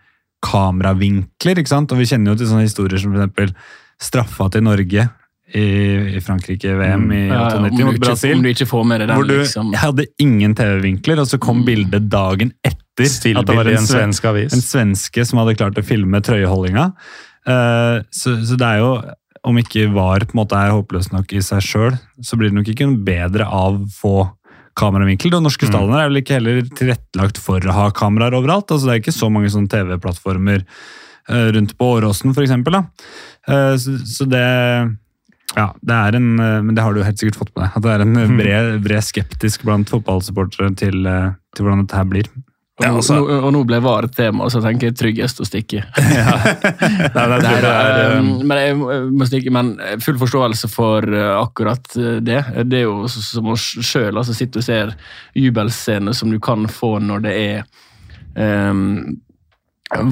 kameravinkler, 0.44 1.58
ikke 1.62 1.72
sant? 1.72 1.92
Og 1.94 2.00
vi 2.02 2.08
kjenner 2.10 2.32
jo 2.34 2.40
til 2.40 2.50
sånne 2.50 2.66
historier 2.66 3.00
som 3.02 3.14
eksempel 3.16 3.54
straffa 3.98 4.48
til 4.54 4.62
Norge 4.66 5.08
i, 5.48 5.64
i 6.18 6.20
Frankrike, 6.20 6.74
VM 6.76 7.06
i 7.16 7.22
Ja, 7.30 7.46
98 7.56 7.86
mot 7.88 8.00
Brasil. 8.02 8.34
om 8.36 8.42
du 8.44 8.50
ikke 8.52 8.66
får 8.68 8.84
med 8.86 9.00
deg 9.00 9.08
den, 9.08 9.16
Hvor 9.16 9.28
du 9.28 9.36
liksom. 9.40 9.70
hadde 9.80 10.06
ingen 10.20 10.54
TV-vinkler, 10.58 11.22
og 11.22 11.30
så 11.30 11.38
kom 11.40 11.64
bildet 11.66 12.08
dagen 12.12 12.52
etter. 12.62 12.76
at 12.98 13.46
det 13.46 13.54
var 13.56 13.66
en, 13.70 13.76
en 13.78 13.86
sve- 13.86 13.94
svensk 14.02 14.24
avis. 14.28 14.52
en 14.52 14.60
svenske 14.64 15.24
som 15.24 15.38
hadde 15.38 15.56
klart 15.56 15.78
å 15.78 15.84
filme 15.86 16.20
trøyeholdinga. 16.20 16.92
Uh, 17.48 18.02
så, 18.10 18.34
så 18.44 18.58
det 18.58 18.66
er 18.66 18.78
jo, 18.82 18.90
om 19.48 19.56
ikke 19.56 19.86
VAR 19.94 20.26
på 20.26 20.34
en 20.36 20.40
måte 20.42 20.58
er 20.58 20.74
håpløst 20.74 21.12
nok 21.14 21.32
i 21.32 21.40
seg 21.40 21.62
sjøl, 21.64 21.94
så 22.20 22.36
blir 22.36 22.50
det 22.50 22.58
nok 22.58 22.68
ikke 22.74 22.88
noe 22.90 22.98
bedre 23.06 23.46
av 23.46 23.78
få 23.94 24.26
kameravinkel. 24.78 25.34
Og 25.36 25.44
norske 25.44 25.68
stadioner 25.68 26.04
er 26.04 26.12
vel 26.12 26.22
ikke 26.22 26.38
heller 26.38 26.62
tilrettelagt 26.70 27.42
for 27.42 27.64
å 27.64 27.76
ha 27.76 27.90
kameraer 27.94 28.38
overalt. 28.38 28.70
altså 28.70 28.88
Det 28.88 28.94
er 28.94 29.02
ikke 29.02 29.18
så 29.18 29.32
mange 29.32 29.50
sånne 29.52 29.72
TV-plattformer 29.72 30.62
eh, 30.62 31.50
rundt 31.56 31.76
på 31.78 31.92
Åråsen, 31.98 32.32
f.eks. 32.36 32.56
Uh, 33.48 33.74
så, 33.80 33.98
så 34.04 34.26
det 34.28 34.46
ja, 35.56 35.70
det 35.80 35.96
er 35.96 36.18
en, 36.18 36.28
eh, 36.42 36.58
men 36.62 36.76
det 36.76 36.84
har 36.84 36.94
du 36.94 37.02
helt 37.04 37.20
sikkert 37.20 37.40
fått 37.40 37.54
med 37.54 37.64
deg. 37.64 37.76
At 37.78 37.86
det 37.86 37.94
er 37.94 38.04
en 38.04 38.36
bred, 38.40 38.70
bred 38.84 39.06
skeptisk 39.06 39.64
blant 39.68 39.90
fotballsupportere 39.92 40.74
til, 40.78 41.00
eh, 41.08 41.32
til 41.56 41.66
hvordan 41.66 41.84
dette 41.84 41.98
her 41.98 42.08
blir. 42.10 42.28
Og, 42.78 42.84
Ja, 42.84 42.92
altså- 42.94 43.14
nå, 43.18 43.38
og 43.42 43.52
nå 43.52 43.64
ble 43.66 43.80
VAR 43.82 44.04
et 44.04 44.14
tema, 44.14 44.46
så 44.46 44.60
jeg 44.60 44.66
tenker 44.68 44.86
jeg 44.86 44.96
tryggest 44.98 45.40
å 45.42 45.46
stikke. 45.46 45.82
Nei, 45.98 46.14
jeg 46.14 47.10
Nei, 47.14 47.40
det 47.42 47.50
er, 47.50 48.18
um, 48.18 48.28
um, 48.28 48.46
men 48.46 48.60
jeg 48.62 48.76
må 48.78 49.26
stikke, 49.26 49.50
men 49.50 49.72
full 50.04 50.18
forståelse 50.20 50.70
for 50.70 51.02
uh, 51.02 51.40
akkurat 51.42 51.82
uh, 51.98 52.20
det. 52.22 52.38
Det 52.70 52.78
er 52.78 52.86
jo 52.86 53.08
som 53.10 53.50
å 53.50 53.56
sjøl 53.58 54.14
altså, 54.14 54.36
sitter 54.36 54.62
og 54.62 54.68
ser 54.68 54.94
jubelscener 55.34 56.14
som 56.14 56.30
du 56.30 56.38
kan 56.38 56.68
få 56.70 57.00
når 57.02 57.26
det 57.26 57.34
er 57.42 57.66
um, 58.70 59.18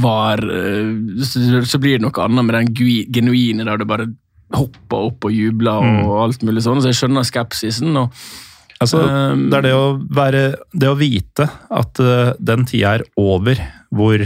var 0.00 0.40
så, 0.40 1.40
så 1.68 1.78
blir 1.78 1.98
det 1.98 2.06
noe 2.06 2.22
annet 2.24 2.46
med 2.48 2.54
den 2.56 3.10
genuine 3.12 3.66
der 3.68 3.76
du 3.76 3.84
bare 3.84 4.06
hopper 4.56 5.10
opp 5.10 5.26
og 5.28 5.34
jubler 5.34 5.84
og 6.06 6.14
alt 6.22 6.44
mulig 6.46 6.62
sånn. 6.64 6.80
Så 6.80 6.92
jeg 6.92 6.98
skjønner 7.00 7.26
skepsisen. 7.26 7.92
og 8.00 8.14
Altså, 8.82 9.00
Um, 9.06 9.46
det 9.48 9.56
er 9.60 9.64
det 9.64 9.72
å 9.72 9.84
være 9.96 10.40
Det 10.76 10.88
å 10.90 10.96
vite 10.98 11.46
at 11.48 12.00
eh, 12.02 12.34
den 12.36 12.66
tida 12.68 12.96
er 12.98 13.04
over 13.16 13.56
hvor 13.94 14.20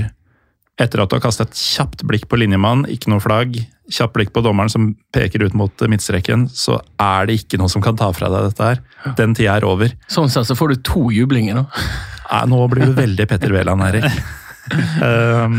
etter 0.80 1.03
at 1.03 1.12
du 1.12 1.16
har 1.18 1.22
kastet 1.22 1.51
et 1.51 1.61
kjapt 1.61 2.03
blikk 2.09 2.24
på 2.30 2.38
linjemann, 2.40 2.86
ikke 2.88 3.11
noe 3.12 3.20
flagg, 3.20 3.59
kjapt 3.92 4.14
blikk 4.16 4.30
på 4.32 4.40
dommeren 4.40 4.70
som 4.72 4.94
peker 5.12 5.44
ut 5.44 5.57
mot 5.59 5.84
eh, 5.84 5.90
midtstreken, 5.92 6.46
så 6.48 6.78
er 6.96 7.28
det 7.28 7.36
ikke 7.42 7.61
noe 7.61 7.70
som 7.70 7.84
kan 7.84 7.98
ta 8.01 8.09
fra 8.16 8.30
deg 8.32 8.48
dette 8.48 8.70
her. 8.70 8.80
Den 9.18 9.36
tida 9.36 9.59
er 9.59 9.68
over. 9.68 9.92
Sånn 10.11 10.32
sett 10.32 10.48
så 10.48 10.57
får 10.59 10.72
du 10.72 10.82
to 10.88 11.11
jublinger 11.14 11.61
nå. 11.61 11.66
Nei, 12.30 12.44
nå 12.48 12.62
blir 12.72 12.88
du 12.90 12.96
veldig 12.96 13.26
Petter 13.28 13.53
Wæland, 13.53 13.84
Erik. 13.90 14.09
Um, 14.70 15.56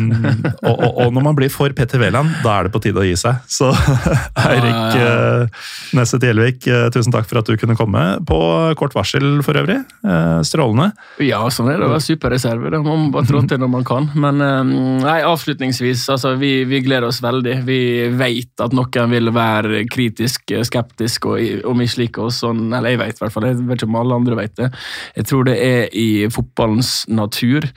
og, 0.64 0.76
og, 0.76 0.90
og 1.06 1.14
når 1.16 1.24
man 1.26 1.36
blir 1.38 1.52
for 1.54 1.74
Petter 1.76 2.00
Wæland, 2.02 2.30
da 2.46 2.58
er 2.60 2.68
det 2.68 2.74
på 2.76 2.82
tide 2.84 3.02
å 3.02 3.06
gi 3.06 3.16
seg. 3.20 3.40
Så 3.52 3.70
Eirik 4.46 4.98
Ja, 4.98 5.12
uh, 5.46 5.68
Nesset 5.98 6.24
Gjelvik, 6.24 6.66
eh, 6.72 6.88
tusen 6.94 7.12
takk 7.14 7.28
for 7.30 7.42
at 7.42 7.50
du 7.50 7.56
kunne 7.60 7.76
komme. 7.80 8.02
På 8.28 8.38
kort 8.80 8.94
varsel 8.96 9.42
for 9.46 9.58
øvrig. 9.60 9.80
Eh, 10.06 10.40
strålende. 10.48 10.92
Ja, 11.24 11.42
sånn 11.54 11.70
er 11.74 11.80
det 11.82 11.88
å 11.88 11.92
være 11.94 12.06
superreserve. 12.06 12.72
Det 12.72 12.80
må 12.84 12.96
man 12.96 13.10
bare 13.14 13.28
trå 13.30 13.42
til 13.50 13.60
når 13.62 13.72
man 13.74 13.86
kan. 13.88 14.08
Men 14.16 14.42
eh, 14.46 14.74
nei, 15.06 15.18
avslutningsvis, 15.28 16.06
altså, 16.14 16.36
vi, 16.42 16.54
vi 16.70 16.82
gleder 16.86 17.10
oss 17.10 17.22
veldig. 17.24 17.58
Vi 17.68 17.80
vet 18.20 18.64
at 18.64 18.76
noen 18.78 19.12
vil 19.12 19.32
være 19.36 19.84
kritisk, 19.92 20.46
eh, 20.56 20.64
skeptisk 20.68 21.28
og, 21.34 21.40
i- 21.44 21.60
og 21.66 21.76
mislike 21.80 22.24
oss 22.24 22.42
sånn. 22.46 22.68
Eller 22.72 22.96
jeg 22.96 23.02
vet 23.04 23.18
i 23.20 23.26
hvert 23.26 23.36
fall, 23.36 23.50
jeg 23.52 23.60
vet 23.68 23.82
ikke 23.82 23.92
om 23.92 24.00
alle 24.04 24.22
andre 24.22 24.40
vet 24.44 24.56
det. 24.62 24.72
Jeg 25.20 25.28
tror 25.32 25.48
det 25.50 25.58
er 25.66 25.90
i 25.98 26.08
fotballens 26.32 27.02
natur. 27.12 27.68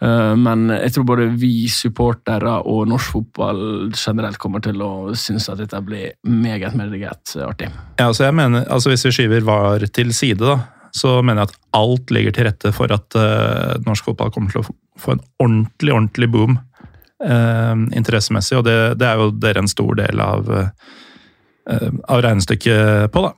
Eh, 0.00 0.34
Men 0.36 0.68
jeg 0.72 0.94
tror 0.94 1.04
både 1.10 1.28
vi 1.36 1.68
supportere 1.68 2.56
og 2.64 2.88
norsk 2.88 3.12
fotball 3.18 3.62
generelt 3.92 4.38
kommer 4.40 4.62
til 4.64 4.80
å 4.82 5.12
synes 5.14 5.48
at 5.52 5.60
dette 5.60 5.80
blir 5.84 6.14
meget, 6.24 6.74
meget 6.74 7.34
artig. 7.44 7.68
Ja, 7.98 8.06
altså 8.08 8.24
jeg 8.24 8.34
mener, 8.38 8.64
altså 8.70 8.90
Hvis 8.92 9.04
vi 9.04 9.12
skyver 9.18 9.44
VAR 9.44 9.84
til 9.92 10.14
side, 10.16 10.40
da, 10.40 10.58
så 10.96 11.20
mener 11.22 11.44
jeg 11.44 11.50
at 11.52 11.58
alt 11.78 12.10
ligger 12.10 12.32
til 12.34 12.48
rette 12.48 12.72
for 12.74 12.90
at 12.90 13.14
uh, 13.14 13.76
norsk 13.86 14.04
fotball 14.08 14.32
kommer 14.34 14.50
til 14.50 14.64
å 14.64 14.66
få- 14.98 15.12
en 15.12 15.20
ordentlig, 15.38 15.92
ordentlig 15.94 16.30
boom 16.32 16.56
uh, 17.22 17.76
interessemessig. 17.94 18.56
Og 18.58 18.64
det, 18.66 18.78
det 18.98 19.06
er 19.06 19.20
jo 19.20 19.30
dere 19.30 19.62
en 19.62 19.70
stor 19.70 19.94
del 20.00 20.18
av, 20.24 20.48
uh, 20.50 21.92
av 22.08 22.24
regnestykket 22.24 23.12
på, 23.14 23.22
da. 23.28 23.34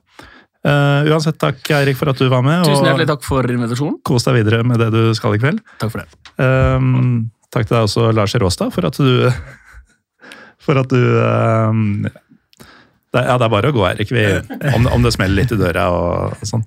Eh, 0.63 1.09
uansett, 1.11 1.35
takk 1.41 1.59
Eirik 1.75 1.97
for 1.99 2.13
at 2.13 2.19
du 2.19 2.29
var 2.31 2.43
med. 2.45 2.63
Tusen 2.63 2.87
hjertelig 2.87 3.09
takk 3.09 3.25
for 3.25 3.47
invitasjonen. 3.51 3.97
Kos 4.07 4.27
deg 4.27 4.37
videre 4.39 4.61
med 4.67 4.79
det 4.79 4.91
du 4.95 5.01
skal 5.17 5.35
i 5.35 5.41
kveld. 5.41 5.59
Takk 5.81 5.91
for 5.91 6.03
det. 6.03 6.21
Um, 6.39 7.31
takk 7.51 7.67
til 7.67 7.75
deg 7.75 7.87
også, 7.89 8.05
Lars 8.15 8.35
Råstad, 8.39 8.71
for 8.75 8.87
at 8.87 8.99
du 8.99 9.27
For 10.63 10.79
at 10.79 10.87
du 10.87 11.01
um, 11.19 12.05
det, 12.07 13.19
Ja, 13.19 13.35
det 13.35 13.43
er 13.43 13.51
bare 13.51 13.73
å 13.73 13.75
gå, 13.75 13.83
Eirik. 13.89 14.13
Vi, 14.15 14.23
om, 14.71 14.87
om 14.87 15.03
det 15.03 15.11
smeller 15.17 15.41
litt 15.41 15.51
i 15.51 15.59
døra 15.59 15.89
og, 15.91 16.37
og 16.39 16.47
sånn. 16.47 16.63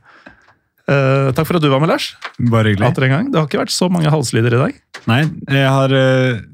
Uh, 0.86 1.32
takk 1.34 1.48
for 1.48 1.58
at 1.58 1.64
du 1.64 1.70
var 1.72 1.80
med, 1.82 1.90
Lars. 1.90 2.12
Bare 2.36 2.70
hyggelig. 2.70 2.90
Atter 2.92 3.08
en 3.08 3.14
gang. 3.14 3.30
Det 3.32 3.40
har 3.40 3.48
ikke 3.48 3.64
vært 3.64 3.74
så 3.74 3.88
mange 3.90 4.12
halslyder 4.12 4.54
i 4.54 4.60
dag. 4.60 4.76
Nei, 5.08 5.22
jeg 5.48 5.72
har 5.72 5.94
eh, 5.96 6.44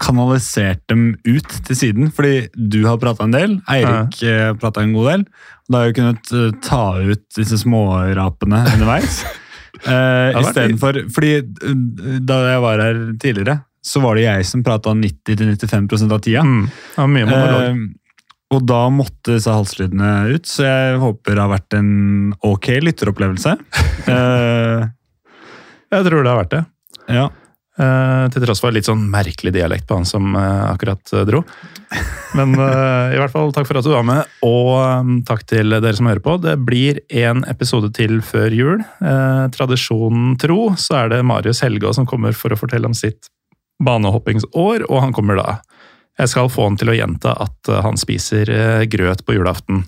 kanalisert 0.00 0.80
dem 0.88 1.12
ut 1.26 1.48
til 1.66 1.76
siden, 1.76 2.10
fordi 2.14 2.46
du 2.56 2.80
har 2.86 2.96
prata 3.02 3.24
en 3.26 3.34
del, 3.34 3.58
Eirik 3.70 4.20
har 4.24 4.54
prata 4.60 4.82
en 4.84 4.92
god 4.96 5.08
del. 5.10 5.24
Og 5.66 5.74
da 5.74 5.78
har 5.82 5.90
jeg 5.90 5.96
kunnet 6.00 6.32
eh, 6.38 6.50
ta 6.64 6.82
ut 7.02 7.24
disse 7.36 7.58
smårapene 7.64 8.64
underveis. 8.74 9.22
Uh, 9.82 9.88
vært 10.36 10.36
Istedenfor 10.44 10.96
Fordi 11.10 11.30
eh, 11.40 12.18
da 12.28 12.36
jeg 12.52 12.60
var 12.62 12.82
her 12.84 12.98
tidligere, 13.18 13.54
så 13.82 14.02
var 14.04 14.14
det 14.14 14.26
jeg 14.26 14.44
som 14.46 14.60
prata 14.62 14.92
90-95% 14.94 16.12
av 16.12 16.20
tida. 16.22 16.42
Mm. 16.46 16.66
Ja, 16.98 17.06
mye 17.10 17.26
monolog. 17.26 17.62
Eh, 17.64 18.28
Og 18.52 18.66
da 18.68 18.82
måtte 18.92 19.32
disse 19.38 19.50
halslydene 19.50 20.10
ut, 20.36 20.44
så 20.46 20.68
jeg 20.68 21.00
håper 21.02 21.34
det 21.34 21.42
har 21.42 21.50
vært 21.54 21.78
en 21.80 21.90
ok 22.46 22.68
lytteropplevelse. 22.84 23.56
Eh, 24.12 24.84
Jeg 25.96 26.06
tror 26.06 26.22
det 26.22 26.30
har 26.30 26.38
vært 26.44 26.54
det. 26.54 26.62
ja. 27.16 27.26
Eh, 27.80 28.24
til 28.28 28.42
tross 28.44 28.60
for 28.60 28.74
litt 28.74 28.84
sånn 28.84 29.06
merkelig 29.08 29.54
dialekt 29.54 29.86
på 29.88 29.96
han 29.96 30.04
som 30.04 30.34
eh, 30.36 30.64
akkurat 30.68 31.12
eh, 31.16 31.24
dro. 31.24 31.40
Men 32.36 32.52
i 32.56 33.18
hvert 33.20 33.32
fall 33.32 33.50
takk 33.52 33.66
for 33.68 33.76
at 33.76 33.84
du 33.84 33.90
var 33.92 34.04
med, 34.08 34.28
og 34.48 35.24
takk 35.28 35.42
til 35.50 35.74
dere 35.74 35.92
som 35.96 36.08
hører 36.08 36.22
på. 36.24 36.38
Det 36.40 36.54
blir 36.64 37.02
en 37.20 37.42
episode 37.44 37.90
til 37.92 38.22
før 38.24 38.56
jul. 38.56 38.80
Tradisjonen 39.52 40.38
tro 40.40 40.70
så 40.80 41.02
er 41.02 41.12
det 41.12 41.18
Marius 41.28 41.60
Helgå 41.60 41.92
som 41.92 42.08
kommer 42.08 42.32
for 42.32 42.54
å 42.54 42.56
fortelle 42.56 42.88
om 42.88 42.96
sitt 42.96 43.28
banehoppingsår, 43.84 44.86
og 44.88 45.04
han 45.04 45.12
kommer 45.12 45.42
da. 45.42 45.58
Jeg 46.22 46.32
skal 46.32 46.48
få 46.48 46.70
han 46.70 46.80
til 46.80 46.94
å 46.94 46.96
gjenta 46.96 47.36
at 47.44 47.74
han 47.84 48.00
spiser 48.00 48.48
grøt 48.88 49.26
på 49.28 49.36
julaften. 49.36 49.84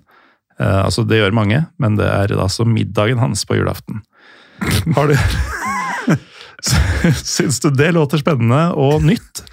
Altså, 0.60 1.08
det 1.08 1.22
gjør 1.22 1.40
mange, 1.40 1.64
men 1.80 1.96
det 1.96 2.12
er 2.12 2.36
altså 2.36 2.68
middagen 2.68 3.24
hans 3.24 3.48
på 3.48 3.56
julaften. 3.56 4.04
Har 4.92 5.08
du 5.08 5.16
Syns 7.36 7.60
du 7.60 7.70
det 7.70 7.92
låter 7.92 8.20
spennende 8.22 8.70
og 8.80 9.04
nytt, 9.04 9.44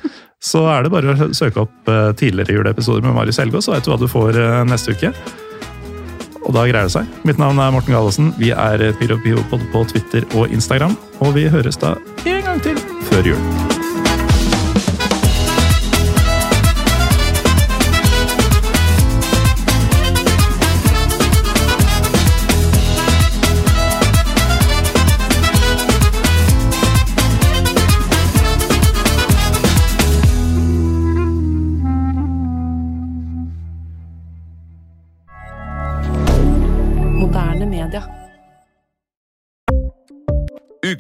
så 0.42 0.66
er 0.74 0.86
det 0.86 0.94
bare 0.94 1.14
å 1.14 1.30
søke 1.38 1.66
opp 1.66 1.92
eh, 1.92 2.12
tidligere 2.18 2.58
juleepisoder 2.58 3.06
med 3.06 3.16
Marius 3.18 3.42
Helgaas, 3.42 3.68
så 3.68 3.76
vet 3.76 3.86
du 3.86 3.92
hva 3.94 4.00
du 4.02 4.08
får 4.12 4.40
eh, 4.42 4.62
neste 4.70 4.96
uke. 4.96 5.14
Og 6.42 6.56
da 6.56 6.66
greier 6.66 6.90
det 6.90 6.96
seg. 6.96 7.12
Mitt 7.28 7.38
navn 7.42 7.62
er 7.62 7.76
Morten 7.76 7.94
Gallosen. 7.94 8.32
Vi 8.42 8.50
er 8.50 8.88
Pyro 8.98 9.20
Pivopod 9.22 9.68
på 9.74 9.86
Twitter 9.92 10.26
og 10.34 10.50
Instagram, 10.50 10.98
og 11.22 11.38
vi 11.38 11.46
høres 11.54 11.78
da 11.82 11.94
en 12.26 12.44
gang 12.48 12.66
til 12.66 12.82
før 13.12 13.34
jul. 13.34 13.81